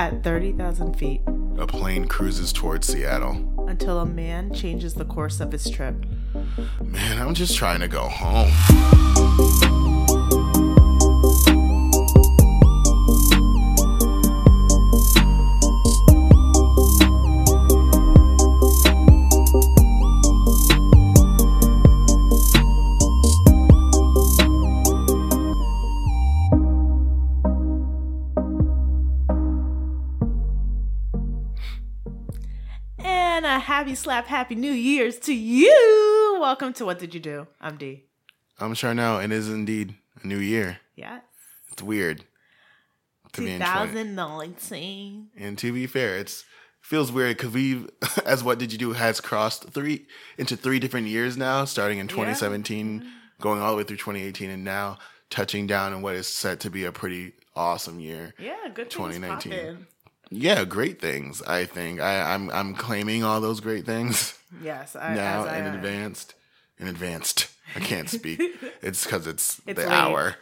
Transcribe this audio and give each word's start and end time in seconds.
At 0.00 0.24
30,000 0.24 0.94
feet, 0.94 1.20
a 1.58 1.66
plane 1.66 2.06
cruises 2.06 2.54
towards 2.54 2.86
Seattle. 2.86 3.66
until 3.68 4.00
a 4.00 4.06
man 4.06 4.50
changes 4.54 4.94
the 4.94 5.04
course 5.04 5.40
of 5.40 5.52
his 5.52 5.68
trip. 5.68 5.94
Man, 6.82 7.18
I'm 7.18 7.34
just 7.34 7.54
trying 7.54 7.80
to 7.80 7.88
go 7.88 8.08
home. 8.08 9.89
Happy 33.90 33.96
slap, 33.96 34.26
happy 34.28 34.54
New 34.54 34.70
Year's 34.70 35.18
to 35.18 35.34
you. 35.34 36.36
Welcome 36.40 36.72
to 36.74 36.84
What 36.84 37.00
Did 37.00 37.12
You 37.12 37.18
Do? 37.18 37.48
I'm 37.60 37.76
D. 37.76 38.04
I'm 38.60 38.72
sure 38.74 38.94
now, 38.94 39.18
and 39.18 39.32
it 39.32 39.36
is 39.36 39.48
indeed 39.48 39.96
a 40.22 40.28
new 40.28 40.38
year. 40.38 40.78
Yes. 40.94 41.22
It's 41.72 41.82
weird 41.82 42.24
to 43.32 43.40
be 43.40 43.46
2019. 43.48 45.30
And 45.36 45.58
to 45.58 45.72
be 45.72 45.88
fair, 45.88 46.18
it's 46.18 46.44
feels 46.80 47.10
weird 47.10 47.36
because 47.36 47.52
we, 47.52 47.84
as 48.24 48.44
what 48.44 48.60
did 48.60 48.70
you 48.70 48.78
do, 48.78 48.92
has 48.92 49.20
crossed 49.20 49.68
three 49.70 50.06
into 50.38 50.56
three 50.56 50.78
different 50.78 51.08
years 51.08 51.36
now, 51.36 51.64
starting 51.64 51.98
in 51.98 52.06
2017, 52.06 53.04
going 53.40 53.60
all 53.60 53.72
the 53.72 53.78
way 53.78 53.82
through 53.82 53.96
2018, 53.96 54.50
and 54.50 54.62
now 54.62 54.98
touching 55.30 55.66
down 55.66 55.92
in 55.92 56.00
what 56.00 56.14
is 56.14 56.28
set 56.28 56.60
to 56.60 56.70
be 56.70 56.84
a 56.84 56.92
pretty 56.92 57.32
awesome 57.56 57.98
year. 57.98 58.34
Yeah, 58.38 58.68
good 58.72 58.88
2019. 58.88 59.84
2019. 60.30 60.58
Yeah, 60.58 60.64
great 60.64 61.00
things. 61.00 61.42
I 61.42 61.64
think 61.64 62.00
I, 62.00 62.34
I'm 62.34 62.50
I'm 62.50 62.74
claiming 62.74 63.24
all 63.24 63.40
those 63.40 63.60
great 63.60 63.84
things 63.86 64.38
Yes, 64.62 64.96
I, 64.96 65.14
now 65.14 65.42
as 65.42 65.46
I 65.48 65.58
in 65.58 65.66
am. 65.66 65.74
advanced. 65.76 66.34
In 66.78 66.88
advanced, 66.88 67.48
I 67.76 67.80
can't 67.80 68.08
speak. 68.08 68.40
it's 68.82 69.04
because 69.04 69.26
it's, 69.26 69.60
It's 69.66 69.78
the 69.80 69.86
late. 69.88 69.92
hour. 69.94 70.36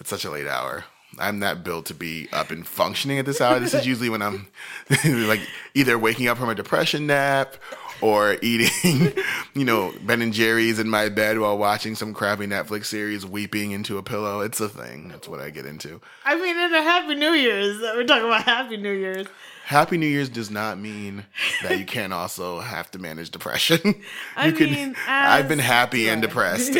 It's 0.00 0.10
such 0.10 0.24
a 0.24 0.30
late 0.30 0.46
hour. 0.48 0.84
I'm 1.18 1.38
not 1.38 1.62
built 1.64 1.86
to 1.86 1.94
be 1.94 2.28
up 2.32 2.50
and 2.50 2.66
functioning 2.66 3.18
at 3.18 3.24
this 3.24 3.40
hour. 3.40 3.60
This 3.60 3.72
is 3.72 3.86
usually 3.92 4.08
when 4.10 4.20
I'm 4.20 4.48
like 5.04 5.40
either 5.74 5.96
waking 5.98 6.26
up 6.28 6.36
from 6.38 6.48
a 6.50 6.54
depression 6.54 7.06
nap 7.06 7.54
or 8.00 8.36
eating, 8.42 9.12
you 9.54 9.64
know, 9.64 9.92
Ben 10.02 10.22
and 10.22 10.32
Jerry's 10.32 10.78
in 10.78 10.88
my 10.88 11.08
bed 11.08 11.38
while 11.38 11.56
watching 11.58 11.94
some 11.94 12.12
crappy 12.14 12.46
Netflix 12.46 12.86
series, 12.86 13.24
weeping 13.26 13.70
into 13.72 13.98
a 13.98 14.02
pillow. 14.02 14.40
It's 14.40 14.60
a 14.60 14.68
thing. 14.68 15.08
That's 15.08 15.28
what 15.28 15.40
I 15.40 15.50
get 15.50 15.66
into. 15.66 16.00
I 16.24 16.34
mean, 16.36 16.56
in 16.58 16.74
a 16.74 16.82
Happy 16.82 17.14
New 17.14 17.32
Year's. 17.32 17.80
We're 17.80 18.04
talking 18.04 18.26
about 18.26 18.42
Happy 18.44 18.76
New 18.76 18.92
Year's. 18.92 19.26
Happy 19.64 19.96
New 19.98 20.06
Year's 20.06 20.28
does 20.28 20.48
not 20.48 20.78
mean 20.78 21.24
that 21.64 21.76
you 21.78 21.84
can't 21.84 22.12
also 22.12 22.60
have 22.60 22.88
to 22.92 23.00
manage 23.00 23.30
depression. 23.30 23.80
I 24.36 24.46
you 24.46 24.52
can- 24.52 24.70
mean, 24.70 24.96
I've 25.08 25.48
been 25.48 25.58
happy 25.58 26.08
and 26.08 26.22
depressed. 26.22 26.72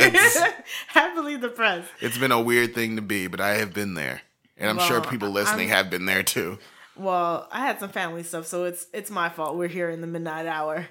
Happily 0.89 1.37
depressed. 1.39 1.89
it's 2.01 2.19
been 2.19 2.31
a 2.33 2.41
weird 2.41 2.75
thing 2.75 2.97
to 2.97 3.03
be, 3.03 3.27
but 3.27 3.41
I 3.41 3.55
have 3.57 3.73
been 3.75 3.95
there. 3.95 4.23
And 4.57 4.71
I'm 4.71 4.79
sure 4.87 5.01
people 5.03 5.31
listening 5.31 5.69
I'm- 5.73 5.77
have 5.85 5.91
been 5.91 6.07
there 6.07 6.23
too. 6.23 6.59
Well, 6.99 7.49
I 7.53 7.61
had 7.61 7.79
some 7.81 7.91
family 7.91 8.23
stuff, 8.23 8.47
so 8.47 8.65
it's 8.65 8.87
it's 8.93 9.11
my 9.11 9.29
fault. 9.29 9.57
We're 9.57 9.69
here 9.69 9.91
in 9.91 10.01
the 10.01 10.07
midnight 10.07 10.47
hour. 10.47 10.87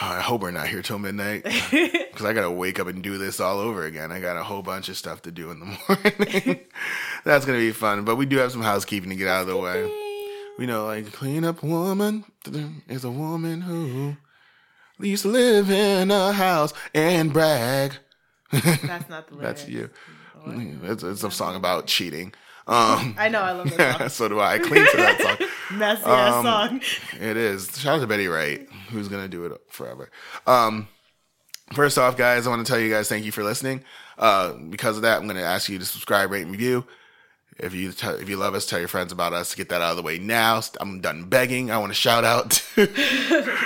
Oh, 0.00 0.06
I 0.06 0.20
hope 0.20 0.42
we're 0.42 0.52
not 0.52 0.68
here 0.68 0.82
till 0.82 1.00
midnight 1.00 1.42
because 1.70 2.24
I 2.24 2.32
got 2.32 2.42
to 2.42 2.50
wake 2.50 2.78
up 2.78 2.86
and 2.86 3.02
do 3.02 3.18
this 3.18 3.40
all 3.40 3.58
over 3.58 3.84
again. 3.84 4.12
I 4.12 4.20
got 4.20 4.36
a 4.36 4.44
whole 4.44 4.62
bunch 4.62 4.88
of 4.88 4.96
stuff 4.96 5.22
to 5.22 5.32
do 5.32 5.50
in 5.50 5.58
the 5.58 5.66
morning. 5.88 6.60
That's 7.24 7.44
going 7.44 7.58
to 7.58 7.64
be 7.64 7.72
fun. 7.72 8.04
But 8.04 8.14
we 8.14 8.24
do 8.24 8.36
have 8.36 8.52
some 8.52 8.62
housekeeping 8.62 9.10
to 9.10 9.16
get 9.16 9.26
out 9.26 9.42
of 9.42 9.48
the 9.48 9.56
way. 9.56 9.90
We 10.58 10.66
know, 10.66 10.86
like, 10.86 11.12
clean 11.12 11.44
up 11.44 11.62
woman 11.64 12.24
is 12.88 13.02
a 13.02 13.10
woman 13.10 13.62
who 13.62 14.16
used 15.00 15.22
to 15.22 15.28
live 15.28 15.70
in 15.70 16.10
a 16.10 16.32
house 16.32 16.72
and 16.94 17.32
brag. 17.32 17.94
That's 18.52 19.08
not 19.08 19.26
the 19.28 19.34
lyrics. 19.36 19.62
That's 19.62 19.68
you. 19.68 19.90
It's, 20.46 21.02
it's 21.02 21.24
a 21.24 21.30
song 21.30 21.56
about 21.56 21.86
cheating. 21.86 22.32
Um, 22.66 23.14
I 23.18 23.28
know. 23.28 23.40
I 23.40 23.52
love 23.52 23.76
that 23.76 23.98
song. 23.98 24.08
so 24.10 24.28
do 24.28 24.38
I. 24.40 24.54
I 24.54 24.58
cling 24.58 24.84
to 24.90 24.96
that 24.96 25.20
song. 25.38 25.48
Messy 25.78 26.02
ass 26.04 26.34
Um, 26.34 26.44
song. 26.44 26.80
It 27.20 27.36
is. 27.36 27.78
Shout 27.78 27.96
out 27.96 28.00
to 28.00 28.06
Betty 28.06 28.26
Wright, 28.28 28.68
who's 28.90 29.08
gonna 29.08 29.28
do 29.28 29.44
it 29.46 29.60
forever. 29.68 30.10
Um, 30.46 30.88
first 31.72 31.98
off, 31.98 32.16
guys, 32.16 32.46
I 32.46 32.50
want 32.50 32.64
to 32.66 32.70
tell 32.70 32.80
you 32.80 32.90
guys 32.90 33.08
thank 33.08 33.24
you 33.24 33.32
for 33.32 33.42
listening. 33.44 33.84
Uh, 34.18 34.52
because 34.52 34.96
of 34.96 35.02
that, 35.02 35.20
I'm 35.20 35.26
gonna 35.26 35.40
ask 35.42 35.68
you 35.68 35.78
to 35.78 35.84
subscribe, 35.84 36.30
rate, 36.30 36.42
and 36.42 36.50
review. 36.52 36.84
If 37.58 37.74
you 37.74 37.92
tell 37.92 38.14
if 38.14 38.28
you 38.28 38.36
love 38.36 38.54
us, 38.54 38.66
tell 38.66 38.78
your 38.78 38.88
friends 38.88 39.12
about 39.12 39.32
us. 39.32 39.54
Get 39.54 39.68
that 39.70 39.82
out 39.82 39.90
of 39.90 39.96
the 39.96 40.02
way 40.02 40.18
now. 40.18 40.60
I'm 40.80 41.00
done 41.00 41.24
begging. 41.24 41.70
I 41.70 41.78
want 41.78 41.90
to 41.90 41.94
shout 41.94 42.24
out 42.24 42.50
to 42.76 43.56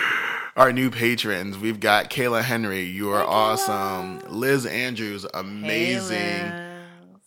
our 0.56 0.72
new 0.72 0.90
patrons. 0.90 1.58
We've 1.58 1.78
got 1.80 2.10
Kayla 2.10 2.42
Henry. 2.42 2.80
You 2.82 3.10
are 3.10 3.22
awesome. 3.22 4.20
Liz 4.28 4.66
Andrews, 4.66 5.26
amazing. 5.32 6.52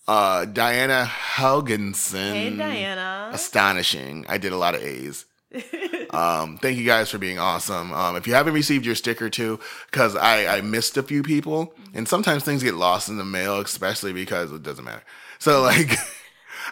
Uh, 0.07 0.45
Diana 0.45 1.09
Helgensen. 1.35 2.33
Hey, 2.33 2.55
Diana. 2.55 3.29
Astonishing. 3.33 4.25
I 4.29 4.37
did 4.37 4.53
a 4.53 4.57
lot 4.57 4.73
of 4.73 4.81
A's. 4.81 5.25
um, 6.11 6.57
thank 6.57 6.77
you 6.77 6.85
guys 6.85 7.09
for 7.09 7.17
being 7.17 7.39
awesome. 7.39 7.93
Um, 7.93 8.15
if 8.15 8.27
you 8.27 8.33
haven't 8.33 8.53
received 8.53 8.85
your 8.85 8.95
sticker 8.95 9.29
too, 9.29 9.59
because 9.91 10.15
I, 10.15 10.57
I 10.57 10.61
missed 10.61 10.97
a 10.97 11.03
few 11.03 11.23
people, 11.23 11.73
and 11.93 12.07
sometimes 12.07 12.43
things 12.43 12.63
get 12.63 12.75
lost 12.75 13.09
in 13.09 13.17
the 13.17 13.25
mail, 13.25 13.59
especially 13.59 14.13
because 14.13 14.51
it 14.51 14.63
doesn't 14.63 14.85
matter. 14.85 15.03
So 15.39 15.61
like, 15.63 15.91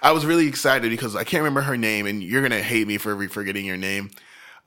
I 0.02 0.12
was 0.12 0.26
really 0.26 0.48
excited 0.48 0.90
because 0.90 1.16
I 1.16 1.24
can't 1.24 1.42
remember 1.42 1.62
her 1.62 1.78
name, 1.78 2.06
and 2.06 2.24
you're 2.24 2.42
gonna 2.42 2.62
hate 2.62 2.88
me 2.88 2.98
for 2.98 3.28
forgetting 3.28 3.66
your 3.66 3.78
name. 3.78 4.12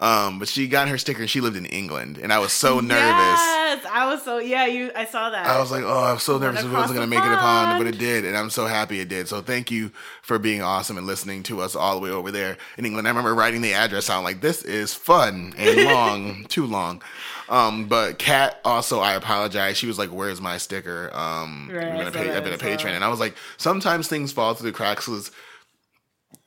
Um, 0.01 0.39
but 0.39 0.47
she 0.47 0.69
got 0.69 0.87
her 0.89 0.97
sticker, 0.97 1.23
and 1.23 1.29
she 1.31 1.41
lived 1.41 1.57
in 1.57 1.67
England, 1.67 2.19
and 2.23 2.33
I 2.33 2.39
was 2.39 2.53
so 2.53 2.79
nervous. 2.79 3.01
Yes, 3.03 3.85
I 3.91 4.07
was 4.07 4.23
so 4.23 4.39
yeah. 4.39 4.65
You, 4.67 4.93
I 4.95 5.05
saw 5.05 5.29
that. 5.31 5.45
I 5.47 5.59
was 5.59 5.73
like, 5.73 5.83
oh, 5.85 6.05
I'm 6.05 6.19
so 6.21 6.39
nervous 6.39 6.61
if 6.63 6.71
it 6.71 6.73
wasn't 6.73 6.97
going 6.99 7.11
to 7.11 7.11
make 7.11 7.25
it 7.25 7.39
pond. 7.39 7.79
but 7.83 7.87
it 7.93 7.99
did. 7.99 8.25
And 8.25 8.37
I'm 8.37 8.49
so 8.51 8.67
happy 8.67 9.01
it 9.01 9.09
did. 9.09 9.27
So 9.27 9.43
thank 9.43 9.73
you 9.73 9.91
for 10.23 10.39
being 10.39 10.63
awesome 10.63 10.99
and 10.99 11.07
listening 11.07 11.43
to 11.45 11.61
us 11.61 11.75
all 11.75 11.95
the 11.97 12.01
way 12.01 12.11
over 12.11 12.31
there 12.31 12.57
in 12.77 12.87
England. 12.87 13.09
I 13.09 13.11
remember 13.11 13.35
writing 13.35 13.61
the 13.61 13.75
address 13.75 14.07
down 14.07 14.23
like, 14.23 14.41
this 14.41 14.63
is 14.63 14.95
fun 14.95 15.53
and 15.59 15.85
long, 15.93 16.45
too 16.45 16.67
long. 16.67 17.03
Um, 17.49 17.87
but 17.87 18.19
Kat 18.21 18.61
also, 18.65 19.01
I 19.01 19.15
apologize. 19.15 19.77
She 19.79 19.87
was 19.89 19.99
like, 19.99 20.11
where's 20.11 20.41
my 20.41 20.59
sticker? 20.59 21.11
Um, 21.13 21.71
Right, 21.73 21.87
I've, 21.87 21.99
been 21.99 22.07
a 22.07 22.11
pa- 22.31 22.37
I've 22.37 22.45
been 22.45 22.53
a 22.53 22.59
patron. 22.59 22.95
And 22.95 23.03
I 23.03 23.09
was 23.09 23.19
like, 23.19 23.35
sometimes 23.57 24.07
things 24.07 24.31
fall 24.31 24.55
through 24.55 24.71
the 24.71 24.77
cracks 24.77 25.07
'cause 25.07 25.33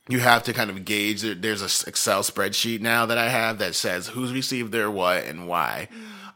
you 0.08 0.20
have 0.20 0.42
to 0.44 0.52
kind 0.52 0.70
of 0.70 0.84
gauge. 0.84 1.22
There's 1.22 1.62
a 1.62 1.88
Excel 1.88 2.22
spreadsheet 2.22 2.80
now 2.80 3.06
that 3.06 3.18
I 3.18 3.28
have 3.28 3.58
that 3.58 3.74
says 3.74 4.08
who's 4.08 4.32
received 4.32 4.72
their 4.72 4.90
what 4.90 5.24
and 5.24 5.46
why. 5.46 5.88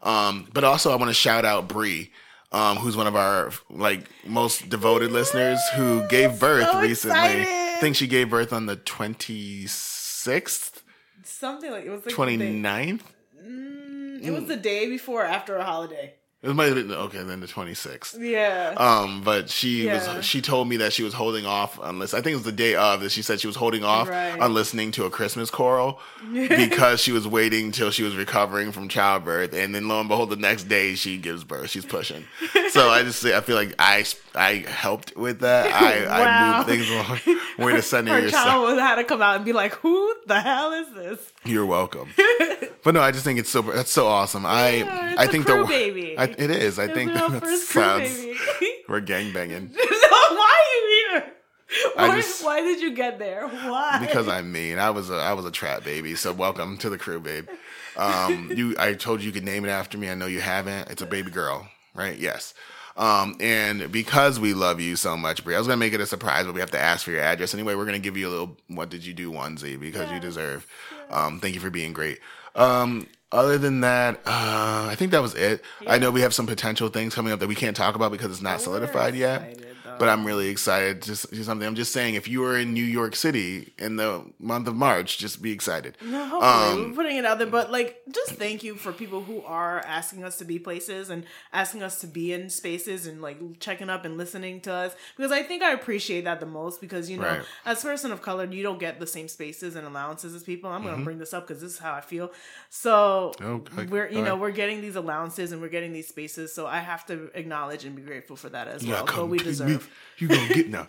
Mm. 0.03 0.07
Um, 0.07 0.49
but 0.53 0.65
also, 0.65 0.93
I 0.93 0.97
want 0.97 1.11
to 1.11 1.15
shout 1.15 1.45
out 1.45 1.69
Bree, 1.69 2.13
um, 2.53 2.77
who's 2.77 2.97
one 2.97 3.07
of 3.07 3.17
our 3.17 3.51
like 3.71 4.07
most 4.25 4.69
devoted 4.69 5.11
listeners 5.11 5.61
who 5.75 6.07
gave 6.09 6.39
birth 6.39 6.71
so 6.71 6.81
recently. 6.81 7.17
excited. 7.17 7.47
I 7.49 7.81
think 7.81 7.97
she 7.97 8.07
gave 8.07 8.31
birth 8.31 8.53
on 8.53 8.67
the 8.67 8.77
26th, 8.77 10.83
something 11.25 11.71
like 11.71 11.85
it 11.85 11.91
was 11.91 12.07
like 12.07 12.15
29th. 12.15 13.01
The, 13.35 13.49
mm, 13.49 14.23
it 14.23 14.31
was 14.31 14.47
the 14.47 14.57
day 14.57 14.89
before 14.89 15.23
or 15.23 15.27
after 15.27 15.57
a 15.57 15.65
holiday. 15.65 16.15
It 16.43 16.55
might 16.55 16.67
have 16.67 16.75
been 16.77 16.93
okay, 16.93 17.23
then 17.25 17.41
the 17.41 17.47
26th. 17.49 18.17
Yeah. 18.21 18.75
Um, 18.77 19.23
but 19.25 19.49
she 19.51 19.87
Yeah. 19.87 20.17
was 20.17 20.25
she 20.25 20.41
told 20.41 20.69
me 20.69 20.77
that 20.77 20.93
she 20.93 21.03
was 21.03 21.15
holding 21.15 21.45
off 21.47 21.79
listen. 21.79 22.19
I 22.19 22.23
think 22.23 22.33
it 22.35 22.37
was 22.37 22.45
the 22.45 22.53
day 22.53 22.75
of 22.77 23.01
that 23.01 23.11
she 23.11 23.23
said 23.23 23.41
she 23.41 23.47
was 23.47 23.57
holding 23.57 23.83
off 23.83 24.09
Right. 24.09 24.39
on 24.39 24.53
listening 24.55 24.93
to 24.93 25.07
a 25.07 25.11
Christmas 25.11 25.51
choral 25.51 25.99
because 26.33 27.01
she 27.01 27.11
was 27.11 27.27
waiting 27.27 27.73
till 27.73 27.91
she 27.91 28.03
was 28.03 28.15
recovering 28.15 28.71
from 28.71 28.89
childbirth, 28.89 29.55
and 29.55 29.75
then 29.75 29.89
lo 29.89 29.99
and 29.99 30.09
behold, 30.09 30.31
the 30.31 30.37
next 30.37 30.65
day 30.65 30.95
she 30.95 31.17
gives 31.17 31.43
birth. 31.43 31.71
She's 31.71 31.87
pushing. 31.87 32.25
So 32.71 32.91
I 32.91 33.03
just 33.03 33.25
I 33.25 33.41
feel 33.41 33.57
like 33.57 33.75
I 33.79 34.05
I 34.35 34.65
helped 34.69 35.17
with 35.17 35.41
that. 35.41 35.73
I, 35.73 36.07
I 36.07 36.57
moved 36.59 36.69
things 36.69 36.91
along. 36.91 37.39
Way 37.59 37.73
to 37.73 37.83
send 37.83 38.09
Her 38.09 38.21
yourself. 38.21 38.45
child 38.47 38.63
would 38.69 38.79
have 38.79 38.99
to 38.99 39.05
come 39.05 39.23
out 39.23 39.37
and 39.37 39.45
be 39.45 39.55
like, 39.55 39.73
"Who 39.77 40.15
the 40.27 40.39
hell 40.41 40.73
is 40.73 40.93
this?" 40.95 41.33
You're 41.47 41.67
welcome. 41.67 42.11
but 42.85 42.95
no, 42.95 43.01
I 43.01 43.11
just 43.11 43.25
think 43.25 43.39
it's 43.39 43.51
so 43.51 43.63
that's 43.63 43.91
so 43.91 44.07
awesome. 44.07 44.45
I 44.47 44.69
Yeah, 44.79 45.11
it's 45.13 45.21
I 45.21 45.25
a 45.25 45.29
think 45.29 45.47
crew 45.47 45.63
the 45.63 45.69
baby. 45.69 46.19
I, 46.19 46.25
it 46.25 46.51
is. 46.51 46.79
I 46.79 46.85
It 46.85 46.89
was 46.89 46.95
think 46.97 47.13
that 47.15 47.59
sounds 47.67 48.17
baby. 48.19 48.39
we're 48.89 49.01
gangbanging. 49.01 49.71
no, 49.75 50.37
why 50.37 50.63
are 50.63 50.75
you 50.89 51.21
here? 51.21 51.33
Why, 51.95 52.17
just- 52.21 52.45
why 52.45 52.61
did 52.61 52.81
you 52.81 52.95
get 52.95 53.19
there? 53.19 53.49
Why? 53.49 53.99
because 54.01 54.29
I'm 54.29 54.51
mean. 54.53 54.79
I 54.79 54.91
was 54.91 55.11
a 55.11 55.17
I 55.17 55.33
was 55.33 55.45
a 55.45 55.51
trap 55.51 55.85
baby. 55.85 56.15
So 56.15 56.33
welcome 56.33 56.79
to 56.79 56.89
the 56.91 56.99
crew, 56.99 57.21
babe. 57.21 57.49
Um, 57.97 58.53
you 58.55 58.75
I 58.79 58.93
told 58.95 59.21
you 59.21 59.27
you 59.27 59.33
could 59.33 59.45
name 59.45 59.65
it 59.65 59.69
after 59.71 59.97
me. 59.99 60.09
I 60.11 60.15
know 60.15 60.27
you 60.27 60.41
haven't. 60.41 60.91
It's 60.91 61.03
a 61.03 61.07
baby 61.07 61.31
girl, 61.31 61.67
right? 61.95 62.17
Yes. 62.19 62.55
Um, 62.97 63.37
and 63.41 63.93
because 63.93 64.41
we 64.41 64.55
love 64.55 64.81
you 64.81 64.97
so 64.97 65.17
much, 65.17 65.45
Brie, 65.45 65.55
I 65.55 65.59
was 65.59 65.67
gonna 65.67 65.77
make 65.77 65.93
it 65.93 66.01
a 66.01 66.07
surprise, 66.07 66.47
but 66.47 66.55
we 66.55 66.61
have 66.61 66.71
to 66.71 66.81
ask 66.81 67.05
for 67.05 67.11
your 67.11 67.21
address 67.21 67.53
anyway. 67.53 67.75
We're 67.75 67.85
gonna 67.85 67.99
give 67.99 68.17
you 68.17 68.29
a 68.29 68.31
little 68.31 68.57
"What 68.69 68.89
did 68.89 69.05
you 69.05 69.13
do?" 69.13 69.31
onesie 69.31 69.79
because 69.79 70.11
you 70.11 70.19
deserve. 70.19 70.67
Um, 71.11 71.39
thank 71.41 71.55
you 71.55 71.61
for 71.61 71.71
being 71.71 71.93
great. 71.93 72.21
Um, 72.55 73.07
other 73.33 73.59
than 73.59 73.81
that, 73.83 74.17
uh, 74.25 74.87
I 74.91 74.95
think 74.97 75.11
that 75.11 75.21
was 75.21 75.35
it. 75.35 75.63
I 75.87 75.99
know 75.99 76.11
we 76.11 76.23
have 76.23 76.33
some 76.33 76.47
potential 76.47 76.89
things 76.89 77.15
coming 77.15 77.33
up 77.33 77.41
that 77.41 77.49
we 77.49 77.55
can't 77.55 77.77
talk 77.77 77.97
about 77.97 78.13
because 78.13 78.31
it's 78.31 78.41
not 78.41 78.61
solidified 78.61 79.15
yet. 79.15 79.43
But 79.99 80.09
I'm 80.09 80.25
really 80.25 80.49
excited 80.49 81.03
to 81.03 81.27
do 81.29 81.43
something. 81.43 81.67
I'm 81.67 81.75
just 81.75 81.93
saying, 81.93 82.15
if 82.15 82.29
you 82.29 82.45
are 82.45 82.57
in 82.57 82.73
New 82.75 82.85
York 82.85 83.17
City 83.17 83.73
in 83.79 83.97
the 83.97 84.25
month 84.39 84.69
of 84.69 84.75
March, 84.77 85.19
just 85.19 85.43
be 85.43 85.53
excited. 85.53 85.97
No, 86.03 86.25
hopefully 86.27 86.83
Um, 86.85 86.91
we're 86.91 86.95
putting 86.97 87.17
it 87.17 87.25
out 87.25 87.39
there, 87.39 87.47
but 87.47 87.71
like, 87.73 88.03
just 88.11 88.33
thank 88.33 88.63
you 88.65 88.75
for 88.77 88.93
people 88.93 89.23
who 89.23 89.43
are 89.45 89.81
asking 89.81 90.25
us 90.25 90.39
to 90.39 90.45
be 90.45 90.59
places 90.59 91.11
and 91.11 91.25
asking 91.53 91.83
us 91.83 92.01
to 92.01 92.07
be 92.07 92.33
in 92.33 92.51
spaces 92.51 93.07
and 93.07 93.21
like 93.23 93.39
checking 93.61 93.89
up 93.91 94.05
and 94.05 94.17
listening 94.19 94.61
to 94.63 94.73
us 94.73 94.95
because 95.17 95.33
I 95.33 95.43
think 95.43 95.63
I 95.63 95.73
appreciate 95.73 96.25
that 96.25 96.41
the 96.41 96.47
most 96.47 96.81
because 96.81 97.09
you 97.11 97.17
know, 97.19 97.27
Right. 97.27 97.43
as 97.65 97.83
a 97.83 97.87
person 97.87 98.13
of 98.13 98.23
color, 98.23 98.45
you 98.45 98.63
don't 98.63 98.79
get 98.79 99.01
the 99.01 99.07
same 99.07 99.29
spaces 99.29 99.77
and 99.77 99.87
allowances 99.87 100.35
as 100.35 100.43
people. 100.43 100.71
I'm 100.71 100.83
gonna 100.85 101.03
bring 101.05 101.19
this 101.19 101.33
up 101.35 101.47
because 101.47 101.63
this 101.63 101.73
is 101.73 101.79
how 101.79 101.93
I 101.95 102.01
feel. 102.01 102.31
So 102.71 103.33
Mm-hmm. 103.39 103.79
Okay. 103.79 103.87
we're 103.87 104.09
you 104.09 104.23
know 104.23 104.33
right. 104.33 104.41
we're 104.41 104.51
getting 104.51 104.81
these 104.81 104.97
allowances 104.97 105.53
and 105.53 105.61
we're 105.61 105.69
getting 105.69 105.93
these 105.93 106.09
spaces, 106.09 106.53
so 106.53 106.67
I 106.67 106.79
have 106.79 107.05
to 107.07 107.31
acknowledge 107.35 107.85
and 107.85 107.95
be 107.97 108.03
grateful 108.03 108.37
for 108.37 108.49
that 108.51 108.69
as 108.69 108.85
Yeah, 108.85 109.03
well. 109.03 109.07
What 109.23 109.29
we 109.29 109.39
deserve. 109.39 109.86
You 110.19 110.29
gonna 110.29 110.49
get 110.49 110.69
no. 110.69 110.87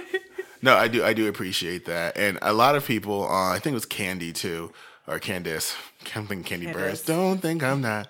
no, 0.62 0.76
I 0.76 0.88
do. 0.88 1.04
I 1.04 1.12
do 1.12 1.28
appreciate 1.28 1.86
that, 1.86 2.16
and 2.16 2.38
a 2.42 2.52
lot 2.52 2.76
of 2.76 2.86
people. 2.86 3.24
Uh, 3.24 3.50
I 3.50 3.58
think 3.58 3.72
it 3.72 3.74
was 3.74 3.86
Candy 3.86 4.32
too, 4.32 4.72
or 5.06 5.18
Candice. 5.18 5.74
I'm 6.14 6.26
thinking 6.26 6.44
Candy. 6.44 6.72
Burris. 6.72 7.02
Don't 7.02 7.38
think 7.38 7.62
I'm 7.62 7.80
not. 7.80 8.08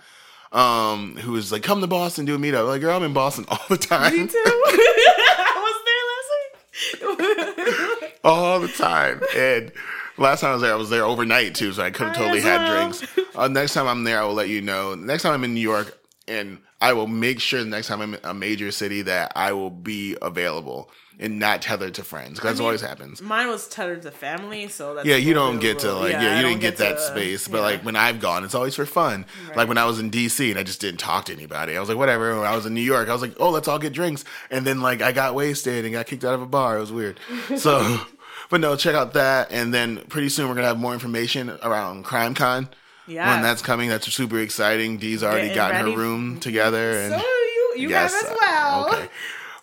Um, 0.52 1.16
who 1.16 1.32
was 1.32 1.52
like, 1.52 1.62
come 1.62 1.80
to 1.80 1.86
Boston, 1.86 2.24
do 2.24 2.34
a 2.34 2.38
meetup. 2.38 2.66
Like, 2.66 2.80
girl, 2.80 2.96
I'm 2.96 3.04
in 3.04 3.12
Boston 3.12 3.44
all 3.48 3.58
the 3.68 3.76
time. 3.76 4.12
Me 4.12 4.26
too. 4.26 4.32
I 4.44 5.72
was 7.00 7.06
there 7.06 7.18
last 7.18 8.02
week. 8.02 8.18
all 8.24 8.58
the 8.58 8.68
time. 8.68 9.20
And 9.36 9.70
last 10.18 10.40
time 10.40 10.50
I 10.50 10.52
was 10.54 10.62
there, 10.62 10.72
I 10.72 10.76
was 10.76 10.90
there 10.90 11.04
overnight 11.04 11.54
too, 11.54 11.72
so 11.72 11.82
I 11.82 11.90
could 11.90 12.08
have 12.08 12.16
totally 12.16 12.40
had 12.40 12.66
drinks. 12.66 13.06
Uh, 13.36 13.46
next 13.46 13.74
time 13.74 13.86
I'm 13.86 14.02
there, 14.02 14.20
I 14.20 14.24
will 14.24 14.34
let 14.34 14.48
you 14.48 14.60
know. 14.60 14.96
Next 14.96 15.22
time 15.22 15.32
I'm 15.32 15.44
in 15.44 15.54
New 15.54 15.60
York, 15.60 15.96
and 16.30 16.58
I 16.80 16.94
will 16.94 17.06
make 17.06 17.40
sure 17.40 17.62
the 17.62 17.68
next 17.68 17.88
time 17.88 18.00
I'm 18.00 18.14
in 18.14 18.20
a 18.24 18.32
major 18.32 18.70
city 18.70 19.02
that 19.02 19.32
I 19.36 19.52
will 19.52 19.70
be 19.70 20.16
available 20.22 20.90
and 21.18 21.38
not 21.38 21.60
tethered 21.60 21.94
to 21.94 22.02
friends. 22.02 22.38
Because 22.38 22.44
that's 22.44 22.58
mean, 22.60 22.66
always 22.66 22.80
happens. 22.80 23.20
Mine 23.20 23.48
was 23.48 23.68
tethered 23.68 24.00
to 24.02 24.10
family, 24.10 24.68
so 24.68 24.94
that's 24.94 25.06
Yeah, 25.06 25.16
you 25.16 25.34
don't 25.34 25.58
get 25.60 25.80
to 25.80 25.92
like, 25.92 26.12
yeah, 26.12 26.20
I 26.20 26.36
you 26.36 26.48
didn't 26.48 26.60
get, 26.62 26.78
that 26.78 26.96
to- 26.96 27.02
space. 27.02 27.46
But 27.46 27.58
yeah. 27.58 27.64
like 27.64 27.84
when 27.84 27.96
I've 27.96 28.20
gone, 28.20 28.44
it's 28.44 28.54
always 28.54 28.74
for 28.74 28.86
fun. 28.86 29.26
Like 29.54 29.68
when 29.68 29.76
I 29.76 29.84
was 29.84 30.00
in 30.00 30.10
DC 30.10 30.48
and 30.48 30.58
I 30.58 30.62
just 30.62 30.80
didn't 30.80 31.00
talk 31.00 31.26
to 31.26 31.32
anybody. 31.34 31.76
I 31.76 31.80
was 31.80 31.90
like, 31.90 31.98
whatever. 31.98 32.36
When 32.38 32.46
I 32.46 32.56
was 32.56 32.64
in 32.64 32.72
New 32.72 32.80
York, 32.80 33.10
I 33.10 33.12
was 33.12 33.20
like, 33.20 33.34
oh, 33.38 33.50
let's 33.50 33.68
all 33.68 33.78
get 33.78 33.92
drinks. 33.92 34.24
And 34.50 34.66
then 34.66 34.80
like 34.80 35.02
I 35.02 35.12
got 35.12 35.34
wasted 35.34 35.84
and 35.84 35.92
got 35.92 36.06
kicked 36.06 36.24
out 36.24 36.34
of 36.34 36.40
a 36.40 36.46
bar. 36.46 36.78
It 36.78 36.80
was 36.80 36.92
weird. 36.92 37.20
So, 37.58 38.00
but 38.48 38.60
no, 38.60 38.76
check 38.76 38.94
out 38.94 39.12
that. 39.12 39.52
And 39.52 39.74
then 39.74 39.98
pretty 40.08 40.30
soon 40.30 40.48
we're 40.48 40.54
gonna 40.54 40.68
have 40.68 40.78
more 40.78 40.94
information 40.94 41.50
around 41.62 42.06
CrimeCon. 42.06 42.68
Yeah. 43.10 43.34
When 43.34 43.42
that's 43.42 43.62
coming, 43.62 43.88
that's 43.88 44.12
super 44.12 44.38
exciting. 44.40 44.96
Dee's 44.98 45.22
already 45.22 45.48
Getting 45.48 45.56
gotten 45.56 45.76
ready. 45.78 45.92
her 45.92 45.98
room 45.98 46.40
together. 46.40 46.92
And 47.00 47.14
so 47.14 47.18
you 47.20 47.74
you 47.76 47.88
Yes, 47.90 48.12
have 48.14 48.24
as 48.24 48.30
uh, 48.30 48.36
well. 48.40 48.88
Okay. 48.94 49.08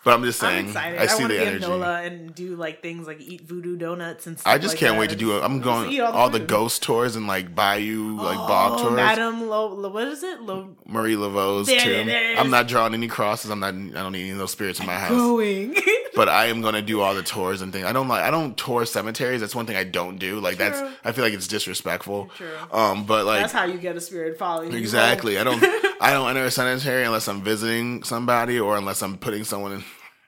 But 0.03 0.13
I'm 0.13 0.23
just 0.23 0.41
I'm 0.41 0.71
saying. 0.71 0.77
I 0.97 1.03
I, 1.03 1.05
see 1.07 1.23
to 1.23 1.27
the 1.27 1.41
energy. 1.41 1.59
NOLA 1.67 2.03
and 2.03 2.33
do 2.33 2.55
like 2.55 2.81
things 2.81 3.07
like 3.07 3.19
eat 3.19 3.41
voodoo 3.41 3.75
donuts 3.75 4.25
and 4.25 4.39
stuff. 4.39 4.53
I 4.53 4.57
just 4.57 4.75
like 4.75 4.79
can't 4.79 4.93
that. 4.93 4.99
wait 5.01 5.09
to 5.09 5.17
do 5.17 5.35
it. 5.35 5.41
I'm 5.43 5.59
going 5.59 5.91
eat 5.91 5.99
all 5.99 6.29
the 6.29 6.39
ghost 6.39 6.81
tours 6.81 7.17
and 7.17 7.27
like 7.27 7.53
Bayou, 7.53 8.15
like 8.15 8.37
bog 8.37 8.79
Oh, 8.79 8.83
tours. 8.83 8.95
Madam 8.95 9.49
Lo, 9.49 9.67
Lo, 9.67 9.89
what 9.89 10.07
is 10.07 10.23
it? 10.23 10.41
Lo, 10.43 10.69
Marie 10.85 11.17
Laveau's 11.17 11.67
too. 11.67 12.05
I'm 12.37 12.49
not 12.49 12.69
drawing 12.69 12.93
any 12.93 13.09
crosses. 13.09 13.51
I'm 13.51 13.59
not. 13.59 13.73
I 13.73 14.01
don't 14.01 14.13
need 14.13 14.21
any 14.21 14.29
of 14.31 14.37
those 14.37 14.51
spirits 14.51 14.79
in 14.79 14.85
my 14.85 14.93
house. 14.97 15.09
going. 15.11 15.75
But 16.17 16.29
I 16.29 16.47
am 16.47 16.61
gonna 16.61 16.81
do 16.81 16.99
all 17.01 17.13
the 17.13 17.21
tours 17.23 17.61
and 17.61 17.71
things. 17.71 17.85
I 17.85 17.93
don't 17.93 18.07
like. 18.07 18.23
I 18.23 18.31
don't 18.31 18.57
tour 18.57 18.85
cemeteries. 18.85 19.39
That's 19.39 19.53
one 19.55 19.67
thing 19.67 19.77
I 19.77 19.83
don't 19.83 20.17
do. 20.17 20.39
Like 20.39 20.57
True. 20.57 20.65
that's. 20.69 20.95
I 21.05 21.11
feel 21.11 21.23
like 21.23 21.33
it's 21.33 21.47
disrespectful. 21.47 22.31
True. 22.35 22.49
Um. 22.71 23.05
But 23.05 23.25
like 23.25 23.41
That's 23.41 23.53
how 23.53 23.65
you 23.65 23.77
get 23.77 23.95
a 23.95 24.01
spirit 24.01 24.37
following. 24.37 24.71
you 24.71 24.77
exactly. 24.79 25.37
I 25.37 25.43
don't. 25.43 25.63
I 26.01 26.11
don't 26.13 26.27
enter 26.29 26.43
a 26.45 26.51
cemetery 26.51 27.03
unless 27.05 27.27
I'm 27.27 27.41
visiting 27.43 28.03
somebody 28.03 28.59
or 28.59 28.75
unless 28.77 29.01
I'm 29.03 29.17
putting 29.17 29.43
someone 29.43 29.73
in. 29.73 29.83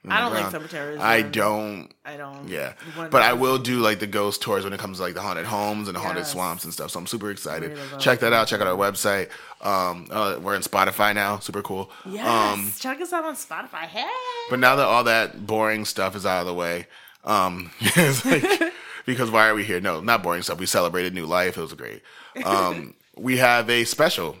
I 0.08 0.20
don't 0.20 0.32
like 0.32 0.50
cemeteries, 0.50 0.98
I 0.98 1.20
don't. 1.22 1.90
I 2.06 2.16
don't. 2.16 2.48
Yeah, 2.48 2.72
but 2.96 3.20
I 3.22 3.34
will 3.34 3.58
do 3.58 3.80
like 3.80 3.98
the 4.00 4.06
ghost 4.06 4.40
tours 4.40 4.64
when 4.64 4.72
it 4.72 4.80
comes 4.80 4.96
to 4.96 5.02
like 5.02 5.14
the 5.14 5.20
haunted 5.20 5.44
homes 5.44 5.88
and 5.88 5.94
the 5.96 6.00
haunted 6.00 6.22
Yes. 6.22 6.32
swamps 6.32 6.64
and 6.64 6.72
stuff. 6.72 6.90
So 6.90 6.98
I'm 6.98 7.06
super 7.06 7.30
excited. 7.30 7.76
Check 7.98 8.20
that 8.20 8.32
out. 8.32 8.48
Check 8.48 8.60
out 8.62 8.66
our 8.66 8.76
website. 8.76 9.28
Um, 9.60 10.06
uh, 10.10 10.38
we're 10.40 10.54
in 10.54 10.62
Spotify 10.62 11.14
now. 11.14 11.38
Super 11.40 11.60
cool. 11.60 11.90
Yes. 12.06 12.26
Um, 12.26 12.72
Check 12.78 13.00
us 13.02 13.12
out 13.12 13.24
on 13.24 13.34
Spotify. 13.34 13.80
Hey. 13.82 14.08
but 14.48 14.58
now 14.58 14.76
that 14.76 14.86
all 14.86 15.04
that 15.04 15.46
boring 15.46 15.84
stuff 15.84 16.16
is 16.16 16.24
out 16.24 16.40
of 16.40 16.46
the 16.46 16.54
way, 16.54 16.86
um, 17.24 17.70
it's 17.80 18.24
like, 18.24 18.72
because 19.06 19.30
why 19.30 19.48
are 19.50 19.54
we 19.54 19.64
here? 19.64 19.80
No, 19.82 20.00
not 20.00 20.22
boring 20.22 20.40
stuff. 20.40 20.58
We 20.58 20.64
celebrated 20.66 21.12
new 21.12 21.26
life. 21.26 21.58
It 21.58 21.60
was 21.60 21.74
great. 21.74 22.00
Um, 22.42 22.94
we 23.18 23.36
have 23.36 23.68
a 23.68 23.84
special, 23.84 24.38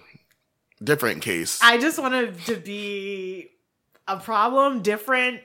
different 0.82 1.20
case. 1.20 1.58
I 1.62 1.76
just 1.76 1.98
wanted 1.98 2.38
to 2.46 2.56
be 2.56 3.48
a 4.16 4.20
problem, 4.20 4.82
different. 4.82 5.40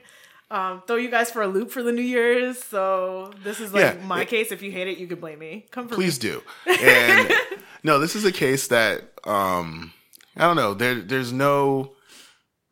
Um, 0.50 0.82
throw 0.86 0.94
you 0.96 1.10
guys 1.10 1.30
for 1.30 1.42
a 1.42 1.48
loop 1.48 1.70
for 1.72 1.82
the 1.82 1.90
New 1.92 2.02
Year's. 2.02 2.62
So 2.62 3.32
this 3.42 3.58
is 3.58 3.72
like 3.72 3.96
Yeah. 3.96 4.04
my 4.06 4.24
case. 4.24 4.52
If 4.52 4.62
you 4.62 4.70
hate 4.70 4.86
it, 4.88 4.98
you 4.98 5.06
can 5.08 5.18
blame 5.18 5.38
me. 5.40 5.66
Come 5.72 5.88
for 5.88 5.94
Please 5.96 6.22
me. 6.22 6.30
do. 6.30 6.42
And 6.80 7.32
no, 7.82 7.98
this 7.98 8.14
is 8.14 8.24
a 8.24 8.30
case 8.32 8.68
that 8.68 9.12
um 9.24 9.92
I 10.36 10.42
don't 10.42 10.56
know. 10.56 10.72
There 10.74 11.00
there's 11.00 11.32
no 11.32 11.94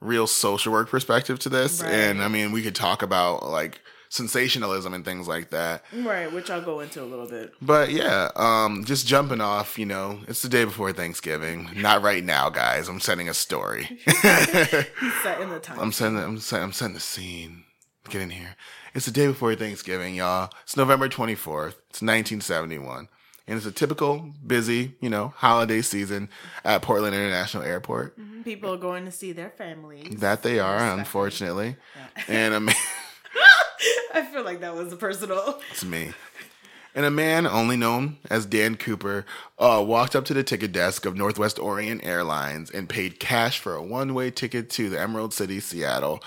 real 0.01 0.27
social 0.29 0.73
work 0.73 0.89
perspective 0.89 1.39
to 1.41 1.49
this. 1.49 1.83
Right. 1.83 1.93
And 1.93 2.23
I 2.23 2.29
mean 2.29 2.53
we 2.53 2.63
could 2.63 2.77
talk 2.77 3.03
about 3.03 3.43
like 3.49 3.81
sensationalism 4.15 4.95
and 4.95 5.05
things 5.05 5.27
like 5.27 5.51
that. 5.51 5.83
Right, 5.93 6.33
which 6.33 6.49
I'll 6.51 6.63
go 6.63 6.81
into 6.81 7.03
a 7.03 7.05
little 7.05 7.27
bit. 7.27 7.53
But 7.61 7.91
yeah, 7.91 8.31
um 8.37 8.85
just 8.85 9.07
jumping 9.07 9.41
off, 9.41 9.79
you 9.79 9.87
know, 9.87 10.21
it's 10.29 10.43
the 10.43 10.49
day 10.49 10.65
before 10.65 10.93
Thanksgiving. 10.93 11.69
Not 11.77 12.03
right 12.03 12.23
now, 12.25 12.49
guys. 12.49 12.89
I'm 12.89 13.01
setting 13.01 13.29
a 13.29 13.35
story. 13.35 13.99
Set 14.07 15.41
in 15.41 15.51
the 15.51 15.61
time. 15.61 15.79
I'm 15.81 15.93
setting 15.93 16.19
I'm 16.19 16.39
setting 16.39 16.65
I'm 16.65 16.73
setting 16.73 16.95
the 16.95 17.01
scene. 17.01 17.65
Get 18.09 18.23
in 18.23 18.31
here. 18.31 18.57
It's 18.95 19.07
the 19.07 19.13
day 19.13 19.27
before 19.27 19.55
Thanksgiving, 19.57 20.15
y'all. 20.15 20.51
It's 20.63 20.77
November 20.77 21.09
24th. 21.09 21.75
It's 21.91 22.03
1971. 22.03 23.09
And 23.47 23.57
it's 23.57 23.67
a 23.67 23.73
typical 23.73 24.31
busy, 24.47 24.95
you 25.01 25.11
know, 25.11 25.35
holiday 25.37 25.83
season 25.83 26.29
at 26.65 26.81
Portland 26.83 27.15
International 27.15 27.63
Airport. 27.63 28.17
People 28.45 28.73
are 28.73 28.79
going 28.79 29.05
to 29.05 29.11
see 29.11 29.33
their 29.33 29.51
families. 29.51 30.21
That 30.21 30.43
they 30.43 30.61
are, 30.61 30.79
unfortunately. 30.79 31.77
And 32.29 32.55
a 32.55 32.61
man, 32.61 32.75
I 34.15 34.23
feel 34.33 34.45
like 34.45 34.61
that 34.61 34.75
was 34.75 34.93
a 34.93 34.97
personal. 34.97 35.61
it's 35.71 35.85
me. 35.85 36.13
And 36.95 37.05
a 37.05 37.11
man, 37.11 37.47
only 37.47 37.77
known 37.77 38.19
as 38.31 38.47
Dan 38.47 38.77
Cooper, 38.77 39.27
uh, 39.59 39.83
walked 39.85 40.15
up 40.15 40.25
to 40.27 40.35
the 40.35 40.45
ticket 40.45 40.71
desk 40.71 41.05
of 41.07 41.17
Northwest 41.17 41.59
Orient 41.59 42.07
Airlines 42.07 42.71
and 42.71 42.89
paid 42.89 43.19
cash 43.19 43.59
for 43.59 43.75
a 43.75 43.83
one-way 43.83 44.31
ticket 44.31 44.71
to 44.71 44.89
the 44.89 45.01
Emerald 45.01 45.35
City, 45.35 45.59
Seattle. 45.59 46.23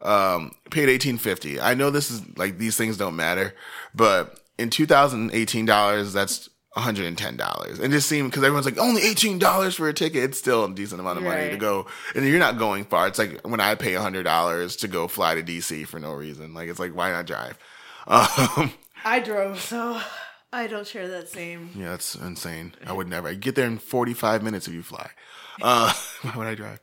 Um, 0.00 0.52
paid 0.70 0.88
eighteen 0.88 1.18
fifty. 1.18 1.60
I 1.60 1.74
know 1.74 1.90
this 1.90 2.10
is 2.10 2.22
like 2.36 2.58
these 2.58 2.76
things 2.76 2.96
don't 2.96 3.14
matter, 3.16 3.54
but 3.94 4.40
in 4.58 4.70
two 4.70 4.86
thousand 4.86 5.30
eighteen 5.32 5.64
dollars, 5.64 6.12
that's 6.12 6.48
one 6.74 6.84
hundred 6.84 7.06
and 7.06 7.18
ten 7.18 7.36
dollars. 7.36 7.78
And 7.78 7.92
it 7.92 7.96
just 7.96 8.08
seemed 8.08 8.30
because 8.30 8.44
everyone's 8.44 8.66
like 8.66 8.78
only 8.78 9.02
eighteen 9.02 9.38
dollars 9.38 9.74
for 9.74 9.88
a 9.88 9.92
ticket. 9.92 10.24
It's 10.24 10.38
still 10.38 10.64
a 10.64 10.72
decent 10.72 11.00
amount 11.00 11.18
of 11.18 11.24
money 11.24 11.50
to 11.50 11.56
go, 11.56 11.86
and 12.14 12.26
you're 12.26 12.38
not 12.38 12.58
going 12.58 12.84
far. 12.84 13.08
It's 13.08 13.18
like 13.18 13.46
when 13.46 13.60
I 13.60 13.74
pay 13.74 13.94
hundred 13.94 14.22
dollars 14.24 14.76
to 14.76 14.88
go 14.88 15.08
fly 15.08 15.34
to 15.34 15.42
DC 15.42 15.86
for 15.86 15.98
no 16.00 16.12
reason. 16.12 16.54
Like 16.54 16.68
it's 16.68 16.80
like 16.80 16.94
why 16.94 17.10
not 17.10 17.26
drive? 17.26 17.58
Um, 18.04 18.72
I 19.04 19.20
drove, 19.20 19.60
so 19.60 20.00
I 20.52 20.66
don't 20.66 20.86
share 20.86 21.06
that 21.08 21.28
same. 21.28 21.70
Yeah, 21.76 21.90
that's 21.90 22.16
insane. 22.16 22.74
I 22.84 22.92
would 22.92 23.08
never. 23.08 23.28
I 23.28 23.34
get 23.34 23.54
there 23.54 23.66
in 23.66 23.78
45 23.78 24.42
minutes 24.42 24.66
if 24.66 24.74
you 24.74 24.82
fly. 24.82 25.08
Uh, 25.62 25.92
why 26.22 26.36
would 26.36 26.46
I 26.48 26.54
drive? 26.56 26.80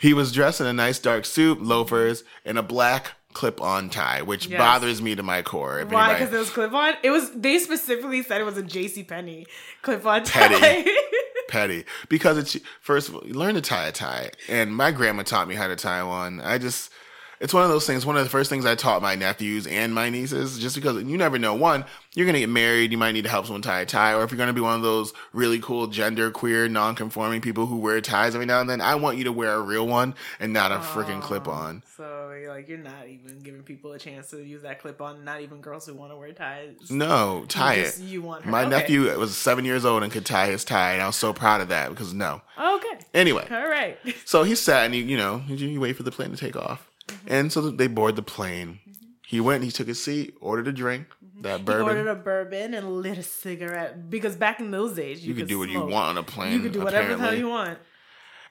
He 0.00 0.14
was 0.14 0.32
dressed 0.32 0.60
in 0.60 0.66
a 0.66 0.72
nice 0.72 0.98
dark 1.00 1.24
suit, 1.24 1.60
loafers, 1.60 2.22
and 2.44 2.56
a 2.56 2.62
black 2.62 3.12
clip-on 3.32 3.90
tie, 3.90 4.22
which 4.22 4.46
Yes. 4.46 4.58
bothers 4.58 5.00
me 5.00 5.14
to 5.14 5.22
my 5.22 5.42
core. 5.42 5.80
If 5.80 5.88
Why? 5.90 6.14
Because 6.14 6.32
it 6.34 6.38
was 6.38 6.50
clip 6.50 6.72
on. 6.72 6.94
It 7.02 7.10
was. 7.10 7.30
They 7.32 7.58
specifically 7.58 8.22
said 8.22 8.40
it 8.40 8.44
was 8.44 8.56
a 8.56 8.62
J.C. 8.62 9.04
Penney 9.04 9.46
clip 9.82 10.04
on 10.06 10.24
Petty. 10.24 10.54
tie. 10.56 10.84
petty 11.48 11.84
because 12.08 12.38
it's 12.38 12.56
first 12.80 13.08
of 13.08 13.16
all 13.16 13.22
you 13.26 13.34
learn 13.34 13.56
to 13.56 13.60
tie 13.60 13.88
a 13.88 13.90
tie 13.90 14.30
and 14.48 14.72
my 14.72 14.92
grandma 14.92 15.24
taught 15.24 15.48
me 15.48 15.56
how 15.56 15.66
to 15.66 15.74
tie 15.74 16.00
one 16.00 16.40
i 16.42 16.56
just 16.56 16.92
it's 17.40 17.54
one 17.54 17.62
of 17.62 17.70
those 17.70 17.86
things 17.86 18.04
one 18.06 18.16
of 18.16 18.22
the 18.22 18.28
first 18.30 18.50
things 18.50 18.66
i 18.66 18.74
taught 18.74 19.00
my 19.02 19.14
nephews 19.14 19.66
and 19.66 19.94
my 19.94 20.10
nieces 20.10 20.58
just 20.58 20.76
because 20.76 21.02
you 21.02 21.16
never 21.16 21.38
know 21.38 21.54
one 21.54 21.84
you're 22.14 22.26
going 22.26 22.34
to 22.34 22.40
get 22.40 22.48
married 22.48 22.92
you 22.92 22.98
might 22.98 23.12
need 23.12 23.22
to 23.24 23.30
help 23.30 23.46
someone 23.46 23.62
tie 23.62 23.80
a 23.80 23.86
tie 23.86 24.12
or 24.14 24.22
if 24.24 24.30
you're 24.30 24.36
going 24.36 24.46
to 24.48 24.52
be 24.52 24.60
one 24.60 24.74
of 24.76 24.82
those 24.82 25.12
really 25.32 25.58
cool 25.58 25.86
gender 25.86 26.30
queer 26.30 26.68
non-conforming 26.68 27.40
people 27.40 27.66
who 27.66 27.78
wear 27.78 28.00
ties 28.00 28.34
every 28.34 28.46
now 28.46 28.60
and 28.60 28.68
then 28.68 28.80
i 28.80 28.94
want 28.94 29.16
you 29.18 29.24
to 29.24 29.32
wear 29.32 29.54
a 29.54 29.60
real 29.62 29.86
one 29.86 30.14
and 30.38 30.52
not 30.52 30.70
a 30.72 30.76
freaking 30.76 31.20
clip 31.22 31.48
on 31.48 31.82
so 31.96 32.32
you're 32.32 32.48
like, 32.54 32.66
you're 32.68 32.78
not 32.78 33.06
even 33.08 33.40
giving 33.40 33.62
people 33.62 33.92
a 33.92 33.98
chance 33.98 34.30
to 34.30 34.42
use 34.42 34.62
that 34.62 34.80
clip 34.80 35.02
on. 35.02 35.22
Not 35.22 35.42
even 35.42 35.60
girls 35.60 35.84
who 35.84 35.92
want 35.92 36.12
to 36.12 36.16
wear 36.16 36.32
ties. 36.32 36.90
no 36.90 37.44
tie 37.46 37.74
You 37.74 37.80
it 37.80 37.84
just- 37.84 38.00
You 38.00 38.22
want 38.22 38.44
her. 38.44 38.50
my 38.50 38.62
okay. 38.62 38.70
nephew 38.70 39.18
was 39.18 39.36
seven 39.36 39.66
years 39.66 39.84
old 39.84 40.02
and 40.02 40.10
could 40.10 40.24
tie 40.24 40.46
his 40.46 40.64
tie 40.64 40.92
and 40.94 41.02
i 41.02 41.06
was 41.06 41.16
so 41.16 41.34
proud 41.34 41.60
of 41.60 41.68
that 41.68 41.90
because 41.90 42.14
no 42.14 42.40
Okay. 42.58 42.98
anyway 43.12 43.46
All 43.50 43.68
right. 43.68 43.98
So 44.24 44.44
he 44.44 44.54
sat 44.54 44.86
and 44.86 44.94
he, 44.94 45.02
you 45.02 45.16
know, 45.18 45.42
you 45.48 45.78
wait 45.80 45.96
for 45.96 46.02
the 46.04 46.10
plane 46.10 46.30
to 46.30 46.36
take 46.38 46.56
off. 46.56 46.89
Mm-hmm. 47.10 47.32
And 47.32 47.52
so 47.52 47.70
they 47.70 47.86
board 47.86 48.16
the 48.16 48.22
plane. 48.22 48.80
He 49.26 49.40
went, 49.40 49.62
he 49.62 49.70
took 49.70 49.88
a 49.88 49.94
seat, 49.94 50.34
ordered 50.40 50.66
a 50.66 50.72
drink, 50.72 51.06
that 51.42 51.58
He 51.58 51.64
bourbon. 51.64 51.84
ordered 51.84 52.08
a 52.08 52.14
bourbon 52.16 52.74
and 52.74 53.00
lit 53.00 53.16
a 53.16 53.22
cigarette 53.22 54.10
because 54.10 54.34
back 54.34 54.58
in 54.58 54.70
those 54.72 54.96
days 54.96 55.24
you, 55.24 55.32
you 55.32 55.38
could 55.38 55.48
do 55.48 55.58
what 55.58 55.68
you 55.68 55.80
want 55.80 56.08
on 56.08 56.18
a 56.18 56.22
plane. 56.22 56.52
You 56.54 56.60
could 56.60 56.72
do 56.72 56.80
whatever 56.80 57.14
the 57.14 57.22
hell 57.22 57.34
you 57.34 57.48
want. 57.48 57.78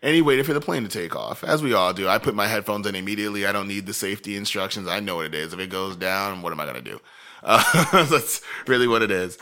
And 0.02 0.16
he 0.16 0.22
waited 0.22 0.46
for 0.46 0.54
the 0.54 0.62
plane 0.62 0.84
to 0.84 0.90
take 0.90 1.14
off, 1.18 1.44
as 1.44 1.62
we 1.62 1.74
all 1.74 1.92
do. 1.92 2.08
I 2.08 2.20
put 2.20 2.34
my 2.34 2.48
headphones 2.48 2.88
in 2.88 2.96
immediately. 2.96 3.46
I 3.46 3.52
don't 3.52 3.68
need 3.68 3.86
the 3.86 3.94
safety 3.94 4.38
instructions. 4.38 4.88
I 4.88 5.02
know 5.02 5.18
what 5.18 5.26
it 5.26 5.36
is. 5.36 5.52
If 5.52 5.60
it 5.60 5.70
goes 5.70 5.98
down, 5.98 6.42
what 6.42 6.54
am 6.54 6.62
I 6.62 6.66
gonna 6.66 6.82
do? 6.82 7.02
Uh, 7.44 8.06
that's 8.06 8.42
really 8.66 8.88
what 8.88 9.02
it 9.02 9.12
is. 9.12 9.38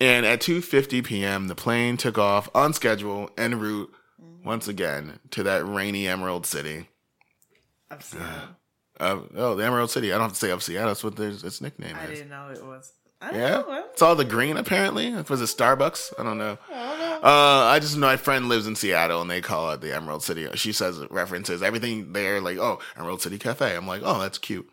And 0.00 0.26
at 0.26 0.40
2:50 0.40 1.04
p.m., 1.04 1.46
the 1.46 1.54
plane 1.54 1.96
took 1.96 2.18
off 2.18 2.48
on 2.54 2.72
schedule 2.72 3.30
en 3.38 3.60
route 3.60 3.92
once 4.44 4.66
again 4.66 5.20
to 5.30 5.44
that 5.44 5.64
rainy 5.66 6.08
Emerald 6.08 6.46
City. 6.46 6.88
Of 7.90 8.02
Seattle. 8.02 8.48
Uh, 8.98 9.18
oh, 9.36 9.54
the 9.54 9.64
Emerald 9.64 9.90
City. 9.90 10.12
I 10.12 10.16
don't 10.16 10.22
have 10.28 10.32
to 10.32 10.38
say 10.38 10.50
of 10.50 10.62
Seattle. 10.62 10.88
That's 10.88 11.04
what 11.04 11.16
their, 11.16 11.28
its 11.28 11.60
nickname 11.60 11.96
I 11.96 12.04
is. 12.06 12.18
didn't 12.18 12.30
know 12.30 12.48
it 12.48 12.64
was. 12.64 12.92
I 13.20 13.30
don't 13.30 13.40
Yeah, 13.40 13.50
know. 13.50 13.64
I 13.70 13.80
it's 13.92 14.02
all 14.02 14.14
the 14.14 14.24
green 14.24 14.56
apparently. 14.56 15.08
it 15.08 15.28
Was 15.30 15.40
it 15.40 15.44
Starbucks? 15.44 16.14
I 16.18 16.22
don't 16.22 16.38
know. 16.38 16.58
Uh, 16.70 17.18
I 17.22 17.78
just 17.80 17.96
know 17.96 18.06
my 18.06 18.16
friend 18.16 18.48
lives 18.48 18.66
in 18.66 18.76
Seattle 18.76 19.20
and 19.22 19.30
they 19.30 19.40
call 19.40 19.70
it 19.70 19.80
the 19.80 19.94
Emerald 19.94 20.22
City. 20.22 20.48
She 20.54 20.72
says 20.72 20.98
it 20.98 21.10
references 21.10 21.62
everything 21.62 22.12
there, 22.12 22.40
like 22.40 22.58
oh 22.58 22.78
Emerald 22.96 23.22
City 23.22 23.38
Cafe. 23.38 23.74
I'm 23.76 23.86
like 23.86 24.02
oh 24.04 24.20
that's 24.20 24.38
cute. 24.38 24.68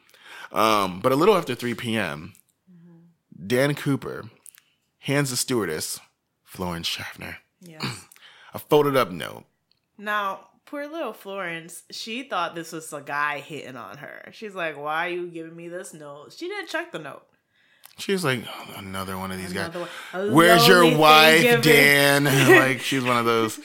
Um, 0.52 1.00
but 1.00 1.12
a 1.12 1.16
little 1.16 1.36
after 1.36 1.56
3 1.56 1.74
p.m., 1.74 2.34
Dan 3.46 3.74
Cooper 3.76 4.30
hands 5.00 5.30
the 5.32 5.36
stewardess 5.38 6.00
Florence 6.44 6.88
Schaffner 6.88 7.38
Yes. 7.62 8.06
a 8.54 8.60
folded 8.60 8.96
up 8.96 9.10
note. 9.12 9.46
now, 9.98 10.48
poor 10.74 10.88
little 10.88 11.14
Florence, 11.14 11.84
she 11.92 12.24
thought 12.24 12.56
this 12.56 12.72
was 12.72 12.92
a 12.94 13.00
guy 13.00 13.38
hitting 13.38 13.76
on 13.76 13.98
her. 13.98 14.32
She's 14.32 14.56
like, 14.56 14.76
"Why 14.76 15.06
are 15.06 15.10
you 15.10 15.28
giving 15.28 15.56
me 15.56 15.68
this 15.68 15.94
note?" 15.94 16.34
She 16.36 16.48
didn't 16.48 16.68
check 16.68 16.92
the 16.92 16.98
note. 16.98 17.22
She's 18.00 18.26
like 18.26 18.44
oh, 18.48 18.74
another 18.78 19.16
one 19.16 19.32
of 19.32 19.38
these 19.38 19.52
Another 19.52 19.88
guys. 20.12 20.32
Where's 20.32 20.68
your 20.68 20.98
wife. 20.98 21.62
Dan? 21.62 22.24
like 22.58 22.80
she's 22.80 23.04
one 23.04 23.18
of 23.18 23.26
those. 23.26 23.60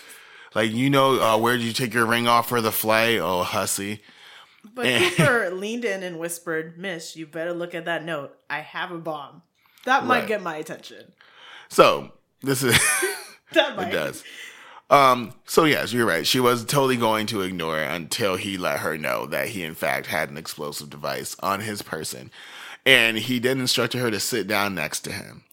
Like 0.54 0.70
you 0.70 0.90
know, 0.90 1.18
uh, 1.18 1.38
where 1.38 1.56
did 1.56 1.64
you 1.64 1.72
take 1.72 1.94
your 1.94 2.04
ring 2.04 2.28
off 2.28 2.50
for 2.50 2.60
the 2.60 2.72
flight? 2.72 3.20
Oh, 3.20 3.42
hussy. 3.42 4.02
But 4.74 5.14
Cooper 5.16 5.48
leaned 5.54 5.86
in 5.86 6.02
and 6.02 6.18
whispered, 6.18 6.76
"Miss, 6.76 7.16
you 7.16 7.26
better 7.26 7.54
look 7.54 7.74
at 7.74 7.86
that 7.86 8.04
note. 8.04 8.36
I 8.50 8.60
have 8.60 8.92
a 8.92 8.98
bomb. 8.98 9.40
That 9.86 10.04
might 10.04 10.20
Right. 10.20 10.28
get 10.28 10.42
my 10.42 10.56
attention. 10.56 11.12
So 11.70 12.12
this 12.42 12.62
is 12.62 12.78
That 13.54 13.78
might." 13.78 13.88
it 13.88 13.92
does. 13.92 14.24
Um. 14.90 15.34
So 15.44 15.64
yes, 15.64 15.92
you're 15.92 16.06
right. 16.06 16.26
She 16.26 16.40
was 16.40 16.64
totally 16.64 16.96
going 16.96 17.26
to 17.26 17.42
ignore 17.42 17.78
it 17.78 17.90
until 17.90 18.36
he 18.36 18.56
let 18.56 18.80
her 18.80 18.96
know 18.96 19.26
that 19.26 19.48
he 19.48 19.62
in 19.62 19.74
fact 19.74 20.06
had 20.06 20.30
an 20.30 20.38
explosive 20.38 20.88
device 20.88 21.36
on 21.40 21.60
his 21.60 21.82
person, 21.82 22.30
and 22.86 23.18
he 23.18 23.38
then 23.38 23.60
instructed 23.60 23.98
her 24.00 24.10
to 24.10 24.20
sit 24.20 24.46
down 24.46 24.74
next 24.74 25.00
to 25.00 25.12
him 25.12 25.44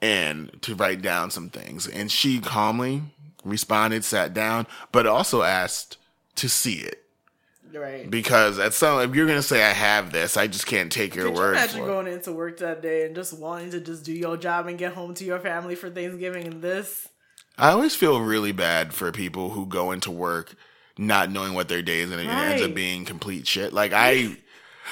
and 0.00 0.60
to 0.62 0.74
write 0.74 1.00
down 1.00 1.30
some 1.30 1.48
things. 1.48 1.86
And 1.86 2.10
she 2.10 2.40
calmly 2.40 3.02
responded, 3.44 4.04
sat 4.04 4.34
down, 4.34 4.66
but 4.90 5.06
also 5.06 5.42
asked 5.42 5.96
to 6.36 6.48
see 6.48 6.74
it. 6.80 6.98
Right. 7.72 8.10
Because 8.10 8.58
at 8.58 8.74
some, 8.74 9.00
if 9.00 9.14
you're 9.14 9.26
gonna 9.26 9.42
say 9.42 9.62
I 9.62 9.70
have 9.70 10.12
this, 10.12 10.36
I 10.36 10.46
just 10.46 10.66
can't 10.66 10.92
take 10.92 11.14
your 11.14 11.26
Could 11.26 11.34
you 11.34 11.40
word 11.40 11.52
imagine 11.54 11.78
for 11.78 11.84
it. 11.84 11.86
going 11.86 12.06
into 12.08 12.32
work 12.32 12.58
that 12.58 12.82
day 12.82 13.06
and 13.06 13.14
just 13.14 13.32
wanting 13.32 13.70
to 13.70 13.80
just 13.80 14.04
do 14.04 14.12
your 14.12 14.36
job 14.36 14.66
and 14.66 14.76
get 14.76 14.92
home 14.92 15.14
to 15.14 15.24
your 15.24 15.38
family 15.38 15.74
for 15.74 15.88
Thanksgiving 15.88 16.46
and 16.46 16.60
this? 16.60 17.08
I 17.58 17.70
always 17.70 17.94
feel 17.94 18.20
really 18.20 18.52
bad 18.52 18.92
for 18.94 19.12
people 19.12 19.50
who 19.50 19.66
go 19.66 19.92
into 19.92 20.10
work 20.10 20.54
not 20.98 21.30
knowing 21.30 21.54
what 21.54 21.68
their 21.68 21.82
day 21.82 22.00
is 22.00 22.10
and 22.10 22.20
it 22.20 22.26
ends 22.26 22.62
up 22.62 22.74
being 22.74 23.04
complete 23.04 23.46
shit. 23.46 23.72
Like 23.72 23.92
I, 23.92 24.36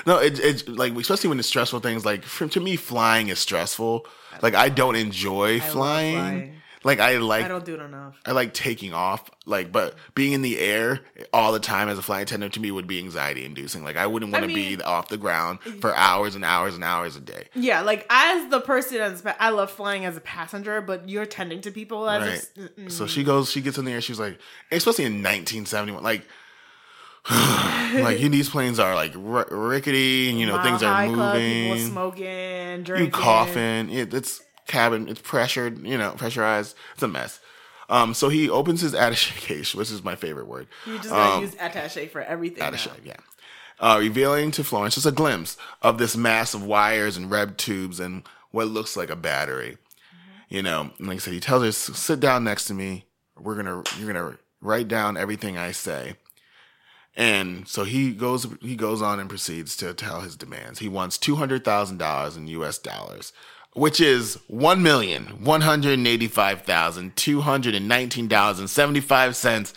no, 0.06 0.18
it, 0.18 0.38
it's 0.38 0.66
like 0.68 0.94
especially 0.94 1.28
when 1.28 1.38
it's 1.38 1.48
stressful 1.48 1.80
things. 1.80 2.04
Like 2.04 2.22
for, 2.22 2.46
to 2.48 2.60
me, 2.60 2.76
flying 2.76 3.28
is 3.28 3.38
stressful. 3.38 4.06
Like 4.42 4.54
I 4.54 4.68
don't 4.68 4.96
enjoy 4.96 5.58
love 5.58 5.68
flying. 5.68 6.14
flying. 6.14 6.59
Like 6.82 6.98
I 6.98 7.18
like 7.18 7.44
I 7.44 7.48
don't 7.48 7.64
do 7.64 7.74
it 7.74 7.80
enough. 7.80 8.18
I 8.24 8.32
like 8.32 8.54
taking 8.54 8.94
off, 8.94 9.30
like, 9.44 9.70
but 9.70 9.96
being 10.14 10.32
in 10.32 10.40
the 10.40 10.58
air 10.58 11.00
all 11.30 11.52
the 11.52 11.60
time 11.60 11.90
as 11.90 11.98
a 11.98 12.02
flight 12.02 12.22
attendant 12.22 12.54
to 12.54 12.60
me 12.60 12.70
would 12.70 12.86
be 12.86 12.98
anxiety 12.98 13.44
inducing. 13.44 13.84
Like, 13.84 13.96
I 13.98 14.06
wouldn't 14.06 14.32
want 14.32 14.44
to 14.44 14.48
mean- 14.48 14.78
be 14.78 14.82
off 14.82 15.08
the 15.08 15.18
ground 15.18 15.58
for 15.82 15.94
hours 15.94 16.34
and 16.34 16.42
hours 16.44 16.74
and 16.74 16.82
hours 16.82 17.16
a 17.16 17.20
day. 17.20 17.48
Yeah, 17.54 17.82
like 17.82 18.06
as 18.08 18.48
the 18.50 18.60
person 18.60 18.98
as 18.98 19.22
I 19.38 19.50
love 19.50 19.70
flying 19.70 20.06
as 20.06 20.16
a 20.16 20.20
passenger, 20.22 20.80
but 20.80 21.06
you're 21.06 21.26
tending 21.26 21.60
to 21.62 21.70
people 21.70 22.08
as 22.08 22.22
Right. 22.56 22.66
a, 22.66 22.80
mm, 22.80 22.90
So 22.90 23.06
she 23.06 23.24
goes, 23.24 23.50
she 23.50 23.60
gets 23.60 23.76
in 23.76 23.84
the 23.84 23.92
air. 23.92 24.00
She's 24.00 24.18
like, 24.18 24.38
especially 24.72 25.04
in 25.04 25.22
1971, 25.22 26.02
like, 26.02 26.22
like 27.30 28.18
you, 28.20 28.28
these 28.30 28.48
planes 28.48 28.78
are 28.78 28.94
like 28.94 29.14
r- 29.14 29.46
rickety, 29.50 30.30
and 30.30 30.38
you 30.38 30.46
know 30.46 30.56
Mile 30.56 30.64
things 30.64 30.82
are 30.82 30.94
High 30.94 31.12
Club, 31.12 31.36
people 31.36 31.76
smoking, 31.78 32.82
drinking. 32.82 33.04
You 33.06 33.10
coughing. 33.10 33.90
It, 33.90 34.14
it's 34.14 34.40
cabin. 34.70 35.08
It's 35.08 35.20
pressured. 35.20 35.84
You 35.86 35.98
know, 35.98 36.12
pressurized. 36.16 36.74
It's 36.94 37.02
a 37.02 37.08
mess. 37.08 37.40
Um, 37.88 38.14
so 38.14 38.28
he 38.28 38.48
opens 38.48 38.80
his 38.80 38.92
attaché 39.04 39.36
case, 39.40 39.74
which 39.74 39.90
is 39.90 40.04
my 40.04 40.14
favorite 40.16 40.46
word. 40.46 40.68
You 40.86 40.96
just 40.98 41.10
gotta 41.10 41.34
Um, 41.36 41.42
use 41.42 41.54
attaché 41.56 42.08
for 42.10 42.22
everything. 42.22 42.62
Attaché, 42.62 42.86
now. 42.88 42.94
yeah. 43.04 43.16
Uh, 43.78 43.98
revealing 43.98 44.50
to 44.52 44.62
Florence 44.62 44.94
just 44.94 45.06
a 45.06 45.10
glimpse 45.12 45.56
of 45.82 45.96
this 45.98 46.14
mass 46.16 46.52
of 46.54 46.62
wires 46.64 47.16
and 47.16 47.30
red 47.30 47.56
tubes 47.58 47.98
and 47.98 48.22
what 48.50 48.68
looks 48.68 48.96
like 48.96 49.08
a 49.10 49.16
battery. 49.16 49.78
You 50.48 50.62
know, 50.62 50.90
and 50.98 51.06
like 51.08 51.16
I 51.16 51.18
said, 51.20 51.32
he 51.34 51.40
tells 51.40 51.62
her, 51.64 51.72
"Sit 51.72 52.20
down 52.20 52.44
next 52.44 52.66
to 52.66 52.74
me. 52.74 53.06
We're 53.38 53.54
gonna, 53.56 53.82
you're 53.98 54.12
gonna 54.12 54.36
write 54.60 54.86
down 54.88 55.16
everything 55.16 55.56
I 55.56 55.72
say." 55.72 56.16
And 57.16 57.66
so 57.66 57.84
he 57.84 58.12
goes, 58.12 58.46
he 58.60 58.76
goes 58.76 59.02
on 59.02 59.18
and 59.18 59.28
proceeds 59.28 59.76
to 59.78 59.92
tell 59.94 60.20
his 60.20 60.36
demands. 60.36 60.78
He 60.78 60.88
wants 60.88 61.18
two 61.18 61.36
hundred 61.36 61.64
thousand 61.64 61.98
dollars 61.98 62.36
in 62.36 62.46
U.S. 62.48 62.78
dollars, 62.78 63.32
which 63.74 64.00
is 64.00 64.38
one 64.48 64.82
million 64.82 65.44
one 65.44 65.60
hundred 65.60 65.98
eighty-five 66.06 66.62
thousand 66.62 67.16
two 67.16 67.40
hundred 67.40 67.74
and 67.74 67.88
nineteen 67.88 68.28
dollars 68.28 68.58
and 68.58 68.68
seventy-five 68.68 69.36
cents 69.36 69.74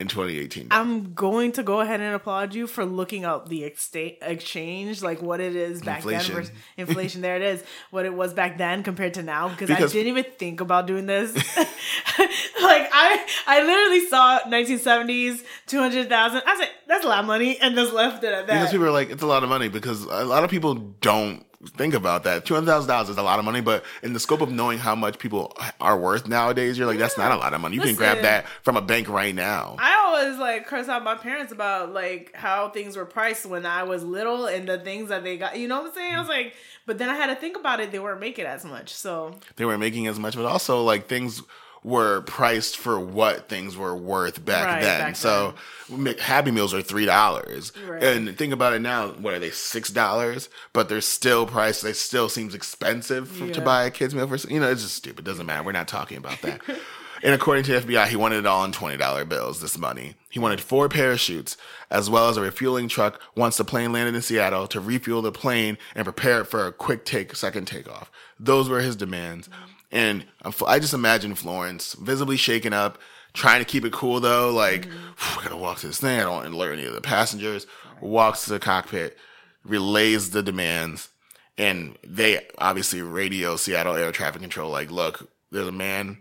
in 0.00 0.06
2018. 0.06 0.68
I'm 0.70 1.12
going 1.14 1.50
to 1.52 1.62
go 1.64 1.80
ahead 1.80 2.00
and 2.00 2.14
applaud 2.14 2.54
you 2.54 2.68
for 2.68 2.84
looking 2.84 3.24
up 3.24 3.48
the 3.48 3.62
exta- 3.62 4.16
exchange, 4.22 5.02
like 5.02 5.20
what 5.20 5.40
it 5.40 5.56
is 5.56 5.82
back 5.82 5.98
Inflation. 5.98 6.34
then 6.34 6.42
versus 6.42 6.56
inflation. 6.76 7.20
there 7.20 7.34
it 7.34 7.42
is, 7.42 7.64
what 7.90 8.06
it 8.06 8.14
was 8.14 8.32
back 8.32 8.58
then 8.58 8.84
compared 8.84 9.14
to 9.14 9.24
now, 9.24 9.48
because, 9.48 9.68
Because- 9.68 9.90
I 9.90 9.94
didn't 9.94 10.18
even 10.18 10.32
think 10.38 10.60
about 10.60 10.86
doing 10.86 11.06
this. 11.06 11.34
like 11.58 12.88
I, 12.92 13.26
I 13.48 13.62
literally 13.64 14.06
saw 14.08 14.38
1970s, 14.46 15.42
200,000. 15.66 16.42
I 16.46 16.58
said 16.58 16.68
that's 16.86 17.04
a 17.04 17.08
lot 17.08 17.20
of 17.20 17.26
money, 17.26 17.58
and 17.58 17.74
just 17.74 17.92
left 17.92 18.22
it 18.22 18.32
at 18.32 18.46
that. 18.46 18.54
Because 18.54 18.70
people 18.70 18.86
are 18.86 18.92
like, 18.92 19.10
it's 19.10 19.22
a 19.22 19.26
lot 19.26 19.42
of 19.42 19.48
money 19.48 19.68
because 19.68 20.04
a 20.04 20.24
lot 20.24 20.44
of 20.44 20.50
people 20.50 20.74
don't 20.74 21.44
think 21.76 21.94
about 21.94 22.24
that. 22.24 22.44
Two 22.44 22.54
hundred 22.54 22.66
thousand 22.66 22.88
dollars 22.88 23.08
is 23.08 23.16
a 23.16 23.22
lot 23.22 23.38
of 23.38 23.44
money, 23.44 23.60
but 23.60 23.84
in 24.02 24.12
the 24.12 24.20
scope 24.20 24.40
of 24.40 24.50
knowing 24.50 24.78
how 24.78 24.94
much 24.94 25.18
people 25.18 25.56
are 25.80 25.98
worth 25.98 26.28
nowadays, 26.28 26.78
you're 26.78 26.86
like, 26.86 26.98
that's 26.98 27.18
not 27.18 27.32
a 27.32 27.36
lot 27.36 27.52
of 27.52 27.60
money. 27.60 27.76
You 27.76 27.82
can 27.82 27.96
grab 27.96 28.22
that 28.22 28.46
from 28.62 28.76
a 28.76 28.82
bank 28.82 29.08
right 29.08 29.34
now. 29.34 29.76
I 29.78 29.94
always 30.06 30.38
like 30.38 30.66
curse 30.66 30.88
out 30.88 31.02
my 31.02 31.16
parents 31.16 31.52
about 31.52 31.92
like 31.92 32.32
how 32.34 32.70
things 32.70 32.96
were 32.96 33.04
priced 33.04 33.46
when 33.46 33.66
I 33.66 33.82
was 33.82 34.04
little 34.04 34.46
and 34.46 34.68
the 34.68 34.78
things 34.78 35.08
that 35.08 35.24
they 35.24 35.36
got. 35.36 35.58
You 35.58 35.68
know 35.68 35.80
what 35.80 35.88
I'm 35.88 35.94
saying? 35.94 36.14
I 36.14 36.18
was 36.18 36.28
mm-hmm. 36.28 36.44
like, 36.44 36.54
but 36.86 36.98
then 36.98 37.08
I 37.08 37.16
had 37.16 37.26
to 37.26 37.34
think 37.34 37.56
about 37.56 37.80
it. 37.80 37.90
They 37.90 37.98
weren't 37.98 38.20
making 38.20 38.46
as 38.46 38.64
much, 38.64 38.94
so 38.94 39.34
They 39.56 39.64
weren't 39.64 39.80
making 39.80 40.06
as 40.06 40.18
much, 40.18 40.36
but 40.36 40.44
also 40.44 40.82
like 40.84 41.06
things 41.06 41.42
were 41.88 42.20
priced 42.22 42.76
for 42.76 43.00
what 43.00 43.48
things 43.48 43.76
were 43.76 43.96
worth 43.96 44.44
back 44.44 44.66
Right, 44.66 44.82
then. 44.82 45.00
back 45.00 45.16
so 45.16 45.54
Mc- 45.90 46.20
Happy 46.20 46.50
Meals 46.50 46.74
are 46.74 46.82
three 46.82 47.06
dollars, 47.06 47.72
Right. 47.86 48.02
and 48.02 48.36
think 48.36 48.52
about 48.52 48.74
it 48.74 48.80
now. 48.80 49.08
What 49.08 49.32
are 49.34 49.38
they? 49.38 49.50
Six 49.50 49.88
dollars, 49.90 50.50
but 50.74 50.88
they're 50.88 51.00
still 51.00 51.46
priced. 51.46 51.82
They 51.82 51.94
still 51.94 52.28
seems 52.28 52.54
expensive 52.54 53.28
for, 53.28 53.48
to 53.50 53.60
buy 53.62 53.84
a 53.84 53.90
kid's 53.90 54.14
meal 54.14 54.26
for. 54.28 54.36
You 54.48 54.60
know, 54.60 54.70
it's 54.70 54.82
just 54.82 54.96
stupid. 54.96 55.24
Doesn't 55.24 55.46
matter. 55.46 55.62
We're 55.62 55.72
not 55.72 55.88
talking 55.88 56.18
about 56.18 56.42
that. 56.42 56.60
and 57.22 57.34
according 57.34 57.64
to 57.64 57.80
the 57.80 57.86
FBI, 57.94 58.06
he 58.08 58.16
wanted 58.16 58.38
it 58.40 58.46
all 58.46 58.64
in 58.66 58.72
twenty 58.72 58.98
dollar 58.98 59.24
bills. 59.24 59.60
This 59.62 59.78
money. 59.78 60.16
He 60.28 60.38
wanted 60.38 60.60
four 60.60 60.90
parachutes 60.90 61.56
as 61.90 62.10
well 62.10 62.28
as 62.28 62.36
a 62.36 62.42
refueling 62.42 62.88
truck 62.88 63.18
once 63.34 63.56
the 63.56 63.64
plane 63.64 63.92
landed 63.92 64.14
in 64.14 64.20
Seattle 64.20 64.66
to 64.68 64.78
refuel 64.80 65.22
the 65.22 65.32
plane 65.32 65.78
and 65.94 66.04
prepare 66.04 66.42
it 66.42 66.44
for 66.44 66.66
a 66.66 66.72
quick 66.72 67.06
take 67.06 67.34
second 67.34 67.64
takeoff. 67.66 68.10
Those 68.38 68.68
were 68.68 68.80
his 68.80 68.94
demands. 68.94 69.48
Mm-hmm. 69.48 69.64
And 69.90 70.26
I 70.66 70.78
just 70.78 70.94
imagine 70.94 71.34
Florence 71.34 71.94
visibly 71.94 72.36
shaken 72.36 72.72
up, 72.72 72.98
trying 73.32 73.60
to 73.60 73.64
keep 73.64 73.84
it 73.84 73.92
cool 73.92 74.20
though. 74.20 74.50
Like, 74.50 74.86
I 75.20 75.42
gotta 75.42 75.56
walk 75.56 75.78
to 75.78 75.86
this 75.86 76.00
thing. 76.00 76.20
I 76.20 76.24
don't 76.24 76.46
alert 76.52 76.74
any 76.74 76.84
of 76.84 76.94
the 76.94 77.00
passengers. 77.00 77.66
Walks 78.00 78.44
to 78.44 78.50
the 78.50 78.58
cockpit, 78.58 79.16
relays 79.64 80.30
the 80.30 80.42
demands, 80.42 81.08
and 81.56 81.96
they 82.06 82.46
obviously 82.58 83.02
radio 83.02 83.56
Seattle 83.56 83.96
air 83.96 84.12
traffic 84.12 84.40
control. 84.40 84.70
Like, 84.70 84.90
look, 84.90 85.28
there's 85.50 85.66
a 85.66 85.72
man 85.72 86.18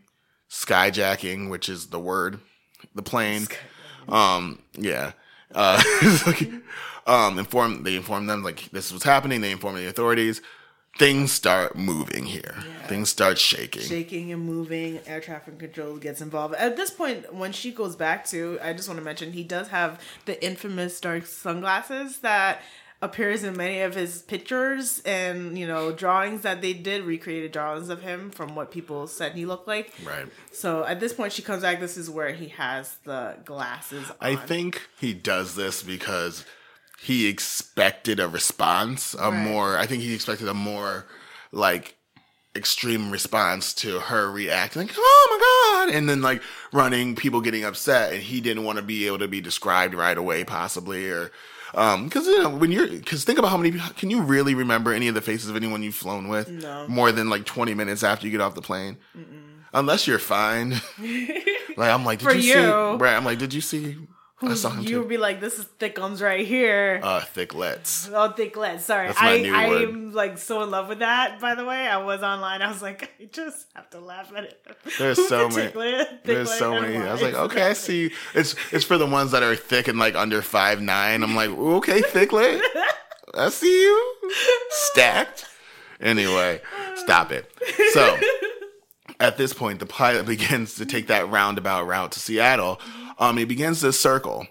skyjacking, 0.50 1.50
which 1.50 1.70
is 1.70 1.88
the 1.88 2.00
word, 2.00 2.40
the 2.96 3.04
plane. 3.04 3.48
Um, 4.08 4.60
yeah. 4.74 5.12
Uh, 5.54 5.82
um, 7.08 7.40
inform 7.40 7.84
they 7.84 7.96
inform 7.96 8.28
them 8.28 8.44
like 8.44 8.70
this 8.72 8.92
was 8.92 9.04
happening. 9.04 9.42
They 9.42 9.52
inform 9.52 9.76
the 9.76 9.88
authorities. 9.88 10.42
Things 10.98 11.32
start 11.32 11.76
moving 11.76 12.26
here. 12.26 12.56
Things 12.88 13.10
start 13.10 13.38
shaking. 13.38 13.84
shaking 13.84 14.32
and 14.32 14.44
moving. 14.44 15.00
Air 15.06 15.22
traffic 15.22 15.60
control 15.60 15.98
gets 15.98 16.22
involved. 16.22 16.56
At 16.56 16.76
this 16.76 16.90
point, 16.90 17.34
when 17.34 17.52
she 17.52 17.72
goes 17.72 17.96
back 17.96 18.26
to, 18.28 18.58
I 18.64 18.74
just 18.74 18.88
want 18.88 19.00
to 19.00 19.06
mention 19.06 19.34
he 19.34 19.44
does 19.44 19.68
have 19.68 20.02
the 20.26 20.44
infamous 20.44 21.00
dark 21.00 21.26
sunglasses 21.26 22.20
that 22.20 22.62
appears 23.02 23.44
in 23.44 23.56
many 23.56 23.82
of 23.82 23.94
his 23.94 24.24
pictures 24.24 25.02
and 25.06 25.56
you 25.56 25.68
know 25.68 25.92
drawings 25.92 26.42
that 26.42 26.62
they 26.62 26.74
did 26.74 27.04
recreated 27.04 27.52
drawings 27.52 27.90
of 27.90 28.02
him 28.02 28.32
from 28.32 28.56
what 28.56 28.72
people 28.72 29.06
said 29.06 29.34
he 29.34 29.46
looked 29.46 29.68
like. 29.68 29.94
Right. 30.04 30.26
So 30.52 30.84
at 30.84 31.00
this 31.00 31.14
point, 31.14 31.34
she 31.34 31.42
comes 31.42 31.62
back. 31.62 31.80
This 31.80 31.98
is 31.98 32.10
where 32.10 32.34
he 32.34 32.48
has 32.50 32.98
the 33.04 33.36
glasses. 33.46 34.10
On. 34.10 34.16
I 34.20 34.36
think 34.36 34.82
he 35.00 35.14
does 35.14 35.56
this 35.56 35.84
because 35.84 36.44
he 37.00 37.28
expected 37.28 38.20
a 38.20 38.28
response, 38.28 39.14
a 39.14 39.30
Right. 39.32 39.34
more. 39.34 39.78
I 39.78 39.86
think 39.86 40.02
he 40.04 40.14
expected 40.14 40.48
a 40.48 40.54
more 40.54 41.06
like 41.52 41.96
extreme 42.56 43.12
response 43.12 43.74
to 43.76 44.00
her 44.00 44.32
reacting, 44.32 44.88
like 44.88 44.96
"Oh 44.98 45.28
my 45.32 45.86
god," 45.86 45.96
and 45.96 46.10
then 46.10 46.22
like 46.22 46.42
running, 46.74 47.16
people 47.16 47.40
getting 47.42 47.64
upset, 47.64 48.14
and 48.14 48.22
he 48.24 48.42
didn't 48.42 48.64
want 48.64 48.78
to 48.78 48.82
be 48.84 49.06
able 49.06 49.20
to 49.20 49.28
be 49.28 49.42
described 49.42 49.94
right 49.94 50.18
away, 50.18 50.44
possibly, 50.44 51.08
or 51.10 51.32
um, 51.76 52.06
because 52.06 52.26
you 52.26 52.42
know 52.42 52.50
when 52.50 52.72
you're 52.72 52.88
because 52.88 53.24
think 53.26 53.38
about 53.38 53.50
how 53.50 53.58
many 53.58 53.78
can 53.98 54.10
you 54.10 54.22
really 54.22 54.56
remember 54.56 54.92
any 54.92 55.08
of 55.08 55.14
the 55.16 55.22
faces 55.22 55.50
of 55.50 55.56
anyone 55.56 55.84
you've 55.84 55.94
flown 55.96 56.28
with 56.30 56.50
No. 56.50 56.86
more 56.88 57.12
than 57.12 57.30
like 57.30 57.46
twenty 57.46 57.76
minutes 57.76 58.04
after 58.04 58.26
you 58.26 58.32
get 58.32 58.42
off 58.42 58.56
the 58.56 58.62
plane, 58.62 58.98
unless 59.74 60.08
you're 60.08 60.18
fine. 60.20 60.72
like 61.78 61.90
I'm 61.92 62.04
like, 62.06 62.20
did 62.20 62.26
For 62.30 62.34
you, 62.34 62.42
see? 62.42 62.50
you. 62.50 62.98
Right, 62.98 63.16
I'm 63.16 63.26
like, 63.26 63.38
did 63.38 63.54
you 63.54 63.62
see? 63.62 63.98
I 64.40 64.54
saw 64.54 64.70
him 64.70 64.84
you 64.84 65.00
would 65.00 65.10
be 65.10 65.18
like, 65.18 65.40
"This 65.42 65.58
is 65.58 65.66
thick 65.66 65.96
thickums 65.96 66.22
right 66.22 66.46
here." 66.46 67.00
Uh, 67.02 67.22
thicklets. 67.22 68.10
Oh, 68.14 68.32
thick 68.32 68.56
lead. 68.56 68.82
Sorry, 68.82 69.08
That's 69.08 69.20
my 69.20 69.34
I 69.34 69.42
new 69.42 69.56
I 69.56 69.68
word. 69.70 69.90
am 69.90 70.14
like 70.14 70.38
so 70.38 70.62
in 70.62 70.70
love 70.70 70.90
with 70.90 71.00
that. 71.00 71.40
By 71.40 71.56
the 71.56 71.66
way, 71.66 71.88
I 71.88 71.98
was 71.98 72.22
online. 72.22 72.62
I 72.62 72.68
was 72.68 72.82
like, 72.82 73.10
I 73.20 73.26
just 73.32 73.66
have 73.74 73.90
to 73.92 74.00
laugh 74.00 74.32
at 74.36 74.44
it. 74.44 74.64
There's 75.00 75.28
so 75.30 75.50
many. 75.50 75.72
There's 76.24 76.52
so 76.54 76.80
many. 76.80 76.98
I 76.98 77.12
was 77.12 77.22
like, 77.22 77.34
okay, 77.34 77.64
I 77.64 77.74
see. 77.74 78.12
It's 78.36 78.56
it's 78.72 78.86
for 78.86 79.00
the 79.00 79.08
ones 79.08 79.32
that 79.32 79.42
are 79.42 79.56
thick 79.56 79.88
and 79.88 79.98
like 79.98 80.16
under 80.16 80.44
five 80.44 80.82
nine. 80.82 81.24
I'm 81.24 81.36
like, 81.36 81.50
okay, 81.50 82.02
thicklet. 82.02 82.62
I 83.34 83.50
see 83.50 83.82
you 83.82 84.16
stacked. 84.70 85.46
Anyway, 86.00 86.62
stop 86.96 87.32
it. 87.32 87.52
So 87.94 88.20
at 89.20 89.38
this 89.38 89.54
point, 89.54 89.80
the 89.80 89.86
pilot 89.86 90.26
begins 90.28 90.76
to 90.76 90.86
take 90.86 91.08
that 91.08 91.30
roundabout 91.30 91.84
route 91.88 92.12
to 92.14 92.20
Seattle. 92.20 92.80
Um, 93.20 93.38
he 93.38 93.46
begins 93.46 93.82
to 93.82 93.92
circle 93.94 94.48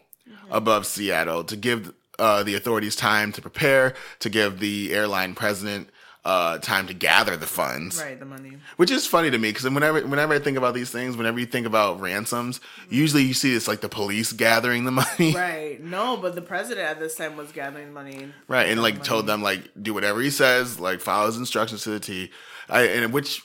above 0.50 0.86
Seattle 0.86 1.44
to 1.44 1.56
give 1.56 1.92
uh, 2.18 2.42
the 2.42 2.54
authorities 2.54 2.96
time 2.96 3.32
to 3.32 3.42
prepare, 3.42 3.94
to 4.20 4.28
give 4.28 4.58
the 4.58 4.92
airline 4.94 5.34
president 5.34 5.90
uh, 6.24 6.58
time 6.58 6.88
to 6.88 6.94
gather 6.94 7.36
the 7.36 7.46
funds. 7.46 8.02
Right, 8.02 8.18
the 8.18 8.24
money. 8.26 8.56
Which 8.76 8.90
is 8.90 9.06
funny 9.06 9.30
to 9.30 9.38
me 9.38 9.50
because 9.50 9.64
whenever 9.70 10.00
whenever 10.04 10.34
I 10.34 10.40
think 10.40 10.56
about 10.58 10.74
these 10.74 10.90
things, 10.90 11.16
whenever 11.16 11.38
you 11.38 11.46
think 11.46 11.68
about 11.68 12.00
ransoms, 12.00 12.60
usually 12.90 13.22
you 13.22 13.32
see 13.34 13.54
it's 13.54 13.68
like 13.68 13.80
the 13.80 13.88
police 13.88 14.32
gathering 14.32 14.84
the 14.84 14.90
money, 14.90 15.32
Right. 15.32 15.80
No, 15.80 16.16
but 16.16 16.34
the 16.34 16.42
president 16.42 16.88
at 16.88 16.98
this 16.98 17.14
time 17.14 17.36
was 17.36 17.52
gathering 17.52 17.92
money. 17.92 18.32
right? 18.48 18.68
And 18.68 18.82
like 18.82 19.04
told 19.04 19.28
them 19.28 19.40
like 19.40 19.70
do 19.80 19.94
whatever 19.94 20.20
he 20.20 20.30
says, 20.30 20.80
like 20.80 21.00
follow 21.00 21.26
his 21.26 21.36
instructions 21.36 21.84
to 21.84 21.90
the 21.90 22.00
T. 22.00 22.30
I 22.68 22.82
and 22.88 23.12
which 23.12 23.44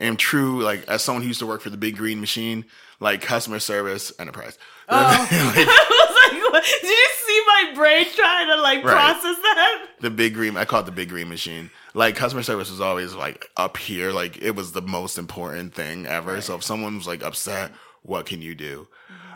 am 0.00 0.16
true 0.16 0.62
like 0.62 0.86
as 0.88 1.02
someone 1.02 1.22
who 1.22 1.28
used 1.28 1.40
to 1.40 1.46
work 1.46 1.60
for 1.60 1.70
the 1.70 1.76
big 1.76 1.96
green 1.96 2.20
machine, 2.20 2.64
like 3.00 3.20
customer 3.22 3.58
service 3.58 4.12
enterprise. 4.18 4.58
Oh. 4.88 4.96
I 5.30 6.32
was 6.32 6.32
like, 6.32 6.52
what? 6.52 6.64
did 6.64 6.88
you 6.90 7.08
see 7.26 7.42
my 7.46 7.72
brain 7.74 8.06
trying 8.14 8.48
to 8.48 8.56
like 8.60 8.84
Right. 8.84 8.92
process 8.92 9.36
that? 9.36 9.86
the 10.00 10.10
big 10.10 10.34
green 10.34 10.56
I 10.56 10.64
call 10.64 10.80
it 10.80 10.86
the 10.86 10.92
big 10.92 11.08
green 11.10 11.28
machine. 11.28 11.70
Like 11.94 12.16
customer 12.16 12.42
service 12.42 12.70
was 12.70 12.80
always 12.80 13.14
like 13.14 13.50
up 13.56 13.76
here, 13.76 14.12
like 14.12 14.38
it 14.42 14.52
was 14.56 14.72
the 14.72 14.82
most 14.82 15.18
important 15.18 15.74
thing 15.74 16.06
ever. 16.06 16.40
So 16.40 16.54
if 16.56 16.62
someone 16.64 16.96
was 16.96 17.06
like 17.06 17.22
upset, 17.22 17.72
what 18.02 18.26
can 18.26 18.40
you 18.42 18.54
do? 18.54 18.86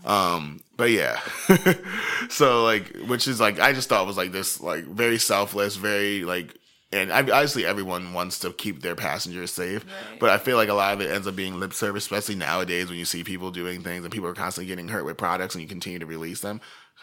Um, 0.05 0.61
but 0.77 0.91
yeah. 0.91 1.21
so 2.29 2.63
like 2.65 2.95
which 3.07 3.27
is 3.27 3.41
like 3.41 3.59
I 3.61 3.73
just 3.73 3.89
thought 3.89 4.07
was 4.07 4.17
like 4.17 4.33
this 4.33 4.61
like 4.61 4.85
very 4.85 5.19
selfless, 5.19 5.77
very 5.77 6.25
like 6.25 6.55
and 6.95 7.13
obviously 7.13 7.67
everyone 7.67 8.13
wants 8.13 8.39
to 8.41 8.53
keep 8.53 8.81
their 8.83 8.95
passengers 8.95 9.53
safe, 9.53 9.85
Right. 9.85 10.21
but 10.21 10.31
I 10.31 10.39
feel 10.39 10.57
like 10.57 10.69
a 10.69 10.75
lot 10.75 10.95
of 10.95 11.01
it 11.01 11.11
ends 11.11 11.27
up 11.27 11.37
being 11.37 11.59
lip 11.61 11.73
service, 11.75 12.05
especially 12.05 12.37
nowadays 12.37 12.89
when 12.89 12.99
you 12.99 13.05
see 13.05 13.25
people 13.25 13.51
doing 13.51 13.83
things 13.83 14.05
and 14.05 14.13
people 14.13 14.29
are 14.29 14.35
constantly 14.35 14.69
getting 14.69 14.89
hurt 14.89 15.05
with 15.05 15.17
products 15.17 15.55
and 15.55 15.63
you 15.63 15.69
continue 15.69 15.99
to 15.99 16.07
release 16.07 16.41
them. 16.41 16.61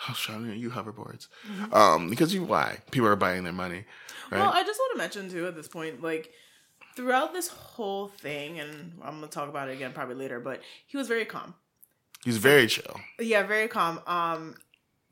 Oh, 0.09 0.13
Sean, 0.13 0.51
you 0.57 0.69
hoverboards. 0.71 1.27
Um, 1.73 2.09
because 2.09 2.33
you 2.33 2.43
why? 2.43 2.79
People 2.91 3.09
are 3.09 3.15
buying 3.15 3.43
their 3.43 3.53
money. 3.53 3.83
Right? 4.31 4.39
Well, 4.39 4.51
I 4.53 4.63
just 4.63 4.79
want 4.79 4.93
to 4.93 4.97
mention 4.97 5.29
too 5.29 5.45
at 5.47 5.55
this 5.55 5.67
point, 5.67 6.01
like 6.01 6.31
throughout 6.95 7.33
this 7.33 7.49
whole 7.49 8.07
thing, 8.07 8.59
and 8.59 8.93
I'm 9.03 9.15
gonna 9.15 9.27
talk 9.27 9.49
about 9.49 9.69
it 9.69 9.73
again 9.73 9.91
probably 9.93 10.15
later, 10.15 10.39
but 10.39 10.61
he 10.87 10.97
was 10.97 11.07
very 11.07 11.25
calm. 11.25 11.53
He's 12.23 12.37
very 12.37 12.67
chill. 12.67 12.99
Yeah, 13.19 13.43
very 13.43 13.67
calm. 13.67 13.99
Um, 14.07 14.55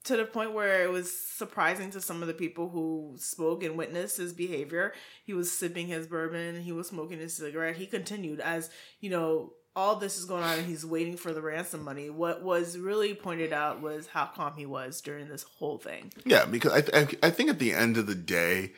to 0.06 0.18
the 0.18 0.26
point 0.26 0.54
where 0.54 0.84
it 0.84 0.92
was 0.92 1.12
surprising 1.12 1.92
to 1.92 2.02
some 2.02 2.22
of 2.22 2.28
the 2.28 2.34
people 2.34 2.70
who 2.70 3.16
spoke 3.18 3.64
and 3.64 3.78
witnessed 3.78 4.18
his 4.18 4.34
behavior. 4.34 4.94
He 5.24 5.34
was 5.34 5.52
sipping 5.52 5.88
his 5.88 6.08
bourbon, 6.08 6.62
he 6.62 6.72
was 6.72 6.88
smoking 6.88 7.20
his 7.20 7.36
cigarette. 7.36 7.78
He 7.78 7.86
continued 7.86 8.40
as 8.40 8.70
you 9.00 9.10
know 9.10 9.54
all 9.76 9.96
this 9.96 10.18
is 10.18 10.26
going 10.26 10.44
on, 10.44 10.58
and 10.58 10.68
he's 10.68 10.86
waiting 10.86 11.16
for 11.16 11.32
the 11.32 11.42
ransom 11.42 11.84
money. 11.84 12.10
What 12.10 12.44
was 12.44 12.78
really 12.78 13.14
pointed 13.14 13.54
out 13.54 13.82
was 13.82 14.08
how 14.08 14.26
calm 14.26 14.54
he 14.58 14.66
was 14.66 15.00
during 15.00 15.30
this 15.30 15.44
whole 15.44 15.78
thing. 15.78 16.12
Yeah, 16.26 16.46
because 16.46 16.74
I, 16.74 16.82
th- 16.82 17.16
I 17.24 17.30
think 17.30 17.50
at 17.50 17.60
the 17.60 17.74
end 17.74 17.98
of 17.98 18.08
the 18.08 18.16
day, 18.16 18.74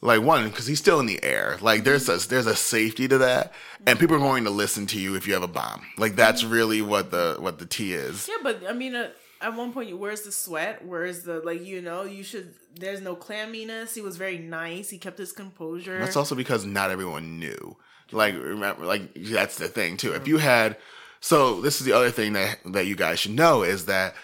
like 0.00 0.22
one, 0.22 0.48
because 0.48 0.66
he's 0.66 0.78
still 0.78 0.98
in 1.00 1.06
the 1.06 1.22
air. 1.22 1.58
Like 1.60 1.84
there's 1.84 2.08
a 2.08 2.16
there's 2.28 2.46
a 2.46 2.56
safety 2.56 3.06
to 3.08 3.18
that, 3.18 3.52
and 3.86 3.98
people 3.98 4.16
are 4.16 4.20
going 4.20 4.44
to 4.44 4.50
listen 4.50 4.86
to 4.88 4.98
you 4.98 5.14
if 5.14 5.26
you 5.26 5.34
have 5.34 5.42
a 5.42 5.48
bomb. 5.48 5.84
Like 5.98 6.16
that's 6.16 6.42
really 6.42 6.80
what 6.80 7.10
the 7.10 7.36
what 7.38 7.58
the 7.58 7.66
T 7.66 7.92
is. 7.92 8.28
Yeah, 8.28 8.36
but 8.42 8.62
I 8.66 8.72
mean, 8.72 8.94
uh, 8.94 9.10
at 9.40 9.56
one 9.56 9.72
point, 9.72 9.96
where's 9.96 10.22
the 10.22 10.32
sweat? 10.32 10.84
Where's 10.84 11.22
the 11.22 11.40
like? 11.40 11.64
You 11.64 11.80
know, 11.80 12.02
you 12.04 12.22
should. 12.22 12.54
There's 12.74 13.00
no 13.00 13.16
clamminess. 13.16 13.94
He 13.94 14.00
was 14.00 14.16
very 14.16 14.38
nice. 14.38 14.90
He 14.90 14.98
kept 14.98 15.18
his 15.18 15.32
composure. 15.32 15.98
That's 15.98 16.16
also 16.16 16.34
because 16.34 16.64
not 16.66 16.90
everyone 16.90 17.38
knew. 17.38 17.76
Like 18.12 18.34
remember, 18.34 18.84
like 18.84 19.14
that's 19.14 19.56
the 19.56 19.68
thing 19.68 19.96
too. 19.96 20.12
If 20.12 20.22
mm-hmm. 20.22 20.28
you 20.28 20.38
had, 20.38 20.76
so 21.20 21.60
this 21.60 21.80
is 21.80 21.86
the 21.86 21.92
other 21.92 22.10
thing 22.10 22.34
that 22.34 22.58
that 22.66 22.86
you 22.86 22.96
guys 22.96 23.20
should 23.20 23.32
know 23.32 23.62
is 23.62 23.86
that 23.86 24.14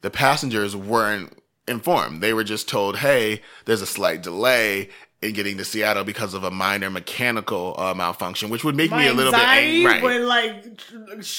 the 0.00 0.10
passengers 0.10 0.74
weren't 0.74 1.38
informed. 1.68 2.20
They 2.20 2.32
were 2.32 2.44
just 2.44 2.68
told, 2.68 2.98
"Hey, 2.98 3.42
there's 3.66 3.82
a 3.82 3.86
slight 3.86 4.22
delay." 4.22 4.90
In 5.24 5.32
getting 5.32 5.56
to 5.56 5.64
Seattle 5.64 6.04
because 6.04 6.34
of 6.34 6.44
a 6.44 6.50
minor 6.50 6.90
mechanical 6.90 7.74
uh, 7.78 7.94
malfunction, 7.94 8.50
which 8.50 8.62
would 8.62 8.76
make 8.76 8.90
my 8.90 8.98
me 9.04 9.08
a 9.08 9.14
little 9.14 9.32
bit 9.32 9.40
angry. 9.40 10.02
would 10.02 10.22
like. 10.22 10.64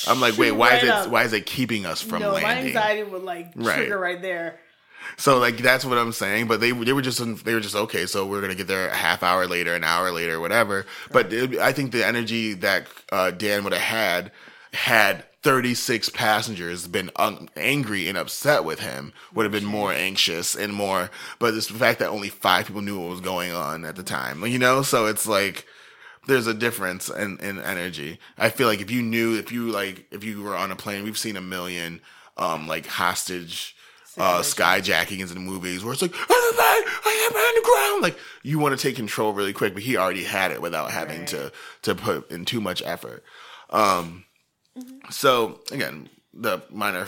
I'm 0.08 0.20
like, 0.20 0.38
wait, 0.38 0.52
why 0.54 0.70
right 0.70 0.84
is 0.84 0.90
it 0.90 0.90
up. 0.90 1.10
why 1.10 1.24
is 1.24 1.34
it 1.34 1.46
keeping 1.46 1.86
us 1.86 2.02
from 2.02 2.22
no, 2.22 2.34
my 2.34 2.58
anxiety 2.58 3.04
would 3.04 3.24
like 3.24 3.52
Right. 3.56 3.76
trigger 3.78 4.00
right 4.00 4.22
there. 4.22 4.60
So 5.18 5.38
like 5.38 5.58
that's 5.58 5.86
what 5.86 5.98
I'm 5.98 6.12
saying. 6.12 6.48
But 6.48 6.62
they 6.62 6.72
they 6.72 6.94
were 6.94 7.02
just 7.02 7.20
they 7.46 7.54
were 7.54 7.60
just 7.60 7.76
okay. 7.76 8.06
So 8.06 8.26
we're 8.26 8.42
gonna 8.42 8.56
get 8.56 8.68
there 8.68 8.90
a 8.90 8.96
half 8.96 9.22
hour 9.24 9.48
later, 9.48 9.76
an 9.76 9.84
hour 9.84 10.12
later, 10.12 10.40
whatever. 10.40 10.86
But 11.12 11.32
it, 11.32 11.60
I 11.60 11.72
think 11.72 11.92
the 11.92 12.06
energy 12.06 12.54
that 12.56 12.88
uh, 13.12 13.32
Dan 13.32 13.64
would 13.64 13.74
have 13.74 13.82
had 13.82 14.32
had 14.74 15.24
36 15.46 16.10
passengers 16.10 16.88
been 16.88 17.12
un- 17.18 17.48
angry 17.56 18.08
and 18.10 18.18
upset 18.18 18.64
with 18.64 18.80
him 18.80 19.14
would 19.32 19.44
have 19.44 19.52
been 19.52 19.64
more 19.64 19.94
anxious 19.94 20.56
and 20.56 20.74
more. 20.74 21.12
But 21.38 21.54
it's 21.54 21.68
the 21.68 21.76
fact 21.78 22.00
that 22.00 22.10
only 22.10 22.30
five 22.30 22.66
people 22.66 22.82
knew 22.82 23.00
what 23.00 23.12
was 23.12 23.22
going 23.22 23.52
on 23.52 23.86
at 23.86 23.96
the 23.96 24.02
time, 24.02 24.44
you 24.48 24.58
know. 24.58 24.82
So 24.82 25.06
it's 25.06 25.28
like 25.28 25.68
there's 26.26 26.48
a 26.48 26.54
difference 26.56 27.10
in, 27.10 27.38
in 27.42 27.60
energy. 27.60 28.18
I 28.40 28.50
feel 28.50 28.68
like 28.68 28.82
if 28.82 28.90
you 28.90 29.04
knew, 29.04 29.36
if 29.38 29.52
you 29.52 29.70
like, 29.70 30.08
if 30.10 30.24
you 30.24 30.42
were 30.42 30.56
on 30.56 30.72
a 30.72 30.76
plane, 30.76 31.04
we've 31.04 31.16
seen 31.16 31.38
a 31.38 31.42
million, 31.42 32.02
um, 32.38 32.68
like 32.68 32.88
hostage, 32.88 33.76
uh, 34.18 34.40
skyjackings 34.40 35.28
in 35.30 35.36
the 35.36 35.40
movies 35.40 35.84
where 35.84 35.94
it's 35.94 36.02
like, 36.02 36.16
I 36.16 37.30
am 37.30 37.36
on 37.36 37.56
the 37.56 37.70
ground. 37.70 38.02
Like 38.02 38.18
you 38.42 38.58
want 38.58 38.76
to 38.76 38.82
take 38.82 38.96
control 38.96 39.32
really 39.32 39.54
quick, 39.54 39.76
but 39.76 39.84
he 39.84 39.96
already 39.96 40.24
had 40.24 40.50
it 40.50 40.60
without 40.60 40.90
having 40.90 41.20
Right. 41.20 41.28
to, 41.28 41.52
to 41.84 41.94
put 41.94 42.32
in 42.32 42.46
too 42.46 42.62
much 42.62 42.82
effort. 42.84 43.24
Um, 43.70 44.24
so 45.10 45.60
again, 45.72 46.10
the 46.34 46.62
minor 46.70 47.08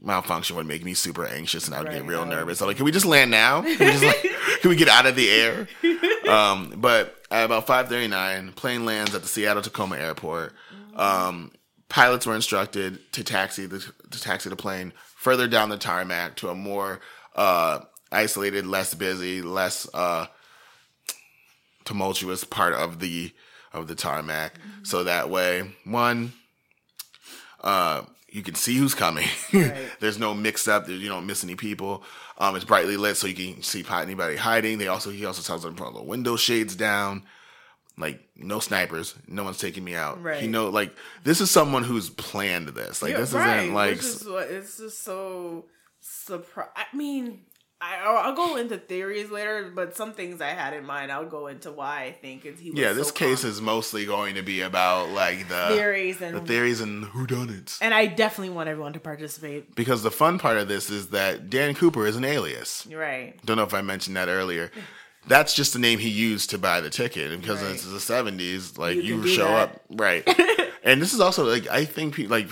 malfunction 0.00 0.56
would 0.56 0.66
make 0.66 0.84
me 0.84 0.94
super 0.94 1.26
anxious 1.26 1.66
and 1.66 1.74
I 1.74 1.82
would 1.82 1.90
get 1.90 2.04
real 2.04 2.26
nervous. 2.26 2.60
I'm 2.60 2.68
like, 2.68 2.76
can 2.76 2.84
we 2.84 2.92
just 2.92 3.06
land 3.06 3.30
now? 3.30 3.62
Can 3.62 3.70
we, 3.70 3.76
just, 3.76 4.04
like, 4.04 4.22
can 4.60 4.70
we 4.70 4.76
get 4.76 4.88
out 4.88 5.06
of 5.06 5.16
the 5.16 5.30
air? 5.30 5.68
Um, 6.24 6.72
but 6.78 7.22
at 7.30 7.44
about 7.44 7.66
5:39, 7.66 8.56
plane 8.56 8.86
lands 8.86 9.14
at 9.14 9.20
the 9.20 9.28
Seattle 9.28 9.62
Tacoma 9.62 9.98
Airport. 9.98 10.54
Um, 10.96 11.52
pilots 11.90 12.26
were 12.26 12.34
instructed 12.34 12.98
to 13.12 13.22
taxi 13.22 13.66
the 13.66 13.80
to 14.10 14.20
taxi 14.20 14.48
the 14.48 14.56
plane 14.56 14.94
further 15.16 15.46
down 15.46 15.68
the 15.68 15.76
tarmac 15.76 16.36
to 16.36 16.48
a 16.48 16.54
more 16.54 17.00
uh, 17.36 17.80
isolated, 18.10 18.66
less 18.66 18.94
busy, 18.94 19.42
less 19.42 19.86
uh, 19.92 20.26
tumultuous 21.84 22.44
part 22.44 22.72
of 22.72 23.00
the 23.00 23.32
of 23.72 23.86
the 23.86 23.94
tarmac. 23.94 24.54
So 24.82 25.04
that 25.04 25.28
way, 25.28 25.72
one, 25.84 26.32
uh, 27.64 28.02
you 28.28 28.42
can 28.42 28.54
see 28.54 28.76
who's 28.76 28.94
coming. 28.94 29.26
Right. 29.52 29.74
There's 30.00 30.18
no 30.18 30.34
mix 30.34 30.66
up. 30.66 30.88
You 30.88 31.08
don't 31.08 31.26
miss 31.26 31.44
any 31.44 31.54
people. 31.54 32.02
Um, 32.38 32.56
it's 32.56 32.64
brightly 32.64 32.96
lit, 32.96 33.16
so 33.16 33.28
you 33.28 33.34
can 33.34 33.62
see 33.62 33.84
anybody 33.88 34.36
hiding. 34.36 34.78
They 34.78 34.88
also 34.88 35.10
he 35.10 35.24
also 35.24 35.42
tells 35.42 35.62
them 35.62 35.76
to 35.76 35.82
put 35.82 35.94
the 35.94 36.02
window 36.02 36.36
shades 36.36 36.74
down. 36.74 37.22
Like 37.96 38.20
no 38.36 38.58
snipers, 38.58 39.14
no 39.28 39.44
one's 39.44 39.58
taking 39.58 39.84
me 39.84 39.94
out. 39.94 40.20
Right. 40.20 40.42
You 40.42 40.48
know, 40.48 40.68
like 40.68 40.92
this 41.22 41.40
is 41.40 41.52
someone 41.52 41.84
who's 41.84 42.10
planned 42.10 42.68
this. 42.68 43.00
Like 43.00 43.12
Yeah, 43.12 43.18
this 43.18 43.32
right, 43.32 43.58
isn't 43.60 43.74
like 43.74 43.92
is 43.98 44.26
what 44.26 44.50
it's 44.50 44.78
just 44.78 45.04
so 45.04 45.66
surprise. 46.00 46.68
I 46.74 46.96
mean, 46.96 47.42
I, 47.84 48.22
I'll 48.24 48.34
go 48.34 48.56
into 48.56 48.78
theories 48.78 49.30
later, 49.30 49.70
but 49.74 49.96
some 49.96 50.12
things 50.12 50.40
I 50.40 50.48
had 50.48 50.72
in 50.72 50.86
mind, 50.86 51.12
I'll 51.12 51.26
go 51.26 51.48
into 51.48 51.70
why 51.70 52.04
I 52.04 52.12
think 52.12 52.44
it's 52.46 52.60
he. 52.60 52.70
Was 52.70 52.78
yeah, 52.78 52.88
so 52.88 52.94
this 52.94 53.10
case 53.10 53.42
calm. 53.42 53.50
is 53.50 53.60
mostly 53.60 54.06
going 54.06 54.36
to 54.36 54.42
be 54.42 54.62
about 54.62 55.10
like 55.10 55.48
the 55.48 55.66
theories 55.68 56.20
and 56.22 56.36
the 56.36 56.40
theories 56.40 56.80
and 56.80 57.04
who 57.04 57.26
done 57.26 57.50
it. 57.50 57.76
and 57.82 57.92
I 57.92 58.06
definitely 58.06 58.54
want 58.54 58.68
everyone 58.68 58.94
to 58.94 59.00
participate. 59.00 59.74
Because 59.74 60.02
the 60.02 60.10
fun 60.10 60.38
part 60.38 60.56
of 60.56 60.68
this 60.68 60.88
is 60.88 61.08
that 61.08 61.50
Dan 61.50 61.74
Cooper 61.74 62.06
is 62.06 62.16
an 62.16 62.24
alias. 62.24 62.86
Right. 62.90 63.34
Don't 63.44 63.56
know 63.58 63.64
if 63.64 63.74
I 63.74 63.82
mentioned 63.82 64.16
that 64.16 64.28
earlier. 64.28 64.70
That's 65.26 65.54
just 65.54 65.72
the 65.72 65.78
name 65.78 65.98
he 65.98 66.10
used 66.10 66.50
to 66.50 66.58
buy 66.58 66.80
the 66.82 66.90
ticket, 66.90 67.32
and 67.32 67.40
because 67.40 67.62
Right. 67.62 67.74
it's 67.74 67.86
the 67.90 68.00
seventies, 68.00 68.76
like 68.78 68.96
You 68.96 69.22
you, 69.22 69.26
show 69.28 69.44
that. 69.48 69.70
up, 69.70 69.80
right? 69.90 70.22
and 70.84 71.00
this 71.00 71.14
is 71.14 71.20
also 71.20 71.44
like 71.44 71.66
I 71.68 71.84
think 71.86 72.14
pe- 72.16 72.26
like 72.26 72.48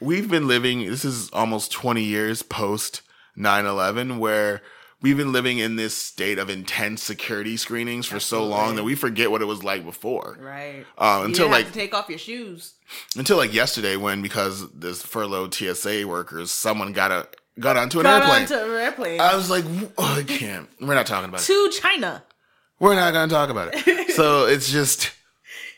we've 0.00 0.28
been 0.30 0.48
living. 0.48 0.84
This 0.88 1.04
is 1.04 1.30
almost 1.32 1.70
twenty 1.72 2.02
years 2.02 2.42
post 2.42 3.02
9-11 3.38 4.18
where 4.18 4.62
we've 5.00 5.16
been 5.16 5.32
living 5.32 5.58
in 5.58 5.76
this 5.76 5.96
state 5.96 6.38
of 6.38 6.50
intense 6.50 7.02
security 7.02 7.56
screenings 7.56 8.04
for 8.06 8.18
so 8.18 8.44
long 8.44 8.74
that 8.76 8.84
we 8.84 8.94
forget 8.94 9.30
what 9.30 9.40
it 9.42 9.46
was 9.46 9.62
like 9.62 9.84
before. 9.84 10.36
Right. 10.40 10.84
Uh, 10.96 11.18
You 11.20 11.24
until 11.26 11.48
like 11.50 11.66
to 11.66 11.72
take 11.72 11.94
off 11.94 12.08
your 12.08 12.18
shoes. 12.18 12.74
until 13.16 13.36
like 13.36 13.54
yesterday 13.54 13.96
when 13.96 14.22
because 14.22 14.68
this 14.72 15.02
furloughed 15.02 15.54
TSA 15.54 16.06
workers, 16.06 16.50
someone 16.50 16.92
got 16.92 17.10
a 17.12 17.28
got 17.60 17.76
onto 17.76 17.98
an 18.00 18.04
Got 18.04 18.22
airplane. 18.22 18.42
onto 18.42 18.54
an 18.54 18.80
airplane 18.80 19.20
I 19.20 19.34
was 19.36 19.50
like, 19.50 19.64
oh, 19.98 20.16
I 20.18 20.22
can't. 20.24 20.68
We're 20.80 20.94
not 20.94 21.06
talking 21.06 21.28
about 21.28 21.40
it. 21.42 21.46
to 21.46 21.70
China. 21.80 22.22
We're 22.80 22.94
not 22.94 23.12
going 23.12 23.28
to 23.28 23.34
talk 23.34 23.50
about 23.50 23.70
it. 23.74 24.10
So 24.18 24.46
it's 24.46 24.70
just, 24.72 25.10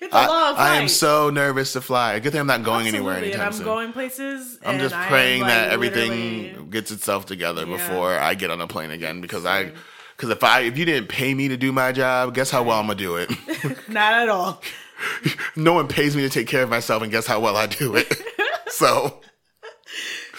It's 0.01 0.15
a 0.15 0.17
I, 0.17 0.27
long 0.27 0.55
flight. 0.55 0.71
I 0.71 0.77
am 0.77 0.89
so 0.89 1.31
nervous 1.31 1.75
to 1.75 1.81
fly. 1.81 2.19
Good 2.21 2.33
thing 2.33 2.41
I'm 2.41 2.47
not 2.47 2.63
going 2.63 2.87
anywhere 2.87 3.15
Absolutely, 3.17 3.29
anytime 3.35 3.41
and 3.41 3.47
I'm 3.49 3.53
soon. 3.59 3.65
going 3.67 3.93
places. 3.93 4.59
I'm 4.65 4.79
just 4.79 4.95
praying 4.95 5.43
like, 5.43 5.51
that 5.51 5.71
everything 5.73 6.11
literally- 6.43 6.71
gets 6.71 6.91
itself 6.91 7.27
together 7.27 7.67
Yeah. 7.67 7.77
before 7.77 8.19
I 8.19 8.35
get 8.35 8.51
on 8.51 8.61
a 8.61 8.67
plane 8.67 8.91
again 8.91 9.21
because 9.21 9.45
I. 9.45 9.73
Because 10.17 10.31
if 10.37 10.45
I 10.45 10.61
if 10.61 10.77
you 10.77 10.85
didn't 10.85 11.09
pay 11.09 11.33
me 11.33 11.49
to 11.49 11.57
do 11.57 11.73
my 11.73 11.93
job, 11.93 12.35
guess 12.35 12.51
how 12.51 12.63
well 12.63 12.79
I'm 12.79 12.87
gonna 12.87 12.99
do 12.99 13.17
it. 13.17 13.31
Not 13.89 14.13
at 14.13 14.29
all. 14.29 14.61
no 15.57 15.73
one 15.73 15.89
pays 15.89 16.15
me 16.15 16.21
to 16.23 16.29
take 16.29 16.47
care 16.47 16.63
of 16.63 16.69
myself, 16.69 17.03
and 17.03 17.11
guess 17.11 17.27
how 17.27 17.41
well 17.41 17.57
I 17.57 17.67
do 17.67 17.97
it. 17.97 18.23
so 18.69 19.21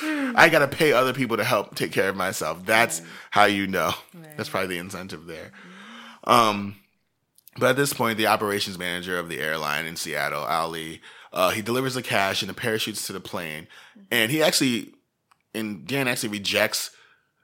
I 0.03 0.49
gotta 0.51 0.67
pay 0.67 0.93
other 0.93 1.13
people 1.13 1.37
to 1.37 1.43
help 1.43 1.73
take 1.75 1.91
care 1.91 2.09
of 2.09 2.15
myself. 2.15 2.63
That's 2.65 3.01
how 3.31 3.45
you 3.45 3.65
know. 3.67 3.91
That's 4.37 4.49
probably 4.49 4.75
the 4.75 4.77
incentive 4.79 5.25
there. 5.25 5.51
Um, 6.25 6.75
but 7.57 7.71
at 7.71 7.75
this 7.75 7.93
point, 7.93 8.17
the 8.17 8.27
operations 8.27 8.77
manager 8.77 9.17
of 9.19 9.29
the 9.29 9.39
airline 9.39 9.85
in 9.85 9.95
Seattle, 9.95 10.47
Al 10.47 10.69
Lee, 10.69 11.01
uh, 11.33 11.51
he 11.51 11.61
delivers 11.61 11.93
the 11.93 12.01
cash 12.01 12.41
and 12.41 12.49
the 12.49 12.53
parachutes 12.53 13.07
to 13.07 13.13
the 13.13 13.19
plane, 13.19 13.67
and 14.09 14.31
he 14.31 14.41
actually, 14.41 14.93
and 15.53 15.85
Dan 15.87 16.07
actually 16.07 16.29
rejects 16.29 16.91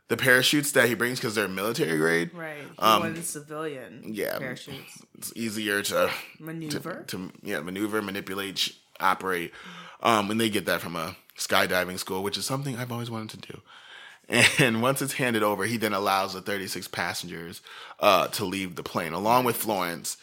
the 0.09 0.15
parachutes 0.17 0.71
that 0.71 0.87
he 0.87 0.93
brings 0.95 1.19
because 1.19 1.35
they're 1.35 1.49
military 1.49 1.97
grade. 1.97 2.33
Right. 2.33 2.61
He 2.61 2.77
Um, 2.79 3.01
wanted 3.01 3.25
civilian 3.25 4.03
yeah. 4.13 4.37
parachutes. 4.39 5.01
It's 5.17 5.33
easier 5.35 5.81
to 5.83 6.09
Maneuver. 6.39 7.03
to 7.07 7.31
yeah 7.43 7.59
maneuver, 7.59 8.01
manipulate, 8.01 8.73
operate. 9.01 9.51
Um, 10.01 10.31
and 10.31 10.39
they 10.39 10.49
get 10.49 10.65
that 10.67 10.79
from 10.79 10.95
a 10.95 11.17
skydiving 11.37 11.99
school, 11.99 12.23
which 12.23 12.37
is 12.37 12.45
something 12.45 12.77
I've 12.77 12.91
always 12.91 13.09
wanted 13.11 13.41
to 13.41 13.51
do. 13.53 13.61
And 14.59 14.81
once 14.81 15.01
it's 15.01 15.13
handed 15.13 15.41
over, 15.41 15.65
he 15.65 15.77
then 15.77 15.93
allows 15.93 16.33
the 16.33 16.41
36 16.41 16.89
passengers 16.89 17.61
uh, 17.99 18.27
to 18.29 18.43
leave 18.43 18.75
the 18.75 18.83
plane, 18.83 19.13
along 19.13 19.45
with 19.45 19.55
Florence 19.55 20.17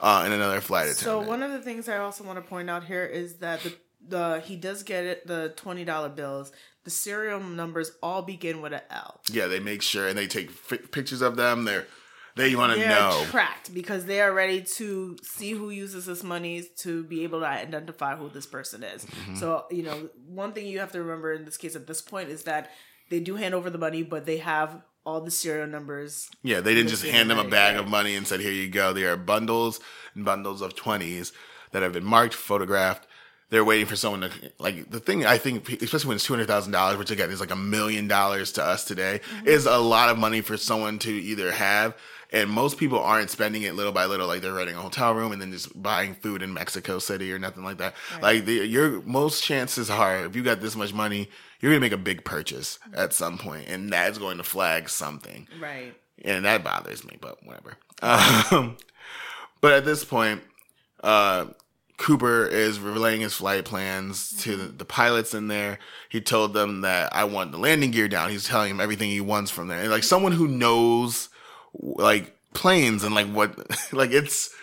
uh, 0.00 0.22
and 0.24 0.34
another 0.34 0.60
flight 0.60 0.88
attendant. 0.88 1.00
So 1.00 1.20
one 1.20 1.42
of 1.42 1.52
the 1.52 1.60
things 1.60 1.88
I 1.88 1.98
also 1.98 2.24
want 2.24 2.36
to 2.42 2.48
point 2.48 2.68
out 2.68 2.84
here 2.84 3.04
is 3.04 3.36
that 3.36 3.62
the 3.62 3.74
the 4.06 4.42
he 4.44 4.56
does 4.56 4.82
get 4.82 5.04
it 5.04 5.26
the 5.26 5.52
twenty 5.56 5.84
dollar 5.84 6.08
bills. 6.08 6.52
The 6.84 6.90
serial 6.90 7.40
numbers 7.40 7.92
all 8.02 8.22
begin 8.22 8.62
with 8.62 8.72
an 8.72 8.80
L. 8.90 9.20
yeah, 9.30 9.46
they 9.46 9.60
make 9.60 9.82
sure 9.82 10.08
and 10.08 10.16
they 10.16 10.26
take 10.26 10.50
fi- 10.50 10.78
pictures 10.78 11.20
of 11.20 11.36
them. 11.36 11.64
They're 11.64 11.86
they 12.36 12.54
want 12.54 12.72
to 12.74 12.88
know. 12.88 13.24
tracked 13.30 13.74
because 13.74 14.06
they 14.06 14.20
are 14.20 14.32
ready 14.32 14.62
to 14.62 15.16
see 15.22 15.50
who 15.50 15.70
uses 15.70 16.06
this 16.06 16.22
money 16.22 16.62
to 16.78 17.02
be 17.02 17.24
able 17.24 17.40
to 17.40 17.46
identify 17.46 18.14
who 18.14 18.28
this 18.28 18.46
person 18.46 18.84
is. 18.84 19.04
Mm-hmm. 19.04 19.34
So 19.36 19.64
you 19.70 19.82
know, 19.82 20.08
one 20.26 20.52
thing 20.52 20.66
you 20.66 20.78
have 20.78 20.92
to 20.92 21.02
remember 21.02 21.32
in 21.32 21.44
this 21.44 21.56
case 21.56 21.74
at 21.74 21.86
this 21.86 22.00
point 22.00 22.30
is 22.30 22.44
that 22.44 22.70
they 23.10 23.20
do 23.20 23.36
hand 23.36 23.54
over 23.54 23.70
the 23.70 23.78
money, 23.78 24.02
but 24.02 24.26
they 24.26 24.38
have 24.38 24.82
all 25.06 25.20
the 25.20 25.30
serial 25.30 25.66
numbers. 25.66 26.28
Yeah, 26.42 26.60
they 26.60 26.74
didn't 26.74 26.90
just 26.90 27.04
hand 27.04 27.30
them 27.30 27.38
a 27.38 27.44
bag 27.48 27.76
of 27.76 27.88
money 27.88 28.14
and 28.14 28.26
said, 28.26 28.40
"Here 28.40 28.52
you 28.52 28.68
go." 28.68 28.92
They 28.92 29.04
are 29.04 29.16
bundles 29.16 29.80
and 30.14 30.24
bundles 30.24 30.60
of 30.60 30.74
twenties 30.76 31.32
that 31.72 31.82
have 31.82 31.92
been 31.92 32.04
marked, 32.04 32.34
photographed. 32.34 33.06
They're 33.50 33.64
waiting 33.64 33.86
for 33.86 33.96
someone 33.96 34.20
to 34.22 34.30
like. 34.58 34.90
The 34.90 35.00
thing 35.00 35.24
I 35.24 35.38
think, 35.38 35.66
especially 35.82 36.08
when 36.08 36.16
it's 36.16 36.24
two 36.24 36.34
hundred 36.34 36.48
thousand 36.48 36.72
dollars, 36.72 36.98
which 36.98 37.10
again 37.10 37.30
is 37.30 37.40
like 37.40 37.50
a 37.50 37.56
million 37.56 38.06
dollars 38.06 38.52
to 38.52 38.62
us 38.64 38.84
today, 38.84 39.20
Mm-hmm. 39.36 39.48
is 39.48 39.64
a 39.64 39.78
lot 39.78 40.10
of 40.10 40.18
money 40.18 40.42
for 40.42 40.56
someone 40.58 40.98
to 41.00 41.10
either 41.10 41.52
have. 41.52 41.96
And 42.30 42.50
most 42.50 42.76
people 42.76 42.98
aren't 42.98 43.30
spending 43.30 43.62
it 43.62 43.74
little 43.74 43.90
by 43.92 44.04
little, 44.04 44.26
like 44.26 44.42
they're 44.42 44.52
renting 44.52 44.76
a 44.76 44.82
hotel 44.82 45.14
room 45.14 45.32
and 45.32 45.40
then 45.40 45.50
just 45.50 45.82
buying 45.82 46.14
food 46.14 46.42
in 46.42 46.52
Mexico 46.52 46.98
City 46.98 47.32
or 47.32 47.38
nothing 47.38 47.64
like 47.64 47.78
that. 47.78 47.94
Like 48.20 48.44
the, 48.44 48.66
your 48.66 49.00
most 49.00 49.42
chances 49.42 49.88
are, 49.88 50.26
if 50.26 50.36
you 50.36 50.42
got 50.42 50.60
this 50.60 50.76
much 50.76 50.92
money, 50.92 51.30
you're 51.60 51.72
gonna 51.72 51.80
make 51.80 51.92
a 51.92 51.96
big 51.96 52.24
purchase 52.24 52.78
at 52.94 53.12
some 53.12 53.38
point, 53.38 53.68
and 53.68 53.92
that's 53.92 54.18
going 54.18 54.38
to 54.38 54.44
flag 54.44 54.88
something 54.88 55.48
Right. 55.60 55.94
and 56.24 56.44
that 56.44 56.62
bothers 56.64 57.04
me, 57.04 57.16
but 57.20 57.44
whatever. 57.44 57.76
Um, 58.02 58.76
but 59.60 59.72
at 59.72 59.84
this 59.84 60.04
point, 60.04 60.42
uh, 61.02 61.46
Cooper 61.96 62.46
is 62.46 62.78
relaying 62.78 63.22
his 63.22 63.34
flight 63.34 63.64
plans 63.64 64.36
to 64.44 64.56
the, 64.56 64.84
pilots 64.84 65.34
in 65.34 65.48
there. 65.48 65.80
He 66.08 66.20
told 66.20 66.54
them 66.54 66.82
that 66.82 67.14
I 67.14 67.24
want 67.24 67.50
the 67.50 67.58
landing 67.58 67.90
gear 67.90 68.06
down. 68.06 68.30
He's 68.30 68.46
telling 68.46 68.68
them 68.68 68.80
everything 68.80 69.10
he 69.10 69.20
wants 69.20 69.50
from 69.50 69.66
there. 69.66 69.80
And 69.80 69.90
like 69.90 70.04
someone 70.04 70.30
who 70.32 70.46
knows 70.46 71.28
like 71.74 72.36
planes 72.54 73.02
and 73.02 73.14
like 73.16 73.26
what 73.26 73.56
like 73.92 74.12
it's 74.12 74.54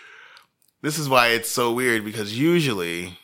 this 0.81 0.97
is 0.97 1.09
why 1.09 1.27
it's 1.29 1.49
so 1.49 1.73
weird 1.73 2.05
because 2.05 2.37
usually 2.37 3.19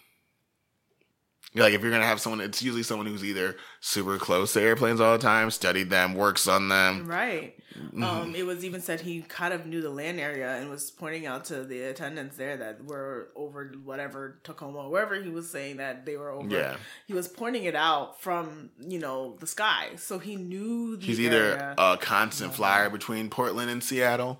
like 1.55 1.73
if 1.73 1.81
you're 1.81 1.91
gonna 1.91 2.05
have 2.05 2.21
someone 2.21 2.39
it's 2.41 2.61
usually 2.61 2.83
someone 2.83 3.07
who's 3.07 3.23
either 3.23 3.57
super 3.81 4.17
close 4.17 4.53
to 4.53 4.61
airplanes 4.61 5.01
all 5.01 5.17
the 5.17 5.21
time, 5.21 5.51
studied 5.51 5.89
them, 5.89 6.15
works 6.15 6.47
on 6.47 6.69
them. 6.69 7.07
Right. 7.07 7.55
Mm-hmm. 7.77 8.03
Um, 8.03 8.35
it 8.35 8.45
was 8.45 8.63
even 8.63 8.81
said 8.81 9.01
he 9.01 9.21
kind 9.21 9.53
of 9.53 9.65
knew 9.65 9.81
the 9.81 9.89
land 9.89 10.19
area 10.19 10.55
and 10.55 10.69
was 10.69 10.91
pointing 10.91 11.25
out 11.25 11.45
to 11.45 11.63
the 11.63 11.81
attendants 11.83 12.37
there 12.37 12.57
that 12.57 12.83
were 12.85 13.29
over 13.35 13.73
whatever 13.83 14.39
Tacoma, 14.43 14.89
wherever 14.89 15.15
he 15.15 15.29
was 15.29 15.49
saying 15.49 15.77
that 15.77 16.05
they 16.05 16.17
were 16.17 16.31
over. 16.31 16.47
Yeah. 16.47 16.75
He 17.07 17.13
was 17.13 17.27
pointing 17.27 17.63
it 17.63 17.75
out 17.75 18.21
from 18.21 18.69
you 18.79 18.99
know 18.99 19.35
the 19.39 19.47
sky, 19.47 19.89
so 19.97 20.19
he 20.19 20.35
knew 20.35 20.95
the 20.95 21.05
He's 21.05 21.19
either 21.19 21.75
a 21.77 21.97
constant 21.99 22.53
flyer 22.53 22.89
between 22.89 23.29
Portland 23.29 23.69
and 23.69 23.83
Seattle. 23.83 24.39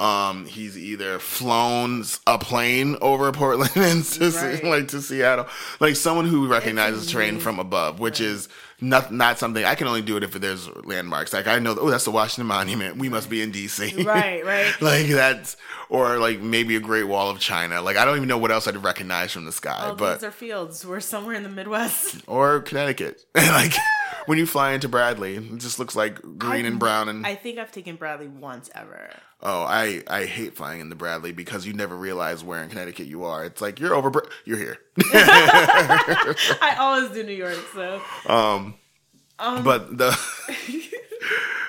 Um, 0.00 0.46
he's 0.46 0.78
either 0.78 1.18
flown 1.18 2.04
a 2.26 2.38
plane 2.38 2.96
over 3.02 3.30
Portland 3.32 3.72
and 3.76 4.02
to, 4.04 4.30
Right. 4.30 4.64
like 4.64 4.88
to 4.88 5.02
Seattle, 5.02 5.46
like 5.78 5.94
someone 5.94 6.24
who 6.26 6.48
recognizes 6.48 7.10
terrain 7.12 7.38
from 7.38 7.58
above, 7.58 8.00
which 8.00 8.18
is 8.18 8.48
not 8.80 9.12
not 9.12 9.38
something 9.38 9.64
I 9.64 9.74
can 9.74 9.86
only 9.86 10.02
do 10.02 10.16
it 10.16 10.22
if 10.22 10.32
there's 10.32 10.68
landmarks. 10.84 11.32
Like 11.32 11.46
I 11.46 11.58
know, 11.58 11.76
oh, 11.78 11.90
that's 11.90 12.04
the 12.04 12.10
Washington 12.10 12.46
Monument. 12.46 12.96
We 12.96 13.08
must 13.08 13.28
be 13.28 13.42
in 13.42 13.52
DC. 13.52 14.04
right, 14.04 14.44
right. 14.44 14.80
like 14.80 15.06
that's 15.08 15.56
or 15.88 16.18
like 16.18 16.40
maybe 16.40 16.76
a 16.76 16.80
Great 16.80 17.04
Wall 17.04 17.30
of 17.30 17.38
China. 17.38 17.82
Like 17.82 17.96
I 17.96 18.04
don't 18.04 18.16
even 18.16 18.28
know 18.28 18.38
what 18.38 18.50
else 18.50 18.66
I'd 18.66 18.76
recognize 18.82 19.32
from 19.32 19.44
the 19.44 19.52
sky, 19.52 19.90
Oh, 19.90 19.94
but 19.94 20.20
these 20.20 20.24
are 20.28 20.30
fields. 20.30 20.86
We're 20.86 21.00
somewhere 21.00 21.34
in 21.34 21.42
the 21.42 21.48
Midwest. 21.48 22.22
or 22.26 22.60
Connecticut. 22.60 23.24
And 23.34 23.46
like 23.52 23.72
when 24.26 24.38
you 24.38 24.46
fly 24.46 24.72
into 24.72 24.88
Bradley, 24.88 25.36
it 25.36 25.58
just 25.58 25.78
looks 25.78 25.96
like 25.96 26.20
green 26.38 26.64
and 26.64 26.78
brown 26.78 27.08
and 27.08 27.26
I 27.26 27.34
think 27.34 27.58
I've 27.58 27.72
taken 27.72 27.96
Bradley 27.96 28.28
once 28.28 28.70
ever. 28.74 29.10
Oh, 29.42 29.62
I 29.62 30.02
I 30.06 30.26
hate 30.26 30.54
flying 30.54 30.80
in 30.80 30.90
the 30.90 30.96
Bradley 30.96 31.32
because 31.32 31.66
you 31.66 31.72
never 31.72 31.96
realize 31.96 32.44
where 32.44 32.62
in 32.62 32.68
Connecticut 32.68 33.06
you 33.06 33.24
are. 33.24 33.44
It's 33.44 33.60
like 33.60 33.80
you're 33.80 33.94
over, 33.94 34.22
you're 34.44 34.58
here. 34.58 34.78
I 35.12 36.76
always 36.78 37.10
do 37.10 37.22
New 37.22 37.32
York, 37.32 37.58
so 37.74 38.00
Um, 38.26 38.74
um, 39.38 39.64
but 39.64 39.96
the 39.96 40.18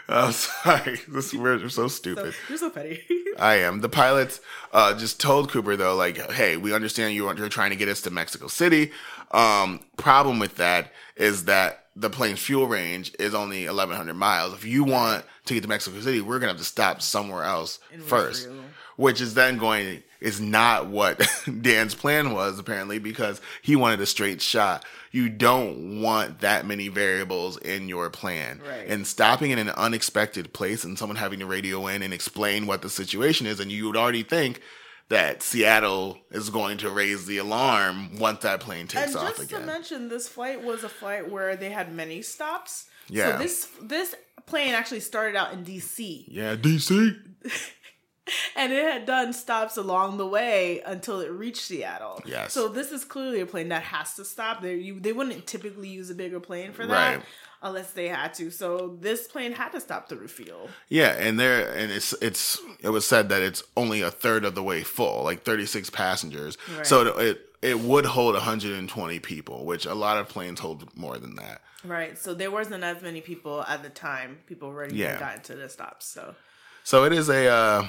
I'm 0.09 0.33
sorry, 0.33 0.99
this 1.07 1.33
we're 1.33 1.69
so 1.69 1.87
stupid. 1.87 2.33
so, 2.33 2.39
you're 2.49 2.57
so 2.57 2.69
petty. 2.69 3.01
I 3.39 3.55
am. 3.55 3.79
The 3.79 3.89
pilots 3.89 4.41
uh, 4.73 4.97
just 4.97 5.21
told 5.21 5.49
Cooper 5.49 5.75
though, 5.77 5.95
like, 5.95 6.17
hey, 6.31 6.57
we 6.57 6.73
understand 6.73 7.15
you 7.15 7.31
you're 7.33 7.49
trying 7.49 7.69
to 7.69 7.77
get 7.77 7.87
us 7.87 8.01
to 8.01 8.11
Mexico 8.11 8.47
City. 8.47 8.91
Um, 9.31 9.79
problem 9.97 10.39
with 10.39 10.57
that 10.57 10.91
is 11.15 11.45
that 11.45 11.85
the 11.95 12.09
plane's 12.09 12.39
fuel 12.39 12.67
range 12.67 13.13
is 13.19 13.33
only 13.33 13.65
1,100 13.65 14.13
miles. 14.13 14.53
If 14.53 14.65
you 14.65 14.83
want 14.83 15.25
to 15.45 15.53
get 15.53 15.63
to 15.63 15.69
Mexico 15.69 15.99
City, 16.01 16.19
we're 16.21 16.39
gonna 16.39 16.51
have 16.51 16.59
to 16.59 16.65
stop 16.65 17.01
somewhere 17.01 17.43
else 17.43 17.79
first, 18.05 18.49
which 18.97 19.21
is 19.21 19.33
then 19.33 19.57
going 19.57 20.03
is 20.21 20.39
not 20.39 20.87
what 20.87 21.27
Dan's 21.61 21.95
plan 21.95 22.31
was 22.31 22.59
apparently 22.59 22.99
because 22.99 23.41
he 23.61 23.75
wanted 23.75 23.99
a 23.99 24.05
straight 24.05 24.41
shot. 24.41 24.85
You 25.11 25.27
don't 25.27 26.01
want 26.01 26.39
that 26.39 26.65
many 26.65 26.87
variables 26.87 27.57
in 27.57 27.89
your 27.89 28.09
plan. 28.09 28.61
Right. 28.65 28.87
And 28.87 29.05
stopping 29.05 29.51
in 29.51 29.59
an 29.59 29.69
unexpected 29.71 30.53
place 30.53 30.83
and 30.83 30.97
someone 30.97 31.17
having 31.17 31.39
to 31.39 31.45
radio 31.45 31.87
in 31.87 32.03
and 32.03 32.13
explain 32.13 32.67
what 32.67 32.81
the 32.83 32.89
situation 32.89 33.47
is, 33.47 33.59
and 33.59 33.71
you 33.71 33.87
would 33.87 33.97
already 33.97 34.23
think 34.23 34.61
that 35.09 35.43
Seattle 35.43 36.19
is 36.29 36.49
going 36.49 36.77
to 36.77 36.89
raise 36.89 37.25
the 37.25 37.37
alarm 37.37 38.17
once 38.17 38.43
that 38.43 38.61
plane 38.61 38.87
takes 38.87 39.07
and 39.07 39.17
off 39.17 39.35
just 39.35 39.41
again. 39.51 39.61
to 39.61 39.65
mention, 39.65 40.07
this 40.07 40.29
flight 40.29 40.63
was 40.63 40.85
a 40.85 40.89
flight 40.89 41.29
where 41.29 41.57
they 41.57 41.69
had 41.69 41.91
many 41.91 42.21
stops. 42.21 42.85
Yeah. 43.09 43.33
So 43.33 43.43
this 43.43 43.67
this 43.81 44.15
plane 44.45 44.73
actually 44.73 45.01
started 45.01 45.35
out 45.35 45.51
in 45.51 45.65
DC. 45.65 46.25
Yeah, 46.27 46.55
DC. 46.55 47.17
and 48.55 48.71
it 48.71 48.83
had 48.83 49.05
done 49.05 49.33
stops 49.33 49.77
along 49.77 50.17
the 50.17 50.27
way 50.27 50.81
until 50.85 51.19
it 51.21 51.31
reached 51.31 51.61
Seattle. 51.63 52.21
Yes. 52.25 52.53
So 52.53 52.67
this 52.67 52.91
is 52.91 53.03
clearly 53.03 53.39
a 53.41 53.45
plane 53.45 53.69
that 53.69 53.83
has 53.83 54.13
to 54.15 54.25
stop. 54.25 54.61
there. 54.61 54.75
you 54.75 54.99
they 54.99 55.13
wouldn't 55.13 55.47
typically 55.47 55.89
use 55.89 56.09
a 56.09 56.15
bigger 56.15 56.39
plane 56.39 56.71
for 56.71 56.85
that 56.85 57.15
Right. 57.17 57.25
unless 57.63 57.91
they 57.91 58.07
had 58.09 58.33
to. 58.35 58.51
So 58.51 58.97
this 58.99 59.27
plane 59.27 59.53
had 59.53 59.69
to 59.69 59.79
stop 59.81 60.07
to 60.09 60.15
refuel. 60.15 60.69
Yeah, 60.89 61.09
and 61.17 61.39
there 61.39 61.71
and 61.75 61.91
it's 61.91 62.13
it's 62.21 62.59
it 62.81 62.89
was 62.89 63.07
said 63.07 63.29
that 63.29 63.41
it's 63.41 63.63
only 63.75 64.01
a 64.01 64.11
third 64.11 64.45
of 64.45 64.53
the 64.55 64.63
way 64.63 64.83
full, 64.83 65.23
like 65.23 65.43
36 65.43 65.89
passengers. 65.89 66.57
Right. 66.75 66.85
So 66.85 67.17
it, 67.17 67.47
it 67.61 67.79
would 67.79 68.05
hold 68.05 68.35
120 68.35 69.19
people, 69.19 69.65
which 69.65 69.85
a 69.85 69.93
lot 69.95 70.17
of 70.17 70.27
planes 70.29 70.59
hold 70.59 70.95
more 70.95 71.17
than 71.17 71.35
that. 71.35 71.61
Right. 71.83 72.17
So 72.17 72.33
there 72.35 72.51
wasn't 72.51 72.83
as 72.83 73.01
many 73.01 73.21
people 73.21 73.63
at 73.67 73.81
the 73.81 73.89
time. 73.89 74.37
People 74.45 74.67
already 74.69 74.95
Yeah. 74.95 75.11
had 75.11 75.19
gotten 75.19 75.41
to 75.43 75.55
the 75.55 75.69
stops. 75.69 76.05
So 76.05 76.35
So 76.83 77.03
it 77.05 77.13
is 77.13 77.29
a 77.29 77.47
uh, 77.47 77.85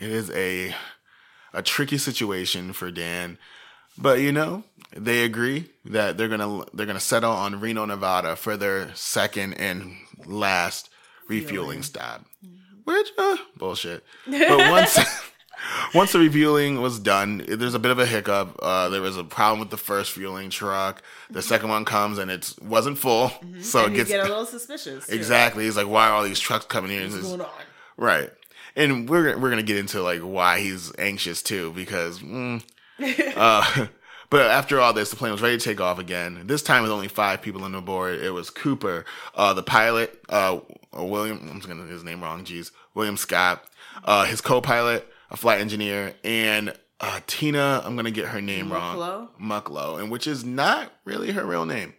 it 0.00 0.10
is 0.10 0.30
a 0.30 0.74
a 1.52 1.62
tricky 1.62 1.98
situation 1.98 2.72
for 2.72 2.90
Dan, 2.90 3.38
but 3.96 4.20
you 4.20 4.32
know 4.32 4.64
they 4.96 5.24
agree 5.24 5.70
that 5.84 6.16
they're 6.16 6.28
gonna 6.28 6.64
they're 6.74 6.86
gonna 6.86 7.00
settle 7.00 7.32
on 7.32 7.60
Reno, 7.60 7.84
Nevada 7.84 8.36
for 8.36 8.56
their 8.56 8.94
second 8.94 9.54
and 9.54 9.96
last 10.26 10.90
refueling 11.28 11.82
stop, 11.82 12.24
which 12.84 13.08
uh, 13.18 13.36
bullshit. 13.56 14.04
But 14.26 14.70
once 14.70 14.98
once 15.94 16.12
the 16.12 16.18
refueling 16.18 16.80
was 16.80 16.98
done, 16.98 17.44
there's 17.48 17.74
a 17.74 17.78
bit 17.78 17.90
of 17.90 17.98
a 17.98 18.06
hiccup. 18.06 18.58
Uh, 18.62 18.88
there 18.88 19.02
was 19.02 19.16
a 19.16 19.24
problem 19.24 19.60
with 19.60 19.70
the 19.70 19.76
first 19.76 20.12
fueling 20.12 20.50
truck. 20.50 21.02
The 21.30 21.42
second 21.42 21.68
one 21.68 21.84
comes 21.84 22.18
and 22.18 22.30
it 22.30 22.54
wasn't 22.62 22.98
full, 22.98 23.32
so 23.60 23.84
and 23.84 23.88
it 23.88 23.90
you 23.90 23.96
gets 24.04 24.10
get 24.10 24.20
a 24.20 24.28
little 24.28 24.46
suspicious. 24.46 25.06
too. 25.06 25.14
exactly. 25.14 25.64
He's 25.64 25.76
like, 25.76 25.88
why 25.88 26.08
are 26.08 26.12
all 26.14 26.24
these 26.24 26.40
trucks 26.40 26.66
coming 26.66 26.90
here? 26.90 27.02
What's 27.08 27.22
going 27.22 27.40
on? 27.40 27.48
Right. 27.96 28.30
And 28.78 29.08
we're 29.08 29.36
we're 29.36 29.50
gonna 29.50 29.62
get 29.62 29.76
into 29.76 30.00
like 30.02 30.20
why 30.20 30.60
he's 30.60 30.92
anxious 30.98 31.42
too 31.42 31.72
because, 31.72 32.20
mm, 32.20 32.62
uh, 33.36 33.86
but 34.30 34.50
after 34.50 34.80
all 34.80 34.92
this, 34.92 35.10
the 35.10 35.16
plane 35.16 35.32
was 35.32 35.42
ready 35.42 35.58
to 35.58 35.64
take 35.64 35.80
off 35.80 35.98
again. 35.98 36.42
This 36.46 36.62
time 36.62 36.82
with 36.84 36.92
only 36.92 37.08
five 37.08 37.42
people 37.42 37.64
on 37.64 37.72
the 37.72 37.80
board. 37.80 38.20
It 38.20 38.30
was 38.30 38.50
Cooper, 38.50 39.04
uh, 39.34 39.52
the 39.52 39.64
pilot, 39.64 40.22
uh, 40.28 40.60
William. 40.92 41.40
I'm 41.50 41.56
just 41.56 41.68
gonna 41.68 41.82
get 41.82 41.90
his 41.92 42.04
name 42.04 42.22
wrong. 42.22 42.44
Jeez, 42.44 42.70
William 42.94 43.16
Scott, 43.16 43.64
uh, 44.04 44.24
his 44.26 44.40
co-pilot, 44.40 45.06
a 45.30 45.36
flight 45.36 45.60
engineer, 45.60 46.14
and 46.22 46.72
uh, 47.00 47.18
Tina. 47.26 47.82
I'm 47.84 47.96
gonna 47.96 48.12
get 48.12 48.26
her 48.28 48.40
name 48.40 48.72
wrong. 48.72 48.96
Mucklow? 48.96 49.28
Mucklow, 49.40 50.00
and 50.00 50.08
which 50.10 50.28
is 50.28 50.44
not 50.44 50.92
really 51.04 51.32
her 51.32 51.44
real 51.44 51.66
name. 51.66 51.94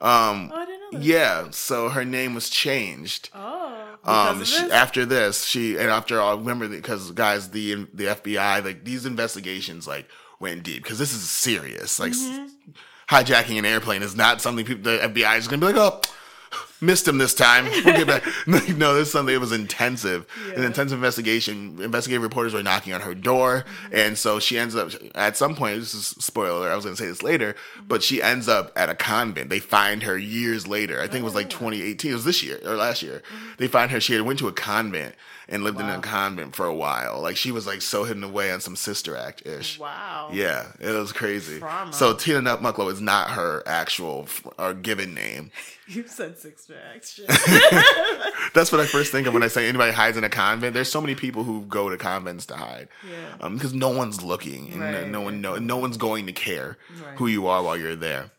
Um, 0.00 0.50
Oh, 0.52 0.56
I 0.56 0.64
didn't 0.66 0.80
know 0.92 0.98
that. 0.98 1.02
yeah, 1.06 1.50
so 1.52 1.88
her 1.90 2.04
name 2.04 2.34
was 2.34 2.50
changed. 2.50 3.30
Oh, 3.32 3.63
Um, 4.06 4.44
she, 4.44 4.62
this? 4.62 4.70
after 4.72 5.04
this, 5.06 5.44
she 5.44 5.76
and 5.76 5.88
after 5.90 6.20
all, 6.20 6.36
remember 6.38 6.68
because 6.68 7.10
guys, 7.12 7.50
the 7.50 7.86
the 7.94 8.04
FBI, 8.06 8.64
like 8.64 8.84
these 8.84 9.06
investigations, 9.06 9.86
like 9.86 10.08
went 10.40 10.62
deep 10.62 10.82
because 10.82 10.98
this 10.98 11.12
is 11.12 11.28
serious. 11.28 11.98
Like 11.98 12.12
Mm-hmm. 12.12 12.46
hijacking 13.08 13.58
an 13.58 13.64
airplane 13.64 14.02
is 14.02 14.14
not 14.16 14.40
something 14.40 14.64
people 14.64 14.82
the 14.84 14.98
FBI 14.98 15.38
is 15.38 15.48
gonna 15.48 15.60
be 15.60 15.72
like, 15.72 15.76
oh, 15.76 16.00
missed 16.84 17.08
him 17.08 17.18
this 17.18 17.34
time. 17.34 17.64
We'll 17.64 17.96
get 17.96 18.06
back. 18.06 18.24
no, 18.46 18.94
this 18.94 19.10
Sunday. 19.12 19.34
It 19.34 19.40
was 19.40 19.52
intensive, 19.52 20.26
an 20.56 20.62
intensive 20.64 20.98
investigation. 20.98 21.80
Investigative 21.82 22.22
reporters 22.22 22.54
were 22.54 22.62
knocking 22.62 22.92
on 22.92 23.00
her 23.00 23.14
door, 23.14 23.64
Mm-hmm. 23.64 23.96
and 23.96 24.18
so 24.18 24.38
she 24.38 24.58
ends 24.58 24.76
up 24.76 24.90
at 25.14 25.36
some 25.36 25.54
point. 25.54 25.78
This 25.80 25.94
is 25.94 26.06
spoiler. 26.06 26.70
I 26.70 26.76
was 26.76 26.84
gonna 26.84 26.96
say 26.96 27.06
this 27.06 27.22
later, 27.22 27.54
but 27.86 28.02
she 28.02 28.22
ends 28.22 28.48
up 28.48 28.72
at 28.76 28.88
a 28.88 28.94
convent. 28.94 29.50
They 29.50 29.58
find 29.60 30.02
her 30.04 30.16
years 30.18 30.66
later. 30.66 31.00
I 31.00 31.06
think 31.06 31.22
it 31.22 31.24
was 31.24 31.34
like 31.34 31.50
2018. 31.50 32.10
It 32.10 32.14
was 32.14 32.24
this 32.24 32.42
year 32.42 32.58
or 32.64 32.74
last 32.76 33.02
year. 33.02 33.22
They 33.58 33.66
find 33.68 33.90
her. 33.90 34.00
She 34.00 34.12
had 34.14 34.22
went 34.22 34.38
to 34.40 34.48
a 34.48 34.52
convent 34.52 35.14
and 35.48 35.62
lived 35.64 35.78
in 35.80 35.86
Mm-hmm. 35.86 35.98
A 35.98 36.02
convent 36.02 36.56
for 36.56 36.66
a 36.66 36.74
while. 36.74 37.20
Like 37.20 37.36
she 37.36 37.52
was 37.52 37.66
like 37.66 37.82
so 37.82 38.04
hidden 38.04 38.24
away 38.24 38.50
on 38.52 38.60
some 38.60 38.76
sister 38.76 39.16
act 39.16 39.46
ish. 39.46 39.78
wow. 39.78 40.30
Yeah, 40.32 40.66
it 40.80 40.90
was 40.92 41.12
crazy. 41.12 41.58
Trauma. 41.58 41.92
So 41.92 42.14
Tina 42.14 42.40
Nut 42.42 42.62
Mucklow 42.62 42.90
is 42.90 43.00
not 43.00 43.30
her 43.30 43.62
actual 43.66 44.28
or 44.58 44.74
given 44.74 45.14
name. 45.14 45.50
You 45.86 46.06
said 46.08 46.34
packs. 46.42 47.12
Shit. 47.12 47.26
That's 48.54 48.72
what 48.72 48.80
I 48.80 48.86
first 48.86 49.12
think 49.12 49.26
of 49.26 49.34
when 49.34 49.42
I 49.42 49.48
say 49.48 49.68
anybody 49.68 49.92
hides 49.92 50.16
in 50.16 50.24
a 50.24 50.30
convent. 50.30 50.72
There's 50.72 50.90
so 50.90 50.98
many 50.98 51.14
people 51.14 51.44
who 51.44 51.66
go 51.66 51.90
to 51.90 51.98
convents 51.98 52.46
to 52.46 52.56
hide, 52.56 52.88
Yeah. 53.06 53.48
because 53.50 53.74
no 53.74 53.90
one's 53.90 54.22
looking 54.22 54.72
and 54.72 54.80
Right, 54.80 55.06
no 55.06 55.20
one 55.20 55.42
no 55.42 55.56
no 55.56 55.76
one's 55.76 55.98
going 55.98 56.24
to 56.24 56.32
care 56.32 56.78
Right. 57.04 57.18
who 57.18 57.26
you 57.26 57.46
are 57.48 57.62
while 57.62 57.76
you're 57.76 57.96
there. 57.96 58.30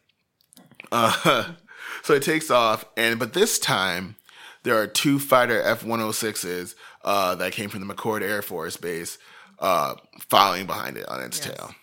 Uh, 0.92 1.52
so 2.04 2.16
it 2.16 2.24
takes 2.24 2.50
off, 2.50 2.84
and 2.98 3.20
but 3.20 3.34
this 3.34 3.60
time 3.60 4.16
there 4.64 4.76
are 4.82 4.88
two 4.88 5.20
fighter 5.20 5.62
F-106s 5.62 6.74
uh, 7.06 7.36
that 7.36 7.54
came 7.54 7.70
from 7.70 7.88
the 7.88 7.94
McChord 7.94 8.22
Air 8.22 8.42
Force 8.42 8.76
Base, 8.76 9.18
uh, 9.60 9.96
following 10.30 10.66
behind 10.66 10.98
it 10.98 11.08
on 11.08 11.22
its 11.22 11.38
Yes. 11.38 11.56
tail, 11.56 11.74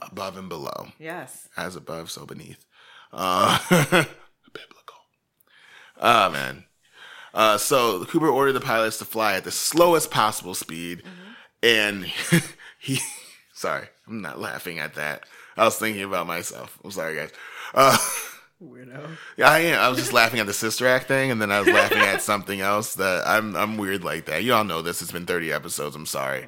above 0.00 0.36
and 0.36 0.48
below, 0.48 0.88
yes. 0.98 1.48
as 1.56 1.76
above, 1.76 2.10
so 2.10 2.26
beneath. 2.26 2.64
Uh, 3.12 3.58
biblical. 4.52 4.96
Oh 6.00 6.30
man. 6.30 6.64
Uh, 7.32 7.56
so 7.58 8.04
Cooper 8.06 8.28
ordered 8.28 8.54
the 8.54 8.60
pilots 8.60 8.98
to 8.98 9.04
fly 9.04 9.34
at 9.34 9.44
the 9.44 9.52
slowest 9.52 10.10
possible 10.10 10.54
speed, 10.54 11.02
and 11.62 12.04
he. 12.80 12.98
Sorry, 13.52 13.86
I'm 14.08 14.22
not 14.22 14.40
laughing 14.40 14.78
at 14.78 14.94
that. 14.94 15.24
I 15.56 15.64
was 15.64 15.76
thinking 15.76 16.02
about 16.02 16.26
myself. 16.26 16.78
I'm 16.82 16.90
sorry, 16.90 17.14
guys. 17.16 17.30
Uh, 17.74 17.96
Weirdo. 18.62 19.16
yeah, 19.36 19.48
I 19.48 19.58
am. 19.60 19.80
I 19.80 19.88
was 19.88 19.98
just 19.98 20.12
laughing 20.12 20.40
at 20.40 20.46
the 20.46 20.52
Sister 20.52 20.86
Act 20.86 21.08
thing, 21.08 21.30
and 21.30 21.40
then 21.40 21.50
I 21.50 21.60
was 21.60 21.68
laughing 21.68 21.98
at 21.98 22.22
something 22.22 22.60
else. 22.60 22.94
That 22.94 23.26
I'm 23.26 23.56
I'm 23.56 23.76
weird 23.76 24.04
like 24.04 24.26
that. 24.26 24.44
You 24.44 24.54
all 24.54 24.64
know 24.64 24.82
this. 24.82 25.00
It's 25.02 25.12
been 25.12 25.26
30 25.26 25.52
episodes. 25.52 25.96
I'm 25.96 26.06
sorry. 26.06 26.46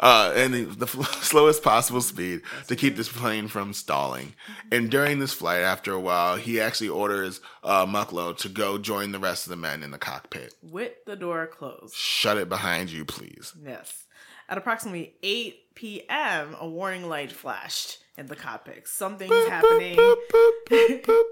Uh, 0.00 0.32
and 0.36 0.54
the, 0.54 0.64
the 0.64 0.86
slowest 1.22 1.62
possible 1.62 2.00
speed 2.00 2.42
to 2.68 2.76
keep 2.76 2.96
this 2.96 3.08
plane 3.08 3.48
from 3.48 3.72
stalling. 3.72 4.34
And 4.70 4.90
during 4.90 5.18
this 5.18 5.32
flight, 5.32 5.62
after 5.62 5.92
a 5.92 5.98
while, 5.98 6.36
he 6.36 6.60
actually 6.60 6.90
orders 6.90 7.40
uh, 7.64 7.84
Mucklow 7.84 8.36
to 8.38 8.48
go 8.48 8.78
join 8.78 9.10
the 9.10 9.18
rest 9.18 9.46
of 9.46 9.50
the 9.50 9.56
men 9.56 9.82
in 9.82 9.90
the 9.90 9.98
cockpit. 9.98 10.54
With 10.62 11.04
the 11.04 11.16
door 11.16 11.46
closed. 11.46 11.96
Shut 11.96 12.36
it 12.36 12.48
behind 12.48 12.90
you, 12.90 13.04
please. 13.04 13.52
Yes. 13.64 14.04
At 14.48 14.56
approximately 14.56 15.14
8 15.22 15.74
p.m., 15.74 16.54
a 16.60 16.68
warning 16.68 17.08
light 17.08 17.32
flashed 17.32 17.98
in 18.18 18.26
the 18.26 18.36
cockpit. 18.36 18.86
Something's 18.88 19.32
happening. 19.48 19.96
Boop, 19.96 20.16
boop, 20.30 20.50
boop, 20.68 21.02
boop. 21.06 21.22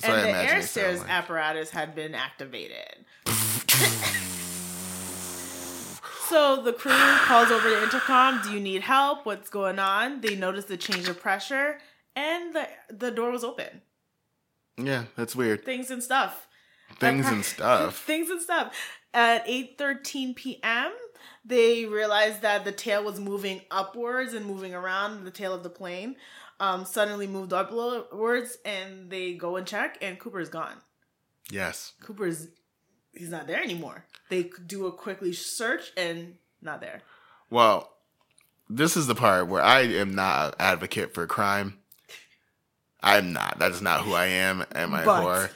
That's 0.00 0.04
and 0.04 0.14
what 0.14 0.22
the 0.22 0.52
air 0.52 0.62
stairs 0.62 1.00
like. 1.00 1.10
apparatus 1.10 1.70
had 1.70 1.94
been 1.94 2.14
activated. 2.14 3.04
so 6.28 6.60
the 6.62 6.72
crew 6.72 6.92
calls 6.92 7.50
over 7.50 7.70
the 7.70 7.82
intercom. 7.82 8.40
Do 8.42 8.52
you 8.52 8.60
need 8.60 8.82
help? 8.82 9.24
What's 9.24 9.48
going 9.48 9.78
on? 9.78 10.20
They 10.20 10.34
notice 10.34 10.64
the 10.64 10.76
change 10.76 11.08
of 11.08 11.20
pressure, 11.20 11.78
and 12.16 12.54
the 12.54 12.68
the 12.90 13.10
door 13.12 13.30
was 13.30 13.44
open. 13.44 13.82
Yeah, 14.76 15.04
that's 15.16 15.36
weird. 15.36 15.64
Things 15.64 15.90
and 15.90 16.02
stuff. 16.02 16.48
Things 16.98 17.28
and 17.28 17.44
stuff. 17.44 17.98
Things 18.06 18.28
and 18.30 18.42
stuff. 18.42 18.74
At 19.14 19.46
8:13 19.46 20.34
p.m., 20.34 20.90
they 21.44 21.84
realized 21.86 22.42
that 22.42 22.64
the 22.64 22.72
tail 22.72 23.02
was 23.04 23.18
moving 23.20 23.62
upwards 23.70 24.32
and 24.34 24.46
moving 24.46 24.74
around 24.74 25.24
the 25.24 25.30
tail 25.30 25.52
of 25.54 25.62
the 25.62 25.70
plane. 25.70 26.16
Um, 26.60 26.84
suddenly 26.84 27.26
moved 27.26 27.52
upwards, 27.52 28.56
and 28.64 29.10
they 29.10 29.32
go 29.34 29.56
and 29.56 29.66
check, 29.66 29.98
and 30.00 30.18
Cooper's 30.18 30.48
gone. 30.48 30.76
Yes. 31.50 31.92
Cooper's 32.00 32.48
he's 33.12 33.30
not 33.30 33.46
there 33.48 33.60
anymore. 33.62 34.04
They 34.30 34.50
do 34.66 34.86
a 34.86 34.92
quickly 34.92 35.32
search 35.32 35.92
and 35.96 36.36
not 36.60 36.80
there. 36.80 37.02
Well, 37.50 37.92
this 38.70 38.96
is 38.96 39.06
the 39.08 39.14
part 39.16 39.48
where 39.48 39.62
I 39.62 39.80
am 39.80 40.14
not 40.14 40.50
an 40.50 40.54
advocate 40.60 41.12
for 41.12 41.26
crime. 41.26 41.78
I'm 43.02 43.32
not. 43.32 43.58
That 43.58 43.72
is 43.72 43.82
not 43.82 44.02
who 44.02 44.12
I 44.14 44.26
am 44.26 44.64
at 44.72 44.88
my 44.88 45.04
But- 45.04 45.20
core. 45.22 45.50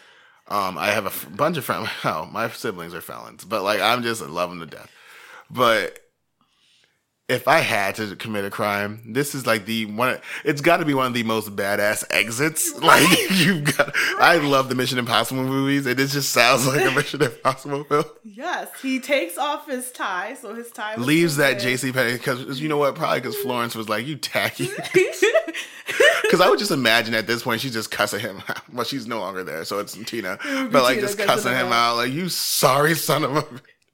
Um, 0.49 0.79
I 0.79 0.89
have 0.89 1.05
a 1.07 1.09
f- 1.09 1.27
bunch 1.35 1.57
of 1.57 1.65
friends. 1.65 1.89
Oh, 2.05 2.29
my 2.33 2.49
siblings 2.51 2.95
are 2.95 3.01
felons, 3.01 3.45
but 3.45 3.63
like 3.63 3.81
I'm 3.81 4.03
just 4.03 4.23
love 4.23 4.51
them 4.51 4.61
to 4.61 4.67
death. 4.67 4.91
But 5.51 6.01
if 7.29 7.49
I 7.49 7.59
had 7.59 7.97
to 7.97 8.15
commit 8.15 8.45
a 8.45 8.51
crime, 8.51 9.03
this 9.05 9.35
is 9.35 9.47
like 9.47 9.67
the 9.67 9.87
one. 9.87 10.19
It's 10.45 10.61
got 10.61 10.77
to 10.77 10.85
be 10.85 10.95
one 10.95 11.07
of 11.09 11.15
the 11.15 11.25
most 11.25 11.55
badass 11.57 12.05
exits. 12.11 12.73
Like 12.81 13.31
you've 13.31 13.77
got. 13.77 13.93
I 14.21 14.37
love 14.39 14.69
the 14.69 14.77
Mission 14.77 14.99
Impossible 14.99 15.43
movies, 15.43 15.87
and 15.87 15.99
it 15.99 16.07
just 16.09 16.31
sounds 16.31 16.67
like 16.67 16.85
a 16.85 16.91
Mission 16.95 17.23
Impossible 17.23 17.85
film. 17.85 18.05
Yes, 18.23 18.69
he 18.81 19.01
takes 19.01 19.37
off 19.39 19.67
his 19.67 19.91
tie, 19.91 20.35
so 20.35 20.55
his 20.55 20.71
tie 20.71 20.97
Leaves 20.97 21.37
that 21.37 21.57
JC 21.57 21.93
Penney 21.93 22.13
because 22.13 22.61
you 22.61 22.69
know 22.69 22.79
what? 22.79 22.95
Probably 22.95 23.21
because 23.21 23.37
Florence 23.37 23.75
was 23.75 23.89
like, 23.89 24.07
"You 24.07 24.17
tacky." 24.17 24.69
Because 26.23 26.41
I 26.41 26.51
would 26.51 26.59
just 26.59 26.73
imagine 26.73 27.15
at 27.15 27.29
this 27.29 27.45
point 27.45 27.61
she's 27.61 27.73
just 27.73 27.93
cussing 27.93 28.19
him 28.19 28.43
out. 28.49 28.69
Well, 28.73 28.85
she's 28.85 29.07
no 29.07 29.21
longer 29.21 29.45
there, 29.45 29.65
so 29.65 29.79
it's 29.79 29.97
Tina. 30.07 30.37
But 30.43 30.83
like 30.83 30.97
Tina 30.97 31.07
just 31.07 31.19
cussing 31.21 31.53
him 31.53 31.69
out, 31.69 31.95
like 31.95 32.13
you 32.13 32.29
sorry 32.29 32.97
son 32.97 33.23
of 33.23 33.37
a, 33.37 33.45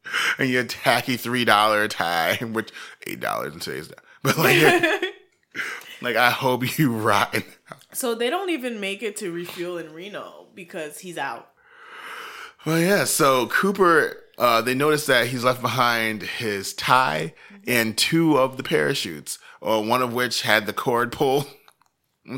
and 0.38 0.48
your 0.48 0.64
tacky 0.64 1.16
three 1.16 1.44
dollar 1.44 1.88
tie, 1.88 2.36
which 2.36 2.70
eight 3.06 3.20
dollars 3.20 3.54
in 3.54 3.60
today's 3.60 3.88
day. 3.88 3.94
But 4.24 4.38
like, 4.38 4.62
like 6.00 6.14
I 6.16 6.30
hope 6.30 6.78
you 6.78 6.92
rot. 6.92 7.42
so 7.92 8.14
they 8.14 8.30
don't 8.30 8.50
even 8.50 8.78
make 8.78 9.02
it 9.02 9.16
to 9.16 9.32
refuel 9.32 9.78
in 9.78 9.92
Reno 9.92 10.46
because 10.54 11.00
he's 11.00 11.18
out. 11.18 11.48
Well, 12.64 12.78
yeah. 12.78 13.02
So 13.02 13.48
Cooper, 13.48 14.16
uh, 14.38 14.60
they 14.60 14.74
noticed 14.74 15.08
that 15.08 15.26
he's 15.26 15.42
left 15.42 15.60
behind 15.60 16.22
his 16.22 16.72
tie 16.72 17.34
and 17.66 17.98
two 17.98 18.38
of 18.38 18.56
the 18.56 18.62
parachutes, 18.62 19.40
or 19.60 19.84
one 19.84 20.02
of 20.02 20.12
which 20.12 20.42
had 20.42 20.66
the 20.66 20.72
cord 20.72 21.10
pull. 21.10 21.46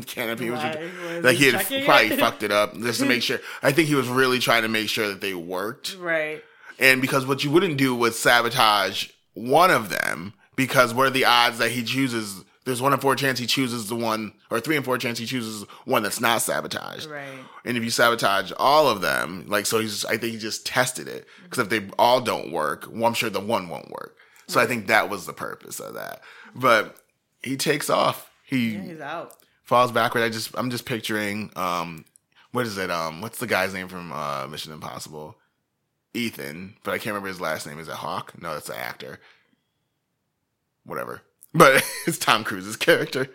Canopy 0.07 0.49
was 0.49 0.63
Was 0.63 1.23
like 1.23 1.37
he 1.37 1.45
he 1.45 1.51
had 1.51 1.85
probably 1.85 2.07
it? 2.07 2.19
fucked 2.19 2.41
it 2.41 2.51
up 2.51 2.75
just 2.79 2.99
to 3.01 3.05
make 3.05 3.21
sure. 3.21 3.39
I 3.61 3.71
think 3.71 3.87
he 3.87 3.93
was 3.95 4.07
really 4.07 4.39
trying 4.39 4.63
to 4.63 4.67
make 4.67 4.89
sure 4.89 5.07
that 5.09 5.21
they 5.21 5.35
worked. 5.35 5.95
Right. 5.99 6.43
And 6.79 7.01
because 7.01 7.25
what 7.25 7.43
you 7.43 7.51
wouldn't 7.51 7.77
do 7.77 7.95
was 7.95 8.17
sabotage 8.19 9.09
one 9.33 9.71
of 9.71 9.89
them, 9.89 10.33
because 10.55 10.93
what 10.93 11.07
are 11.07 11.11
the 11.11 11.25
odds 11.25 11.57
that 11.59 11.71
he 11.71 11.83
chooses? 11.83 12.43
There's 12.65 12.81
one 12.81 12.93
in 12.93 12.99
four 12.99 13.15
chance 13.15 13.37
he 13.37 13.45
chooses 13.45 13.87
the 13.89 13.95
one, 13.95 14.33
or 14.49 14.59
three 14.59 14.75
in 14.75 14.81
four 14.83 14.97
chance 14.97 15.19
he 15.19 15.25
chooses 15.25 15.63
one 15.85 16.01
that's 16.03 16.19
not 16.19 16.41
sabotaged. 16.41 17.05
Right. 17.05 17.27
And 17.63 17.77
if 17.77 17.83
you 17.83 17.89
sabotage 17.91 18.51
all 18.57 18.87
of 18.87 19.01
them, 19.01 19.45
like 19.47 19.65
so, 19.67 19.79
he's 19.79 20.03
I 20.05 20.17
think 20.17 20.33
he 20.33 20.39
just 20.39 20.65
tested 20.65 21.07
it 21.07 21.27
because 21.43 21.59
if 21.59 21.69
they 21.69 21.87
all 21.99 22.21
don't 22.21 22.51
work, 22.51 22.87
well, 22.89 23.05
I'm 23.05 23.13
sure 23.13 23.29
the 23.29 23.39
one 23.39 23.69
won't 23.69 23.91
work. 23.91 24.15
So 24.47 24.59
I 24.59 24.65
think 24.65 24.87
that 24.87 25.09
was 25.09 25.25
the 25.25 25.33
purpose 25.33 25.79
of 25.79 25.93
that. 25.95 26.21
But 26.55 26.97
he 27.43 27.55
takes 27.57 27.89
off. 27.89 28.29
He 28.43 28.75
Yeah, 28.75 28.81
he's 28.81 28.99
out. 28.99 29.33
falls 29.63 29.91
backward. 29.91 30.21
I 30.23 30.29
just 30.29 30.51
I'm 30.57 30.69
just 30.71 30.85
picturing 30.85 31.51
um 31.55 32.05
what 32.51 32.65
is 32.65 32.77
it 32.77 32.89
um 32.89 33.21
what's 33.21 33.39
the 33.39 33.47
guy's 33.47 33.73
name 33.73 33.87
from 33.87 34.11
uh 34.11 34.47
Mission 34.47 34.71
Impossible? 34.71 35.35
Ethan, 36.15 36.77
but 36.83 36.93
I 36.93 36.97
can't 36.97 37.07
remember 37.07 37.27
his 37.27 37.41
last 37.41 37.67
name. 37.67 37.79
Is 37.79 37.87
it 37.87 37.95
Hawk? 37.95 38.33
No, 38.41 38.53
that's 38.53 38.67
the 38.67 38.77
actor. 38.77 39.19
Whatever. 40.85 41.21
But 41.57 41.89
it's 42.05 42.17
Tom 42.17 42.43
Cruise's 42.43 42.75
character. 42.75 43.29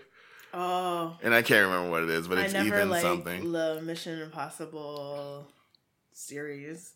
Oh. 0.52 1.16
And 1.22 1.34
I 1.34 1.40
can't 1.40 1.64
remember 1.66 1.90
what 1.90 2.02
it 2.02 2.10
is, 2.10 2.28
but 2.28 2.36
I 2.36 2.42
it's 2.42 2.52
never 2.52 2.66
Ethan 2.66 2.90
liked 2.90 3.02
something. 3.02 3.50
the 3.50 3.80
Mission 3.82 4.20
Impossible 4.20 5.46
series. 6.12 6.92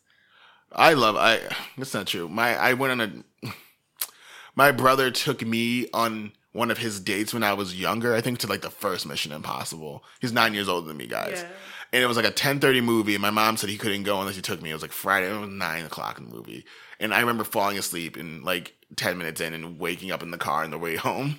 I 0.71 0.93
love 0.93 1.15
I 1.15 1.39
that's 1.79 1.95
not 1.95 2.05
true. 2.05 2.29
My 2.29 2.55
I 2.55 2.73
went 2.73 3.01
on 3.01 3.23
a 3.43 3.51
my 4.55 4.71
brother 4.71 5.09
took 5.09 5.41
me 5.41 5.87
on 5.95 6.33
one 6.51 6.69
of 6.69 6.77
his 6.77 6.99
dates 6.99 7.33
when 7.33 7.43
I 7.43 7.53
was 7.53 7.79
younger, 7.79 8.13
I 8.13 8.21
think 8.21 8.39
to 8.39 8.47
like 8.47 8.61
the 8.61 8.69
first 8.69 9.05
Mission 9.05 9.31
Impossible. 9.31 10.03
He's 10.21 10.31
nine 10.31 10.53
years 10.53 10.69
older 10.69 10.87
than 10.87 10.97
me, 10.97 11.07
guys. 11.07 11.41
Yeah. 11.43 11.49
And 11.95 12.03
it 12.03 12.07
was 12.07 12.17
like 12.17 12.25
a 12.25 12.31
ten 12.31 12.59
thirty 12.59 12.81
movie, 12.81 13.15
and 13.15 13.21
my 13.21 13.29
mom 13.29 13.55
said 13.55 13.69
he 13.69 13.77
couldn't 13.77 14.03
go 14.03 14.19
unless 14.19 14.35
he 14.35 14.41
took 14.41 14.61
me. 14.61 14.69
It 14.69 14.73
was 14.73 14.81
like 14.81 14.91
Friday, 14.91 15.33
it 15.33 15.39
was 15.39 15.49
nine 15.49 15.85
o'clock 15.85 16.17
in 16.19 16.27
the 16.27 16.35
movie. 16.35 16.65
And 16.99 17.13
I 17.13 17.21
remember 17.21 17.45
falling 17.45 17.77
asleep 17.77 18.17
and 18.17 18.43
like 18.43 18.73
ten 18.97 19.17
minutes 19.17 19.39
in 19.39 19.53
and 19.53 19.79
waking 19.79 20.11
up 20.11 20.21
in 20.21 20.29
the 20.29 20.37
car 20.37 20.65
on 20.65 20.71
the 20.71 20.77
way 20.77 20.97
home. 20.97 21.37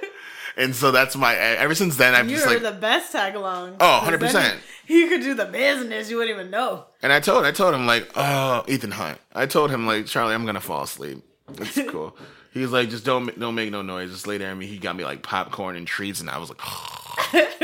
and 0.58 0.74
so 0.76 0.90
that's 0.90 1.16
my 1.16 1.34
ever 1.34 1.74
since 1.74 1.96
then 1.96 2.14
I've 2.14 2.28
You're 2.28 2.40
just 2.40 2.46
like 2.46 2.60
the 2.62 2.72
best 2.78 3.10
tag 3.10 3.36
along. 3.36 3.76
Oh, 3.80 4.00
'Cause 4.04 4.10
100%. 4.10 4.32
then 4.34 4.58
You 4.86 5.08
could 5.08 5.22
do 5.22 5.32
the 5.32 5.46
business. 5.46 6.10
You 6.10 6.18
wouldn't 6.18 6.36
even 6.38 6.50
know. 6.50 6.84
And 7.02 7.10
I 7.10 7.20
told 7.20 7.46
I 7.46 7.50
told 7.52 7.74
him 7.74 7.86
like, 7.86 8.10
oh, 8.16 8.64
Ethan 8.68 8.90
Hunt. 8.90 9.18
I 9.34 9.46
told 9.46 9.70
him 9.70 9.86
like, 9.86 10.04
Charlie, 10.04 10.34
I'm 10.34 10.44
gonna 10.44 10.60
fall 10.60 10.82
asleep. 10.82 11.24
It's 11.58 11.80
cool. 11.90 12.14
He's 12.52 12.68
like, 12.70 12.90
just 12.90 13.06
don't 13.06 13.38
don't 13.40 13.54
make 13.54 13.70
no 13.70 13.80
noise. 13.80 14.10
Just 14.10 14.26
lay 14.26 14.36
there. 14.36 14.50
And 14.50 14.58
me, 14.58 14.66
he 14.66 14.76
got 14.76 14.94
me 14.94 15.04
like 15.04 15.22
popcorn 15.22 15.74
and 15.74 15.86
treats, 15.86 16.20
and 16.20 16.28
I 16.28 16.36
was 16.36 16.50
like, 16.50 16.60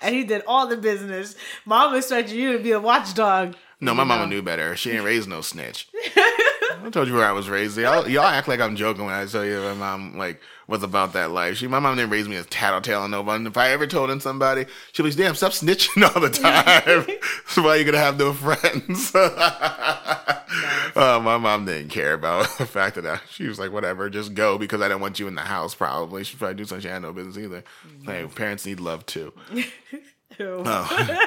And 0.00 0.14
he 0.14 0.24
did 0.24 0.42
all 0.46 0.66
the 0.66 0.76
business. 0.76 1.36
Mom 1.64 1.94
expected 1.94 2.34
you 2.36 2.52
to 2.52 2.58
be 2.62 2.72
a 2.72 2.80
watchdog. 2.80 3.54
no, 3.80 3.94
my 3.94 4.04
mama 4.04 4.24
know. 4.24 4.28
knew 4.30 4.42
better. 4.42 4.76
She 4.76 4.90
ain't 4.92 5.04
raised 5.04 5.28
no 5.28 5.40
snitch. 5.40 5.88
I 6.84 6.90
told 6.90 7.08
you 7.08 7.14
where 7.14 7.24
I 7.24 7.32
was 7.32 7.48
raised. 7.48 7.76
Y'all, 7.78 8.08
y'all 8.08 8.24
act 8.24 8.48
like 8.48 8.60
I'm 8.60 8.76
joking 8.76 9.04
when 9.04 9.14
I 9.14 9.26
tell 9.26 9.44
you 9.44 9.60
my 9.60 9.74
mom 9.74 10.16
like 10.16 10.40
was 10.66 10.82
about 10.82 11.12
that 11.12 11.30
life. 11.30 11.56
She, 11.56 11.66
my 11.66 11.78
mom 11.78 11.96
didn't 11.96 12.10
raise 12.10 12.28
me 12.28 12.36
as 12.36 12.46
tattletale 12.46 13.02
and 13.04 13.10
no 13.12 13.22
one. 13.22 13.46
If 13.46 13.56
I 13.56 13.70
ever 13.70 13.86
told 13.86 14.10
on 14.10 14.20
somebody, 14.20 14.66
she'd 14.92 15.02
be 15.02 15.10
like, 15.10 15.18
"Damn, 15.18 15.34
stop 15.34 15.52
snitching 15.52 16.02
all 16.02 16.20
the 16.20 16.30
time. 16.30 17.06
so 17.46 17.62
why 17.62 17.76
you 17.76 17.84
gonna 17.84 17.98
have 17.98 18.18
no 18.18 18.32
friends?" 18.32 19.12
Uh, 20.96 21.20
my 21.20 21.36
mom 21.36 21.66
didn't 21.66 21.90
care 21.90 22.14
about 22.14 22.48
the 22.58 22.64
fact 22.64 22.94
that 22.94 23.04
I, 23.04 23.20
she 23.28 23.46
was 23.46 23.58
like, 23.58 23.70
"Whatever, 23.70 24.08
just 24.08 24.32
go," 24.32 24.56
because 24.56 24.80
I 24.80 24.88
didn't 24.88 25.02
want 25.02 25.20
you 25.20 25.28
in 25.28 25.34
the 25.34 25.42
house. 25.42 25.74
Probably 25.74 26.24
she 26.24 26.38
probably 26.38 26.54
do 26.54 26.64
something 26.64 26.82
she 26.82 26.88
had 26.88 27.02
no 27.02 27.12
business 27.12 27.36
either. 27.36 27.64
Like 28.06 28.34
parents 28.34 28.64
need 28.64 28.80
love 28.80 29.04
too. 29.04 29.34
Oh. 30.40 31.18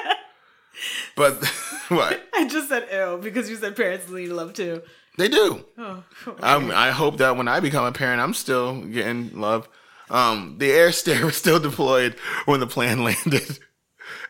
But 1.14 1.44
what 1.88 2.26
I 2.34 2.48
just 2.48 2.68
said 2.68 2.88
ew 2.92 3.18
because 3.22 3.50
you 3.50 3.56
said 3.56 3.76
parents 3.76 4.08
need 4.08 4.28
love 4.28 4.54
too. 4.54 4.82
They 5.20 5.28
do. 5.28 5.64
Oh, 5.78 6.02
I'm, 6.42 6.70
I 6.70 6.90
hope 6.90 7.18
that 7.18 7.36
when 7.36 7.46
I 7.46 7.60
become 7.60 7.84
a 7.84 7.92
parent, 7.92 8.20
I'm 8.20 8.34
still 8.34 8.80
getting 8.82 9.38
love. 9.38 9.68
Um, 10.08 10.56
the 10.58 10.72
air 10.72 10.90
stair 11.00 11.26
was 11.26 11.36
still 11.36 11.60
deployed 11.60 12.16
when 12.46 12.60
the 12.60 12.66
plane 12.66 13.04
landed 13.04 13.58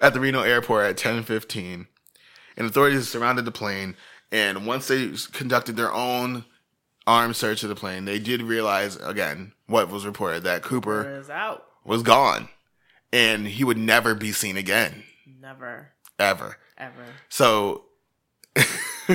at 0.01 0.13
the 0.13 0.21
Reno 0.21 0.43
airport 0.43 0.87
at 0.87 0.97
10:15, 0.97 1.87
and 2.57 2.67
authorities 2.67 3.09
surrounded 3.09 3.45
the 3.45 3.53
plane. 3.53 3.97
And 4.33 4.67
once 4.67 4.89
they 4.89 5.13
conducted 5.33 5.77
their 5.77 5.93
own 5.93 6.45
armed 7.07 7.37
search 7.37 7.63
of 7.63 7.69
the 7.69 7.75
plane, 7.75 8.05
they 8.05 8.19
did 8.19 8.43
realize 8.43 8.97
again 8.97 9.53
what 9.67 9.89
was 9.89 10.05
reported 10.07 10.43
that 10.45 10.63
Cooper 10.63 11.25
was 11.85 12.03
gone, 12.03 12.49
and 13.13 13.47
he 13.47 13.65
would 13.65 13.79
never 13.79 14.15
be 14.15 14.33
seen 14.33 14.57
again, 14.57 15.05
Never, 15.41 15.93
ever. 16.19 16.59
ever. 16.77 17.05
So 17.29 17.85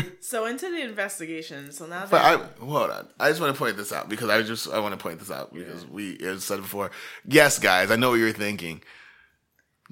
So 0.21 0.45
into 0.45 0.69
the 0.69 0.81
investigation. 0.81 1.71
So 1.71 1.85
now 1.85 2.01
But 2.09 2.21
that 2.21 2.41
I 2.59 2.65
hold 2.65 2.89
on. 2.89 3.07
I 3.19 3.29
just 3.29 3.39
want 3.41 3.53
to 3.53 3.59
point 3.59 3.77
this 3.77 3.93
out 3.93 4.09
because 4.09 4.29
I 4.29 4.41
just 4.41 4.69
I 4.69 4.79
want 4.79 4.93
to 4.97 5.01
point 5.01 5.19
this 5.19 5.31
out 5.31 5.53
because 5.53 5.85
we 5.87 6.17
as 6.19 6.43
said 6.43 6.61
before. 6.61 6.91
Yes, 7.27 7.59
guys, 7.59 7.91
I 7.91 7.95
know 7.95 8.09
what 8.11 8.15
you're 8.19 8.31
thinking. 8.31 8.81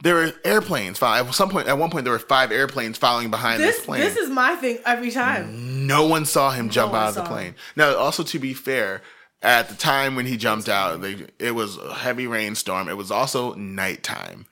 There 0.02 0.16
were 0.16 0.34
airplanes. 0.44 1.02
At 1.04 1.30
some 1.32 1.50
point, 1.50 1.68
at 1.68 1.78
one 1.78 1.92
point, 1.92 2.04
there 2.06 2.13
were 2.13 2.20
five 2.20 2.52
airplanes 2.52 2.98
following 2.98 3.30
behind 3.30 3.62
this, 3.62 3.78
this 3.78 3.86
plane. 3.86 4.02
this 4.02 4.18
is 4.18 4.30
my 4.30 4.56
thing 4.56 4.80
every 4.86 5.12
time. 5.12 5.86
no 5.86 6.08
one 6.08 6.26
saw 6.26 6.50
him 6.50 6.70
jump 6.70 6.94
out 6.94 7.10
of 7.10 7.16
the 7.16 7.24
plane. 7.24 7.48
him. 7.50 7.56
Now, 7.76 7.96
also 7.96 8.24
to 8.24 8.39
be 8.39 8.56
fair, 8.56 9.04
at 9.44 9.70
the 9.70 9.76
time 9.76 10.16
when 10.16 10.26
he 10.26 10.36
jumped 10.36 10.68
out, 10.68 11.02
they, 11.02 11.28
it 11.38 11.52
was 11.52 11.78
a 11.78 11.94
heavy 11.94 12.26
rainstorm. 12.26 12.89
It 12.89 12.98
was 12.98 13.12
also 13.12 13.54
nighttime. 13.54 14.48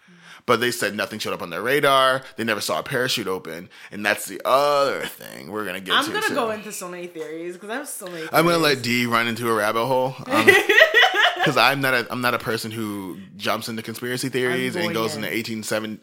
But 0.45 0.59
they 0.59 0.71
said 0.71 0.95
nothing 0.95 1.19
showed 1.19 1.33
up 1.33 1.41
on 1.41 1.49
their 1.49 1.61
radar. 1.61 2.21
They 2.35 2.43
never 2.43 2.61
saw 2.61 2.79
a 2.79 2.83
parachute 2.83 3.27
open, 3.27 3.69
and 3.91 4.05
that's 4.05 4.25
the 4.25 4.41
other 4.45 5.05
thing 5.05 5.51
we're 5.51 5.65
gonna 5.65 5.79
get 5.79 5.95
I'm 5.95 6.05
to. 6.05 6.11
gonna 6.11 6.35
go 6.35 6.51
into 6.51 6.71
so 6.71 6.87
many 6.89 7.07
theories 7.07 7.53
because 7.53 7.69
I 7.69 7.75
have 7.75 7.87
so 7.87 8.07
many. 8.07 8.27
I'm 8.31 8.45
gonna 8.45 8.57
let 8.57 8.81
D 8.81 9.05
run 9.05 9.27
into 9.27 9.49
a 9.49 9.53
rabbit 9.53 9.85
hole 9.85 10.15
um, 10.27 10.45
because 11.35 11.57
I'm 11.57 11.81
not 11.81 11.93
a 11.93 12.07
I'm 12.11 12.21
not 12.21 12.33
a 12.33 12.39
person 12.39 12.71
who 12.71 13.17
jumps 13.37 13.69
into 13.69 13.81
conspiracy 13.81 14.29
theories 14.29 14.75
and 14.75 14.93
goes 14.93 15.15
into 15.15 15.27
1870, 15.27 15.97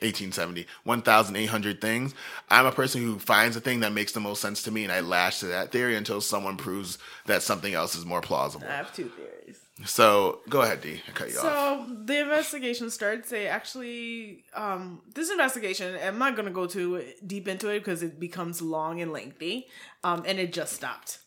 1870 0.00 0.66
1800 0.84 1.80
things. 1.80 2.14
I'm 2.50 2.66
a 2.66 2.72
person 2.72 3.02
who 3.02 3.18
finds 3.18 3.56
a 3.56 3.60
thing 3.60 3.80
that 3.80 3.92
makes 3.92 4.12
the 4.12 4.20
most 4.20 4.40
sense 4.40 4.62
to 4.64 4.70
me 4.70 4.84
and 4.84 4.92
I 4.92 5.00
lash 5.00 5.40
to 5.40 5.46
that 5.46 5.72
theory 5.72 5.96
until 5.96 6.20
someone 6.20 6.56
proves 6.56 6.98
that 7.26 7.42
something 7.42 7.74
else 7.74 7.94
is 7.94 8.04
more 8.06 8.20
plausible. 8.20 8.66
I 8.68 8.76
have 8.76 8.94
two 8.94 9.08
theories. 9.10 9.57
So 9.84 10.40
go 10.48 10.62
ahead, 10.62 10.80
D. 10.80 11.00
I 11.08 11.12
cut 11.12 11.30
you 11.30 11.38
off. 11.38 11.42
So 11.42 11.86
the 12.04 12.20
investigation 12.20 12.90
starts. 12.90 13.30
They 13.30 13.46
actually, 13.46 14.44
um, 14.54 15.02
this 15.14 15.30
investigation. 15.30 15.96
I'm 16.02 16.18
not 16.18 16.36
gonna 16.36 16.50
go 16.50 16.66
too 16.66 17.04
deep 17.26 17.46
into 17.46 17.68
it 17.68 17.80
because 17.80 18.02
it 18.02 18.18
becomes 18.18 18.60
long 18.60 19.00
and 19.00 19.12
lengthy, 19.12 19.68
um, 20.02 20.24
and 20.26 20.38
it 20.38 20.52
just 20.52 20.72
stopped 20.72 21.18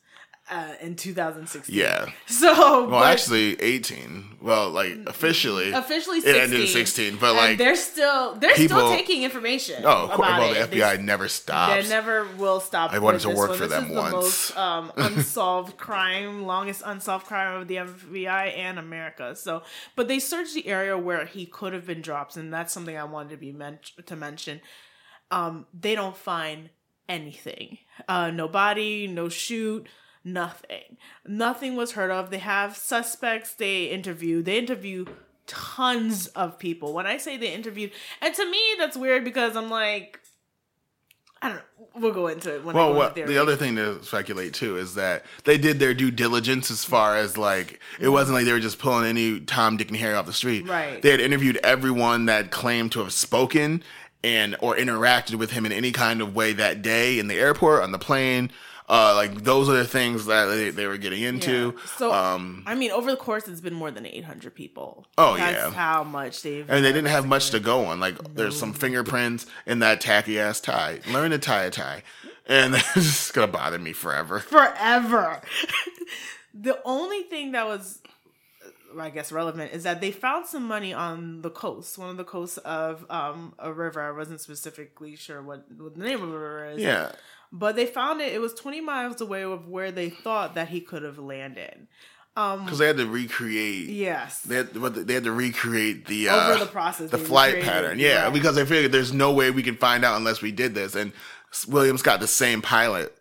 uh, 0.51 0.73
in 0.81 0.95
2016. 0.97 1.73
Yeah. 1.73 2.11
So, 2.27 2.51
Well, 2.87 2.89
but 2.89 3.11
actually, 3.11 3.59
18. 3.61 4.37
Well, 4.41 4.69
like 4.69 4.97
officially, 5.07 5.71
officially 5.71 6.17
it 6.17 6.23
16. 6.23 6.41
ended 6.43 6.61
in 6.61 6.67
16. 6.67 7.17
But 7.17 7.35
like, 7.35 7.57
they're 7.57 7.75
still 7.75 8.35
they're 8.35 8.53
people- 8.55 8.77
still 8.79 8.91
taking 8.95 9.23
information. 9.23 9.83
oh, 9.85 10.05
of 10.05 10.11
course, 10.11 10.27
about 10.27 10.39
well, 10.39 10.53
the 10.53 10.61
it. 10.61 10.71
They 10.71 10.77
FBI 10.79 11.01
never 11.01 11.27
stops. 11.27 11.83
They 11.83 11.89
never 11.89 12.27
will 12.37 12.59
stop. 12.59 12.91
I 12.91 12.99
wanted 12.99 13.21
to 13.21 13.29
work 13.29 13.49
one. 13.49 13.57
for 13.57 13.67
this 13.67 13.79
them 13.79 13.95
once. 13.95 14.09
The 14.11 14.15
most 14.15 14.57
um, 14.57 14.91
unsolved 14.97 15.77
crime, 15.77 16.45
longest 16.45 16.81
unsolved 16.85 17.27
crime 17.27 17.61
of 17.61 17.67
the 17.67 17.75
FBI 17.75 18.57
and 18.57 18.77
America. 18.77 19.35
So, 19.35 19.63
but 19.95 20.07
they 20.09 20.19
searched 20.19 20.53
the 20.53 20.67
area 20.67 20.97
where 20.97 21.25
he 21.25 21.45
could 21.45 21.71
have 21.73 21.85
been 21.85 22.01
dropped, 22.01 22.35
and 22.35 22.53
that's 22.53 22.73
something 22.73 22.97
I 22.97 23.05
wanted 23.05 23.29
to 23.29 23.37
be 23.37 23.51
meant 23.53 23.91
to 24.05 24.15
mention. 24.15 24.59
Um, 25.29 25.65
they 25.73 25.95
don't 25.95 26.17
find 26.17 26.71
anything. 27.07 27.77
Uh, 28.07 28.31
no 28.31 28.47
body, 28.47 29.07
no 29.07 29.29
shoot. 29.29 29.87
Nothing. 30.23 30.97
Nothing 31.25 31.75
was 31.75 31.93
heard 31.93 32.11
of. 32.11 32.29
They 32.29 32.37
have 32.37 32.77
suspects 32.77 33.53
they 33.53 33.85
interview. 33.85 34.41
They 34.43 34.57
interview 34.59 35.05
tons 35.47 36.27
of 36.27 36.59
people. 36.59 36.93
When 36.93 37.07
I 37.07 37.17
say 37.17 37.37
they 37.37 37.53
interviewed, 37.53 37.91
and 38.21 38.33
to 38.35 38.49
me 38.49 38.59
that's 38.77 38.95
weird 38.95 39.23
because 39.23 39.55
I'm 39.55 39.69
like, 39.69 40.19
I 41.41 41.49
don't. 41.49 41.57
know. 41.57 41.63
We'll 41.95 42.13
go 42.13 42.27
into 42.27 42.55
it 42.55 42.63
when. 42.63 42.75
I 42.75 42.79
Well, 42.79 42.93
go 42.93 42.99
what, 42.99 43.17
into 43.17 43.31
the 43.31 43.41
other 43.41 43.55
thing 43.55 43.75
to 43.75 44.03
speculate 44.03 44.53
too 44.53 44.77
is 44.77 44.95
that 44.95 45.25
they 45.43 45.57
did 45.57 45.79
their 45.79 45.93
due 45.93 46.11
diligence 46.11 46.69
as 46.69 46.85
far 46.85 47.17
as 47.17 47.37
like 47.37 47.73
it 47.99 48.03
mm-hmm. 48.03 48.11
wasn't 48.11 48.35
like 48.35 48.45
they 48.45 48.53
were 48.53 48.59
just 48.59 48.79
pulling 48.79 49.05
any 49.05 49.39
Tom, 49.39 49.75
Dick, 49.75 49.89
and 49.89 49.97
Harry 49.97 50.13
off 50.13 50.27
the 50.27 50.33
street. 50.33 50.67
Right. 50.67 51.01
They 51.01 51.09
had 51.09 51.19
interviewed 51.19 51.57
everyone 51.63 52.27
that 52.27 52.51
claimed 52.51 52.91
to 52.93 52.99
have 52.99 53.11
spoken 53.11 53.83
and 54.23 54.55
or 54.59 54.75
interacted 54.75 55.35
with 55.35 55.51
him 55.51 55.65
in 55.65 55.71
any 55.71 55.91
kind 55.91 56.21
of 56.21 56.35
way 56.35 56.53
that 56.53 56.83
day 56.83 57.17
in 57.17 57.27
the 57.27 57.39
airport, 57.39 57.81
on 57.81 57.91
the 57.91 57.99
plane. 57.99 58.51
Uh, 58.91 59.15
like 59.15 59.45
those 59.45 59.69
are 59.69 59.77
the 59.77 59.85
things 59.85 60.25
that 60.25 60.47
they, 60.47 60.69
they 60.69 60.85
were 60.85 60.97
getting 60.97 61.23
into. 61.23 61.73
Yeah. 61.77 61.85
So 61.97 62.11
um, 62.11 62.61
I 62.65 62.75
mean, 62.75 62.91
over 62.91 63.09
the 63.09 63.15
course, 63.15 63.47
it's 63.47 63.61
been 63.61 63.73
more 63.73 63.89
than 63.89 64.05
800 64.05 64.53
people. 64.53 65.07
Oh, 65.17 65.37
That's 65.37 65.57
yeah. 65.57 65.71
how 65.71 66.03
much 66.03 66.41
they've. 66.41 66.69
and 66.69 66.83
they 66.83 66.91
didn't 66.91 67.09
have 67.09 67.25
much 67.25 67.51
to 67.51 67.61
go 67.61 67.85
on. 67.85 68.01
Like 68.01 68.35
there's 68.35 68.59
some 68.59 68.73
fingerprints 68.73 69.45
in 69.65 69.79
that 69.79 70.01
tacky 70.01 70.37
ass 70.41 70.59
tie. 70.59 70.99
Learn 71.09 71.31
to 71.31 71.39
tie 71.39 71.63
a 71.63 71.71
tie. 71.71 72.03
and 72.47 72.75
it's 72.95 72.95
just 72.95 73.33
gonna 73.33 73.47
bother 73.47 73.79
me 73.79 73.93
forever. 73.93 74.39
forever. 74.41 75.41
the 76.53 76.77
only 76.83 77.23
thing 77.23 77.53
that 77.53 77.65
was, 77.65 77.99
I 78.99 79.09
guess, 79.09 79.31
relevant 79.31 79.71
is 79.71 79.83
that 79.83 80.01
they 80.01 80.11
found 80.11 80.47
some 80.47 80.63
money 80.67 80.93
on 80.93 81.43
the 81.43 81.49
coast, 81.49 81.97
one 81.97 82.09
of 82.09 82.17
the 82.17 82.25
coasts 82.25 82.57
of 82.57 83.05
um, 83.09 83.53
a 83.57 83.71
river. 83.71 84.01
I 84.01 84.11
wasn't 84.11 84.41
specifically 84.41 85.15
sure 85.15 85.41
what, 85.41 85.65
what 85.77 85.95
the 85.95 86.03
name 86.03 86.21
of 86.21 86.29
the 86.29 86.37
river 86.37 86.65
is. 86.71 86.81
Yeah, 86.81 87.13
But 87.51 87.75
they 87.75 87.85
found 87.85 88.21
it. 88.21 88.31
It 88.33 88.39
was 88.39 88.53
20 88.53 88.81
miles 88.81 89.19
away 89.21 89.43
of 89.43 89.67
where 89.67 89.91
they 89.91 90.09
thought 90.09 90.55
that 90.55 90.69
he 90.69 90.79
could 90.81 91.03
have 91.03 91.17
landed. 91.19 91.87
Um, 92.37 92.63
because 92.63 92.79
they 92.79 92.87
had 92.87 92.95
to 92.97 93.05
recreate. 93.05 93.89
yes. 93.89 94.39
They 94.41 94.55
had, 94.55 94.73
they 94.73 95.13
had 95.15 95.25
to 95.25 95.33
recreate 95.33 96.05
the 96.07 96.29
Over 96.29 96.53
uh, 96.53 96.57
the 96.59 96.65
process, 96.65 97.11
the 97.11 97.17
flight 97.17 97.61
pattern. 97.61 97.99
Yeah, 97.99 98.23
right. 98.23 98.33
because 98.33 98.57
I 98.57 98.63
figured 98.63 98.93
there's 98.93 99.11
no 99.11 99.33
way 99.33 99.51
we 99.51 99.63
can 99.63 99.75
find 99.75 100.05
out 100.05 100.15
unless 100.15 100.41
we 100.41 100.53
did 100.53 100.73
this. 100.73 100.95
And 100.95 101.11
Williams 101.67 102.01
got 102.01 102.21
the 102.21 102.27
same 102.27 102.61
pilot. 102.61 103.17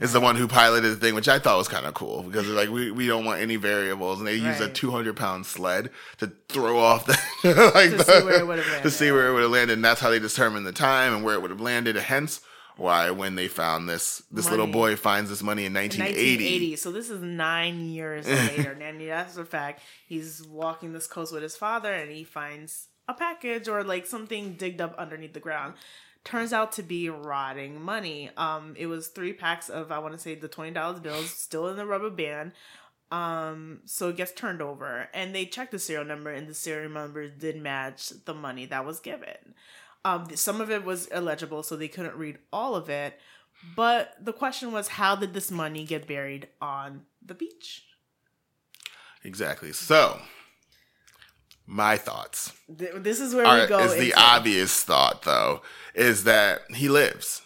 Is 0.00 0.12
the 0.12 0.20
one 0.20 0.34
who 0.36 0.48
piloted 0.48 0.90
the 0.90 0.96
thing, 0.96 1.14
which 1.14 1.28
I 1.28 1.38
thought 1.38 1.58
was 1.58 1.68
kind 1.68 1.86
of 1.86 1.94
cool 1.94 2.22
because 2.24 2.48
like 2.48 2.70
we, 2.70 2.90
we 2.90 3.06
don't 3.06 3.24
want 3.24 3.40
any 3.40 3.54
variables, 3.54 4.18
and 4.18 4.26
they 4.26 4.34
used 4.34 4.60
a 4.60 4.68
200 4.68 5.14
pound 5.14 5.46
sled 5.46 5.90
to 6.18 6.32
throw 6.48 6.78
off 6.80 7.06
the 7.06 7.12
like 7.74 7.90
To 7.90 7.96
the- 7.98 8.04
see 8.04 8.24
where 8.24 8.40
it 8.40 8.46
would 8.46 8.58
have 8.58 8.82
to 8.82 8.90
see 8.90 9.12
where 9.12 9.28
it 9.28 9.32
would 9.32 9.42
have 9.42 9.50
landed, 9.52 9.74
and 9.74 9.84
that's 9.84 10.00
how 10.00 10.10
they 10.10 10.18
determined 10.18 10.66
the 10.66 10.72
time 10.72 11.14
and 11.14 11.22
where 11.22 11.34
it 11.34 11.42
would 11.42 11.50
have 11.52 11.60
landed. 11.60 11.94
Hence, 11.96 12.40
why 12.76 13.10
when 13.10 13.34
they 13.34 13.48
found 13.48 13.88
this, 13.88 14.22
this 14.30 14.50
little 14.50 14.66
boy 14.66 14.96
finds 14.96 15.30
this 15.30 15.42
money 15.42 15.66
in 15.66 15.74
1980. 15.74 16.30
1980. 16.36 16.76
So 16.76 16.92
this 16.92 17.10
is 17.10 17.20
nine 17.20 17.90
years 17.90 18.26
later. 18.28 18.72
And 18.72 19.00
that's 19.00 19.34
the 19.34 19.44
fact. 19.44 19.82
He's 20.06 20.46
walking 20.46 20.92
this 20.92 21.06
coast 21.06 21.32
with 21.32 21.42
his 21.42 21.56
father 21.56 21.92
and 21.92 22.10
he 22.10 22.24
finds 22.24 22.88
a 23.08 23.14
package 23.14 23.68
or 23.68 23.84
like 23.84 24.06
something 24.06 24.54
digged 24.54 24.80
up 24.80 24.94
underneath 24.96 25.34
the 25.34 25.40
ground. 25.40 25.74
Turns 26.24 26.52
out 26.52 26.72
to 26.72 26.82
be 26.82 27.08
rotting 27.08 27.82
money. 27.82 28.30
Um, 28.36 28.74
it 28.78 28.86
was 28.86 29.08
three 29.08 29.32
packs 29.32 29.68
of 29.68 29.90
I 29.90 29.98
want 29.98 30.14
to 30.14 30.20
say 30.20 30.36
the 30.36 30.48
twenty 30.48 30.70
dollars 30.70 31.00
bills 31.00 31.30
still 31.30 31.68
in 31.68 31.76
the 31.76 31.84
rubber 31.84 32.10
band. 32.10 32.52
Um, 33.10 33.80
so 33.84 34.08
it 34.08 34.16
gets 34.16 34.32
turned 34.32 34.62
over 34.62 35.08
and 35.12 35.34
they 35.34 35.44
check 35.44 35.70
the 35.70 35.78
serial 35.78 36.04
number 36.06 36.30
and 36.30 36.48
the 36.48 36.54
serial 36.54 36.90
number 36.90 37.28
did 37.28 37.60
match 37.60 38.10
the 38.24 38.32
money 38.32 38.64
that 38.66 38.86
was 38.86 39.00
given. 39.00 39.54
Um, 40.04 40.28
some 40.34 40.60
of 40.60 40.70
it 40.70 40.84
was 40.84 41.06
illegible, 41.08 41.62
so 41.62 41.76
they 41.76 41.88
couldn't 41.88 42.16
read 42.16 42.38
all 42.52 42.74
of 42.74 42.88
it. 42.90 43.18
But 43.76 44.14
the 44.20 44.32
question 44.32 44.72
was, 44.72 44.88
how 44.88 45.14
did 45.14 45.34
this 45.34 45.50
money 45.50 45.84
get 45.84 46.06
buried 46.08 46.48
on 46.60 47.02
the 47.24 47.34
beach? 47.34 47.84
Exactly. 49.24 49.72
So, 49.72 50.20
my 51.66 51.96
thoughts. 51.96 52.52
Th- 52.76 52.92
This 52.96 53.20
is 53.20 53.34
where 53.34 53.46
are, 53.46 53.60
we 53.62 53.66
go. 53.68 53.78
is 53.78 53.94
the 53.94 54.14
obvious 54.14 54.82
thought 54.82 55.22
though 55.22 55.62
is 55.94 56.24
that 56.24 56.62
he 56.74 56.88
lives. 56.88 57.42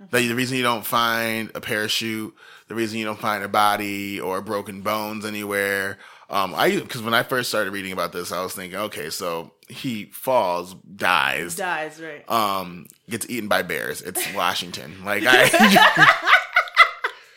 Mm-hmm. 0.00 0.16
That 0.16 0.20
the 0.28 0.34
reason 0.34 0.56
you 0.56 0.62
don't 0.62 0.86
find 0.86 1.50
a 1.54 1.60
parachute, 1.60 2.34
the 2.68 2.74
reason 2.74 2.98
you 2.98 3.04
don't 3.04 3.20
find 3.20 3.44
a 3.44 3.48
body 3.48 4.18
or 4.18 4.40
broken 4.40 4.80
bones 4.80 5.24
anywhere. 5.26 5.98
Um, 6.30 6.54
I 6.54 6.76
because 6.76 7.02
when 7.02 7.12
I 7.12 7.24
first 7.24 7.48
started 7.48 7.72
reading 7.72 7.92
about 7.92 8.12
this, 8.12 8.30
I 8.30 8.42
was 8.42 8.54
thinking, 8.54 8.78
okay, 8.78 9.10
so 9.10 9.50
he 9.68 10.04
falls, 10.06 10.74
dies, 10.74 11.56
dies, 11.56 12.00
right? 12.00 12.28
um, 12.30 12.86
gets 13.08 13.28
eaten 13.28 13.48
by 13.48 13.62
bears. 13.62 14.00
It's 14.00 14.32
Washington. 14.34 15.04
Like 15.04 15.24
I 15.26 16.16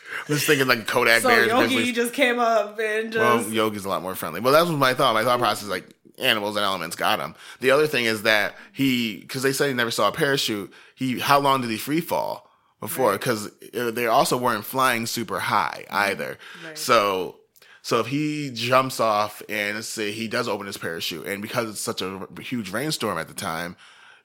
was 0.29 0.45
thinking, 0.45 0.67
like 0.67 0.85
Kodak 0.87 1.23
so 1.23 1.29
bears. 1.29 1.47
Yogi 1.47 1.91
just 1.91 2.13
came 2.13 2.39
up 2.39 2.79
and 2.79 3.11
just. 3.11 3.19
Well, 3.19 3.51
Yogi's 3.51 3.85
a 3.85 3.89
lot 3.89 4.03
more 4.03 4.15
friendly. 4.15 4.39
Well, 4.39 4.53
that 4.53 4.61
was 4.61 4.71
my 4.71 4.93
thought. 4.93 5.13
My 5.15 5.23
thought 5.23 5.39
process, 5.39 5.67
like 5.69 5.89
animals 6.19 6.55
and 6.55 6.63
elements, 6.63 6.95
got 6.95 7.19
him. 7.19 7.33
The 7.61 7.71
other 7.71 7.87
thing 7.87 8.05
is 8.05 8.21
that 8.23 8.55
he, 8.73 9.17
because 9.21 9.41
they 9.41 9.53
said 9.53 9.69
he 9.69 9.73
never 9.73 9.91
saw 9.91 10.09
a 10.09 10.11
parachute. 10.11 10.71
He, 10.95 11.19
how 11.19 11.39
long 11.39 11.61
did 11.61 11.71
he 11.71 11.77
free 11.77 12.01
fall 12.01 12.47
before? 12.79 13.13
Because 13.13 13.49
they 13.73 14.05
also 14.05 14.37
weren't 14.37 14.65
flying 14.65 15.07
super 15.07 15.39
high 15.39 15.85
either. 15.89 16.37
Right. 16.63 16.77
So, 16.77 17.37
so 17.83 17.99
if 17.99 18.07
he 18.07 18.49
jumps 18.49 18.99
off 19.01 19.43
and 19.49 19.75
let's 19.75 19.87
say 19.89 20.11
he 20.11 20.29
does 20.29 20.47
open 20.47 20.65
his 20.65 20.77
parachute, 20.77 21.27
and 21.27 21.41
because 21.41 21.69
it's 21.69 21.81
such 21.81 22.01
a 22.01 22.27
huge 22.41 22.71
rainstorm 22.71 23.17
at 23.17 23.27
the 23.27 23.33
time, 23.33 23.75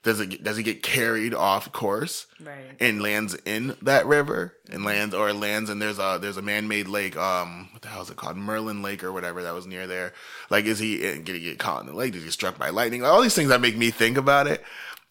does 0.04 0.20
it 0.20 0.44
does 0.44 0.56
he 0.56 0.62
get 0.62 0.80
carried 0.80 1.34
off 1.34 1.72
course? 1.72 2.26
right. 2.40 2.76
and 2.78 3.02
lands 3.02 3.34
in 3.44 3.76
that 3.82 4.06
river 4.06 4.54
and 4.70 4.84
lands 4.84 5.12
or 5.12 5.32
lands 5.32 5.68
and 5.70 5.82
there's 5.82 5.98
a 5.98 6.18
there's 6.22 6.36
a 6.36 6.42
man-made 6.42 6.86
lake 6.86 7.16
um 7.16 7.68
what 7.72 7.82
the 7.82 7.88
hell 7.88 8.02
is 8.02 8.10
it 8.10 8.16
called 8.16 8.36
Merwin 8.36 8.80
lake 8.80 9.02
or 9.02 9.12
whatever 9.12 9.42
that 9.42 9.54
was 9.54 9.66
near 9.66 9.88
there 9.88 10.12
like 10.50 10.64
is 10.66 10.78
he 10.78 11.04
uh, 11.06 11.16
gonna 11.16 11.40
get 11.40 11.58
caught 11.58 11.80
in 11.80 11.88
the 11.88 11.94
lake 11.94 12.12
did 12.12 12.22
he 12.22 12.30
struck 12.30 12.58
by 12.58 12.70
lightning 12.70 13.04
all 13.04 13.20
these 13.20 13.34
things 13.34 13.48
that 13.48 13.60
make 13.60 13.76
me 13.76 13.90
think 13.90 14.16
about 14.16 14.46
it 14.46 14.62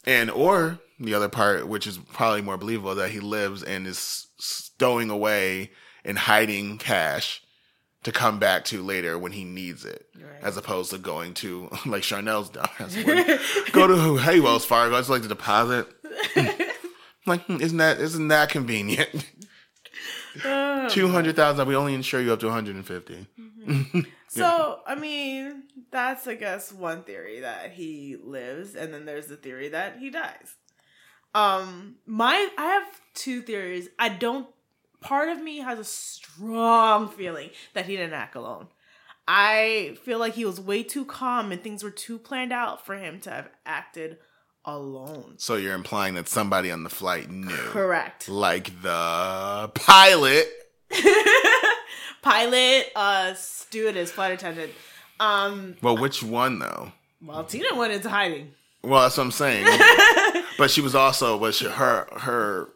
and 0.06 0.32
or 0.32 0.80
the 1.02 1.14
other 1.14 1.28
part 1.28 1.68
which 1.68 1.86
is 1.86 1.98
probably 2.14 2.42
more 2.42 2.58
believable 2.58 2.96
that 2.96 3.12
he 3.12 3.20
lives 3.20 3.62
and 3.62 3.86
is 3.86 4.28
stowing 4.38 5.10
away 5.10 5.70
and 6.06 6.18
hiding 6.18 6.78
cash 6.78 7.44
to 8.08 8.12
come 8.14 8.40
back 8.40 8.64
to 8.66 8.82
later 8.82 9.18
when 9.20 9.32
he 9.34 9.44
needs 9.44 9.84
it 9.84 10.08
Right. 10.16 10.42
as 10.42 10.56
opposed 10.56 10.92
to 10.92 10.98
going 10.98 11.34
to 11.36 11.70
like 11.86 12.04
Chanel's 12.04 12.50
done 12.50 12.68
go 13.74 13.88
to 13.88 14.18
hey 14.18 14.40
Wells 14.40 14.64
Fargo 14.66 14.96
I 14.96 15.00
just 15.00 15.10
like 15.10 15.24
to 15.24 15.28
deposit 15.28 15.88
like, 17.26 17.42
hmm, 17.44 17.60
isn't 17.62 17.78
that 17.78 18.00
isn't 18.00 18.30
that 18.30 18.50
convenient? 18.50 19.26
Uh, 20.46 20.88
Two 20.90 21.08
hundred 21.10 21.36
thousand. 21.36 21.68
We 21.68 21.76
only 21.76 21.94
insure 21.96 22.22
you 22.22 22.32
up 22.32 22.40
to 22.42 22.46
one 22.46 22.54
hundred 22.56 22.76
and 22.76 22.86
fifty. 22.86 23.26
So, 24.30 24.82
I 24.86 24.96
mean, 24.96 25.64
that's 25.92 26.28
I 26.28 26.36
guess 26.36 26.72
one 26.72 27.04
theory 27.04 27.40
that 27.42 27.72
he 27.74 28.18
lives, 28.24 28.76
and 28.76 28.94
then 28.94 29.06
there's 29.06 29.28
the 29.28 29.36
theory 29.36 29.70
that 29.70 29.98
he 30.00 30.10
dies. 30.12 30.56
Um, 31.34 31.96
my 32.06 32.50
I 32.58 32.66
have 32.66 32.84
two 33.16 33.42
theories. 33.42 33.90
I 33.98 34.10
don't. 34.10 34.48
Part 35.02 35.30
of 35.30 35.42
me 35.42 35.60
has 35.60 35.80
a 35.80 35.84
strong 35.84 37.10
feeling 37.10 37.50
that 37.74 37.86
he 37.86 37.96
didn't 37.96 38.14
act 38.14 38.36
alone. 38.36 38.68
I 39.28 39.98
feel 40.04 40.20
like 40.20 40.34
he 40.36 40.46
was 40.46 40.60
way 40.60 40.84
too 40.84 41.06
calm 41.06 41.52
and 41.52 41.62
things 41.62 41.84
were 41.84 41.92
too 41.92 42.18
planned 42.18 42.54
out 42.54 42.86
for 42.86 42.96
him 42.96 43.20
to 43.22 43.30
have 43.30 43.50
acted 43.66 44.18
alone. 44.66 45.36
So 45.38 45.56
you're 45.56 45.74
implying 45.76 46.16
that 46.16 46.28
somebody 46.30 46.72
on 46.72 46.84
the 46.84 46.90
flight 46.90 47.30
knew, 47.30 47.56
Correct. 47.56 48.28
like 48.30 48.82
the 48.82 49.70
pilot. 49.76 50.48
Pilot, 52.22 52.92
uh, 52.96 53.34
stewardess, 53.36 54.12
flight 54.12 54.34
attendant. 54.34 54.74
Um, 55.20 55.78
Well, 55.82 55.96
which 55.98 56.22
one 56.22 56.60
though? 56.60 56.92
well, 57.22 57.44
Tina 57.46 57.74
went 57.76 57.94
into 57.94 58.10
hiding. 58.10 58.54
Well, 58.84 59.02
that's 59.04 59.18
what 59.18 59.24
I'm 59.24 59.32
saying. 59.32 59.66
but 60.58 60.70
she 60.70 60.82
was 60.82 60.94
also, 60.94 61.38
was 61.38 61.56
she, 61.58 61.66
her 61.66 62.08
her 62.18 62.70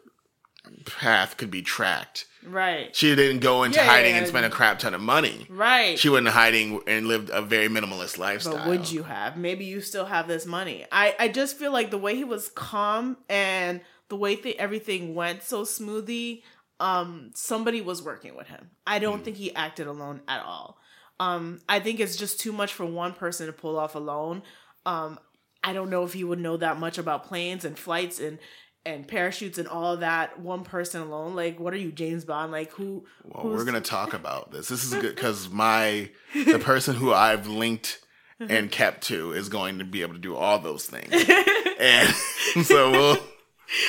path 0.84 1.36
could 1.36 1.50
be 1.50 1.62
tracked. 1.62 2.26
Right. 2.44 2.94
She 2.94 3.14
didn't 3.14 3.40
go 3.40 3.62
into 3.62 3.78
Yeah, 3.78 3.86
hiding 3.86 4.12
yeah. 4.12 4.18
and 4.18 4.26
spend 4.28 4.44
a 4.46 4.50
crap 4.50 4.78
ton 4.80 4.94
of 4.94 5.00
money. 5.00 5.46
Right. 5.48 5.98
She 5.98 6.08
went 6.08 6.26
into 6.26 6.32
hiding 6.32 6.80
and 6.86 7.06
lived 7.06 7.30
a 7.30 7.40
very 7.40 7.68
minimalist 7.68 8.18
lifestyle. 8.18 8.56
But 8.56 8.66
would 8.68 8.90
you 8.90 9.04
have? 9.04 9.36
Maybe 9.36 9.64
you 9.64 9.80
still 9.80 10.06
have 10.06 10.26
this 10.28 10.44
money. 10.46 10.84
I, 10.90 11.14
I 11.18 11.28
just 11.28 11.56
feel 11.56 11.72
like 11.72 11.90
the 11.90 11.98
way 11.98 12.16
he 12.16 12.24
was 12.24 12.48
calm 12.48 13.16
and 13.28 13.80
the 14.08 14.16
way 14.16 14.34
th- 14.36 14.56
everything 14.58 15.14
went 15.14 15.42
so 15.44 15.62
smoothly, 15.64 16.42
um, 16.80 17.30
somebody 17.34 17.80
was 17.80 18.02
working 18.02 18.34
with 18.36 18.48
him. 18.48 18.70
I 18.86 18.98
don't 18.98 19.18
Hmm. 19.18 19.24
think 19.24 19.36
he 19.36 19.54
acted 19.54 19.86
alone 19.86 20.20
at 20.26 20.42
all. 20.44 20.78
Um, 21.20 21.60
I 21.68 21.78
think 21.78 22.00
it's 22.00 22.16
just 22.16 22.40
too 22.40 22.52
much 22.52 22.72
for 22.72 22.84
one 22.84 23.12
person 23.12 23.46
to 23.46 23.52
pull 23.52 23.78
off 23.78 23.94
alone. 23.94 24.42
Um, 24.84 25.20
I 25.62 25.72
don't 25.72 25.90
know 25.90 26.02
if 26.02 26.12
he 26.12 26.24
would 26.24 26.40
know 26.40 26.56
that 26.56 26.80
much 26.80 26.98
about 26.98 27.22
planes 27.28 27.64
and 27.64 27.78
flights 27.78 28.18
and 28.18 28.40
and 28.84 29.06
parachutes 29.06 29.58
and 29.58 29.68
all 29.68 29.96
that. 29.98 30.40
One 30.40 30.64
person 30.64 31.02
alone, 31.02 31.34
like 31.36 31.60
what 31.60 31.72
are 31.74 31.78
you, 31.78 31.92
James 31.92 32.24
Bond? 32.24 32.52
Like 32.52 32.72
who? 32.72 33.04
Well, 33.24 33.42
who's- 33.44 33.58
we're 33.58 33.64
gonna 33.64 33.80
talk 33.80 34.12
about 34.14 34.50
this. 34.50 34.68
This 34.68 34.84
is 34.84 34.94
good 34.94 35.14
because 35.14 35.48
my 35.50 36.10
the 36.34 36.58
person 36.58 36.94
who 36.96 37.12
I've 37.12 37.46
linked 37.46 38.00
and 38.40 38.72
kept 38.72 39.04
to 39.04 39.32
is 39.32 39.48
going 39.48 39.78
to 39.78 39.84
be 39.84 40.02
able 40.02 40.14
to 40.14 40.18
do 40.20 40.34
all 40.34 40.58
those 40.58 40.84
things, 40.86 41.12
and 41.80 42.08
so 42.66 42.90
we'll. 42.90 43.18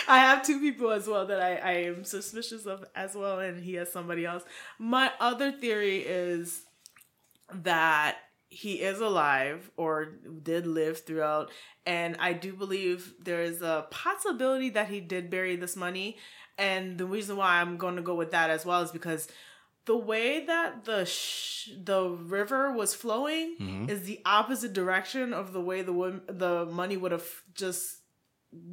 I 0.08 0.20
have 0.20 0.44
two 0.46 0.60
people 0.62 0.92
as 0.92 1.08
well 1.08 1.26
that 1.26 1.42
I, 1.42 1.56
I 1.56 1.72
am 1.88 2.06
suspicious 2.06 2.66
of 2.66 2.86
as 2.96 3.16
well, 3.16 3.40
and 3.40 3.62
he 3.62 3.74
has 3.74 3.92
somebody 3.92 4.26
else. 4.26 4.44
My 4.80 5.12
other 5.20 5.52
theory 5.52 5.98
is 6.00 6.62
that 7.52 8.18
he 8.54 8.74
is 8.82 9.00
alive 9.00 9.72
or 9.78 10.06
did 10.44 10.66
live 10.68 11.04
throughout, 11.06 11.50
and 11.86 12.16
I 12.20 12.34
do 12.34 12.54
believe 12.54 13.14
there 13.20 13.42
is 13.42 13.62
a 13.62 13.88
possibility 13.90 14.70
that 14.72 14.88
he 14.90 15.00
did 15.00 15.30
bury 15.30 15.56
this 15.56 15.76
money. 15.76 16.18
And 16.58 16.98
the 17.00 17.06
reason 17.06 17.36
why 17.36 17.60
I'm 17.60 17.78
going 17.78 17.96
to 17.96 18.02
go 18.04 18.16
with 18.16 18.32
that 18.32 18.50
as 18.52 18.64
well 18.66 18.82
is 18.84 18.92
because 18.92 19.28
the 19.86 19.98
way 19.98 20.46
that 20.46 20.86
the 20.86 21.04
sh- 21.06 21.70
the 21.84 22.02
river 22.10 22.72
was 22.72 22.94
flowing 22.94 23.56
Mhm. 23.60 23.90
is 23.90 24.04
the 24.04 24.22
opposite 24.26 24.72
direction 24.74 25.34
of 25.34 25.52
the 25.52 25.60
way 25.70 25.82
the 25.82 26.22
the 26.28 26.66
money 26.68 26.96
would 26.96 27.12
have 27.12 27.30
just 27.56 27.98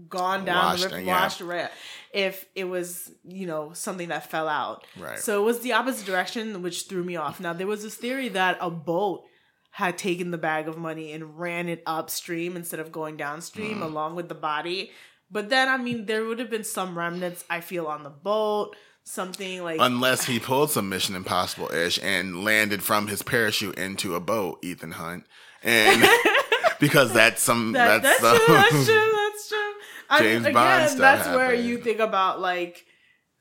gone 0.08 0.44
down 0.44 0.56
Washed, 0.72 0.82
the 0.82 0.88
river, 0.90 1.00
yeah. 1.00 1.20
washed 1.22 1.40
right 1.40 1.70
if 2.12 2.44
it 2.54 2.64
was 2.64 3.10
you 3.24 3.46
know 3.46 3.72
something 3.72 4.08
that 4.08 4.30
fell 4.30 4.46
out. 4.48 4.86
Right. 4.98 5.18
So 5.18 5.40
it 5.42 5.44
was 5.46 5.60
the 5.60 5.72
opposite 5.72 6.04
direction, 6.06 6.60
which 6.62 6.86
threw 6.88 7.02
me 7.02 7.16
off. 7.16 7.40
Now 7.40 7.54
there 7.54 7.66
was 7.66 7.82
this 7.82 7.94
theory 7.94 8.28
that 8.28 8.58
a 8.60 8.70
boat 8.70 9.24
had 9.70 9.96
taken 9.96 10.30
the 10.30 10.38
bag 10.38 10.66
of 10.68 10.76
money 10.76 11.12
and 11.12 11.38
ran 11.38 11.68
it 11.68 11.82
upstream 11.86 12.56
instead 12.56 12.80
of 12.80 12.90
going 12.90 13.16
downstream 13.16 13.78
Mm. 13.78 13.82
along 13.82 14.16
with 14.16 14.28
the 14.28 14.34
body. 14.34 14.90
But 15.30 15.48
then, 15.48 15.68
I 15.68 15.76
mean, 15.76 16.06
there 16.06 16.24
would 16.24 16.40
have 16.40 16.50
been 16.50 16.64
some 16.64 16.98
remnants. 16.98 17.44
I 17.48 17.60
feel 17.60 17.86
on 17.86 18.02
the 18.02 18.10
boat, 18.10 18.74
something 19.04 19.62
like 19.62 19.78
Unless 19.80 20.24
he 20.24 20.40
pulled 20.40 20.70
some 20.72 20.88
Mission 20.88 21.14
Impossible 21.14 21.70
ish 21.72 22.00
and 22.02 22.42
landed 22.44 22.82
from 22.82 23.06
his 23.06 23.22
parachute 23.22 23.78
into 23.78 24.16
a 24.16 24.20
boat, 24.20 24.58
Ethan 24.62 24.90
Hunt, 24.92 25.24
and 25.62 26.04
because 26.80 27.12
that's 27.12 27.40
some 27.42 27.72
that, 27.72 28.02
that's, 28.02 28.20
that's, 28.20 28.44
true. 28.44 28.54
That's 28.54 28.86
true. 28.86 29.12
That's 29.12 29.48
true. 29.48 29.72
I 30.10 30.20
mean, 30.20 30.30
James 30.32 30.46
again, 30.46 30.54
Bond 30.54 30.88
stuff 30.90 30.98
that's 30.98 31.28
where 31.36 31.54
you 31.54 31.78
think 31.78 32.00
about 32.00 32.40
like 32.40 32.86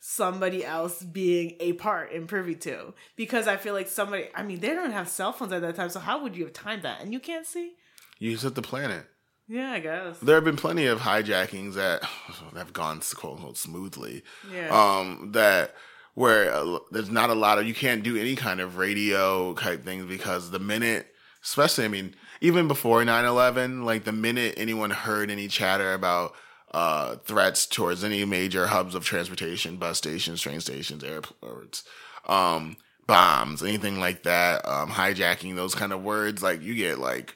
somebody 0.10 0.66
else 0.66 1.03
being 1.03 1.55
a 1.60 1.74
part 1.74 2.12
in 2.12 2.26
Privy 2.26 2.55
to, 2.55 2.93
because 3.16 3.47
I 3.47 3.57
feel 3.57 3.74
like 3.74 3.88
somebody. 3.88 4.28
I 4.34 4.43
mean, 4.43 4.60
they 4.60 4.70
don't 4.70 4.91
have 4.91 5.07
cell 5.07 5.32
phones 5.32 5.53
at 5.53 5.62
that 5.62 5.76
time, 5.76 5.89
so 5.89 5.99
how 5.99 6.24
would 6.24 6.36
you 6.36 6.45
have 6.45 6.53
timed 6.53 6.84
that? 6.84 7.01
And 7.01 7.14
you 7.14 7.20
can't 7.20 7.45
see. 7.45 7.74
you 8.18 8.36
hit 8.36 8.55
the 8.55 8.62
planet. 8.62 9.05
Yeah, 9.47 9.72
I 9.72 9.80
guess. 9.80 10.20
There 10.20 10.36
have 10.36 10.43
been 10.43 10.57
plenty 10.57 10.86
of 10.88 10.99
hijackings 10.99 11.76
that 11.76 12.03
have 12.55 12.74
gone 12.74 13.01
quote 13.16 13.38
unquote 13.38 13.57
smoothly. 13.57 14.24
Yeah. 14.51 14.70
Um, 14.70 15.32
that 15.34 15.76
where 16.16 16.53
uh, 16.53 16.80
there's 16.91 17.10
not 17.10 17.30
a 17.30 17.36
lot 17.36 17.60
of 17.60 17.68
you 17.68 17.74
can't 17.74 18.03
do 18.03 18.18
any 18.18 18.36
kind 18.36 18.60
of 18.60 18.78
radio 18.78 19.53
type 19.53 19.84
things 19.86 20.05
because 20.05 20.51
the 20.51 20.60
minute, 20.60 21.07
especially 21.43 21.86
I 21.86 21.88
mean, 21.88 22.16
even 22.41 22.68
before 22.68 23.03
9-11, 23.03 23.84
like 23.84 24.03
the 24.03 24.12
minute 24.12 24.55
anyone 24.57 24.89
heard 24.89 25.30
any 25.32 25.47
chatter 25.47 25.93
about 25.93 26.34
uh, 26.72 27.15
threats 27.17 27.65
towards 27.65 28.03
any 28.03 28.24
major 28.26 28.67
hubs 28.67 28.95
of 28.95 29.03
transportation, 29.03 29.78
bus 29.78 29.97
stations, 29.97 30.41
train 30.41 30.59
stations, 30.59 31.03
airports, 31.03 31.84
um, 32.28 32.78
bombs, 33.07 33.63
anything 33.63 33.99
like 33.99 34.24
that, 34.24 34.67
um, 34.67 34.89
hijacking, 34.89 35.55
those 35.55 35.76
kind 35.76 35.91
of 35.91 36.03
words, 36.03 36.43
like 36.43 36.61
you 36.61 36.76
get 36.76 36.99
like 36.99 37.36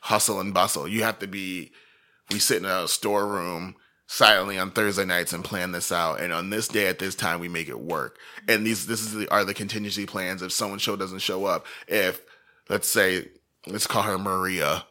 hustle 0.00 0.40
and 0.40 0.54
bustle. 0.54 0.86
You 0.86 1.02
have 1.02 1.18
to 1.18 1.26
be, 1.26 1.72
we 2.30 2.38
sit 2.38 2.58
in 2.58 2.64
a 2.64 2.86
storeroom 2.86 3.74
silently 4.06 4.58
on 4.58 4.70
Thursday 4.70 5.04
nights 5.04 5.32
and 5.32 5.44
plan 5.44 5.72
this 5.72 5.92
out. 5.92 6.20
And 6.20 6.32
on 6.32 6.50
this 6.50 6.68
day 6.68 6.86
at 6.86 6.98
this 6.98 7.14
time, 7.14 7.40
we 7.40 7.48
make 7.48 7.68
it 7.68 7.80
work. 7.80 8.16
And 8.48 8.66
these, 8.66 8.86
this 8.86 9.00
is 9.00 9.12
the, 9.12 9.28
are 9.30 9.44
the 9.44 9.54
contingency 9.54 10.06
plans. 10.06 10.40
If 10.40 10.52
someone 10.52 10.78
show 10.78 10.96
doesn't 10.96 11.18
show 11.18 11.44
up, 11.44 11.66
if 11.86 12.22
let's 12.68 12.88
say, 12.88 13.28
let's 13.66 13.86
call 13.86 14.02
her 14.02 14.18
Maria, 14.18 14.84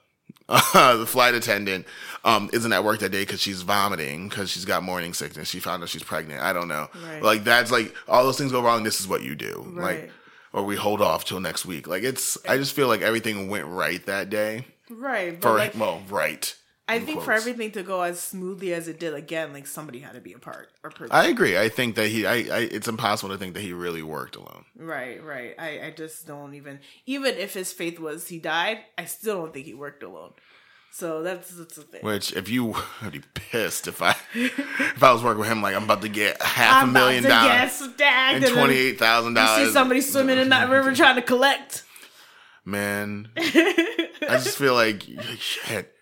the 0.74 1.06
flight 1.08 1.34
attendant, 1.34 1.86
um, 2.24 2.50
isn't 2.54 2.72
at 2.72 2.84
work 2.84 3.00
that 3.00 3.12
day 3.12 3.24
because 3.24 3.42
she's 3.42 3.64
vomiting 3.64 4.30
because 4.30 4.50
she's 4.50 4.66
got 4.66 4.82
morning 4.82 5.14
sickness. 5.14 5.50
She 5.50 5.60
found 5.60 5.84
out 5.84 5.90
she's 5.90 6.04
pregnant. 6.04 6.42
I 6.42 6.54
don't 6.54 6.68
know. 6.68 6.88
Right. 7.06 7.22
Like 7.22 7.44
that's 7.44 7.72
like 7.72 7.94
all 8.08 8.24
those 8.24 8.38
things 8.38 8.52
go 8.52 8.62
wrong. 8.62 8.84
This 8.84 9.02
is 9.02 9.08
what 9.08 9.24
you 9.24 9.36
do. 9.36 9.66
Right. 9.74 10.02
Like, 10.02 10.12
or 10.54 10.64
we 10.64 10.76
hold 10.78 11.02
off 11.02 11.26
till 11.26 11.42
next 11.42 11.66
week. 11.66 11.88
Like 11.88 12.04
it's, 12.04 12.38
I 12.48 12.58
just 12.58 12.74
feel 12.74 12.88
like 12.88 13.02
everything 13.02 13.50
went 13.50 13.66
right 13.66 14.04
that 14.06 14.30
day. 14.30 14.66
Right. 14.90 15.42
For 15.42 15.58
like, 15.58 15.76
well, 15.76 16.02
right. 16.10 16.56
I 16.90 16.96
in 16.96 17.06
think 17.06 17.22
for 17.22 17.34
everything 17.34 17.72
to 17.72 17.84
go 17.84 18.02
as 18.02 18.20
smoothly 18.20 18.74
as 18.74 18.88
it 18.88 19.00
did, 19.00 19.14
again, 19.14 19.52
like 19.52 19.68
somebody 19.68 20.00
had 20.00 20.14
to 20.14 20.22
be 20.22 20.34
a 20.34 20.40
part 20.40 20.70
or 20.84 20.90
person. 20.90 21.14
I 21.14 21.28
agree. 21.28 21.58
I 21.58 21.68
think 21.70 21.96
that 21.96 22.08
he. 22.08 22.26
I, 22.26 22.36
I. 22.36 22.60
It's 22.72 22.88
impossible 22.88 23.30
to 23.30 23.38
think 23.38 23.56
that 23.56 23.62
he 23.62 23.74
really 23.74 24.04
worked 24.04 24.36
alone. 24.36 24.66
Right, 24.78 25.24
right. 25.24 25.54
I, 25.60 25.88
I 25.88 25.94
just 25.96 26.26
don't 26.26 26.54
even 26.54 26.80
even 27.06 27.36
if 27.36 27.54
his 27.54 27.74
faith 27.74 28.00
was 28.00 28.30
he 28.30 28.40
died, 28.40 28.80
I 28.98 29.06
still 29.06 29.42
don't 29.42 29.54
think 29.54 29.66
he 29.66 29.74
worked 29.74 30.02
alone. 30.04 30.32
So 30.98 31.22
that's 31.22 31.50
that's 31.52 31.76
the 31.76 31.84
thing. 31.84 32.02
Which, 32.02 32.34
if 32.34 32.50
you, 32.50 32.74
I'd 33.02 33.12
be 33.12 33.22
pissed 33.34 33.88
if 33.88 34.02
I, 34.02 34.16
if 34.34 35.04
I 35.04 35.12
was 35.12 35.24
working 35.24 35.42
with 35.42 35.50
him. 35.50 35.62
Like 35.62 35.76
I'm 35.76 35.84
about 35.84 36.02
to 36.02 36.10
get 36.10 36.42
half 36.42 36.84
I'm 36.84 36.90
a 36.90 36.94
million 36.94 37.26
about 37.26 37.44
to 37.44 37.48
get 37.50 37.98
dollars 37.98 38.44
and 38.44 38.56
twenty 38.56 38.76
eight 38.76 38.98
thousand 38.98 39.36
You 39.36 39.48
see 39.58 39.72
somebody 39.72 40.02
swimming 40.02 40.40
in 40.40 40.50
that 40.50 40.70
river 40.72 40.96
trying 40.96 41.16
to 41.16 41.22
collect. 41.22 41.84
Man, 42.66 43.30
I 43.38 44.10
just 44.32 44.58
feel 44.58 44.74
like 44.74 45.04
shit. 45.38 45.94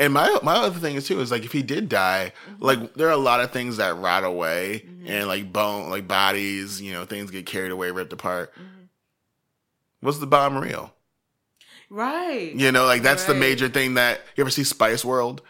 And 0.00 0.12
my 0.14 0.38
my 0.42 0.54
other 0.54 0.78
thing 0.80 0.96
is 0.96 1.06
too 1.06 1.20
is 1.20 1.30
like 1.30 1.44
if 1.44 1.52
he 1.52 1.62
did 1.62 1.88
die, 1.88 2.32
Mm-hmm. 2.50 2.64
like 2.64 2.94
there 2.94 3.06
are 3.08 3.12
a 3.12 3.16
lot 3.16 3.40
of 3.40 3.50
things 3.52 3.76
that 3.76 3.96
rot 3.98 4.24
away 4.24 4.84
and 5.06 5.28
like 5.28 5.52
bone, 5.52 5.90
like 5.90 6.08
bodies, 6.08 6.80
you 6.80 6.92
know, 6.92 7.04
things 7.04 7.30
get 7.30 7.46
carried 7.46 7.70
away, 7.70 7.90
ripped 7.90 8.12
apart. 8.12 8.52
Mm-hmm. 8.54 10.06
Was 10.06 10.18
the 10.18 10.26
bomb 10.26 10.56
real? 10.56 10.94
Right. 11.90 12.52
You 12.54 12.72
know, 12.72 12.84
like 12.86 13.02
that's 13.02 13.24
the 13.24 13.34
major 13.34 13.68
thing 13.68 13.94
that 13.94 14.20
you 14.36 14.42
ever 14.42 14.50
see 14.50 14.64
Spice 14.64 15.04
World? 15.04 15.42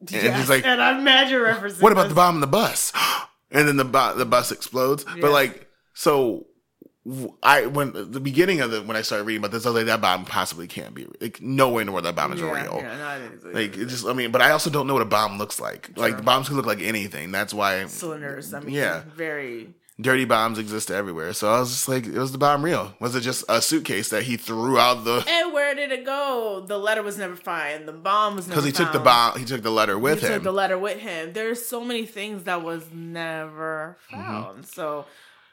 And 0.00 0.10
Yes, 0.10 0.38
he's 0.40 0.48
like, 0.50 0.64
and 0.66 0.82
I'm 0.82 1.04
mad 1.04 1.30
you're 1.30 1.46
referencing. 1.46 1.80
What 1.82 1.92
about 1.92 2.08
the 2.08 2.14
bomb 2.14 2.34
in 2.36 2.40
the 2.40 2.46
bus? 2.48 2.92
and 3.52 3.68
then 3.68 3.76
the 3.76 3.84
bu- 3.84 4.14
the 4.16 4.24
bus 4.26 4.50
explodes. 4.50 5.04
Yeah. 5.08 5.20
But 5.20 5.30
like, 5.30 5.68
so 5.94 6.46
I 7.42 7.66
when 7.66 7.92
the 8.12 8.20
beginning 8.20 8.60
of 8.60 8.70
the 8.70 8.80
when 8.82 8.96
I 8.96 9.02
started 9.02 9.24
reading 9.24 9.40
about 9.40 9.50
this, 9.50 9.66
I 9.66 9.70
was 9.70 9.76
like, 9.76 9.86
that 9.86 10.00
bomb 10.00 10.24
possibly 10.24 10.68
can't 10.68 10.94
be 10.94 11.06
like 11.20 11.40
nowhere 11.42 11.80
in 11.80 11.86
the 11.86 11.92
world 11.92 12.04
that 12.04 12.14
bomb 12.14 12.32
is 12.32 12.40
Yeah, 12.40 12.62
real. 12.62 12.76
yeah, 12.80 12.96
no, 12.96 13.06
I 13.06 13.18
didn't- 13.18 13.54
Like 13.54 13.76
it 13.76 13.86
just, 13.86 14.06
I 14.06 14.12
mean, 14.12 14.30
but 14.30 14.40
I 14.40 14.52
also 14.52 14.70
don't 14.70 14.86
know 14.86 14.94
what 14.94 15.02
a 15.02 15.06
bomb 15.06 15.36
looks 15.38 15.58
like. 15.58 15.90
Like 15.96 16.16
the 16.18 16.22
bombs 16.22 16.46
can 16.48 16.56
look 16.56 16.66
like 16.66 16.80
anything. 16.80 17.32
That's 17.32 17.52
why 17.52 17.84
cylinders. 17.86 18.54
I 18.54 18.60
mean, 18.60 18.74
Yeah. 18.74 19.02
very. 19.16 19.74
dirty 20.00 20.24
bombs 20.24 20.58
exist 20.58 20.90
everywhere. 20.90 21.32
So 21.32 21.52
I 21.52 21.60
was 21.60 21.70
just 21.70 21.88
like, 21.88 22.06
was 22.06 22.32
the 22.32 22.38
bomb 22.38 22.64
real? 22.64 22.94
Was 22.98 23.14
it 23.14 23.20
just 23.20 23.44
a 23.48 23.60
suitcase 23.60 24.08
that 24.08 24.22
he 24.24 24.36
threw 24.36 24.78
out 24.78 25.04
the? 25.04 25.24
And 25.28 25.52
where 25.52 25.74
did 25.74 25.92
it 25.92 26.04
go? 26.04 26.64
The 26.66 26.78
letter 26.78 27.02
was 27.02 27.18
never 27.18 27.36
found. 27.36 27.86
The 27.86 27.92
bomb 27.92 28.36
was 28.36 28.46
Because 28.48 28.64
he 28.64 28.72
took 28.72 28.90
the 28.92 28.98
bomb, 29.00 29.38
he 29.38 29.44
took 29.44 29.62
the 29.62 29.70
letter 29.70 29.98
with 29.98 30.14
him. 30.20 30.20
he 30.20 30.26
him. 30.26 30.32
took 30.34 30.44
the 30.44 30.52
letter 30.52 30.78
with 30.78 30.98
him. 30.98 31.32
There's 31.34 31.64
so 31.66 31.84
many 31.84 32.06
things 32.06 32.44
that 32.44 32.62
was 32.62 32.84
never 32.92 33.98
Mm-hmm. 34.12 34.22
found. 34.22 34.66
So, 34.66 35.04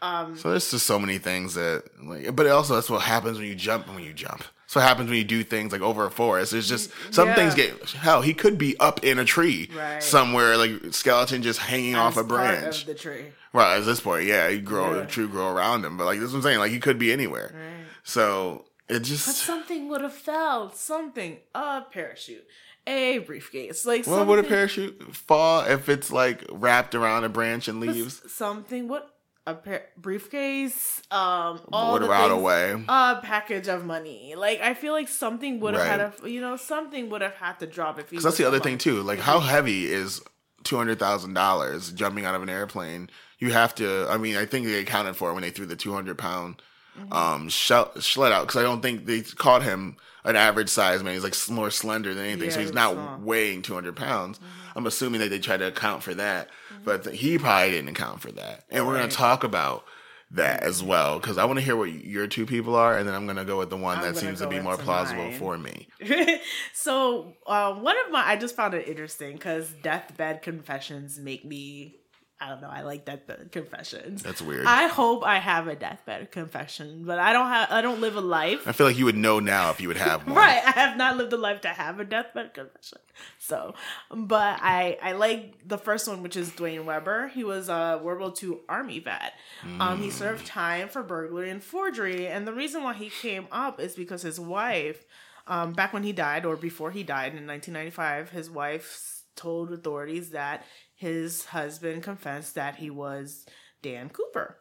um, 0.02 0.38
So 0.38 0.50
there's 0.52 0.72
just 0.72 0.86
so 0.86 0.98
many 1.00 1.18
things 1.18 1.54
that, 1.56 1.84
like, 2.04 2.36
but 2.36 2.48
also 2.48 2.76
that's 2.76 2.90
what 2.90 3.02
happens 3.02 3.38
when 3.38 3.48
you 3.48 3.56
jump. 3.56 3.88
When 3.94 4.04
you 4.04 4.14
jump, 4.14 4.40
that's 4.62 4.76
what 4.76 4.84
happens 4.84 5.10
when 5.10 5.18
you 5.18 5.24
do 5.26 5.44
things 5.44 5.72
like 5.72 5.82
over 5.82 6.06
a 6.06 6.12
forest. 6.12 6.54
It's 6.54 6.68
just 6.70 6.92
some 7.12 7.30
Yeah. 7.30 7.36
things 7.36 7.56
get 7.56 7.90
hell. 7.92 8.22
He 8.22 8.34
could 8.34 8.58
be 8.58 8.78
up 8.80 9.04
in 9.04 9.20
a 9.20 9.26
tree 9.26 9.70
Right. 9.76 10.02
somewhere, 10.02 10.58
like 10.58 10.72
skeleton 10.92 11.42
just 11.42 11.60
hanging 11.60 11.96
off 11.96 12.18
a 12.18 12.22
as 12.22 12.26
branch. 12.26 12.82
of 12.82 12.88
the 12.88 12.96
tree. 12.96 13.26
Right, 13.52 13.78
at 13.78 13.86
this 13.86 14.00
point, 14.00 14.26
yeah, 14.26 14.48
you 14.48 14.62
grow 14.62 14.96
Yeah. 14.96 15.04
a 15.04 15.06
tree 15.08 15.28
grow 15.28 15.50
around 15.52 15.84
him, 15.84 15.98
but 15.98 16.06
like 16.06 16.20
this 16.20 16.28
is 16.28 16.34
what 16.34 16.40
I'm 16.40 16.44
saying, 16.44 16.60
like 16.60 16.72
he 16.72 16.80
could 16.80 17.00
be 17.00 17.12
anywhere. 17.12 17.52
Right. 17.54 17.86
So 18.04 18.66
it 18.88 19.00
just. 19.02 19.26
But 19.28 19.36
something 19.36 19.90
would 19.90 20.02
have 20.02 20.14
fell. 20.14 20.72
Something. 20.74 21.38
A 21.54 21.82
parachute. 21.92 22.46
A 22.88 23.20
briefcase. 23.20 23.86
Like 23.86 24.08
well, 24.08 24.18
something. 24.18 24.28
would 24.36 24.40
a 24.46 24.48
parachute 24.48 25.16
fall 25.16 25.62
if 25.66 25.90
it's 25.90 26.12
like 26.12 26.44
wrapped 26.50 26.96
around 26.96 27.24
a 27.24 27.30
branch 27.30 27.68
and 27.68 27.80
leaves? 27.80 28.22
Something. 28.32 28.88
What? 28.88 29.16
A 29.48 29.54
par- 29.56 29.84
briefcase. 29.98 31.02
Um. 31.12 31.60
All 31.74 31.98
the 32.00 32.12
out 32.12 32.30
things- 32.30 32.34
away. 32.34 32.84
A 32.88 33.20
package 33.24 33.68
of 33.68 33.86
money. 33.86 34.36
Like 34.36 34.62
I 34.62 34.74
feel 34.74 34.94
like 34.94 35.08
something 35.08 35.60
would 35.62 35.74
have 35.74 35.84
Right. 35.84 36.00
had 36.00 36.14
a. 36.24 36.30
You 36.30 36.42
know, 36.42 36.56
something 36.58 37.10
would 37.10 37.22
have 37.22 37.34
had 37.36 37.60
to 37.60 37.68
drop 37.68 38.00
if. 38.00 38.10
Because 38.10 38.24
that's 38.24 38.38
the 38.38 38.48
other 38.48 38.60
thing 38.60 38.78
too. 38.78 39.02
Like, 39.02 39.20
how 39.20 39.40
heavy 39.40 39.92
is 39.92 40.22
two 40.64 40.78
hundred 40.78 41.00
thousand 41.00 41.34
dollars 41.34 41.92
jumping 41.92 42.26
out 42.26 42.36
of 42.36 42.44
an 42.44 42.50
airplane? 42.50 43.10
You 43.40 43.52
have 43.54 43.74
to. 43.76 44.06
I 44.10 44.18
mean, 44.18 44.36
I 44.36 44.46
think 44.46 44.66
they 44.68 44.80
accounted 44.80 45.16
for 45.16 45.32
it 45.32 45.34
when 45.34 45.42
they 45.44 45.52
threw 45.52 45.66
the 45.66 45.76
two 45.76 45.94
hundred 45.94 46.18
pound 46.18 46.62
Mm-hmm. 47.00 47.14
um 47.14 47.50
shell, 47.50 47.92
sled 48.02 48.32
out. 48.34 48.42
Because 48.48 48.60
I 48.60 48.64
don't 48.64 48.82
think 48.82 49.06
they 49.06 49.22
caught 49.22 49.62
him 49.64 49.96
an 50.26 50.36
average 50.36 50.68
size 50.70 51.02
man. 51.02 51.14
He's 51.14 51.24
like 51.24 51.36
more 51.50 51.70
slender 51.72 52.14
than 52.14 52.26
anything, 52.26 52.50
Yeah, 52.50 52.56
so 52.56 52.60
he's 52.60 52.74
not 52.74 52.94
small. 52.94 53.06
Mm-hmm. 53.08 53.26
weighing 53.26 53.62
two 53.62 53.74
hundred 53.74 53.96
pounds. 53.96 54.40
I'm 54.80 54.88
assuming 54.88 55.22
that 55.22 55.30
they 55.30 55.40
tried 55.40 55.58
to 55.58 55.68
account 55.68 56.04
for 56.04 56.14
that, 56.16 56.50
but 56.84 57.06
he 57.14 57.38
probably 57.38 57.72
didn't 57.72 57.90
account 57.90 58.22
for 58.22 58.32
that. 58.32 58.64
And 58.70 58.88
we're 58.88 58.96
gonna 58.96 59.10
talk 59.10 59.44
about. 59.44 59.86
That 60.34 60.62
as 60.62 60.84
well, 60.84 61.20
because 61.20 61.40
I 61.40 61.46
want 61.46 61.58
to 61.58 61.66
hear 61.66 61.76
what 61.76 61.92
your 61.92 62.28
two 62.28 62.46
people 62.46 62.76
are, 62.76 62.96
and 62.96 63.08
then 63.08 63.16
I'm 63.16 63.26
gonna 63.26 63.46
go 63.46 63.58
with 63.58 63.72
the 63.72 63.78
one 63.78 63.98
I'm 63.98 64.04
that 64.04 64.16
seems 64.16 64.42
to 64.42 64.48
be 64.48 64.60
more 64.60 64.78
plausible 64.78 65.24
mine. 65.24 65.40
for 65.40 65.58
me. 65.58 65.88
so 66.76 67.34
um, 67.48 67.82
one 67.82 67.96
of 68.06 68.12
my 68.12 68.24
I 68.24 68.36
just 68.36 68.56
found 68.56 68.76
it 68.76 68.88
interesting 68.88 69.34
because 69.34 69.72
deathbed 69.82 70.44
confessions 70.44 71.18
make 71.18 71.44
me 71.46 71.96
I 72.42 72.50
don't 72.50 72.62
know 72.62 72.70
I 72.70 72.84
like 72.84 73.04
deathbed 73.06 73.52
confessions. 73.52 74.24
That's 74.24 74.42
weird. 74.42 74.66
I 74.66 74.88
hope 74.88 75.26
I 75.26 75.40
have 75.40 75.68
a 75.68 75.76
deathbed 75.76 76.32
confession, 76.32 77.04
but 77.06 77.20
I 77.20 77.34
don't 77.34 77.48
have 77.48 77.72
I 77.72 77.82
don't 77.82 78.00
live 78.00 78.16
a 78.16 78.22
life. 78.22 78.68
I 78.68 78.72
feel 78.72 78.88
like 78.88 78.98
you 78.98 79.06
would 79.06 79.18
know 79.18 79.40
now 79.40 79.72
if 79.72 79.82
you 79.82 79.90
would 79.90 79.98
have 79.98 80.26
one. 80.28 80.36
Right, 80.36 80.62
I 80.66 80.72
have 80.72 80.96
not 80.98 81.18
lived 81.18 81.34
a 81.34 81.38
life 81.38 81.62
to 81.62 81.68
have 81.70 82.00
a 82.00 82.06
deathbed 82.06 82.54
confession. 82.54 83.00
So, 83.40 83.74
but 84.10 84.60
I 84.62 84.98
I 85.02 85.12
like 85.14 85.68
the 85.68 85.78
first 85.78 86.08
one, 86.08 86.24
which 86.24 86.38
is 86.38 86.52
Duane 86.52 86.86
Weber. 86.86 87.28
He 87.28 87.44
was 87.44 87.68
a 87.68 88.00
World 88.02 88.20
War 88.22 88.34
II 88.42 88.60
Army 88.70 89.00
vet. 89.00 89.34
Um, 89.80 90.02
he 90.02 90.10
served 90.10 90.46
time 90.46 90.88
for 90.88 91.04
burglary 91.04 91.50
and 91.50 91.62
forgery, 91.62 92.28
and 92.28 92.48
the 92.48 92.54
reason 92.54 92.84
why 92.84 92.94
he 92.94 93.10
came 93.10 93.48
up 93.52 93.82
is 93.82 93.96
because 93.96 94.22
his 94.22 94.40
wife, 94.40 95.06
um, 95.48 95.74
back 95.74 95.92
when 95.92 96.04
he 96.04 96.14
died 96.14 96.46
or 96.46 96.56
before 96.56 96.92
he 96.92 97.04
died 97.04 97.34
in 97.36 97.46
1995, 97.46 98.30
his 98.30 98.50
wife 98.50 99.24
told 99.36 99.72
authorities 99.72 100.30
that 100.32 100.66
his 101.00 101.46
husband 101.46 102.04
confessed 102.04 102.54
that 102.56 102.76
he 102.76 102.90
was 102.90 103.46
Dan 103.82 104.10
Cooper 104.10 104.60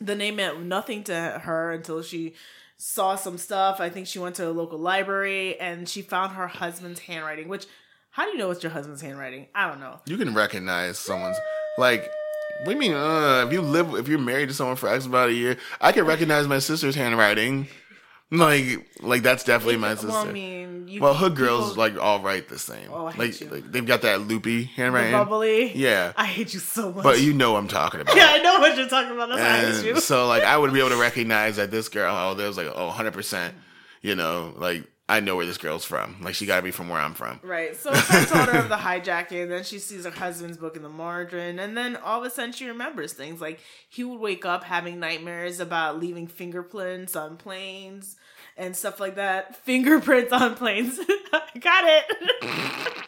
the 0.00 0.14
name 0.14 0.36
meant 0.36 0.62
nothing 0.62 1.04
to 1.04 1.14
her 1.44 1.72
until 1.72 2.02
she 2.02 2.34
saw 2.76 3.16
some 3.16 3.38
stuff. 3.38 3.80
I 3.80 3.88
think 3.88 4.06
she 4.06 4.18
went 4.18 4.36
to 4.36 4.48
a 4.48 4.52
local 4.52 4.78
library 4.78 5.58
and 5.58 5.88
she 5.88 6.02
found 6.02 6.32
her 6.32 6.46
husband's 6.46 7.00
handwriting, 7.00 7.48
which 7.48 7.66
how 8.10 8.24
do 8.24 8.30
you 8.30 8.38
know 8.38 8.50
it's 8.50 8.62
your 8.62 8.72
husband's 8.72 9.02
handwriting? 9.02 9.46
I 9.54 9.68
don't 9.68 9.80
know. 9.80 10.00
You 10.06 10.16
can 10.16 10.34
recognize 10.34 10.98
someone's 10.98 11.38
like. 11.76 12.10
You 12.66 12.76
mean? 12.76 12.92
Uh, 12.92 13.44
if 13.46 13.52
you 13.52 13.60
live, 13.60 13.94
if 13.94 14.08
you're 14.08 14.18
married 14.18 14.48
to 14.48 14.54
someone 14.54 14.74
for 14.74 14.88
X 14.88 15.06
about 15.06 15.28
a 15.28 15.32
year, 15.32 15.58
I 15.80 15.92
can 15.92 16.04
recognize 16.04 16.48
my 16.48 16.58
sister's 16.58 16.96
handwriting 16.96 17.68
Like, 18.30 18.86
like 19.00 19.22
that's 19.22 19.42
definitely 19.44 19.78
my 19.78 19.94
sister. 19.94 20.08
Well, 20.08 20.28
I 20.28 20.32
mean, 20.32 20.86
you, 20.86 21.00
Well, 21.00 21.14
hood 21.14 21.34
girls 21.34 21.70
people- 21.70 21.78
like 21.82 21.98
all 21.98 22.20
write 22.20 22.48
the 22.48 22.58
same. 22.58 22.90
Oh, 22.92 23.06
I 23.06 23.12
hate 23.12 23.18
like, 23.18 23.40
you. 23.40 23.48
like 23.48 23.72
they've 23.72 23.86
got 23.86 24.02
that 24.02 24.20
loopy 24.20 24.58
the 24.58 24.64
handwriting. 24.64 25.12
bubbly. 25.12 25.72
Yeah, 25.74 26.12
I 26.16 26.26
hate 26.26 26.52
you 26.52 26.60
so 26.60 26.92
much. 26.92 27.02
but 27.02 27.20
you 27.20 27.32
know 27.32 27.52
what 27.52 27.58
I'm 27.60 27.68
talking 27.68 28.00
about. 28.00 28.16
yeah, 28.16 28.28
I 28.30 28.38
know 28.42 28.58
what 28.60 28.76
you're 28.76 28.88
talking 28.88 29.12
about. 29.12 29.30
That's 29.30 29.40
why 29.40 29.68
I 29.68 29.72
hate 29.82 29.84
you. 29.86 30.00
so 30.00 30.26
like 30.26 30.42
I 30.42 30.58
would 30.58 30.72
be 30.74 30.80
able 30.80 30.90
to 30.90 30.96
recognize 31.00 31.56
that 31.56 31.70
this 31.70 31.88
girl, 31.88 32.14
oh, 32.14 32.34
there 32.34 32.46
was 32.48 32.56
like 32.58 32.68
oh 32.74 32.86
100 32.88 33.12
percent, 33.14 33.54
you 34.02 34.14
know, 34.14 34.52
like 34.56 34.84
I 35.10 35.20
know 35.20 35.36
where 35.36 35.46
this 35.46 35.56
girl's 35.56 35.84
from. 35.84 36.16
Like 36.20 36.34
she 36.34 36.44
got 36.44 36.56
to 36.56 36.62
be 36.62 36.70
from 36.70 36.90
where 36.90 37.00
I'm 37.00 37.14
from. 37.14 37.40
Right. 37.42 37.74
So 37.74 37.90
I 37.92 38.24
told 38.24 38.48
her 38.48 38.58
of 38.58 38.68
the 38.68 38.76
hijacking, 38.76 39.48
then 39.48 39.64
she 39.64 39.78
sees 39.78 40.04
her 40.04 40.10
husband's 40.10 40.58
book 40.58 40.76
in 40.76 40.82
the 40.82 40.90
margin, 40.90 41.58
and 41.58 41.76
then 41.76 41.96
all 41.96 42.20
of 42.20 42.26
a 42.26 42.30
sudden 42.30 42.52
she 42.52 42.66
remembers 42.66 43.14
things. 43.14 43.40
Like 43.40 43.60
he 43.88 44.04
would 44.04 44.20
wake 44.20 44.44
up 44.44 44.64
having 44.64 45.00
nightmares 45.00 45.60
about 45.60 45.98
leaving 45.98 46.26
fingerprints 46.26 47.16
on 47.16 47.38
planes 47.38 48.16
and 48.56 48.76
stuff 48.76 49.00
like 49.00 49.14
that. 49.14 49.56
Fingerprints 49.56 50.32
on 50.32 50.54
planes. 50.56 50.98
Got 51.60 51.84
it. 51.86 52.04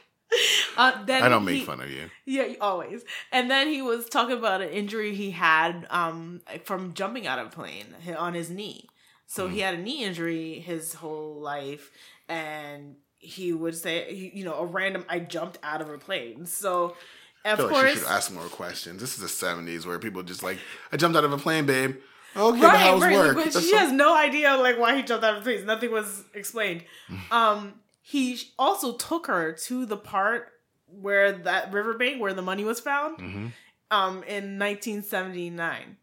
uh, 0.78 1.05
then 1.05 1.22
I 1.22 1.28
don't 1.28 1.44
make 1.44 1.57
he- 1.57 1.64
fun 1.64 1.80
of 1.80 1.90
you. 1.90 2.09
Yeah, 2.24 2.55
always. 2.61 3.03
And 3.30 3.51
then 3.51 3.68
he 3.68 3.82
was 3.82 4.09
talking 4.09 4.38
about 4.38 4.62
an 4.62 4.70
injury 4.70 5.14
he 5.14 5.32
had 5.32 5.86
um, 5.90 6.40
from 6.64 6.94
jumping 6.94 7.26
out 7.26 7.38
of 7.38 7.48
a 7.48 7.51
plane 7.51 7.94
on 8.16 8.34
his 8.34 8.48
knee. 8.48 8.88
So 9.32 9.44
Mm-hmm. 9.46 9.54
he 9.54 9.60
had 9.60 9.74
a 9.74 9.78
knee 9.78 10.02
injury 10.02 10.58
his 10.58 10.94
whole 10.94 11.34
life, 11.40 11.92
and 12.28 12.96
he 13.18 13.52
would 13.52 13.76
say, 13.76 14.12
you 14.34 14.44
know, 14.44 14.54
a 14.54 14.66
random, 14.66 15.04
I 15.08 15.20
jumped 15.20 15.58
out 15.62 15.80
of 15.80 15.88
a 15.88 15.98
plane. 15.98 16.46
So, 16.46 16.96
of 17.44 17.58
feel 17.58 17.70
like 17.70 17.92
she 17.92 17.98
should 17.98 18.08
ask 18.08 18.32
more 18.32 18.48
questions. 18.48 19.00
This 19.00 19.16
is 19.16 19.20
the 19.20 19.46
70s 19.46 19.86
where 19.86 19.98
people 20.00 20.22
just 20.24 20.42
like 20.42 20.58
I 20.92 20.96
jumped 20.96 21.16
out 21.16 21.22
of 21.24 21.32
a 21.32 21.38
plane, 21.38 21.64
babe. 21.64 21.96
Okay, 22.36 22.60
right, 22.60 22.76
how's 22.80 23.02
right. 23.02 23.16
work? 23.16 23.36
But 23.36 23.44
That's 23.52 23.60
she 23.64 23.70
so- 23.70 23.78
has 23.78 23.92
no 23.92 24.16
idea 24.16 24.56
like 24.56 24.78
why 24.80 24.96
he 24.96 25.02
jumped 25.04 25.24
out 25.24 25.34
of 25.36 25.40
a 25.42 25.44
plane. 25.44 25.64
Nothing 25.64 25.92
was 25.92 26.24
explained. 26.34 26.82
Mm. 27.08 27.20
Um, 27.30 27.74
he 28.02 28.40
also 28.58 28.94
took 28.94 29.28
her 29.28 29.52
to 29.66 29.86
the 29.86 29.96
part 29.96 30.48
where 30.86 31.30
that 31.30 31.72
riverbank 31.72 32.20
where 32.20 32.34
the 32.34 32.42
money 32.42 32.64
was 32.64 32.80
found. 32.80 33.18
Mhm. 33.18 33.52
um 33.92 34.22
in 34.24 34.58
1979. 34.58 35.96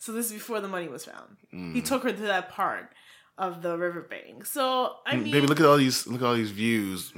So 0.00 0.12
this 0.12 0.26
is 0.26 0.32
before 0.32 0.60
the 0.60 0.66
money 0.68 0.88
was 0.88 1.04
found. 1.04 1.36
Mm. 1.54 1.74
He 1.74 1.80
took 1.82 2.02
her 2.02 2.10
to 2.12 2.22
that 2.22 2.48
part 2.50 2.90
of 3.38 3.62
the 3.62 3.76
riverbank. 3.78 4.44
So 4.46 4.96
I 5.06 5.14
mean, 5.16 5.28
Mm, 5.28 5.32
Baby, 5.32 5.46
look 5.46 5.60
at 5.60 5.66
all 5.66 5.76
these 5.76 6.06
look 6.06 6.20
at 6.22 6.26
all 6.26 6.34
these 6.34 6.50
views. 6.50 7.12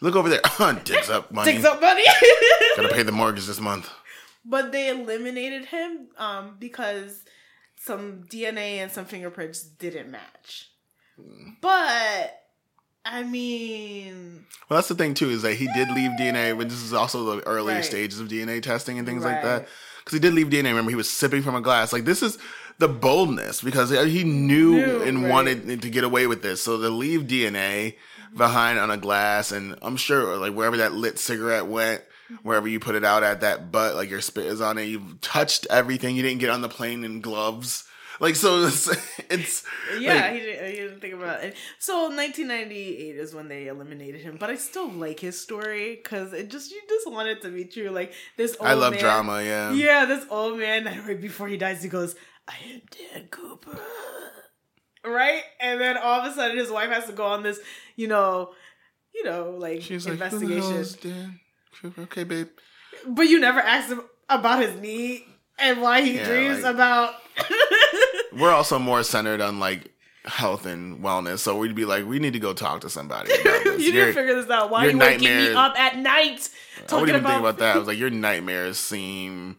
Look 0.00 0.14
over 0.16 0.28
there. 0.28 0.40
Digs 0.84 1.08
up 1.08 1.30
money. 1.32 1.52
digs 1.52 1.64
up 1.64 1.80
money. 1.80 2.04
Gotta 2.76 2.88
pay 2.92 3.02
the 3.04 3.12
mortgage 3.12 3.46
this 3.46 3.60
month. 3.60 3.88
but 4.44 4.70
they 4.72 4.88
eliminated 4.90 5.64
him 5.66 6.08
um 6.18 6.56
because 6.60 7.24
some 7.76 8.24
DNA 8.24 8.78
and 8.82 8.90
some 8.92 9.04
fingerprints 9.06 9.62
didn't 9.62 10.10
match. 10.10 10.70
But 11.60 12.42
I 13.04 13.22
mean, 13.22 14.46
Well, 14.68 14.78
that's 14.78 14.88
the 14.88 14.94
thing 14.96 15.14
too 15.14 15.30
is 15.30 15.42
that 15.42 15.54
he 15.54 15.68
did 15.74 15.88
leave 15.90 16.10
DNA, 16.18 16.56
but 16.58 16.68
this 16.68 16.82
is 16.82 16.92
also 16.92 17.36
the 17.36 17.46
earlier 17.46 17.76
Right. 17.76 17.84
stages 17.84 18.18
of 18.18 18.28
DNA 18.28 18.60
testing 18.62 18.98
and 18.98 19.06
things 19.06 19.24
like 19.24 19.42
that. 19.42 19.68
Because 20.06 20.14
he 20.14 20.20
did 20.20 20.34
leave 20.34 20.46
DNA. 20.46 20.66
Remember, 20.68 20.90
he 20.90 20.96
was 20.96 21.10
sipping 21.10 21.42
from 21.42 21.56
a 21.56 21.60
glass. 21.60 21.92
Like 21.92 22.04
this 22.04 22.22
is 22.22 22.38
the 22.78 22.86
boldness 22.86 23.60
because 23.60 23.90
uh, 23.90 24.04
he 24.04 24.22
knew, 24.22 24.76
Knew, 24.76 25.02
and 25.02 25.24
right. 25.24 25.30
wanted 25.30 25.82
to 25.82 25.90
get 25.90 26.04
away 26.04 26.28
with 26.28 26.42
this. 26.42 26.62
So 26.62 26.80
to 26.80 26.88
leave 26.88 27.22
DNA 27.22 27.96
behind 28.36 28.78
on 28.78 28.88
a 28.90 28.96
glass, 28.96 29.50
and 29.50 29.76
I'm 29.82 29.96
sure 29.96 30.36
like 30.36 30.54
wherever 30.54 30.76
that 30.76 30.92
lit 30.92 31.18
cigarette 31.18 31.66
went. 31.66 32.02
Wherever 32.42 32.66
you 32.66 32.80
put 32.80 32.96
it 32.96 33.04
out 33.04 33.22
at 33.22 33.42
that 33.42 33.70
butt, 33.70 33.94
like 33.94 34.10
your 34.10 34.20
spit 34.20 34.46
is 34.46 34.60
on 34.60 34.78
it, 34.78 34.86
you've 34.86 35.20
touched 35.20 35.64
everything. 35.70 36.16
You 36.16 36.24
didn't 36.24 36.40
get 36.40 36.50
on 36.50 36.60
the 36.60 36.68
plane 36.68 37.04
in 37.04 37.20
gloves, 37.20 37.84
like 38.20 38.36
so. 38.36 38.64
It's, 38.64 38.88
it's 39.30 39.62
yeah, 39.98 40.14
like, 40.14 40.32
he, 40.34 40.40
didn't, 40.40 40.66
he 40.70 40.76
didn't 40.76 41.00
think 41.00 41.14
about 41.14 41.44
it. 41.44 41.54
So 41.78 42.04
1998 42.08 43.16
is 43.16 43.34
when 43.34 43.48
they 43.48 43.66
eliminated 43.68 44.20
him, 44.22 44.36
but 44.38 44.50
I 44.50 44.56
still 44.56 44.90
like 44.90 45.20
his 45.20 45.40
story 45.40 45.96
because 46.02 46.32
it 46.32 46.48
just 46.50 46.70
you 46.70 46.80
just 46.88 47.10
want 47.10 47.28
it 47.28 47.42
to 47.42 47.48
be 47.50 47.64
true. 47.64 47.90
Like 47.90 48.12
this, 48.36 48.56
old 48.60 48.68
I 48.68 48.74
love 48.74 48.92
man- 48.94 49.00
drama. 49.02 49.42
Yeah, 49.42 49.72
Yeah, 49.72 50.04
this 50.06 50.24
old 50.30 50.58
man 50.58 50.84
right 51.06 51.20
before 51.20 51.48
he 51.48 51.56
dies, 51.56 51.82
he 51.82 51.88
goes, 51.88 52.14
"I 52.48 52.54
am 52.72 52.82
Dan 52.90 53.28
Cooper," 53.28 53.78
right? 55.04 55.42
And 55.60 55.80
then 55.80 55.96
all 55.96 56.20
of 56.20 56.30
a 56.32 56.34
sudden, 56.34 56.56
his 56.56 56.70
wife 56.70 56.90
has 56.90 57.06
to 57.06 57.12
go 57.12 57.26
on 57.26 57.42
this, 57.42 57.58
you 57.96 58.08
know, 58.08 58.52
you 59.14 59.24
know, 59.24 59.50
like 59.58 59.82
She's 59.82 60.06
like, 60.06 60.18
"Who 60.30 60.38
the 60.38 60.46
hell 60.54 60.70
investigation. 60.70 60.76
is 60.76 60.94
Dan? 60.96 61.40
Okay, 62.04 62.24
babe. 62.24 62.48
but 63.06 63.22
you 63.28 63.38
never 63.38 63.60
asked 63.60 63.90
him 63.90 64.02
about 64.28 64.62
his 64.62 64.80
knee 64.80 65.24
and 65.58 65.80
why 65.82 66.00
he 66.02 66.16
Yeah, 66.16 66.26
dreams 66.26 66.62
like- 66.62 66.74
about. 66.74 67.14
we're 68.38 68.52
also 68.52 68.78
more 68.78 69.02
centered 69.02 69.40
on 69.40 69.58
like 69.60 69.92
health 70.24 70.66
and 70.66 71.00
wellness. 71.00 71.38
So 71.38 71.56
we'd 71.56 71.74
be 71.74 71.84
like, 71.84 72.04
we 72.06 72.18
need 72.18 72.32
to 72.32 72.38
go 72.40 72.52
talk 72.52 72.80
to 72.82 72.90
somebody 72.90 73.30
you 73.44 73.44
Your- 73.44 74.06
didn't 74.06 74.14
figure 74.14 74.34
this 74.34 74.50
out. 74.50 74.70
Why 74.70 74.84
your 74.84 74.92
you 74.92 74.98
waking 74.98 75.28
me 75.28 75.52
up 75.54 75.78
at 75.78 75.96
night 75.96 76.48
I 76.78 76.80
talking 76.82 77.00
wouldn't 77.00 77.08
even 77.08 77.20
about, 77.20 77.30
think 77.30 77.40
about 77.40 77.58
that. 77.58 77.76
I 77.76 77.78
was 77.78 77.86
like, 77.88 77.98
your 77.98 78.10
nightmares 78.10 78.76
seem 78.78 79.56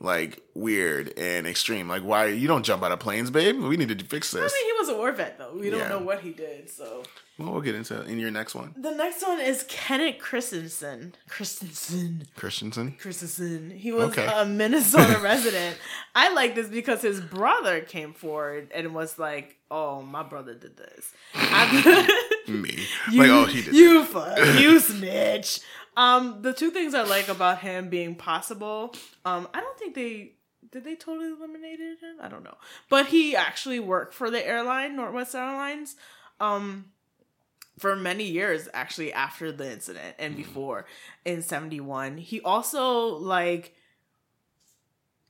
like 0.00 0.40
weird 0.54 1.12
and 1.18 1.46
extreme. 1.46 1.88
Like, 1.88 2.02
why 2.02 2.26
you 2.26 2.46
don't 2.48 2.62
jump 2.64 2.82
out 2.82 2.92
of 2.92 3.00
planes, 3.00 3.30
babe? 3.30 3.58
We 3.60 3.76
need 3.76 3.96
to 3.98 4.04
fix 4.04 4.30
this. 4.30 4.40
I 4.52 4.56
mean, 4.56 4.74
he 4.74 4.80
was 4.80 4.88
a 4.90 4.96
war 4.96 5.12
vet 5.12 5.38
though. 5.38 5.54
We 5.54 5.70
don't 5.70 5.80
Yeah. 5.80 5.88
know 5.88 5.98
what 5.98 6.20
he 6.20 6.30
did. 6.30 6.70
So 6.70 7.02
Well, 7.38 7.52
we'll 7.52 7.60
get 7.62 7.76
into 7.76 8.00
it 8.00 8.08
in 8.08 8.18
your 8.18 8.32
next 8.32 8.56
one, 8.56 8.74
the 8.76 8.90
next 8.90 9.22
one 9.24 9.38
is 9.40 9.64
Kenneth 9.68 10.18
Christiansen. 10.18 11.14
Christiansen. 11.28 12.26
Christiansen. 12.34 12.96
Christiansen. 12.98 13.70
He 13.70 13.92
was 13.92 14.08
Okay. 14.10 14.26
a 14.26 14.44
Minnesota 14.44 15.18
resident. 15.22 15.76
I 16.16 16.32
like 16.32 16.56
this 16.56 16.66
because 16.68 17.00
his 17.00 17.20
brother 17.20 17.80
came 17.80 18.12
forward 18.12 18.72
and 18.74 18.92
was 18.92 19.20
like, 19.20 19.56
"Oh, 19.70 20.02
my 20.02 20.24
brother 20.24 20.54
did 20.54 20.76
this." 20.76 21.12
Me, 22.48 22.86
you, 23.12 23.20
like, 23.22 23.30
oh, 23.30 23.44
he 23.44 23.62
did. 23.62 23.74
You 23.74 24.04
fuck. 24.04 24.38
You 24.58 24.80
snitch. 24.80 25.60
Um, 25.96 26.42
the 26.42 26.52
two 26.52 26.70
things 26.70 26.92
I 26.94 27.02
like 27.02 27.28
about 27.28 27.58
him 27.60 27.88
being 27.88 28.14
possible. 28.16 28.94
Um, 29.24 29.46
I 29.54 29.60
don't 29.60 29.78
think 29.78 29.94
they 29.94 30.32
did 30.72 30.82
they 30.84 30.96
totally 30.96 31.28
eliminated 31.28 31.98
him. 32.00 32.16
I 32.20 32.28
don't 32.28 32.42
know, 32.42 32.56
but 32.90 33.06
he 33.06 33.36
actually 33.36 33.78
worked 33.80 34.12
for 34.14 34.28
the 34.30 34.44
airline 34.44 34.96
Northwest 34.96 35.34
Airlines. 35.34 35.94
Um, 36.40 36.86
for 37.78 37.96
many 37.96 38.24
years 38.24 38.68
actually 38.74 39.12
after 39.12 39.50
the 39.52 39.70
incident 39.70 40.14
and 40.18 40.34
mm-hmm. 40.34 40.42
before 40.42 40.86
in 41.24 41.42
71 41.42 42.18
he 42.18 42.40
also 42.40 43.16
like 43.16 43.74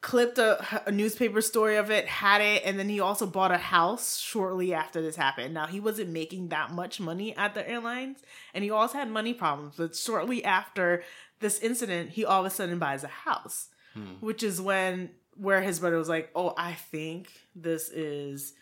clipped 0.00 0.38
a, 0.38 0.82
a 0.86 0.92
newspaper 0.92 1.40
story 1.40 1.76
of 1.76 1.90
it 1.90 2.06
had 2.06 2.40
it 2.40 2.62
and 2.64 2.78
then 2.78 2.88
he 2.88 3.00
also 3.00 3.26
bought 3.26 3.50
a 3.50 3.58
house 3.58 4.18
shortly 4.18 4.72
after 4.72 5.02
this 5.02 5.16
happened. 5.16 5.52
Now 5.52 5.66
he 5.66 5.80
wasn't 5.80 6.10
making 6.10 6.48
that 6.48 6.70
much 6.70 7.00
money 7.00 7.36
at 7.36 7.54
the 7.54 7.68
airlines 7.68 8.18
and 8.54 8.62
he 8.62 8.70
also 8.70 8.98
had 8.98 9.10
money 9.10 9.34
problems 9.34 9.74
but 9.76 9.96
shortly 9.96 10.44
after 10.44 11.02
this 11.40 11.58
incident 11.60 12.10
he 12.10 12.24
all 12.24 12.40
of 12.40 12.46
a 12.46 12.50
sudden 12.50 12.78
buys 12.78 13.04
a 13.04 13.08
house 13.08 13.68
hmm. 13.94 14.14
which 14.20 14.42
is 14.42 14.60
when 14.60 15.10
where 15.36 15.60
his 15.60 15.80
brother 15.80 15.98
was 15.98 16.08
like 16.08 16.30
oh 16.34 16.52
i 16.56 16.72
think 16.72 17.30
this 17.54 17.88
is 17.90 18.54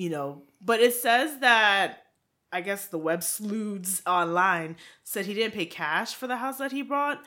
you 0.00 0.08
know. 0.08 0.42
But 0.62 0.80
it 0.80 0.94
says 0.94 1.40
that 1.40 2.04
I 2.52 2.60
guess 2.60 2.86
the 2.86 2.98
web 2.98 3.22
sleuths 3.22 4.02
online 4.06 4.76
said 5.04 5.26
he 5.26 5.34
didn't 5.34 5.54
pay 5.54 5.66
cash 5.66 6.14
for 6.14 6.26
the 6.26 6.36
house 6.36 6.58
that 6.58 6.72
he 6.72 6.82
bought. 6.82 7.22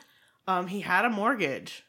Um, 0.46 0.66
he 0.66 0.80
had 0.80 1.04
a 1.04 1.10
mortgage, 1.10 1.84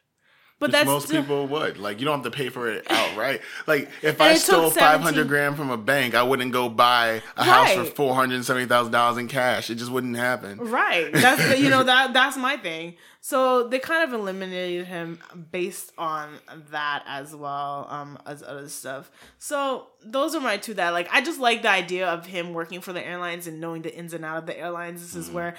but 0.59 0.67
Which 0.67 0.71
that's 0.71 0.85
most 0.85 1.07
still- 1.07 1.21
people 1.21 1.47
would. 1.47 1.77
Like, 1.77 1.99
you 1.99 2.05
don't 2.05 2.23
have 2.23 2.31
to 2.31 2.35
pay 2.37 2.49
for 2.49 2.69
it 2.71 2.85
outright. 2.89 3.41
Like, 3.67 3.89
if 4.01 4.21
I 4.21 4.35
stole 4.35 4.69
500 4.69 5.03
17 5.05 5.27
grand 5.27 5.57
from 5.57 5.69
a 5.69 5.77
bank, 5.77 6.15
I 6.15 6.23
wouldn't 6.23 6.53
go 6.53 6.69
buy 6.69 7.21
a 7.35 7.43
house 7.43 7.73
for 7.73 7.83
$470,000 7.83 9.19
in 9.19 9.27
cash. 9.27 9.69
It 9.69 9.75
just 9.75 9.91
wouldn't 9.91 10.15
happen. 10.15 10.59
right. 10.59 11.11
That's 11.11 11.59
you 11.59 11.69
know 11.69 11.83
that 11.83 12.13
that's 12.13 12.37
my 12.37 12.57
thing. 12.57 12.95
So 13.21 13.67
they 13.67 13.79
kind 13.79 14.03
of 14.07 14.13
eliminated 14.13 14.85
him 14.85 15.19
based 15.51 15.91
on 15.97 16.29
that 16.69 17.03
as 17.07 17.35
well 17.35 17.87
um, 17.89 18.19
as 18.27 18.43
other 18.43 18.69
stuff. 18.69 19.09
So 19.39 19.87
those 20.05 20.35
are 20.35 20.39
my 20.39 20.57
two 20.57 20.75
that 20.75 20.91
like 20.91 21.09
I 21.11 21.21
just 21.21 21.39
like 21.39 21.63
the 21.63 21.69
idea 21.71 22.07
of 22.07 22.27
him 22.27 22.53
working 22.53 22.81
for 22.81 22.93
the 22.93 23.03
airlines 23.05 23.47
and 23.47 23.59
knowing 23.59 23.81
the 23.81 23.93
ins 23.95 24.13
and 24.13 24.23
out 24.23 24.37
of 24.37 24.45
the 24.45 24.57
airlines. 24.57 25.01
This 25.01 25.11
Mm-hmm. 25.13 25.19
is 25.21 25.31
where 25.31 25.55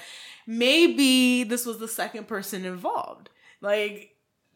maybe 0.47 1.43
this 1.43 1.65
was 1.65 1.77
the 1.77 1.87
second 1.87 2.27
person 2.27 2.65
involved. 2.65 3.29
Like 3.61 4.11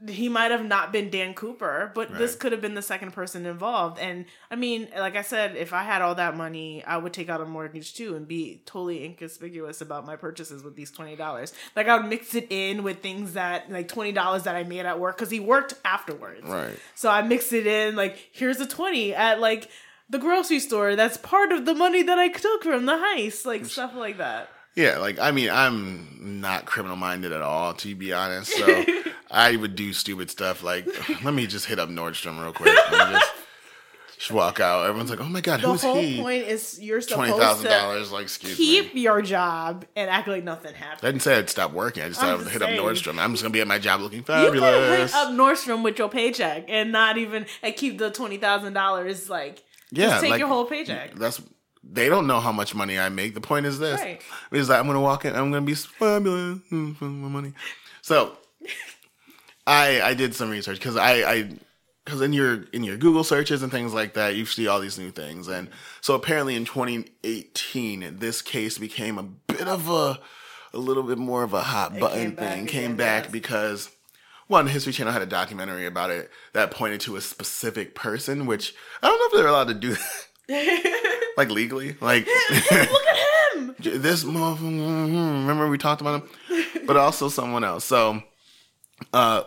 he 0.08 0.30
might 0.30 0.52
have 0.52 0.66
not 0.66 0.92
been 0.92 1.10
Dan 1.10 1.34
Cooper, 1.34 1.92
but 1.94 2.18
this 2.18 2.36
could 2.36 2.52
have 2.52 2.62
been 2.62 2.74
the 2.74 2.82
second 2.82 3.12
person 3.12 3.46
involved. 3.46 4.00
And 4.00 4.26
I 4.50 4.56
mean, 4.56 4.88
like 4.98 5.16
I 5.16 5.22
said, 5.22 5.56
if 5.56 5.74
I 5.74 5.84
had 5.84 6.02
all 6.02 6.16
that 6.16 6.36
money, 6.36 6.84
I 6.86 6.98
would 6.98 7.14
take 7.14 7.30
out 7.30 7.42
a 7.42 7.46
mortgage 7.46 7.94
too 7.94 8.16
and 8.16 8.28
be 8.28 8.62
totally 8.66 9.06
inconspicuous 9.06 9.82
about 9.82 10.06
my 10.06 10.16
purchases 10.16 10.64
with 10.64 10.76
these 10.76 10.92
twenty 10.92 11.16
dollars. 11.16 11.54
Like 11.76 11.88
I 11.88 11.98
would 11.98 12.08
mix 12.08 12.34
it 12.34 12.48
in 12.50 12.84
with 12.84 13.02
things 13.02 13.34
that 13.34 13.72
like 13.72 13.88
twenty 13.88 14.12
dollars 14.12 14.44
that 14.44 14.56
I 14.56 14.64
made 14.64 14.86
at 14.86 15.00
work 15.00 15.18
because 15.18 15.30
he 15.30 15.40
worked 15.40 15.76
afterwards. 15.86 16.48
Right. 16.48 16.78
So 16.96 17.10
I 17.10 17.22
mixed 17.22 17.54
it 17.54 17.68
in. 17.68 17.96
Like 17.96 18.30
here's 18.32 18.60
a 18.60 18.66
twenty 18.68 19.14
at 19.14 19.40
like 19.40 19.70
the 20.10 20.20
grocery 20.20 20.60
store. 20.60 20.96
That's 20.96 21.18
part 21.18 21.52
of 21.52 21.66
the 21.66 21.76
money 21.76 22.02
that 22.04 22.18
I 22.18 22.30
took 22.30 22.64
from 22.64 22.86
the 22.86 22.94
heist. 22.94 23.46
Like 23.46 23.66
stuff 23.66 23.96
like 23.96 24.18
that. 24.18 24.50
Yeah, 24.76 25.00
like 25.00 25.20
I 25.20 25.32
mean, 25.32 25.50
I'm 25.50 26.40
not 26.42 26.66
criminal 26.66 26.96
minded 26.96 27.34
at 27.34 27.42
all, 27.42 27.74
to 27.76 27.94
be 27.94 28.14
honest. 28.14 28.52
So 28.52 28.66
I 29.32 29.56
would 29.56 29.76
do 29.76 29.94
stupid 29.94 30.30
stuff 30.30 30.64
like, 30.64 30.86
let 31.24 31.34
me 31.34 31.48
just 31.48 31.66
hit 31.66 31.80
up 31.80 31.90
Nordstrom 31.90 32.42
real 32.42 32.54
quick. 32.54 32.74
Me 32.92 32.98
just 32.98 33.32
Just 34.18 34.32
walk 34.32 34.60
out. 34.60 34.86
Everyone's 34.86 35.10
like, 35.10 35.20
"Oh 35.20 35.24
my 35.30 35.42
god, 35.42 35.62
who 35.62 35.74
is 35.74 35.84
it? 35.84 35.88
The 35.88 35.94
who's 35.94 35.96
whole 35.96 36.02
he?" 36.04 36.22
point 36.22 36.44
is 36.48 36.80
you're 36.80 37.02
Twenty 37.02 37.32
supposed 37.32 37.42
thousand 37.42 37.64
to 37.64 37.70
dollars. 37.70 38.12
Like, 38.12 38.24
excuse 38.24 38.56
keep 38.56 38.94
me. 38.94 39.02
your 39.02 39.22
job 39.24 39.84
and 39.96 40.10
act 40.12 40.28
like 40.28 40.44
nothing 40.44 40.76
happened. 40.76 41.08
I 41.08 41.12
didn't 41.12 41.24
say 41.24 41.38
I'd 41.40 41.50
stop 41.50 41.72
working. 41.72 42.04
I 42.04 42.10
just 42.10 42.20
said 42.20 42.30
I'm 42.30 42.38
would 42.38 42.44
just 42.44 42.54
hit 42.54 42.62
up. 42.62 42.70
Nordstrom. 42.70 43.18
I'm 43.20 43.32
just 43.32 43.42
gonna 43.42 43.52
be 43.54 43.62
at 43.62 43.68
my 43.68 43.80
job 43.80 44.00
looking 44.02 44.20
You 44.20 44.24
could 44.26 44.54
hit 44.54 44.62
fabulous. 44.62 45.14
up 45.16 45.30
Nordstrom 45.30 45.84
with 45.84 45.98
your 45.98 46.10
paycheck 46.10 46.66
and 46.68 46.92
not 46.92 47.18
even 47.18 47.48
and 47.64 47.76
keep 47.76 47.98
the 47.98 48.12
twenty 48.12 48.38
thousand 48.38 48.74
dollars. 48.74 49.28
Like, 49.28 49.64
Yeah, 49.92 50.10
just 50.10 50.22
take 50.22 50.30
like- 50.32 50.40
your 50.40 50.50
whole 50.50 50.66
paycheck. 50.66 51.16
That's 51.16 51.42
they 51.84 52.08
don't 52.08 52.28
know 52.28 52.40
how 52.42 52.52
much 52.52 52.76
money 52.76 53.00
I 53.00 53.10
make. 53.10 53.34
The 53.34 53.42
point 53.42 53.66
is 53.66 53.80
this: 53.80 54.00
Right. 54.00 54.22
is 54.52 54.68
that 54.68 54.80
I'm 54.82 54.86
gonna 54.86 55.02
walk 55.02 55.26
in, 55.26 55.34
I'm 55.36 55.50
gonna 55.52 55.66
be 55.66 55.74
fabulous, 55.74 56.60
mm, 56.72 56.96
for 56.96 57.06
my 57.06 57.28
money. 57.28 57.54
So, 58.04 58.38
I 59.72 60.02
I 60.02 60.14
did 60.14 60.36
some 60.36 60.50
research 60.50 60.78
because 60.78 60.98
I 60.98 61.14
I 61.24 61.50
because 62.04 62.22
in 62.22 62.34
your 62.34 62.66
in 62.74 62.84
your 62.84 62.98
Google 62.98 63.24
searches 63.24 63.64
and 63.64 63.72
things 63.72 63.94
like 63.94 64.16
that, 64.16 64.36
you 64.36 64.46
see 64.46 64.68
all 64.68 64.82
these 64.82 65.00
new 65.00 65.12
things, 65.12 65.48
and 65.48 65.70
so 66.02 66.14
apparently 66.14 66.56
in 66.56 66.66
2018, 66.66 68.18
this 68.20 68.42
case 68.42 68.78
became 68.78 69.18
a 69.18 69.24
bit 69.24 69.68
of 69.68 69.90
a 69.90 70.20
a 70.74 70.78
little 70.78 71.04
bit 71.04 71.18
more 71.18 71.44
of 71.44 71.54
a 71.54 71.62
hot 71.62 71.98
button 71.98 72.36
came 72.36 72.36
thing. 72.36 72.66
Came 72.66 72.96
back 72.98 73.24
yes. 73.26 73.32
because 73.32 73.90
one 74.48 74.68
History 74.68 74.92
Channel 74.92 75.14
had 75.14 75.22
a 75.22 75.28
documentary 75.28 75.86
about 75.86 76.10
it 76.10 76.30
that 76.52 76.72
pointed 76.72 77.00
to 77.02 77.16
a 77.16 77.22
specific 77.22 77.96
person, 77.96 78.46
which 78.46 78.76
I 79.02 79.08
don't 79.08 79.18
know 79.18 79.26
if 79.26 79.42
they're 79.42 79.50
allowed 79.50 79.70
to 79.70 79.74
do 79.74 79.96
that. 80.50 81.34
like 81.38 81.50
legally, 81.50 81.96
like 82.02 82.28
Look 82.50 82.72
at 82.72 83.56
him. 83.56 83.76
this 84.02 84.26
motherfucker. 84.26 84.58
Hmm, 84.58 84.80
hmm, 84.80 85.06
hmm. 85.06 85.48
Remember 85.48 85.70
we 85.70 85.78
talked 85.78 86.02
about 86.02 86.24
him, 86.24 86.66
but 86.86 86.98
also 86.98 87.30
someone 87.30 87.64
else. 87.64 87.86
So, 87.86 88.22
uh, 89.14 89.44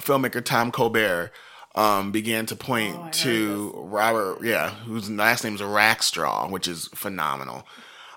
filmmaker 0.00 0.44
Tom 0.44 0.70
Colbert 0.70 1.30
um, 1.74 2.10
began 2.12 2.46
to 2.46 2.56
point 2.56 2.96
Oh, 2.98 3.08
to 3.10 3.72
Robert, 3.76 4.42
yeah, 4.42 4.70
whose 4.70 5.10
last 5.10 5.44
name 5.44 5.54
is 5.54 5.60
Rackstraw, 5.60 6.50
which 6.50 6.66
is 6.66 6.88
phenomenal. 6.94 7.66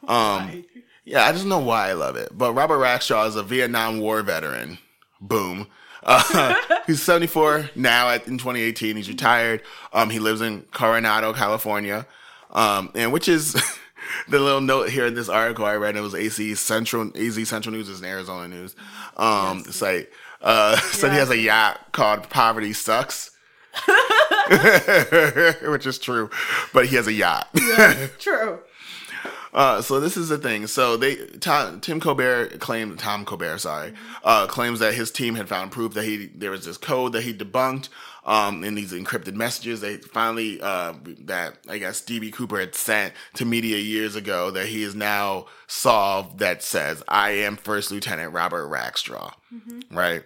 Um, 0.08 0.64
yeah, 1.06 1.26
I 1.26 1.32
just 1.32 1.46
know 1.46 1.60
why 1.60 1.90
I 1.90 1.94
love 1.94 2.16
it. 2.16 2.30
But 2.38 2.54
Robert 2.54 2.78
Rackstraw 2.78 3.28
is 3.28 3.36
a 3.36 3.44
Vietnam 3.44 4.00
War 4.00 4.22
veteran. 4.24 4.78
Boom. 5.20 5.68
Uh, 6.04 6.56
he's 6.88 7.04
74 7.04 7.70
now 7.76 8.10
at, 8.10 8.28
in 8.28 8.38
2018. 8.38 8.96
He's 8.96 9.10
retired. 9.10 9.62
Um, 9.94 10.10
he 10.10 10.20
lives 10.20 10.42
in 10.42 10.64
Coronado, 10.72 11.34
California. 11.34 12.08
Um, 12.50 12.92
and 12.96 13.14
which 13.14 13.28
is 13.28 13.54
the 14.28 14.40
little 14.40 14.62
note 14.62 14.90
here 14.90 15.06
in 15.06 15.14
this 15.14 15.30
article 15.30 15.66
I 15.66 15.76
read. 15.76 15.96
It 15.96 16.02
was 16.02 16.16
AC 16.16 16.56
Central, 16.56 17.12
AZ 17.16 17.48
Central 17.48 17.74
News 17.74 17.90
is 17.90 18.00
an 18.00 18.06
Arizona 18.06 18.48
news, 18.48 18.76
um, 19.18 19.64
site. 19.66 20.10
Uh, 20.42 20.76
said 20.92 21.12
he 21.12 21.18
has 21.18 21.30
a 21.30 21.38
yacht 21.38 21.92
called 21.92 22.30
Poverty 22.30 22.74
Sucks. 22.74 23.32
which 25.64 25.86
is 25.86 25.98
true, 25.98 26.30
but 26.74 26.88
he 26.88 26.96
has 26.98 27.08
a 27.08 27.14
yacht. 27.14 27.48
True. 28.20 28.60
Uh, 29.54 29.82
so 29.82 30.00
this 30.00 30.18
is 30.18 30.30
the 30.30 30.38
thing. 30.38 30.68
So 30.68 30.98
they 30.98 31.16
Tom, 31.16 31.80
Tim 31.80 32.00
Colbert 32.00 32.60
claimed 32.60 33.00
Tom 33.00 33.24
Colbert, 33.24 33.60
sorry, 33.60 33.94
uh, 34.24 34.48
claims 34.48 34.80
that 34.80 34.94
his 34.94 35.12
team 35.12 35.36
had 35.36 35.48
found 35.48 35.72
proof 35.72 35.94
that 35.94 36.04
he 36.04 36.28
there 36.36 36.52
was 36.52 36.66
this 36.66 36.78
code 36.78 37.14
that 37.14 37.24
he 37.24 37.34
debunked 37.34 37.90
um, 38.26 38.64
in 38.64 38.76
these 38.76 38.92
encrypted 38.94 39.34
messages. 39.34 39.82
They 39.82 39.98
finally 39.98 40.62
uh, 40.62 40.94
that 41.26 41.58
I 41.68 41.78
guess 41.78 42.02
DB 42.02 42.32
Cooper 42.32 42.60
had 42.60 42.76
sent 42.76 43.14
to 43.36 43.46
media 43.46 43.78
years 43.78 44.16
ago 44.16 44.52
that 44.52 44.68
he 44.68 44.84
is 44.84 44.96
now 44.96 45.48
solved. 45.68 46.40
That 46.40 46.62
says 46.64 47.04
I 47.08 47.32
am 47.32 47.56
First 47.58 47.92
Lieutenant 47.92 48.34
Robert 48.34 48.68
Rackstraw, 48.70 49.34
right? 49.92 50.24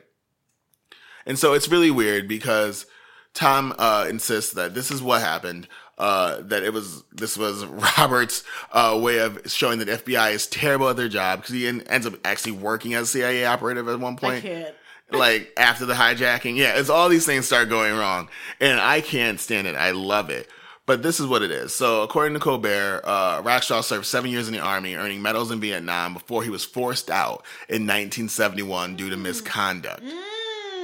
And 1.26 1.40
so 1.40 1.54
it's 1.54 1.68
really 1.70 1.92
weird 1.92 2.28
because 2.28 2.86
Tom 3.34 3.74
uh, 3.80 4.06
insists 4.10 4.54
that 4.54 4.74
this 4.74 4.92
is 4.92 5.02
what 5.02 5.22
happened. 5.22 5.68
Uh, 5.98 6.42
that 6.42 6.62
it 6.62 6.74
was 6.74 7.04
this 7.14 7.38
was 7.38 7.64
Robert's 7.98 8.44
uh, 8.74 9.00
way 9.02 9.20
of 9.20 9.40
showing 9.50 9.80
that 9.80 9.88
FBI 10.06 10.34
is 10.34 10.46
terrible 10.46 10.90
at 10.90 10.98
their 10.98 11.08
job 11.08 11.40
because 11.40 11.56
he 11.56 11.68
en- 11.70 11.82
ends 11.84 12.06
up 12.06 12.16
actually 12.26 12.52
working 12.52 12.94
as 12.94 13.04
a 13.04 13.08
CIA 13.08 13.46
operative 13.46 13.88
at 13.88 13.98
one 14.00 14.16
I 14.16 14.18
point. 14.18 14.42
can't. 14.44 14.76
Like 15.12 15.54
after 15.58 15.86
the 15.86 15.94
hijacking, 15.94 16.58
yeah, 16.58 16.78
it's 16.80 16.90
all 16.90 17.10
these 17.10 17.26
things 17.26 17.46
start 17.46 17.70
going 17.70 17.96
wrong, 17.96 18.28
and 18.60 18.80
I 18.80 19.02
can't 19.02 19.40
stand 19.40 19.68
it. 19.68 19.76
I 19.76 19.92
love 19.92 20.30
it. 20.30 20.50
But 20.88 21.02
this 21.02 21.20
is 21.20 21.26
what 21.26 21.42
it 21.42 21.50
is. 21.50 21.74
So, 21.74 22.04
according 22.04 22.36
to 22.36 22.40
Colbert, 22.40 23.02
uh, 23.04 23.42
Rackstraw 23.42 23.84
served 23.84 24.06
seven 24.06 24.30
years 24.30 24.48
in 24.48 24.54
the 24.54 24.60
army, 24.60 24.94
earning 24.96 25.20
medals 25.22 25.50
in 25.50 25.60
Vietnam 25.60 26.14
before 26.14 26.44
he 26.44 26.52
was 26.52 26.64
forced 26.64 27.10
out 27.10 27.44
in 27.70 27.88
1971 27.88 28.96
due 28.96 29.10
to 29.10 29.18
misconduct. 29.18 30.04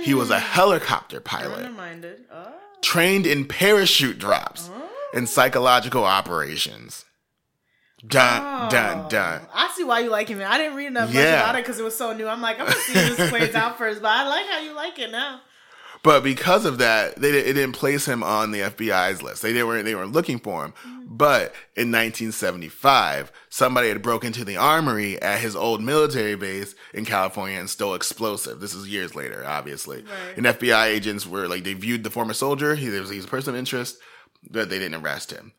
He 0.03 0.15
was 0.15 0.31
a 0.31 0.39
helicopter 0.39 1.19
pilot. 1.21 1.69
Oh. 2.33 2.53
trained 2.81 3.27
in 3.27 3.45
parachute 3.45 4.17
drops 4.17 4.71
and 5.13 5.29
psychological 5.29 6.03
operations. 6.03 7.05
Dun, 8.07 8.69
dun, 8.69 9.07
dun. 9.09 9.41
I 9.53 9.71
see 9.75 9.83
why 9.83 9.99
you 9.99 10.09
like 10.09 10.27
him. 10.27 10.41
I 10.45 10.57
didn't 10.57 10.75
read 10.75 10.87
enough 10.87 11.09
much 11.09 11.15
Yeah. 11.15 11.41
about 11.41 11.55
it 11.55 11.63
because 11.63 11.79
it 11.79 11.83
was 11.83 11.95
so 11.95 12.13
new. 12.13 12.27
I'm 12.27 12.41
like, 12.41 12.59
I'm 12.59 12.65
gonna 12.65 12.79
see 12.79 12.93
this 12.93 13.29
plays 13.29 13.53
out 13.55 13.77
first, 13.77 14.01
but 14.01 14.09
I 14.09 14.27
like 14.27 14.47
how 14.47 14.59
you 14.59 14.73
like 14.75 14.97
it 14.97 15.11
now. 15.11 15.41
But 16.03 16.23
because 16.23 16.65
of 16.65 16.79
that, 16.79 17.15
they 17.17 17.29
it 17.29 17.53
didn't 17.53 17.73
place 17.73 18.07
him 18.07 18.23
on 18.23 18.49
the 18.51 18.61
FBI's 18.61 19.21
list. 19.21 19.43
They 19.43 19.51
they 19.53 19.63
weren't 19.63 20.11
looking 20.13 20.39
for 20.39 20.65
him. 20.65 20.71
Mm-hmm. 20.71 20.97
But 21.15 21.53
in 21.75 21.91
1975, 21.91 23.31
somebody 23.49 23.89
had 23.89 24.01
broke 24.01 24.23
into 24.23 24.43
the 24.43 24.57
armory 24.57 25.21
at 25.21 25.41
his 25.41 25.55
old 25.55 25.81
military 25.83 26.35
base 26.35 26.73
in 26.93 27.05
California 27.05 27.59
and 27.59 27.69
stole 27.69 27.93
explosive. 27.93 28.59
This 28.61 28.73
is 28.73 28.87
years 28.87 29.13
later, 29.13 29.43
obviously. 29.45 29.97
Right. 29.97 30.37
And 30.37 30.45
FBI 30.47 30.85
agents 30.87 31.27
were 31.27 31.47
like 31.47 31.63
they 31.63 31.73
viewed 31.75 32.03
the 32.03 32.09
former 32.09 32.33
soldier. 32.33 32.73
He 32.75 32.89
was 32.89 33.11
he's 33.11 33.25
a 33.25 33.27
person 33.27 33.53
of 33.53 33.59
interest, 33.59 33.97
but 34.49 34.69
they 34.71 34.79
didn't 34.79 35.03
arrest 35.03 35.29
him. 35.31 35.51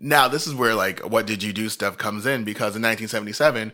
Now 0.00 0.28
this 0.28 0.46
is 0.46 0.54
where 0.54 0.74
like 0.74 1.00
what 1.00 1.26
did 1.26 1.42
you 1.42 1.52
do 1.52 1.68
stuff 1.68 1.98
comes 1.98 2.24
in 2.24 2.42
because 2.42 2.74
in 2.74 2.82
1977, 2.82 3.72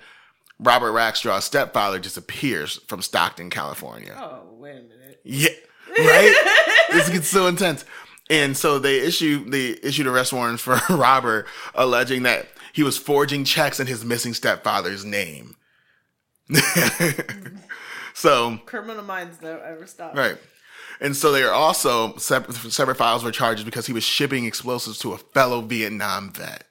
Robert 0.59 0.93
Rackstraw's 0.93 1.45
stepfather 1.45 1.99
disappears 1.99 2.81
from 2.89 3.03
Stockton, 3.03 3.51
California. 3.51 4.15
Oh, 4.19 4.55
wait 4.55 4.73
a 4.73 4.83
minute. 4.83 5.21
Yeah, 5.23 5.51
right. 5.99 6.35
this 6.93 7.09
gets 7.09 7.29
so 7.29 7.47
intense, 7.47 7.85
and 8.31 8.57
so 8.57 8.79
they 8.79 9.01
issue 9.01 9.49
they 9.49 9.79
issued 9.83 10.07
arrest 10.07 10.33
warrants 10.33 10.63
for 10.63 10.81
Robert, 10.95 11.47
alleging 11.75 12.23
that 12.25 12.49
he 12.73 12.83
was 12.83 12.99
forging 12.99 13.45
checks 13.45 13.79
in 13.81 13.87
his 13.87 14.05
missing 14.05 14.35
stepfather's 14.35 15.05
name. 15.05 15.57
so 18.15 18.59
Criminal 18.67 19.03
minds 19.05 19.39
don't 19.39 19.63
ever 19.63 19.87
stop. 19.87 20.17
right, 20.17 20.39
and 21.01 21.17
so 21.17 21.33
they 21.33 21.43
are 21.43 21.53
also 21.53 22.17
separate, 22.17 22.57
separate 22.73 22.97
files 22.97 23.25
were 23.25 23.31
charged 23.31 23.65
because 23.65 23.87
he 23.87 23.93
was 23.93 24.05
shipping 24.05 24.45
explosives 24.45 24.99
to 25.01 25.13
a 25.13 25.19
fellow 25.19 25.61
Vietnam 25.61 26.33
vet. 26.33 26.65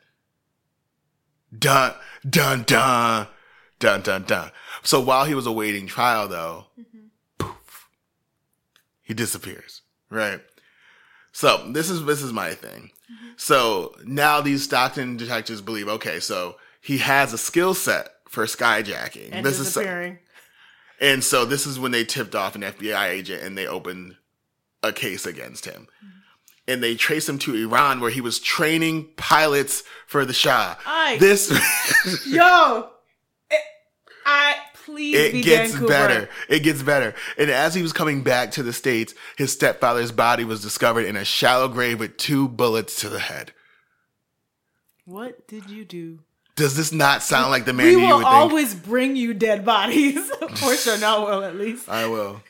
Dun 1.57 1.93
dun 2.27 2.63
dun 2.63 3.27
dun 3.79 4.01
dun 4.01 4.23
dun. 4.23 4.51
So 4.83 4.99
while 4.99 5.25
he 5.25 5.35
was 5.35 5.45
awaiting 5.45 5.87
trial, 5.87 6.27
though, 6.27 6.65
mm-hmm. 6.79 7.07
poof, 7.37 7.89
he 9.01 9.13
disappears. 9.13 9.81
Right. 10.09 10.41
So 11.31 11.69
this 11.71 11.89
is 11.89 12.05
this 12.05 12.21
is 12.21 12.31
my 12.31 12.53
thing. 12.53 12.91
Mm-hmm. 13.11 13.33
So 13.37 13.95
now 14.05 14.41
these 14.41 14.63
Stockton 14.63 15.17
detectives 15.17 15.61
believe, 15.61 15.87
okay, 15.87 16.19
so 16.19 16.55
he 16.81 16.99
has 16.99 17.33
a 17.33 17.37
skill 17.37 17.73
set 17.73 18.09
for 18.29 18.45
skyjacking. 18.45 19.29
And 19.31 19.45
this 19.45 19.59
is 19.59 19.67
disappearing. 19.67 20.19
And 20.99 21.23
so 21.23 21.45
this 21.45 21.65
is 21.65 21.79
when 21.79 21.91
they 21.91 22.03
tipped 22.03 22.35
off 22.35 22.55
an 22.55 22.61
FBI 22.61 23.09
agent 23.09 23.43
and 23.43 23.57
they 23.57 23.67
opened 23.67 24.15
a 24.83 24.91
case 24.91 25.25
against 25.25 25.65
him. 25.65 25.87
Mm-hmm. 26.03 26.09
And 26.67 26.83
they 26.83 26.95
traced 26.95 27.29
him 27.29 27.37
to 27.39 27.55
Iran 27.55 27.99
where 27.99 28.09
he 28.09 28.21
was 28.21 28.39
training 28.39 29.09
pilots 29.17 29.83
for 30.07 30.25
the 30.25 30.33
Shah. 30.33 30.75
Aye. 30.85 31.17
This 31.19 31.51
Yo, 32.25 32.89
it, 33.51 33.61
I 34.25 34.55
please 34.73 35.15
it 35.15 35.43
gets 35.43 35.79
better. 35.79 36.27
It 36.49 36.61
gets 36.61 36.81
better. 36.81 37.13
And 37.37 37.51
as 37.51 37.75
he 37.75 37.83
was 37.83 37.93
coming 37.93 38.23
back 38.23 38.51
to 38.51 38.63
the 38.63 38.73
States, 38.73 39.13
his 39.37 39.51
stepfather's 39.51 40.11
body 40.11 40.43
was 40.43 40.61
discovered 40.61 41.05
in 41.05 41.15
a 41.15 41.25
shallow 41.25 41.67
grave 41.67 41.99
with 41.99 42.17
two 42.17 42.47
bullets 42.47 42.99
to 43.01 43.09
the 43.09 43.19
head. 43.19 43.51
What 45.05 45.47
did 45.47 45.69
you 45.69 45.85
do? 45.85 46.19
Does 46.55 46.75
this 46.77 46.91
not 46.93 47.21
sound 47.21 47.51
like 47.51 47.65
the 47.65 47.73
man 47.73 47.87
we 47.87 47.91
you 47.93 47.99
will 47.99 48.19
think? 48.19 48.25
always 48.29 48.73
bring 48.73 49.15
you 49.17 49.33
dead 49.33 49.65
bodies. 49.65 50.29
or 50.41 50.75
Chanel 50.75 51.25
will 51.25 51.43
at 51.43 51.55
least. 51.57 51.89
I 51.89 52.07
will. 52.07 52.41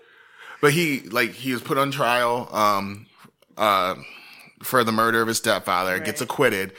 but 0.60 0.72
he 0.72 1.00
like 1.02 1.30
he 1.30 1.52
was 1.52 1.62
put 1.62 1.78
on 1.78 1.90
trial 1.92 2.48
um 2.52 3.06
uh 3.56 3.94
for 4.62 4.82
the 4.82 4.92
murder 4.92 5.20
of 5.22 5.28
his 5.28 5.36
stepfather, 5.38 5.98
gets 6.00 6.20
acquitted, 6.20 6.72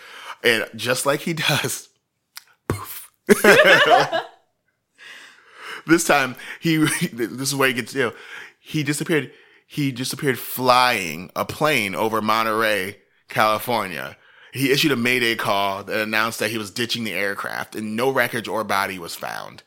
and 0.43 0.67
just 0.76 1.05
like 1.05 1.21
he 1.21 1.34
does, 1.34 1.88
poof. 2.67 3.11
this 5.88 6.03
time 6.05 6.36
he 6.59 6.78
this 6.78 7.30
is 7.32 7.55
where 7.55 7.67
he 7.69 7.73
gets 7.73 7.93
you 7.93 8.03
know, 8.03 8.13
he 8.59 8.84
disappeared 8.84 9.32
he 9.67 9.91
disappeared 9.91 10.38
flying 10.39 11.32
a 11.36 11.45
plane 11.45 11.95
over 11.95 12.21
Monterey, 12.21 12.97
California. 13.30 14.17
He 14.56 14.72
issued 14.72 14.91
a 14.93 14.95
mayday 14.95 15.36
call 15.36 15.84
that 15.84 16.01
announced 16.01 16.39
that 16.39 16.49
he 16.49 16.58
was 16.58 16.72
ditching 16.72 17.03
the 17.03 17.12
aircraft 17.12 17.76
and 17.76 17.95
no 17.95 18.10
wreckage 18.10 18.47
or 18.47 18.64
body 18.64 18.97
was 18.97 19.14
found. 19.14 19.64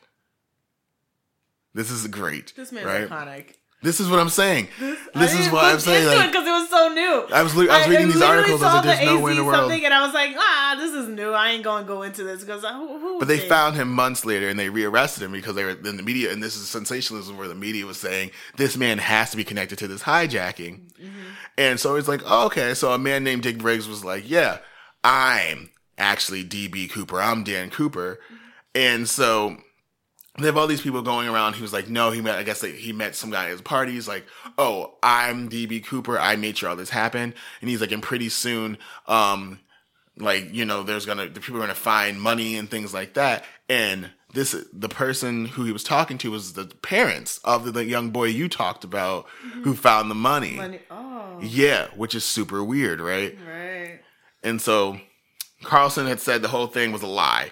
This 1.75 1.91
is 1.91 2.07
great. 2.07 2.55
This 2.57 2.73
man's 2.73 2.87
right? 2.87 3.09
iconic. 3.09 3.55
This 3.83 4.01
is 4.01 4.09
what 4.09 4.19
I'm 4.19 4.29
saying. 4.29 4.67
This, 4.81 4.99
I 5.15 5.25
is 5.27 5.51
what 5.53 5.65
I'm 5.65 5.79
saying. 5.79 6.05
it 6.05 6.17
Like, 6.17 6.33
because 6.33 6.49
it 6.49 6.51
was 6.51 6.69
so 6.69 6.89
new. 6.89 7.27
I 7.33 7.43
was 7.45 7.55
li- 7.55 7.69
I 7.69 7.79
was 7.79 7.89
reading 7.89 8.07
these 8.07 8.17
literally 8.17 8.39
articles. 8.39 8.63
I 8.63 8.67
was 8.67 8.75
like, 8.75 8.85
"There's 8.85 8.99
the 8.99 9.15
nowhere 9.15 9.31
in 9.31 9.37
the 9.37 9.45
world." 9.45 9.59
something, 9.59 9.85
and 9.85 9.95
I 9.95 10.05
was 10.05 10.15
like, 10.15 10.35
ah, 10.37 10.75
this 10.77 10.93
is 10.93 11.09
new. 11.09 11.31
I 11.33 11.51
ain't 11.51 11.63
gonna 11.63 11.87
go 11.87 12.03
into 12.03 12.25
this 12.25 12.41
because 12.41 12.65
who, 12.65 12.99
who 12.99 13.19
But 13.21 13.29
they 13.29 13.37
thinks? 13.37 13.49
found 13.49 13.77
him 13.77 13.93
months 13.93 14.25
later 14.25 14.49
and 14.49 14.59
they 14.59 14.69
rearrested 14.69 15.23
him 15.23 15.31
because 15.31 15.55
they 15.55 15.63
were 15.63 15.71
in 15.71 15.97
the 15.97 16.03
media. 16.03 16.33
And 16.33 16.43
this 16.43 16.57
is 16.57 16.69
sensationalism 16.69 17.37
where 17.37 17.47
the 17.47 17.55
media 17.55 17.87
was 17.87 17.99
saying 17.99 18.33
this 18.57 18.77
man 18.77 18.99
has 18.99 19.31
to 19.31 19.37
be 19.37 19.45
connected 19.45 19.79
to 19.79 19.87
this 19.87 20.03
hijacking. 20.03 20.81
And 21.57 21.79
so 21.79 21.95
it's 21.95 22.09
like, 22.09 22.23
oh, 22.25 22.47
okay. 22.47 22.75
So 22.75 22.91
a 22.91 22.99
man 22.99 23.23
named 23.23 23.43
Dick 23.43 23.59
Briggs 23.59 23.87
was 23.87 24.05
like, 24.05 24.29
yeah, 24.29 24.59
I'm 25.05 25.71
actually 25.97 26.45
DB 26.45 26.91
Cooper. 26.91 27.21
I'm 27.21 27.45
Dan 27.45 27.71
Cooper. 27.71 28.21
And 28.75 29.09
so 29.09 29.57
they 30.39 30.47
have 30.47 30.57
all 30.57 30.67
these 30.67 30.81
people 30.81 31.03
going 31.03 31.29
around. 31.29 31.55
He 31.55 31.63
was 31.63 31.73
like, 31.73 31.89
no, 31.89 32.11
he 32.11 32.21
met, 32.21 32.39
I 32.39 32.43
guess 32.45 32.61
they, 32.61 32.73
he 32.73 32.93
met 32.93 33.17
some 33.17 33.31
guy 33.31 33.45
at 33.47 33.51
his 33.51 33.61
party. 33.63 33.93
He's 33.93 34.07
like, 34.09 34.25
oh, 34.57 34.95
I'm 35.03 35.49
DB 35.49 35.85
Cooper. 35.85 36.19
I 36.19 36.37
made 36.37 36.57
sure 36.59 36.69
all 36.69 36.77
this 36.77 36.91
happened. 36.91 37.35
And 37.61 37.71
he's 37.71 37.81
like, 37.81 37.93
and 37.93 38.03
pretty 38.03 38.29
soon, 38.29 38.79
um, 39.07 39.61
like 40.21 40.53
you 40.53 40.65
know 40.65 40.83
there's 40.83 41.07
gonna 41.07 41.29
the 41.29 41.39
people 41.39 41.59
are 41.59 41.61
gonna 41.61 41.77
find 41.77 42.21
money 42.21 42.57
and 42.57 42.69
things 42.69 42.93
like 42.93 43.15
that 43.15 43.45
and 43.69 44.11
this 44.35 44.51
the 44.73 44.89
person 44.89 45.45
who 45.47 45.63
he 45.63 45.71
was 45.71 45.85
talking 45.85 46.19
to 46.19 46.33
was 46.33 46.55
the 46.55 46.65
parents 46.83 47.39
of 47.45 47.65
the, 47.65 47.71
the 47.71 47.85
young 47.85 48.11
boy 48.11 48.25
you 48.25 48.49
talked 48.49 48.83
about 48.83 49.27
who 49.63 49.75
found 49.77 50.11
the 50.11 50.17
money. 50.17 50.57
Money- 50.57 50.81
Oh, 50.91 51.39
yeah 51.41 51.87
which 51.95 52.17
is 52.17 52.25
super 52.25 52.65
weird 52.65 52.99
right 53.01 53.39
right. 53.49 54.01
And 54.49 54.61
so 54.61 54.99
carlson 55.63 56.07
had 56.07 56.21
said 56.21 56.43
the 56.43 56.49
whole 56.49 56.67
thing 56.67 56.93
was 56.93 57.03
a 57.03 57.07
lie 57.07 57.51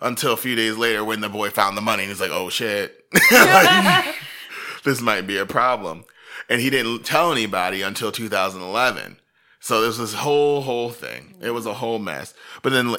until 0.00 0.32
a 0.32 0.36
few 0.36 0.54
days 0.54 0.76
later 0.76 1.04
when 1.04 1.20
the 1.20 1.28
boy 1.28 1.48
found 1.50 1.76
the 1.76 1.82
money 1.82 2.02
and 2.02 2.10
he's 2.10 2.20
like 2.20 2.30
oh 2.32 2.48
shit 2.48 3.04
Like, 3.30 4.14
this 4.84 5.00
might 5.00 5.26
be 5.26 5.38
a 5.38 5.46
problem 5.46 6.04
and 6.48 6.60
he 6.60 6.70
didn't 6.70 7.04
tell 7.04 7.30
anybody 7.32 7.82
until 7.82 8.10
2011 8.10 9.18
so 9.62 9.88
this 9.88 10.12
whole 10.12 10.60
whole 10.62 10.90
thing. 10.90 11.36
It 11.40 11.50
was 11.50 11.66
a 11.66 11.74
whole 11.74 12.00
mess. 12.00 12.34
But 12.62 12.72
then 12.72 12.96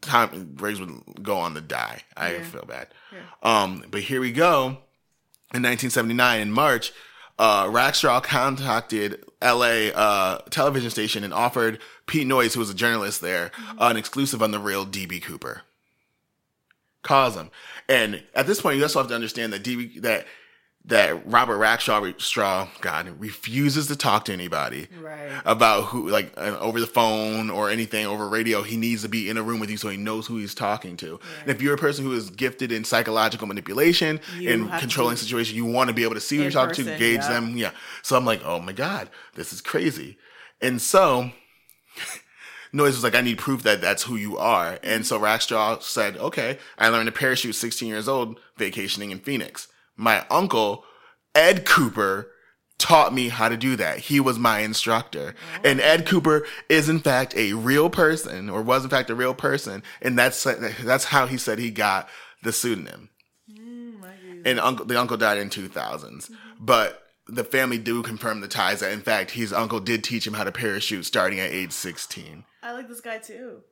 Tom 0.00 0.52
Briggs 0.54 0.80
would 0.80 1.22
go 1.22 1.36
on 1.36 1.52
to 1.54 1.60
die. 1.60 2.00
I 2.16 2.38
feel 2.38 2.64
bad. 2.64 2.88
Um, 3.42 3.84
but 3.90 4.00
here 4.00 4.18
we 4.18 4.32
go. 4.32 4.78
In 5.52 5.62
1979, 5.62 6.40
in 6.40 6.50
March, 6.50 6.90
uh, 7.38 7.66
Rackstraw 7.66 8.22
contacted 8.22 9.22
LA 9.42 9.90
uh, 9.94 10.38
television 10.48 10.88
station 10.88 11.22
and 11.22 11.34
offered 11.34 11.78
Pete 12.06 12.26
Noyes, 12.26 12.54
who 12.54 12.60
was 12.60 12.70
a 12.70 12.74
journalist 12.74 13.20
there, 13.20 13.50
uh, 13.78 13.88
an 13.90 13.96
exclusive 13.96 14.42
on 14.42 14.50
the 14.50 14.58
real 14.58 14.84
DB 14.86 15.22
Cooper. 15.22 15.62
Him, 17.06 17.50
and 17.86 18.22
at 18.34 18.46
this 18.46 18.62
point, 18.62 18.78
you 18.78 18.82
also 18.82 18.98
have 18.98 19.08
to 19.08 19.14
understand 19.14 19.52
that 19.52 19.62
DB 19.62 20.00
that 20.00 20.26
that 20.86 21.30
Robert 21.30 21.58
Rackshaw 21.58 22.20
Straw, 22.20 22.68
God, 22.82 23.08
refuses 23.18 23.86
to 23.86 23.96
talk 23.96 24.26
to 24.26 24.32
anybody 24.32 24.88
Right. 25.00 25.30
about 25.46 25.84
who, 25.84 26.10
like 26.10 26.32
uh, 26.36 26.58
over 26.60 26.78
the 26.78 26.86
phone 26.86 27.48
or 27.48 27.70
anything 27.70 28.04
over 28.06 28.28
radio. 28.28 28.62
He 28.62 28.76
needs 28.76 29.02
to 29.02 29.08
be 29.08 29.30
in 29.30 29.38
a 29.38 29.42
room 29.42 29.60
with 29.60 29.70
you 29.70 29.78
so 29.78 29.88
he 29.88 29.96
knows 29.96 30.26
who 30.26 30.36
he's 30.36 30.54
talking 30.54 30.96
to. 30.98 31.18
And 31.40 31.50
if 31.50 31.62
you're 31.62 31.74
a 31.74 31.78
person 31.78 32.04
who 32.04 32.12
is 32.12 32.28
gifted 32.28 32.70
in 32.70 32.84
psychological 32.84 33.46
manipulation 33.46 34.20
and 34.34 34.70
controlling 34.78 35.16
situations, 35.16 35.56
you 35.56 35.64
want 35.64 35.88
to 35.88 35.94
be 35.94 36.02
able 36.02 36.14
to 36.14 36.20
see 36.20 36.36
who 36.36 36.42
you're 36.42 36.50
talking 36.50 36.84
to, 36.84 36.98
gauge 36.98 37.20
yeah. 37.20 37.28
them. 37.28 37.56
Yeah. 37.56 37.70
So 38.02 38.16
I'm 38.16 38.26
like, 38.26 38.42
oh 38.44 38.60
my 38.60 38.72
God, 38.72 39.08
this 39.34 39.54
is 39.54 39.62
crazy. 39.62 40.18
And 40.60 40.82
so 40.82 41.30
Noyes 42.72 42.94
was 42.94 43.04
like, 43.04 43.14
I 43.14 43.20
need 43.20 43.38
proof 43.38 43.62
that 43.62 43.80
that's 43.80 44.02
who 44.02 44.16
you 44.16 44.36
are. 44.36 44.78
And 44.82 45.06
so 45.06 45.18
Rackstraw 45.18 45.80
said, 45.80 46.16
okay, 46.16 46.58
I 46.76 46.88
learned 46.88 47.06
to 47.06 47.12
parachute 47.12 47.54
16 47.54 47.88
years 47.88 48.08
old 48.08 48.40
vacationing 48.56 49.12
in 49.12 49.20
Phoenix. 49.20 49.68
My 49.96 50.26
uncle, 50.28 50.84
Ed 51.36 51.64
Cooper, 51.64 52.32
taught 52.76 53.14
me 53.14 53.28
how 53.28 53.48
to 53.48 53.56
do 53.56 53.76
that. 53.76 53.98
He 53.98 54.18
was 54.18 54.40
my 54.40 54.58
instructor. 54.58 55.36
And 55.62 55.80
Ed 55.80 56.04
Cooper 56.06 56.44
is 56.68 56.88
in 56.88 56.98
fact 56.98 57.36
a 57.36 57.52
real 57.52 57.88
person 57.88 58.50
or 58.50 58.60
was 58.60 58.82
in 58.82 58.90
fact 58.90 59.08
a 59.08 59.14
real 59.14 59.34
person. 59.34 59.84
And 60.02 60.18
that's, 60.18 60.42
that's 60.42 61.04
how 61.04 61.26
he 61.26 61.36
said 61.38 61.60
he 61.60 61.70
got 61.70 62.08
the 62.42 62.52
pseudonym. 62.52 63.10
And 64.44 64.58
uncle, 64.58 64.84
the 64.84 65.00
uncle 65.00 65.16
died 65.16 65.38
in 65.38 65.48
2000s. 65.48 66.30
But 66.58 67.03
the 67.28 67.44
family 67.44 67.78
do 67.78 68.02
confirm 68.02 68.40
the 68.40 68.48
ties 68.48 68.80
that 68.80 68.92
in 68.92 69.00
fact 69.00 69.32
his 69.32 69.52
uncle 69.52 69.80
did 69.80 70.04
teach 70.04 70.26
him 70.26 70.34
how 70.34 70.44
to 70.44 70.52
parachute 70.52 71.04
starting 71.04 71.40
at 71.40 71.50
age 71.50 71.72
16. 71.72 72.44
I 72.62 72.72
like 72.72 72.88
this 72.88 73.00
guy 73.00 73.18
too. 73.18 73.62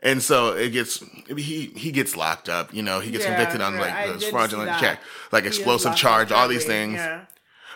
And 0.00 0.22
so 0.22 0.52
it 0.52 0.70
gets 0.70 1.02
he 1.36 1.66
he 1.74 1.90
gets 1.90 2.16
locked 2.16 2.48
up. 2.48 2.72
You 2.72 2.82
know, 2.82 3.00
he 3.00 3.10
gets 3.10 3.24
Yeah, 3.24 3.34
convicted 3.34 3.60
on. 3.60 3.78
Like 3.78 4.18
the 4.18 4.26
fraudulent 4.26 4.78
check, 4.78 5.00
like 5.32 5.44
He 5.44 5.48
explosive 5.48 5.96
charge, 5.96 6.30
all 6.30 6.48
these 6.48 6.64
things. 6.64 6.96
Yeah. 6.96 7.24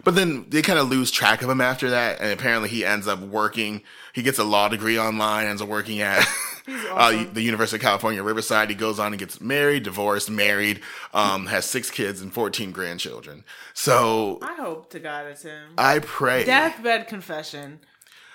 But 0.04 0.14
then 0.14 0.46
they 0.48 0.62
kind 0.62 0.78
of 0.78 0.88
lose 0.88 1.10
track 1.10 1.42
of 1.42 1.50
him 1.50 1.60
after 1.60 1.90
that, 1.90 2.20
and 2.20 2.30
apparently 2.32 2.68
he 2.68 2.84
ends 2.84 3.06
up 3.06 3.20
working. 3.20 3.82
He 4.12 4.22
gets 4.22 4.38
a 4.38 4.44
law 4.44 4.68
degree 4.68 4.98
online, 4.98 5.46
ends 5.46 5.60
up 5.62 5.68
working 5.68 6.00
at 6.00 6.26
uh, 6.68 7.24
the 7.32 7.42
University 7.42 7.76
of 7.76 7.82
California, 7.82 8.22
Riverside. 8.22 8.68
He 8.68 8.74
goes 8.74 8.98
on 8.98 9.12
and 9.12 9.18
gets 9.18 9.40
married, 9.40 9.82
divorced, 9.84 10.30
married, 10.30 10.80
um, 11.14 11.46
has 11.46 11.64
six 11.64 11.90
kids 11.90 12.20
and 12.20 12.32
fourteen 12.32 12.72
grandchildren. 12.72 13.44
So 13.74 14.38
I 14.42 14.54
hope 14.54 14.90
to 14.90 15.00
God 15.00 15.26
it's 15.26 15.42
him. 15.42 15.70
I 15.78 16.00
pray 16.00 16.44
Deathbed 16.44 17.08
confession. 17.08 17.80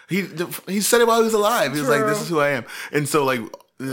he 0.09 0.27
he 0.67 0.81
said 0.81 1.01
it 1.01 1.07
while 1.07 1.19
he 1.19 1.25
was 1.25 1.33
alive. 1.33 1.73
He 1.73 1.79
was 1.79 1.89
like, 1.89 2.05
"This 2.05 2.21
is 2.21 2.29
who 2.29 2.39
I 2.39 2.49
am," 2.49 2.65
and 2.91 3.07
so 3.07 3.23
like. 3.23 3.41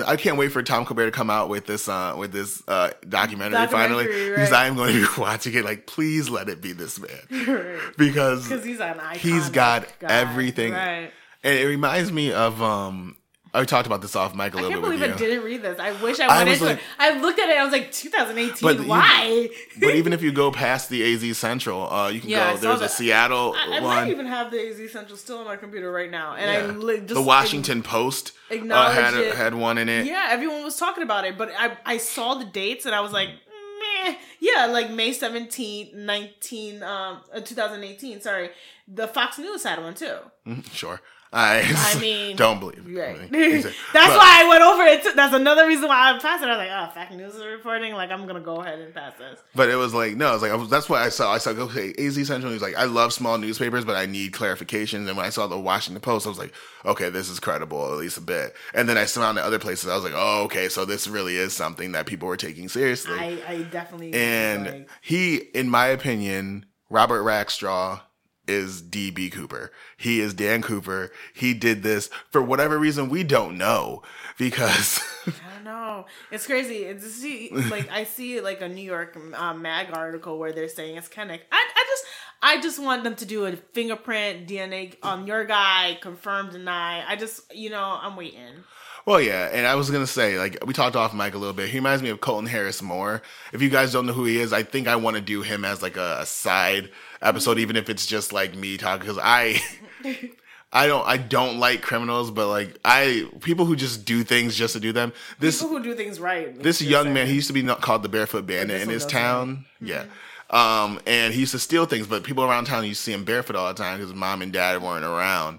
I 0.06 0.14
can't 0.14 0.36
wait 0.36 0.52
for 0.52 0.62
Tom 0.62 0.84
Colbert 0.84 1.06
to 1.06 1.10
come 1.10 1.28
out 1.28 1.48
with 1.48 1.66
this 1.66 1.88
uh 1.88 2.14
with 2.16 2.30
this 2.30 2.62
uh 2.68 2.90
documentary, 3.08 3.66
finally 3.66 4.04
Documentary, 4.04 4.30
because 4.30 4.52
right. 4.52 4.60
I 4.60 4.66
am 4.68 4.76
going 4.76 4.94
to 4.94 5.00
be 5.00 5.08
watching 5.20 5.54
it. 5.54 5.64
Like, 5.64 5.88
please 5.88 6.30
let 6.30 6.48
it 6.48 6.62
be 6.62 6.70
this 6.70 7.00
man 7.00 7.80
Because 7.98 8.48
because 8.48 8.64
he's 8.64 8.78
an 8.78 9.00
icon. 9.00 9.18
he's 9.18 9.50
got 9.50 9.88
everything. 10.00 10.72
Right. 10.72 11.10
And 11.42 11.58
it 11.58 11.66
reminds 11.66 12.12
me 12.12 12.32
of 12.32 12.62
um 12.62 13.16
I 13.54 13.64
talked 13.66 13.86
about 13.86 14.00
this 14.00 14.16
off 14.16 14.34
mic 14.34 14.54
a 14.54 14.58
I 14.58 14.62
little 14.62 14.70
can't 14.70 14.82
bit 14.82 14.86
believe 14.86 15.00
with 15.00 15.14
I 15.14 15.18
didn't 15.18 15.44
read 15.44 15.60
this. 15.62 15.78
I 15.78 15.92
wish 16.02 16.20
I 16.20 16.24
I 16.26 16.38
went 16.38 16.48
was 16.48 16.58
into 16.58 16.70
like- 16.72 16.78
it. 16.78 16.84
I 16.98 17.18
looked 17.20 17.38
at 17.38 17.50
it. 17.50 17.58
I 17.58 17.64
was 17.64 17.72
like, 17.72 17.92
2018. 17.92 18.56
But 18.62 18.80
you- 18.82 18.88
Why? 18.88 19.50
but 19.78 19.94
even 19.94 20.12
if 20.16 20.22
you 20.22 20.32
go 20.32 20.50
past 20.50 20.88
the 20.88 21.02
AZ 21.14 21.36
Central, 21.36 21.92
uh 21.92 22.08
you 22.08 22.20
can 22.20 22.30
Yeah, 22.30 22.52
go 22.54 22.58
there's 22.58 22.76
a 22.78 22.84
that. 22.84 22.90
Seattle 22.92 23.54
I, 23.56 23.76
I 23.76 23.80
one. 23.80 23.82
might 23.96 24.08
even 24.10 24.24
have 24.26 24.50
the 24.50 24.58
AZ 24.70 24.90
Central 24.90 25.18
still 25.18 25.38
on 25.38 25.44
my 25.44 25.56
computer 25.56 25.92
right 25.92 26.10
now, 26.10 26.34
and 26.34 26.50
I 26.50 26.54
Yeah. 26.66 26.72
li- 26.78 27.00
just 27.00 27.14
the 27.14 27.20
Washington 27.22 27.82
Post 27.82 28.32
uh, 28.50 28.90
had 28.92 29.14
had 29.34 29.54
one 29.54 29.76
in 29.76 29.88
it. 29.90 30.06
Yeah, 30.06 30.28
everyone 30.30 30.64
was 30.64 30.76
talking 30.76 31.02
about 31.02 31.26
it, 31.26 31.36
but 31.36 31.50
I 31.58 31.76
I 31.84 31.96
saw 31.98 32.34
the 32.34 32.46
dates 32.46 32.86
and 32.86 32.94
I 32.94 33.00
was 33.02 33.12
like, 33.12 33.28
meh. 33.28 34.14
Yeah, 34.40 34.66
like 34.66 34.90
May 34.90 35.10
17th, 35.12 35.94
19, 35.94 36.82
um, 36.82 37.20
uh, 37.32 37.40
2018. 37.40 38.20
Sorry, 38.22 38.50
the 38.88 39.06
Fox 39.06 39.38
News 39.38 39.62
had 39.62 39.80
one 39.80 39.94
too. 39.94 40.16
Mhm, 40.48 40.72
Sure. 40.72 41.00
I, 41.32 41.62
I 41.94 41.98
mean, 42.00 42.36
don't 42.36 42.60
believe 42.60 42.86
it. 42.86 42.98
Right. 43.00 43.16
I 43.20 43.28
mean, 43.30 43.62
That's 43.62 43.74
but- 43.92 44.18
why 44.18 44.42
I 44.44 44.48
went 44.48 44.62
over 44.62 44.82
it. 44.82 45.02
Too. 45.02 45.12
That's 45.14 45.34
another 45.34 45.66
reason 45.66 45.88
why 45.88 46.12
I 46.12 46.18
passed 46.18 46.42
it. 46.42 46.46
I 46.46 46.56
was 46.56 46.58
like, 46.58 46.70
oh, 46.70 46.92
Fox 46.94 47.14
News 47.14 47.34
is 47.34 47.44
reporting. 47.44 47.94
Like, 47.94 48.10
I'm 48.10 48.26
gonna 48.26 48.40
go 48.40 48.56
ahead 48.56 48.80
and 48.80 48.94
pass 48.94 49.14
this. 49.18 49.40
But 49.54 49.70
it 49.70 49.76
was 49.76 49.94
like 49.94 50.16
no, 50.16 50.28
I 50.28 50.32
was 50.32 50.42
like 50.42 50.52
I 50.52 50.56
was, 50.56 50.68
that's 50.68 50.88
why 50.88 51.02
I 51.02 51.08
saw. 51.08 51.32
I 51.32 51.38
saw 51.38 51.50
okay, 51.50 51.94
AZ 51.98 52.26
Central. 52.26 52.52
He's 52.52 52.60
like 52.62 52.76
I 52.76 52.84
love 52.84 53.12
small 53.12 53.38
newspapers, 53.38 53.84
but 53.84 53.96
I 53.96 54.06
need 54.06 54.32
clarifications. 54.32 55.08
And 55.08 55.16
when 55.16 55.24
I 55.24 55.30
saw 55.30 55.46
the 55.46 55.58
Washington 55.58 56.00
Post, 56.02 56.26
I 56.26 56.28
was 56.28 56.38
like, 56.38 56.52
okay, 56.84 57.08
this 57.08 57.30
is 57.30 57.40
credible 57.40 57.90
at 57.92 57.98
least 57.98 58.18
a 58.18 58.20
bit. 58.22 58.54
And 58.74 58.88
then 58.88 58.98
I 58.98 59.06
found 59.06 59.38
the 59.38 59.44
other 59.44 59.58
places. 59.58 59.88
I 59.88 59.94
was 59.94 60.04
like, 60.04 60.14
oh, 60.14 60.42
okay, 60.44 60.68
so 60.68 60.84
this 60.84 61.08
really 61.08 61.36
is 61.36 61.54
something 61.54 61.92
that 61.92 62.06
people 62.06 62.28
were 62.28 62.36
taking 62.36 62.68
seriously. 62.68 63.18
I, 63.18 63.38
I 63.46 63.62
definitely 63.62 64.12
and 64.12 64.64
like, 64.66 64.90
he, 65.00 65.36
in 65.36 65.68
my 65.68 65.86
opinion, 65.86 66.66
Robert 66.90 67.22
Rackstraw 67.22 68.00
is 68.46 68.82
DB 68.82 69.30
Cooper. 69.30 69.70
He 69.96 70.20
is 70.20 70.34
Dan 70.34 70.62
Cooper. 70.62 71.10
He 71.32 71.54
did 71.54 71.82
this 71.82 72.10
for 72.30 72.42
whatever 72.42 72.78
reason 72.78 73.08
we 73.08 73.22
don't 73.22 73.56
know 73.56 74.02
because 74.38 75.00
I 75.26 75.54
don't 75.54 75.64
know. 75.64 76.06
It's 76.30 76.46
crazy. 76.46 76.78
It's 76.84 77.70
like 77.70 77.90
I 77.90 78.04
see 78.04 78.40
like 78.40 78.60
a 78.60 78.68
New 78.68 78.82
York 78.82 79.16
um, 79.34 79.62
Mag 79.62 79.88
article 79.92 80.38
where 80.38 80.52
they're 80.52 80.68
saying 80.68 80.96
it's 80.96 81.08
kind 81.08 81.30
of. 81.30 81.38
I, 81.50 81.70
I 81.76 81.84
just 81.88 82.04
I 82.42 82.60
just 82.60 82.78
want 82.82 83.04
them 83.04 83.14
to 83.16 83.26
do 83.26 83.46
a 83.46 83.52
fingerprint 83.52 84.48
DNA 84.48 84.96
on 85.02 85.26
your 85.26 85.44
guy, 85.44 85.98
confirm, 86.00 86.50
deny. 86.50 87.04
I 87.06 87.16
just 87.16 87.54
you 87.54 87.70
know 87.70 87.98
I'm 88.00 88.16
waiting. 88.16 88.64
Well, 89.04 89.20
yeah, 89.20 89.48
and 89.52 89.66
I 89.66 89.74
was 89.74 89.90
gonna 89.90 90.06
say, 90.06 90.38
like, 90.38 90.64
we 90.64 90.72
talked 90.72 90.94
off 90.94 91.12
mic 91.12 91.34
a 91.34 91.38
little 91.38 91.54
bit. 91.54 91.70
He 91.70 91.78
reminds 91.78 92.02
me 92.02 92.10
of 92.10 92.20
Colton 92.20 92.46
Harris-Moore. 92.46 93.22
If 93.52 93.60
you 93.60 93.68
guys 93.68 93.92
don't 93.92 94.06
know 94.06 94.12
who 94.12 94.24
he 94.24 94.38
is, 94.38 94.52
I 94.52 94.62
think 94.62 94.86
I 94.86 94.96
want 94.96 95.16
to 95.16 95.22
do 95.22 95.42
him 95.42 95.64
as 95.64 95.82
like 95.82 95.96
a, 95.96 96.18
a 96.20 96.26
side 96.26 96.90
episode, 97.20 97.58
even 97.58 97.76
if 97.76 97.90
it's 97.90 98.06
just 98.06 98.32
like 98.32 98.54
me 98.54 98.76
talking, 98.76 99.00
because 99.00 99.18
I, 99.20 99.60
I 100.72 100.86
don't, 100.86 101.06
I 101.06 101.16
don't 101.16 101.58
like 101.58 101.82
criminals, 101.82 102.30
but 102.30 102.48
like 102.48 102.78
I, 102.84 103.28
people 103.40 103.64
who 103.64 103.74
just 103.74 104.04
do 104.04 104.22
things 104.22 104.54
just 104.56 104.74
to 104.74 104.80
do 104.80 104.92
them. 104.92 105.12
This 105.40 105.60
People 105.60 105.78
who 105.78 105.82
do 105.82 105.94
things 105.94 106.20
right. 106.20 106.56
this 106.62 106.80
young 106.80 107.04
saying. 107.04 107.14
man, 107.14 107.26
he 107.26 107.34
used 107.34 107.48
to 107.48 107.52
be 107.52 107.64
called 107.64 108.04
the 108.04 108.08
Barefoot 108.08 108.46
Bandit 108.46 108.82
in 108.82 108.88
his 108.88 109.04
town. 109.04 109.64
Yeah. 109.80 110.04
Um, 110.52 111.00
and 111.06 111.32
he 111.32 111.40
used 111.40 111.52
to 111.52 111.58
steal 111.58 111.86
things, 111.86 112.06
but 112.06 112.24
people 112.24 112.44
around 112.44 112.66
town, 112.66 112.84
you 112.84 112.94
see 112.94 113.12
him 113.12 113.24
barefoot 113.24 113.56
all 113.56 113.68
the 113.68 113.74
time 113.74 113.98
because 113.98 114.14
mom 114.14 114.42
and 114.42 114.52
dad 114.52 114.82
weren't 114.82 115.04
around. 115.04 115.58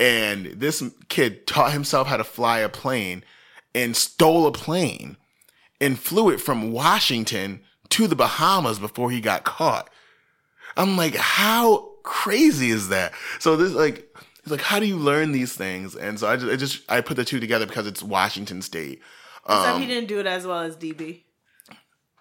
And 0.00 0.46
this 0.46 0.82
kid 1.08 1.46
taught 1.46 1.72
himself 1.72 2.06
how 2.06 2.16
to 2.16 2.24
fly 2.24 2.60
a 2.60 2.68
plane 2.68 3.24
and 3.74 3.96
stole 3.96 4.46
a 4.46 4.52
plane 4.52 5.16
and 5.80 5.98
flew 5.98 6.30
it 6.30 6.40
from 6.40 6.72
Washington 6.72 7.60
to 7.90 8.06
the 8.06 8.16
Bahamas 8.16 8.78
before 8.78 9.10
he 9.10 9.20
got 9.20 9.44
caught. 9.44 9.90
I'm 10.76 10.96
like, 10.96 11.16
how 11.16 11.90
crazy 12.04 12.70
is 12.70 12.88
that? 12.88 13.12
So 13.38 13.56
this 13.56 13.72
like 13.72 14.08
it's 14.40 14.50
like 14.50 14.60
how 14.60 14.78
do 14.78 14.86
you 14.86 14.96
learn 14.96 15.32
these 15.32 15.54
things? 15.54 15.96
And 15.96 16.18
so 16.18 16.28
I 16.28 16.36
just, 16.36 16.52
I 16.52 16.56
just 16.56 16.82
I 16.90 17.00
put 17.00 17.16
the 17.16 17.24
two 17.24 17.40
together 17.40 17.66
because 17.66 17.86
it's 17.86 18.02
Washington 18.02 18.62
State. 18.62 19.00
Except 19.44 19.66
Um, 19.76 19.80
he 19.80 19.86
didn't 19.86 20.08
do 20.08 20.20
it 20.20 20.26
as 20.26 20.46
well 20.46 20.60
as 20.60 20.76
DB. 20.76 21.22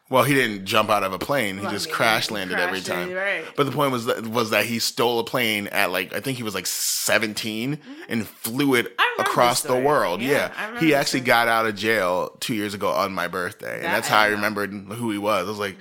Well, 0.10 0.24
he 0.24 0.34
didn't 0.34 0.66
jump 0.66 0.90
out 0.90 1.04
of 1.04 1.14
a 1.14 1.20
plane; 1.20 1.58
he 1.58 1.64
Well, 1.64 1.72
just 1.72 1.92
crash 1.92 2.32
landed 2.32 2.60
every 2.60 2.82
time. 2.82 3.12
right. 3.14 3.44
But 3.56 3.66
the 3.66 3.72
point 3.72 3.92
was 3.92 4.06
that 4.06 4.26
was 4.28 4.52
that 4.52 4.66
he 4.66 4.80
stole 4.80 5.20
a 5.20 5.24
plane 5.24 5.68
at 5.68 5.92
like 5.92 6.14
I 6.14 6.20
think 6.22 6.38
he 6.38 6.44
was 6.44 6.56
like 6.56 6.66
17 6.66 7.80
and 8.10 8.28
flew 8.28 8.76
it 8.76 8.96
Mm-hmm. 9.18 9.22
Across 9.22 9.64
this 9.64 9.72
the 9.72 9.80
world. 9.80 10.22
Yeah, 10.22 10.52
Yeah, 10.56 10.80
he 10.80 10.94
actually 10.94 11.22
got 11.22 11.48
out 11.48 11.66
of 11.66 11.76
jail 11.76 12.36
two 12.40 12.54
years 12.54 12.76
ago 12.76 12.90
on 12.92 13.14
my 13.14 13.28
birthday, 13.28 13.76
and 13.78 13.86
That 13.86 13.94
that's 13.94 14.08
how 14.08 14.20
I 14.20 14.26
I 14.26 14.28
remembered 14.28 14.72
who 14.72 15.10
he 15.10 15.18
was. 15.18 15.48
I 15.48 15.50
was 15.50 15.58
like, 15.58 15.76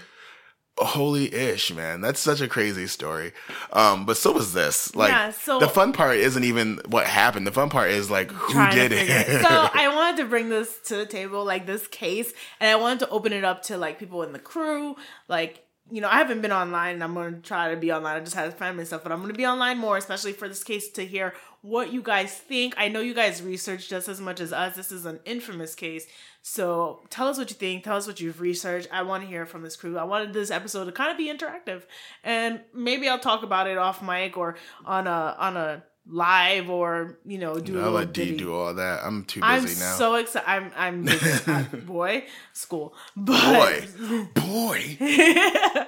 holy 0.79 1.33
ish, 1.33 1.73
man, 1.73 2.01
that's 2.01 2.21
such 2.21 2.41
a 2.41 2.49
crazy 2.49 2.87
story. 2.87 3.33
Um, 3.73 4.05
but 4.05 4.17
so 4.17 4.33
was 4.33 4.53
this. 4.53 4.95
Like 4.95 5.11
Yeah, 5.11 5.31
so- 5.31 5.59
the 5.59 5.69
fun 5.69 5.93
part 5.93 6.17
isn't 6.17 6.45
even 6.45 6.81
what 6.87 7.07
happened. 7.07 7.47
The 7.47 7.53
fun 7.53 7.71
part 7.71 7.91
is 7.91 8.11
like 8.11 8.31
who 8.31 8.71
did 8.71 8.91
to 8.91 8.97
it. 8.97 9.43
So 9.43 9.49
I 9.75 9.93
wanted 9.95 10.23
to 10.23 10.29
bring 10.29 10.49
this 10.49 10.79
to 10.87 10.97
the 10.97 11.07
table, 11.07 11.45
like 11.45 11.67
this 11.67 11.87
case, 11.87 12.33
and 12.61 12.69
I 12.71 12.77
wanted 12.77 13.01
to 13.01 13.09
open 13.11 13.33
it 13.33 13.45
up 13.45 13.63
to 13.65 13.79
like 13.79 13.99
people 13.99 14.23
in 14.23 14.33
the 14.33 14.39
crew. 14.39 14.97
Like, 15.29 15.65
you 15.91 16.01
know, 16.01 16.09
I 16.09 16.17
haven't 16.19 16.43
been 16.43 16.53
online, 16.53 16.95
and 16.95 17.05
I'm 17.05 17.15
going 17.15 17.35
to 17.37 17.41
try 17.41 17.71
to 17.71 17.77
be 17.77 17.93
online. 17.93 18.17
I 18.17 18.21
just 18.21 18.35
had 18.35 18.53
family 18.55 18.85
stuff, 18.85 19.03
but 19.03 19.13
I'm 19.13 19.21
going 19.21 19.33
to 19.33 19.39
be 19.39 19.47
online 19.47 19.79
more, 19.79 19.97
especially 19.97 20.33
for 20.33 20.49
this 20.49 20.65
case, 20.65 20.91
to 20.91 21.07
hear 21.07 21.33
what 21.67 21.93
you 21.93 22.01
guys 22.01 22.33
think. 22.33 22.75
I 22.77 22.89
know 22.89 23.01
you 23.01 23.13
guys 23.13 23.43
researched 23.43 23.91
just 23.91 24.09
as 24.09 24.21
much 24.21 24.41
as 24.41 24.53
us. 24.53 24.77
This 24.77 24.93
is 24.93 25.05
an 25.05 25.19
infamous 25.25 25.75
case. 25.75 26.07
So 26.41 27.01
tell 27.11 27.27
us 27.27 27.39
what 27.39 27.51
you 27.51 27.57
think. 27.57 27.83
Tell 27.83 27.97
us 27.97 28.07
what 28.07 28.21
you've 28.21 28.41
researched. 28.41 28.89
I 28.93 29.03
want 29.03 29.25
to 29.25 29.29
hear 29.29 29.47
from 29.47 29.63
this 29.63 29.75
crew. 29.75 29.99
I 29.99 30.05
wanted 30.05 30.33
this 30.33 30.53
episode 30.53 30.85
to 30.85 30.93
kind 30.93 31.11
of 31.11 31.19
be 31.19 31.27
interactive, 31.27 31.83
and 32.23 32.61
maybe 32.73 33.09
I'll 33.09 33.19
talk 33.19 33.43
about 33.43 33.67
it 33.67 33.79
off 33.79 34.01
mic 34.01 34.37
or 34.37 34.57
on 34.85 35.09
a 35.09 35.35
on 35.39 35.57
a 35.57 35.83
live 36.09 36.71
or 36.71 37.19
you 37.25 37.39
know 37.39 37.59
do 37.59 37.81
I'll 37.81 37.91
let 37.91 38.13
D 38.13 38.37
do 38.37 38.55
all 38.55 38.75
that. 38.75 39.05
I'm 39.05 39.25
too 39.25 39.41
busy 39.41 39.81
now. 39.81 39.91
I'm 39.93 39.99
so 39.99 40.15
excited. 40.15 40.49
I'm 40.49 40.73
I'm 40.77 41.03
busy. 41.05 41.43
Uh, 41.57 41.63
boy 41.63 42.25
school, 42.53 42.95
but 43.17 43.87
boy, 43.97 44.27
boy. 44.35 44.97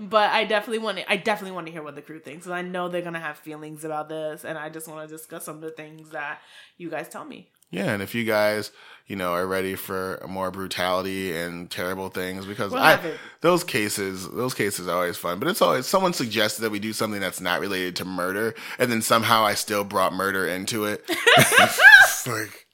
but 0.00 0.30
I 0.30 0.44
definitely 0.44 0.78
want 0.78 0.98
to. 0.98 1.10
I 1.10 1.16
definitely 1.16 1.52
want 1.54 1.66
to 1.66 1.72
hear 1.72 1.82
what 1.82 1.94
the 1.94 2.02
crew 2.02 2.18
thinks, 2.20 2.46
and 2.46 2.54
I 2.54 2.62
know 2.62 2.88
they're 2.88 3.02
gonna 3.02 3.20
have 3.20 3.38
feelings 3.38 3.84
about 3.84 4.08
this, 4.08 4.44
and 4.44 4.58
I 4.58 4.68
just 4.68 4.88
want 4.88 5.08
to 5.08 5.14
discuss 5.14 5.44
some 5.44 5.56
of 5.56 5.62
the 5.62 5.70
things 5.70 6.10
that 6.10 6.40
you 6.76 6.90
guys 6.90 7.08
tell 7.08 7.24
me. 7.24 7.48
Yeah, 7.70 7.92
and 7.92 8.02
if 8.02 8.14
you 8.14 8.24
guys, 8.24 8.70
you 9.06 9.16
know, 9.16 9.32
are 9.32 9.46
ready 9.46 9.74
for 9.74 10.24
more 10.28 10.50
brutality 10.50 11.36
and 11.36 11.70
terrible 11.70 12.08
things, 12.08 12.46
because 12.46 12.72
We'll 12.72 12.82
I, 12.82 12.98
those 13.40 13.64
cases, 13.64 14.28
those 14.30 14.54
cases 14.54 14.88
are 14.88 14.94
always 14.96 15.16
fun. 15.16 15.38
But 15.38 15.48
it's 15.48 15.62
always 15.62 15.86
someone 15.86 16.12
suggested 16.12 16.62
that 16.62 16.70
we 16.70 16.78
do 16.78 16.92
something 16.92 17.20
that's 17.20 17.40
not 17.40 17.60
related 17.60 17.96
to 17.96 18.04
murder, 18.04 18.54
and 18.78 18.90
then 18.90 19.02
somehow 19.02 19.44
I 19.44 19.54
still 19.54 19.84
brought 19.84 20.12
murder 20.12 20.46
into 20.46 20.84
it. 20.84 21.04
Like, 22.26 22.66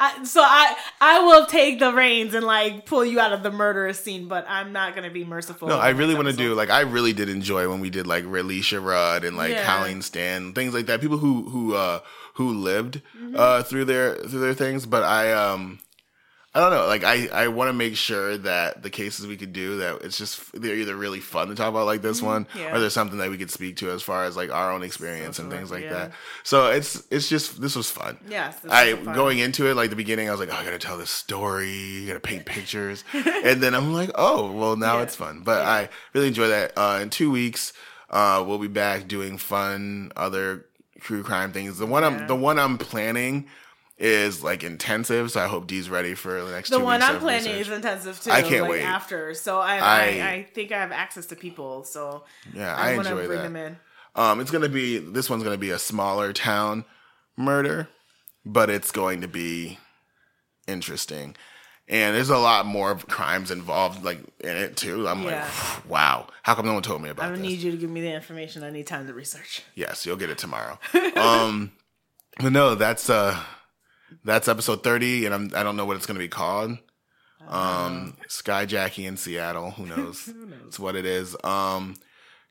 I, 0.00 0.24
so 0.24 0.40
I 0.42 0.74
I 1.00 1.20
will 1.20 1.44
take 1.46 1.78
the 1.78 1.92
reins 1.92 2.32
and 2.34 2.46
like 2.46 2.86
pull 2.86 3.04
you 3.04 3.20
out 3.20 3.32
of 3.32 3.42
the 3.42 3.50
murderous 3.50 4.02
scene, 4.02 4.26
but 4.26 4.46
I'm 4.48 4.72
not 4.72 4.94
gonna 4.94 5.10
be 5.10 5.24
merciful. 5.24 5.68
no, 5.68 5.78
I 5.78 5.90
really 5.90 6.14
want 6.14 6.28
to 6.28 6.36
do 6.36 6.54
like 6.54 6.70
I 6.70 6.80
really 6.80 7.12
did 7.12 7.28
enjoy 7.28 7.68
when 7.68 7.80
we 7.80 7.90
did 7.90 8.06
like 8.06 8.24
Relisha 8.24 8.82
Rudd 8.82 9.24
and 9.24 9.36
like 9.36 9.52
Yeah. 9.52 9.64
Colleen 9.64 10.00
Stan, 10.02 10.52
things 10.54 10.72
like 10.74 10.86
that. 10.86 11.00
People 11.02 11.18
who 11.18 11.48
who 11.48 11.74
uh 11.74 12.00
who 12.34 12.52
lived 12.52 13.00
Mm-hmm. 13.16 13.36
uh 13.36 13.62
through 13.62 13.84
their 13.86 14.14
through 14.16 14.40
their 14.40 14.54
things, 14.54 14.86
but 14.86 15.02
I 15.02 15.32
um. 15.32 15.78
I 16.54 16.60
don't 16.60 16.70
know. 16.70 16.86
Like 16.86 17.02
I, 17.02 17.28
I 17.28 17.48
want 17.48 17.70
to 17.70 17.72
make 17.72 17.96
sure 17.96 18.36
that 18.36 18.82
the 18.82 18.90
cases 18.90 19.26
we 19.26 19.38
could 19.38 19.54
do 19.54 19.78
that 19.78 20.02
it's 20.02 20.18
just 20.18 20.52
they're 20.52 20.74
either 20.76 20.94
really 20.94 21.20
fun 21.20 21.48
to 21.48 21.54
talk 21.54 21.70
about 21.70 21.86
like 21.86 22.02
this 22.02 22.20
one, 22.20 22.44
Mm-hmm. 22.44 22.58
Yeah. 22.58 22.76
or 22.76 22.78
there's 22.80 22.92
something 22.92 23.16
that 23.20 23.30
we 23.30 23.38
could 23.38 23.50
speak 23.50 23.76
to 23.78 23.90
as 23.90 24.02
far 24.02 24.24
as 24.26 24.36
like 24.36 24.52
our 24.52 24.70
own 24.70 24.82
experience 24.82 25.38
and 25.38 25.50
things 25.50 25.70
like 25.70 25.84
yeah. 25.84 25.92
that. 25.94 26.12
So 26.42 26.66
it's 26.70 27.04
it's 27.10 27.30
just 27.30 27.58
this 27.62 27.74
was 27.74 27.88
fun. 27.90 28.18
Yes, 28.28 28.58
I 28.68 28.96
fun. 28.96 29.14
going 29.14 29.38
into 29.38 29.66
it 29.70 29.76
like 29.76 29.88
the 29.88 29.96
beginning, 29.96 30.28
I 30.28 30.30
was 30.30 30.40
like, 30.40 30.50
oh, 30.52 30.56
I 30.56 30.62
gotta 30.62 30.78
tell 30.78 30.98
this 30.98 31.08
story, 31.08 32.04
gotta 32.06 32.20
paint 32.20 32.44
pictures, 32.56 33.02
and 33.14 33.62
then 33.62 33.74
I'm 33.74 33.94
like, 33.94 34.10
oh, 34.14 34.52
well 34.52 34.76
now 34.76 34.96
Yeah. 34.98 35.04
it's 35.04 35.16
fun. 35.16 35.40
But. 35.44 35.62
I 35.64 35.88
really 36.12 36.28
enjoy 36.28 36.48
that. 36.48 36.72
Uh, 36.76 36.98
in 37.00 37.08
two 37.08 37.30
weeks, 37.30 37.72
uh, 38.10 38.44
we'll 38.46 38.58
be 38.58 38.68
back 38.68 39.08
doing 39.08 39.38
fun 39.38 40.12
other 40.16 40.66
true 41.02 41.22
crime 41.22 41.52
things. 41.52 41.78
The 41.78 41.86
one 41.86 42.02
Yeah. 42.02 42.08
I'm 42.20 42.26
the 42.26 42.36
one 42.36 42.58
I'm 42.58 42.78
planning 42.78 43.46
is 43.98 44.42
like 44.42 44.64
intensive, 44.64 45.30
so 45.30 45.40
I 45.40 45.46
hope 45.46 45.66
D's 45.66 45.88
ready 45.90 46.14
for 46.14 46.42
the 46.42 46.50
next. 46.50 46.70
The 46.70 46.80
one 46.80 47.02
I'm 47.02 47.18
planning 47.20 47.52
research. 47.52 47.68
is 47.68 47.72
intensive 47.72 48.20
too. 48.20 48.30
I 48.30 48.42
can't 48.42 48.62
like, 48.62 48.70
wait. 48.72 48.82
after. 48.82 49.34
So 49.34 49.58
I, 49.60 49.76
I 49.76 49.80
I- 49.80 50.30
I 50.30 50.48
think 50.54 50.72
I 50.72 50.78
have 50.78 50.92
access 50.92 51.26
to 51.26 51.36
people. 51.36 51.84
So 51.84 52.24
Yeah, 52.54 52.74
I, 52.74 52.92
I, 52.92 52.96
want 52.96 53.06
to 53.08 53.12
enjoy 53.14 53.26
bring 53.26 53.38
that. 53.38 53.44
them 53.44 53.56
in. 53.56 53.76
Um, 54.14 54.40
it's 54.40 54.50
gonna 54.50 54.68
be 54.68 54.98
this 54.98 55.28
one's 55.30 55.42
gonna 55.44 55.56
be 55.56 55.70
a 55.70 55.78
smaller 55.78 56.32
town 56.32 56.84
murder, 57.36 57.88
but 58.44 58.70
it's 58.70 58.90
going 58.90 59.20
to 59.20 59.28
be 59.28 59.78
interesting. 60.66 61.36
And 61.88 62.14
there's 62.16 62.30
a 62.30 62.38
lot 62.38 62.64
more 62.64 62.94
crimes 62.96 63.50
involved, 63.50 64.04
like 64.04 64.18
in 64.40 64.56
it 64.56 64.76
too. 64.76 65.06
I'm 65.08 65.22
Yeah. 65.24 65.42
like, 65.44 65.90
wow, 65.90 66.28
how 66.42 66.54
come 66.54 66.64
no 66.66 66.72
one 66.74 66.82
told 66.82 67.02
me 67.02 67.10
about 67.10 67.22
this? 67.22 67.26
I 67.26 67.28
don't 67.34 67.42
this? 67.42 67.50
need 67.50 67.58
you 67.60 67.70
to 67.72 67.76
give 67.76 67.90
me 67.90 68.00
the 68.00 68.12
information. 68.12 68.62
I 68.64 68.70
need 68.70 68.86
time 68.86 69.06
to 69.06 69.12
research. 69.14 69.62
yes, 69.74 70.06
you'll 70.06 70.16
get 70.16 70.30
it 70.30 70.38
tomorrow. 70.38 70.78
um, 71.16 71.72
but 72.38 72.52
no, 72.52 72.74
that's 72.76 73.10
uh, 73.10 73.38
that's 74.24 74.48
episode 74.48 74.82
30, 74.84 75.26
and 75.26 75.34
I'm 75.34 75.50
I 75.54 75.62
don't 75.62 75.76
know 75.76 75.84
what 75.84 75.96
it's 75.96 76.06
gonna 76.06 76.18
be 76.18 76.28
called. 76.28 76.78
Um, 77.48 78.16
Skyjacking 78.28 79.04
in 79.06 79.16
Seattle. 79.16 79.72
Who 79.72 79.84
knows? 79.94 80.26
Who 80.26 80.46
knows? 80.46 80.60
It's 80.68 80.78
what 80.78 80.94
it 80.96 81.04
is. 81.04 81.36
Um, 81.44 81.96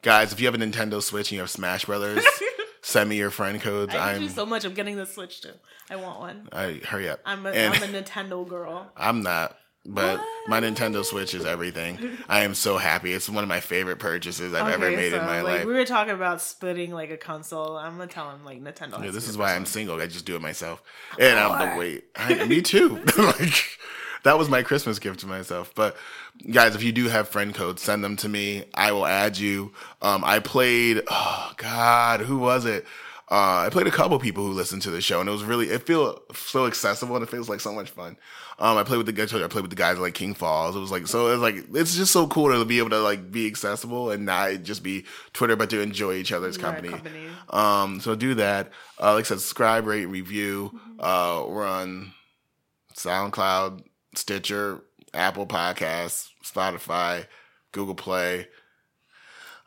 guys, 0.01 0.33
if 0.33 0.39
you 0.41 0.47
have 0.47 0.55
a 0.55 0.57
Nintendo 0.57 1.01
Switch 1.01 1.29
and 1.31 1.35
you 1.37 1.39
have 1.39 1.49
Smash 1.49 1.85
Brothers, 1.85 2.23
send 2.81 3.09
me 3.09 3.17
your 3.17 3.31
friend 3.31 3.61
codes. 3.61 3.93
I 3.95 4.13
I'm 4.13 4.21
you 4.23 4.29
so 4.29 4.45
much. 4.45 4.65
I'm 4.65 4.73
getting 4.73 4.95
the 4.95 5.05
Switch 5.05 5.41
too. 5.41 5.53
I 5.89 5.95
want 5.97 6.19
one. 6.19 6.49
I 6.51 6.81
hurry 6.85 7.09
up. 7.09 7.19
I'm 7.25 7.45
a, 7.45 7.49
and 7.49 7.75
am 7.75 7.83
a 7.83 8.01
Nintendo 8.01 8.47
girl. 8.47 8.91
I'm 8.95 9.23
not, 9.23 9.57
but 9.85 10.19
What? 10.19 10.27
my 10.47 10.61
Nintendo 10.61 11.03
Switch 11.03 11.33
is 11.33 11.45
everything. 11.45 12.17
I 12.29 12.41
am 12.43 12.53
so 12.53 12.77
happy. 12.77 13.13
It's 13.13 13.29
one 13.29 13.43
of 13.43 13.47
my 13.49 13.59
favorite 13.59 13.97
purchases 13.99 14.53
I've 14.53 14.71
ever 14.73 14.85
Okay, 14.85 14.95
made 14.95 15.13
in 15.13 15.19
my 15.25 15.41
like, 15.41 15.59
life. 15.59 15.65
We 15.65 15.73
were 15.73 15.85
talking 15.85 16.13
about 16.13 16.41
splitting 16.41 16.91
like 16.91 17.09
a 17.11 17.17
console. 17.17 17.77
I'm 17.77 17.97
gonna 17.97 18.07
tell 18.07 18.29
him 18.31 18.45
like 18.45 18.61
Nintendo. 18.61 19.03
Yeah, 19.03 19.11
this 19.11 19.27
is 19.27 19.37
why 19.37 19.55
I'm 19.55 19.65
single. 19.65 19.99
I 20.01 20.07
just 20.07 20.25
do 20.25 20.35
it 20.35 20.41
myself, 20.41 20.81
and 21.19 21.37
I'm 21.39 21.57
Boy. 21.57 21.71
the 21.73 21.79
wait. 21.79 22.03
I, 22.15 22.45
me 22.45 22.61
too. 22.61 23.03
like 23.17 23.77
that 24.23 24.37
was 24.37 24.49
my 24.49 24.63
Christmas 24.63 24.99
gift 24.99 25.21
to 25.21 25.27
myself. 25.27 25.73
But 25.75 25.95
guys, 26.51 26.75
if 26.75 26.83
you 26.83 26.91
do 26.91 27.07
have 27.07 27.27
friend 27.27 27.53
codes, 27.53 27.81
send 27.81 28.03
them 28.03 28.15
to 28.17 28.29
me. 28.29 28.65
I 28.73 28.91
will 28.91 29.05
add 29.05 29.37
you. 29.37 29.73
Um, 30.01 30.23
I 30.23 30.39
played. 30.39 31.01
Oh 31.09 31.53
God, 31.57 32.21
who 32.21 32.39
was 32.39 32.65
it? 32.65 32.85
Uh, 33.29 33.63
I 33.65 33.69
played 33.69 33.87
a 33.87 33.91
couple 33.91 34.19
people 34.19 34.45
who 34.45 34.51
listened 34.51 34.81
to 34.81 34.91
the 34.91 34.99
show, 34.99 35.21
and 35.21 35.29
it 35.29 35.31
was 35.31 35.43
really 35.43 35.69
it 35.69 35.85
feels 35.85 36.19
so 36.35 36.65
accessible 36.65 37.15
and 37.15 37.23
it 37.23 37.29
feels 37.29 37.47
like 37.47 37.61
so 37.61 37.71
much 37.71 37.89
fun. 37.89 38.17
Um, 38.59 38.77
I 38.77 38.83
played 38.83 38.97
with 38.97 39.05
the 39.05 39.13
guys. 39.13 39.33
I 39.33 39.47
played 39.47 39.61
with 39.61 39.69
the 39.69 39.75
guys 39.75 39.97
like 39.97 40.13
King 40.13 40.33
Falls. 40.33 40.75
It 40.75 40.79
was 40.79 40.91
like 40.91 41.07
so. 41.07 41.27
It's 41.27 41.41
like 41.41 41.55
it's 41.73 41.95
just 41.95 42.11
so 42.11 42.27
cool 42.27 42.51
to 42.51 42.65
be 42.65 42.79
able 42.79 42.89
to 42.89 42.99
like 42.99 43.31
be 43.31 43.47
accessible 43.47 44.11
and 44.11 44.25
not 44.25 44.63
just 44.63 44.83
be 44.83 45.05
Twitter, 45.31 45.55
but 45.55 45.69
to 45.69 45.81
enjoy 45.81 46.15
each 46.15 46.33
other's 46.33 46.57
company. 46.57 46.89
company. 46.89 47.27
Um, 47.49 48.01
so 48.01 48.15
do 48.15 48.35
that. 48.35 48.69
Uh, 49.01 49.13
like 49.13 49.25
I 49.25 49.27
said, 49.29 49.39
subscribe, 49.39 49.87
rate, 49.87 50.05
review. 50.07 50.79
Uh, 50.99 51.45
we're 51.47 51.65
on 51.65 52.11
SoundCloud, 52.95 53.83
Stitcher, 54.15 54.81
Apple 55.13 55.45
Podcasts, 55.47 56.29
Spotify, 56.43 57.25
Google 57.71 57.95
Play, 57.95 58.47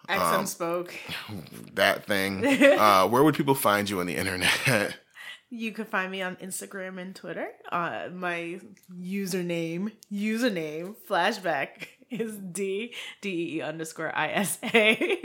XM 0.08 0.38
Um, 0.40 0.46
spoke. 0.46 0.94
that 1.74 2.04
thing. 2.04 2.44
uh, 2.62 3.06
where 3.08 3.22
would 3.22 3.34
people 3.34 3.54
find 3.54 3.88
you 3.88 4.00
on 4.00 4.06
the 4.06 4.16
internet? 4.16 4.96
You 5.50 5.70
can 5.70 5.84
find 5.84 6.10
me 6.10 6.20
on 6.20 6.34
Instagram 6.36 7.00
and 7.00 7.14
Twitter. 7.14 7.46
Uh, 7.70 8.08
my 8.12 8.58
username, 8.92 9.92
username, 10.12 10.96
flashback 11.08 11.86
is 12.10 12.36
D 12.38 12.92
D 13.20 13.28
E 13.28 13.56
E 13.58 13.62
underscore 13.62 14.10
I 14.16 14.30
S 14.32 14.58
A. 14.64 15.22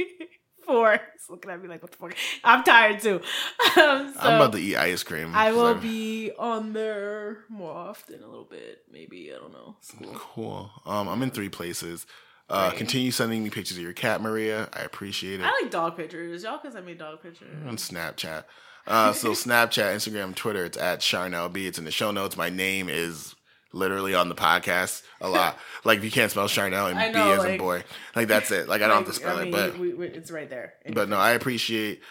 Four. 0.69 0.93
It's 1.15 1.29
looking 1.29 1.49
at 1.51 1.61
me 1.61 1.67
like, 1.67 1.81
what 1.81 1.91
the 1.91 1.97
fuck? 1.97 2.15
I'm 2.43 2.63
tired 2.63 3.01
too. 3.01 3.21
Um, 3.77 4.13
so 4.13 4.19
I'm 4.21 4.35
about 4.35 4.51
to 4.53 4.57
eat 4.59 4.75
ice 4.75 5.03
cream. 5.03 5.31
I 5.33 5.51
will 5.51 5.67
I'm- 5.67 5.79
be 5.79 6.31
on 6.37 6.73
there 6.73 7.45
more 7.49 7.71
often, 7.73 8.21
a 8.23 8.27
little 8.27 8.43
bit. 8.49 8.83
Maybe, 8.91 9.31
I 9.33 9.37
don't 9.37 9.53
know. 9.53 9.75
School. 9.81 10.11
cool. 10.15 10.71
Um, 10.85 11.07
I'm 11.07 11.21
in 11.21 11.29
three 11.31 11.49
places. 11.49 12.05
Uh, 12.49 12.67
Right. 12.69 12.77
continue 12.77 13.11
sending 13.11 13.43
me 13.43 13.49
pictures 13.51 13.77
of 13.77 13.83
your 13.83 13.93
cat, 13.93 14.21
Maria. 14.21 14.67
I 14.73 14.81
appreciate 14.81 15.39
it. 15.39 15.43
I 15.43 15.51
like 15.61 15.71
dog 15.71 15.95
pictures. 15.97 16.43
Y'all 16.43 16.57
can 16.57 16.71
send 16.71 16.85
me 16.85 16.95
dog 16.95 17.21
pictures. 17.21 17.47
on 17.67 17.77
Snapchat. 17.77 18.43
Uh, 18.87 19.13
so 19.13 19.29
Snapchat, 19.33 19.93
Instagram, 19.95 20.33
Twitter, 20.35 20.65
it's 20.65 20.77
at 20.77 21.01
Chanel 21.03 21.47
B. 21.49 21.67
It's 21.67 21.77
in 21.79 21.85
the 21.85 21.91
show 21.91 22.09
notes. 22.11 22.35
My 22.35 22.49
name 22.49 22.89
is 22.89 23.35
literally 23.71 24.15
on 24.15 24.29
the 24.29 24.35
podcast 24.35 25.03
a 25.21 25.29
lot. 25.37 25.57
like 25.83 25.99
if 25.99 26.03
you 26.03 26.09
can't 26.11 26.31
spell 26.31 26.47
Chanel 26.47 26.87
and 26.87 27.13
B 27.13 27.19
as 27.19 27.43
in 27.43 27.51
like- 27.51 27.59
boy, 27.59 27.83
like 28.15 28.27
that's 28.27 28.49
it. 28.51 28.67
Like 28.67 28.81
I 28.81 28.87
don't 28.87 28.97
have 28.97 29.05
to 29.07 29.13
spell 29.13 29.37
I 29.37 29.43
it, 29.43 29.51
but 29.51 29.77
we, 29.77 29.93
we, 29.93 30.07
it's 30.07 30.31
right 30.31 30.49
there. 30.49 30.73
but 30.93 31.07
no, 31.09 31.17
I 31.17 31.31
appreciate 31.31 32.01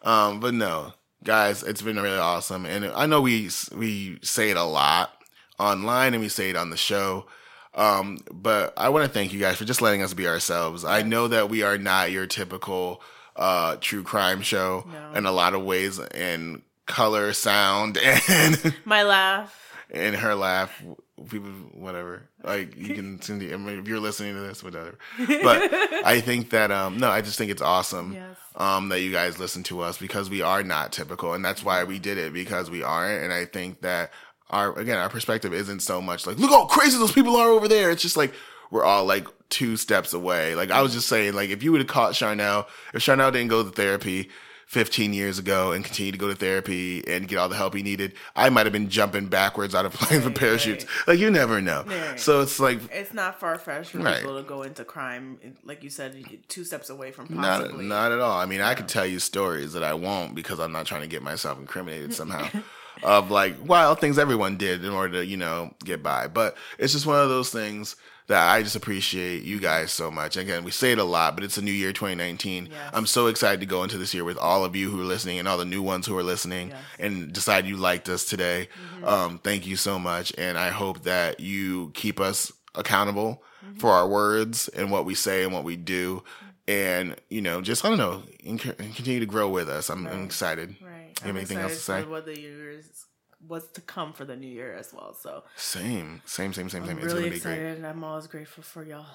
Um, 0.00 0.40
but 0.40 0.54
no, 0.54 0.94
guys, 1.22 1.62
it's 1.62 1.82
been 1.82 2.00
really 2.00 2.16
awesome, 2.16 2.64
and 2.64 2.86
I 2.86 3.04
know 3.04 3.20
we 3.20 3.50
we 3.74 4.18
say 4.22 4.50
it 4.50 4.56
a 4.56 4.64
lot 4.64 5.12
online 5.58 6.14
and 6.14 6.22
we 6.22 6.28
say 6.28 6.50
it 6.50 6.56
on 6.56 6.70
the 6.70 6.76
show. 6.76 7.26
Um, 7.74 8.18
but 8.30 8.74
I 8.76 8.90
want 8.90 9.06
to 9.06 9.10
thank 9.10 9.32
you 9.32 9.40
guys 9.40 9.56
for 9.56 9.64
just 9.64 9.80
letting 9.80 10.02
us 10.02 10.12
be 10.14 10.26
ourselves. 10.26 10.84
I 10.84 11.02
know 11.02 11.28
that 11.28 11.48
we 11.48 11.62
are 11.62 11.78
not 11.78 12.10
your 12.10 12.26
typical 12.26 13.02
uh 13.34 13.76
true 13.80 14.02
crime 14.02 14.42
show 14.42 14.84
No. 14.92 15.12
in 15.18 15.24
a 15.24 15.32
lot 15.32 15.54
of 15.54 15.62
ways 15.64 15.98
in 15.98 16.60
color, 16.86 17.32
sound, 17.32 17.96
and 18.28 18.74
my 18.84 19.02
laugh. 19.04 19.58
and 19.90 20.14
her 20.16 20.34
laugh. 20.34 20.82
People, 21.30 21.50
whatever. 21.72 22.28
Like 22.42 22.76
you 22.76 22.94
can, 22.94 23.22
Cindy. 23.22 23.54
I 23.54 23.56
mean, 23.56 23.78
if 23.78 23.86
you're 23.88 24.00
listening 24.00 24.34
to 24.34 24.40
this, 24.40 24.62
whatever. 24.62 24.98
But 25.18 25.72
I 26.04 26.20
think 26.20 26.50
that 26.50 26.70
um, 26.72 26.98
no, 26.98 27.08
I 27.08 27.20
just 27.22 27.38
think 27.38 27.50
it's 27.50 27.62
awesome 27.62 28.12
Yes. 28.14 28.36
um, 28.56 28.88
that 28.90 29.00
you 29.00 29.12
guys 29.12 29.38
listen 29.38 29.62
to 29.64 29.80
us 29.80 29.96
because 29.96 30.28
we 30.28 30.42
are 30.42 30.62
not 30.64 30.92
typical, 30.92 31.32
and 31.32 31.42
that's 31.44 31.64
why 31.64 31.84
we 31.84 31.98
did 32.00 32.18
it 32.18 32.32
because 32.34 32.70
we 32.70 32.82
aren't. 32.82 33.22
And 33.22 33.32
I 33.32 33.44
think 33.46 33.80
that 33.82 34.10
our 34.52 34.78
again 34.78 34.98
our 34.98 35.08
perspective 35.08 35.52
isn't 35.54 35.80
so 35.80 36.00
much 36.02 36.26
like 36.26 36.38
look 36.38 36.50
how 36.50 36.66
crazy 36.66 36.98
those 36.98 37.12
people 37.12 37.36
are 37.36 37.48
over 37.48 37.66
there. 37.68 37.90
It's 37.90 38.02
just 38.02 38.16
like 38.16 38.32
we're 38.70 38.84
all 38.84 39.04
like 39.04 39.26
two 39.48 39.76
steps 39.76 40.12
away. 40.14 40.54
Like 40.54 40.70
I 40.70 40.80
was 40.82 40.92
just 40.92 41.08
saying, 41.08 41.34
like 41.34 41.50
if 41.50 41.62
you 41.62 41.72
would 41.72 41.80
have 41.80 41.88
caught 41.88 42.14
Chanel, 42.14 42.68
if 42.94 43.02
Chanel 43.02 43.30
didn't 43.30 43.48
go 43.48 43.62
to 43.64 43.70
therapy. 43.70 44.30
15 44.68 45.12
years 45.12 45.38
ago 45.38 45.72
and 45.72 45.84
continue 45.84 46.12
to 46.12 46.16
go 46.16 46.28
to 46.28 46.34
therapy 46.34 47.06
and 47.06 47.28
get 47.28 47.36
all 47.36 47.46
the 47.46 47.54
help 47.56 47.74
he 47.74 47.82
needed, 47.82 48.14
I 48.34 48.48
might 48.48 48.64
have 48.64 48.72
been 48.72 48.88
jumping 48.88 49.26
backwards 49.26 49.74
out 49.74 49.84
of 49.84 49.92
planes 49.92 50.24
with 50.24 50.34
parachutes. 50.34 50.86
right. 50.86 51.08
Like 51.08 51.18
you 51.18 51.30
never 51.30 51.60
know. 51.60 51.84
Right. 51.86 52.18
So 52.18 52.40
it's 52.40 52.58
like 52.58 52.78
It's 52.90 53.12
not 53.12 53.38
far 53.38 53.58
fetched 53.58 53.90
for 53.90 53.98
Right. 53.98 54.20
people 54.20 54.38
to 54.38 54.48
go 54.48 54.62
into 54.62 54.82
crime, 54.86 55.38
like 55.62 55.82
you 55.84 55.90
said, 55.90 56.24
two 56.48 56.64
steps 56.64 56.88
away 56.88 57.10
from 57.12 57.26
Not, 57.28 57.60
possibly. 57.64 57.84
not 57.84 58.12
at 58.12 58.20
all. 58.20 58.38
I 58.40 58.46
mean, 58.46 58.62
I 58.62 58.72
could 58.72 58.88
tell 58.88 59.04
you 59.04 59.18
stories 59.18 59.74
that 59.74 59.82
I 59.84 59.92
won't 59.92 60.34
because 60.34 60.58
I'm 60.58 60.72
not 60.72 60.86
trying 60.86 61.02
to 61.02 61.06
get 61.06 61.22
myself 61.22 61.58
incriminated 61.58 62.14
somehow 62.14 62.48
of 63.02 63.30
like 63.30 63.56
wild 63.66 64.00
things 64.00 64.18
everyone 64.18 64.56
did 64.56 64.84
in 64.84 64.90
order 64.90 65.14
to, 65.20 65.26
you 65.26 65.36
know, 65.36 65.74
get 65.84 66.02
by. 66.02 66.28
But 66.28 66.56
it's 66.78 66.92
just 66.92 67.06
one 67.06 67.20
of 67.20 67.28
those 67.28 67.50
things 67.50 67.96
that 68.28 68.50
I 68.50 68.62
just 68.62 68.76
appreciate 68.76 69.42
you 69.42 69.60
guys 69.60 69.90
so 69.90 70.10
much. 70.10 70.36
Again, 70.36 70.64
we 70.64 70.70
say 70.70 70.92
it 70.92 70.98
a 70.98 71.04
lot, 71.04 71.34
but 71.34 71.44
it's 71.44 71.58
a 71.58 71.62
new 71.62 71.72
year 71.72 71.92
2019. 71.92 72.68
Yes. 72.70 72.90
I'm 72.92 73.06
so 73.06 73.26
excited 73.26 73.60
to 73.60 73.66
go 73.66 73.82
into 73.82 73.98
this 73.98 74.14
year 74.14 74.24
with 74.24 74.38
all 74.38 74.64
of 74.64 74.76
you 74.76 74.90
who 74.90 75.00
are 75.00 75.04
listening 75.04 75.38
and 75.38 75.48
all 75.48 75.58
the 75.58 75.64
new 75.64 75.82
ones 75.82 76.06
who 76.06 76.16
are 76.16 76.22
listening 76.22 76.70
Yes. 76.70 76.80
and 76.98 77.32
decide 77.32 77.66
you 77.66 77.76
liked 77.76 78.08
us 78.08 78.24
today. 78.24 78.68
Mm-hmm. 78.96 79.04
Um, 79.04 79.38
thank 79.38 79.66
you 79.66 79.76
so 79.76 79.98
much. 79.98 80.32
And 80.38 80.56
I 80.56 80.70
hope 80.70 81.02
that 81.02 81.40
you 81.40 81.90
keep 81.94 82.20
us 82.20 82.52
accountable 82.74 83.42
mm-hmm. 83.64 83.78
for 83.78 83.90
our 83.90 84.08
words 84.08 84.68
and 84.68 84.90
what 84.90 85.04
we 85.04 85.14
say 85.14 85.42
and 85.42 85.52
what 85.52 85.64
we 85.64 85.76
do. 85.76 86.16
Mm-hmm. 86.16 86.48
And, 86.68 87.16
you 87.28 87.42
know, 87.42 87.60
just, 87.60 87.84
I 87.84 87.88
don't 87.88 87.98
know, 87.98 88.22
enc- 88.44 88.78
continue 88.78 89.20
to 89.20 89.26
grow 89.26 89.48
with 89.48 89.68
us. 89.68 89.90
I'm, 89.90 90.06
I'm 90.06 90.24
excited. 90.24 90.76
Right. 90.80 90.91
You 91.20 91.26
have 91.28 91.36
anything 91.36 91.58
else 91.58 91.74
to 91.74 91.78
say? 91.80 92.04
What 92.04 92.24
the 92.26 92.38
year 92.38 92.70
is, 92.70 93.06
what's 93.46 93.68
to 93.72 93.80
come 93.80 94.12
for 94.12 94.24
the 94.24 94.36
new 94.36 94.48
year 94.48 94.74
as 94.74 94.92
well. 94.92 95.14
So 95.14 95.44
Same, 95.56 96.22
same, 96.24 96.52
same, 96.52 96.68
same, 96.68 96.86
same. 96.86 96.98
I'm 96.98 97.04
It's 97.04 97.12
really 97.12 97.24
to 97.24 97.30
be 97.30 97.36
excited, 97.36 97.60
great. 97.62 97.76
and 97.78 97.86
I'm 97.86 98.02
always 98.04 98.26
grateful 98.26 98.62
for 98.62 98.84
y'all. 98.84 99.06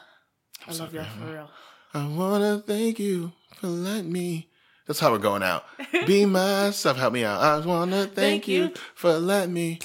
I 0.68 0.72
so 0.72 0.84
love 0.84 0.94
y'all 0.94 1.06
for 1.06 1.32
real. 1.34 1.50
I 1.94 2.08
want 2.08 2.44
to 2.44 2.66
thank 2.72 3.00
you 3.00 3.32
for 3.56 3.68
letting 3.68 4.12
me. 4.12 4.50
That's 4.86 5.00
how 5.00 5.12
we're 5.12 5.18
going 5.18 5.44
out. 5.44 5.66
Be 6.06 6.26
myself. 6.40 6.98
Help 6.98 7.14
me 7.14 7.24
out. 7.26 7.42
I 7.42 7.66
want 7.66 7.92
to 7.92 8.04
thank, 8.04 8.14
Thank 8.16 8.48
you. 8.48 8.64
you. 8.66 8.74
for 8.96 9.14
letting 9.18 9.54
me 9.54 9.80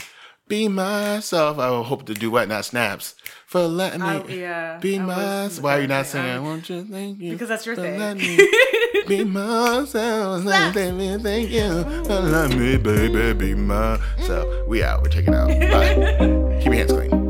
be 0.49 0.68
myself. 0.68 1.59
I 1.59 1.70
will 1.70 1.84
hope 1.84 2.07
to 2.07 2.14
do 2.14 2.30
what, 2.30 2.49
not 2.49 2.64
snaps. 2.64 3.14
For 3.47 3.62
letting 3.62 4.01
me 4.01 4.07
I- 4.07 4.24
yeah, 4.28 4.78
be 4.78 4.99
myself. 4.99 5.62
Why 5.62 5.78
are 5.78 5.80
you 5.82 5.86
not 5.86 6.07
saying, 6.07 6.24
singing? 6.24 6.34
I 6.34 6.38
um, 6.38 6.45
want 6.45 6.64
to 6.66 6.84
thank 6.84 7.18
you. 7.20 7.32
Because 7.32 7.49
that's 7.49 7.66
your 7.66 7.76
thing. 7.76 7.99
letting 7.99 8.22
me 8.36 8.49
be 9.07 9.24
myself. 9.24 10.45
Thank 10.45 10.95
me, 10.97 11.18
thank 11.18 11.51
you 11.51 12.03
letting 12.09 12.59
me, 12.59 12.76
baby, 12.76 13.32
be 13.32 13.55
myself. 13.55 14.47
We 14.66 14.82
out. 14.82 15.03
We're 15.03 15.09
taking 15.09 15.34
out. 15.34 15.49
Bye. 15.49 16.59
Keep 16.61 16.66
your 16.66 16.74
hands 16.74 16.93
clean. 16.93 17.21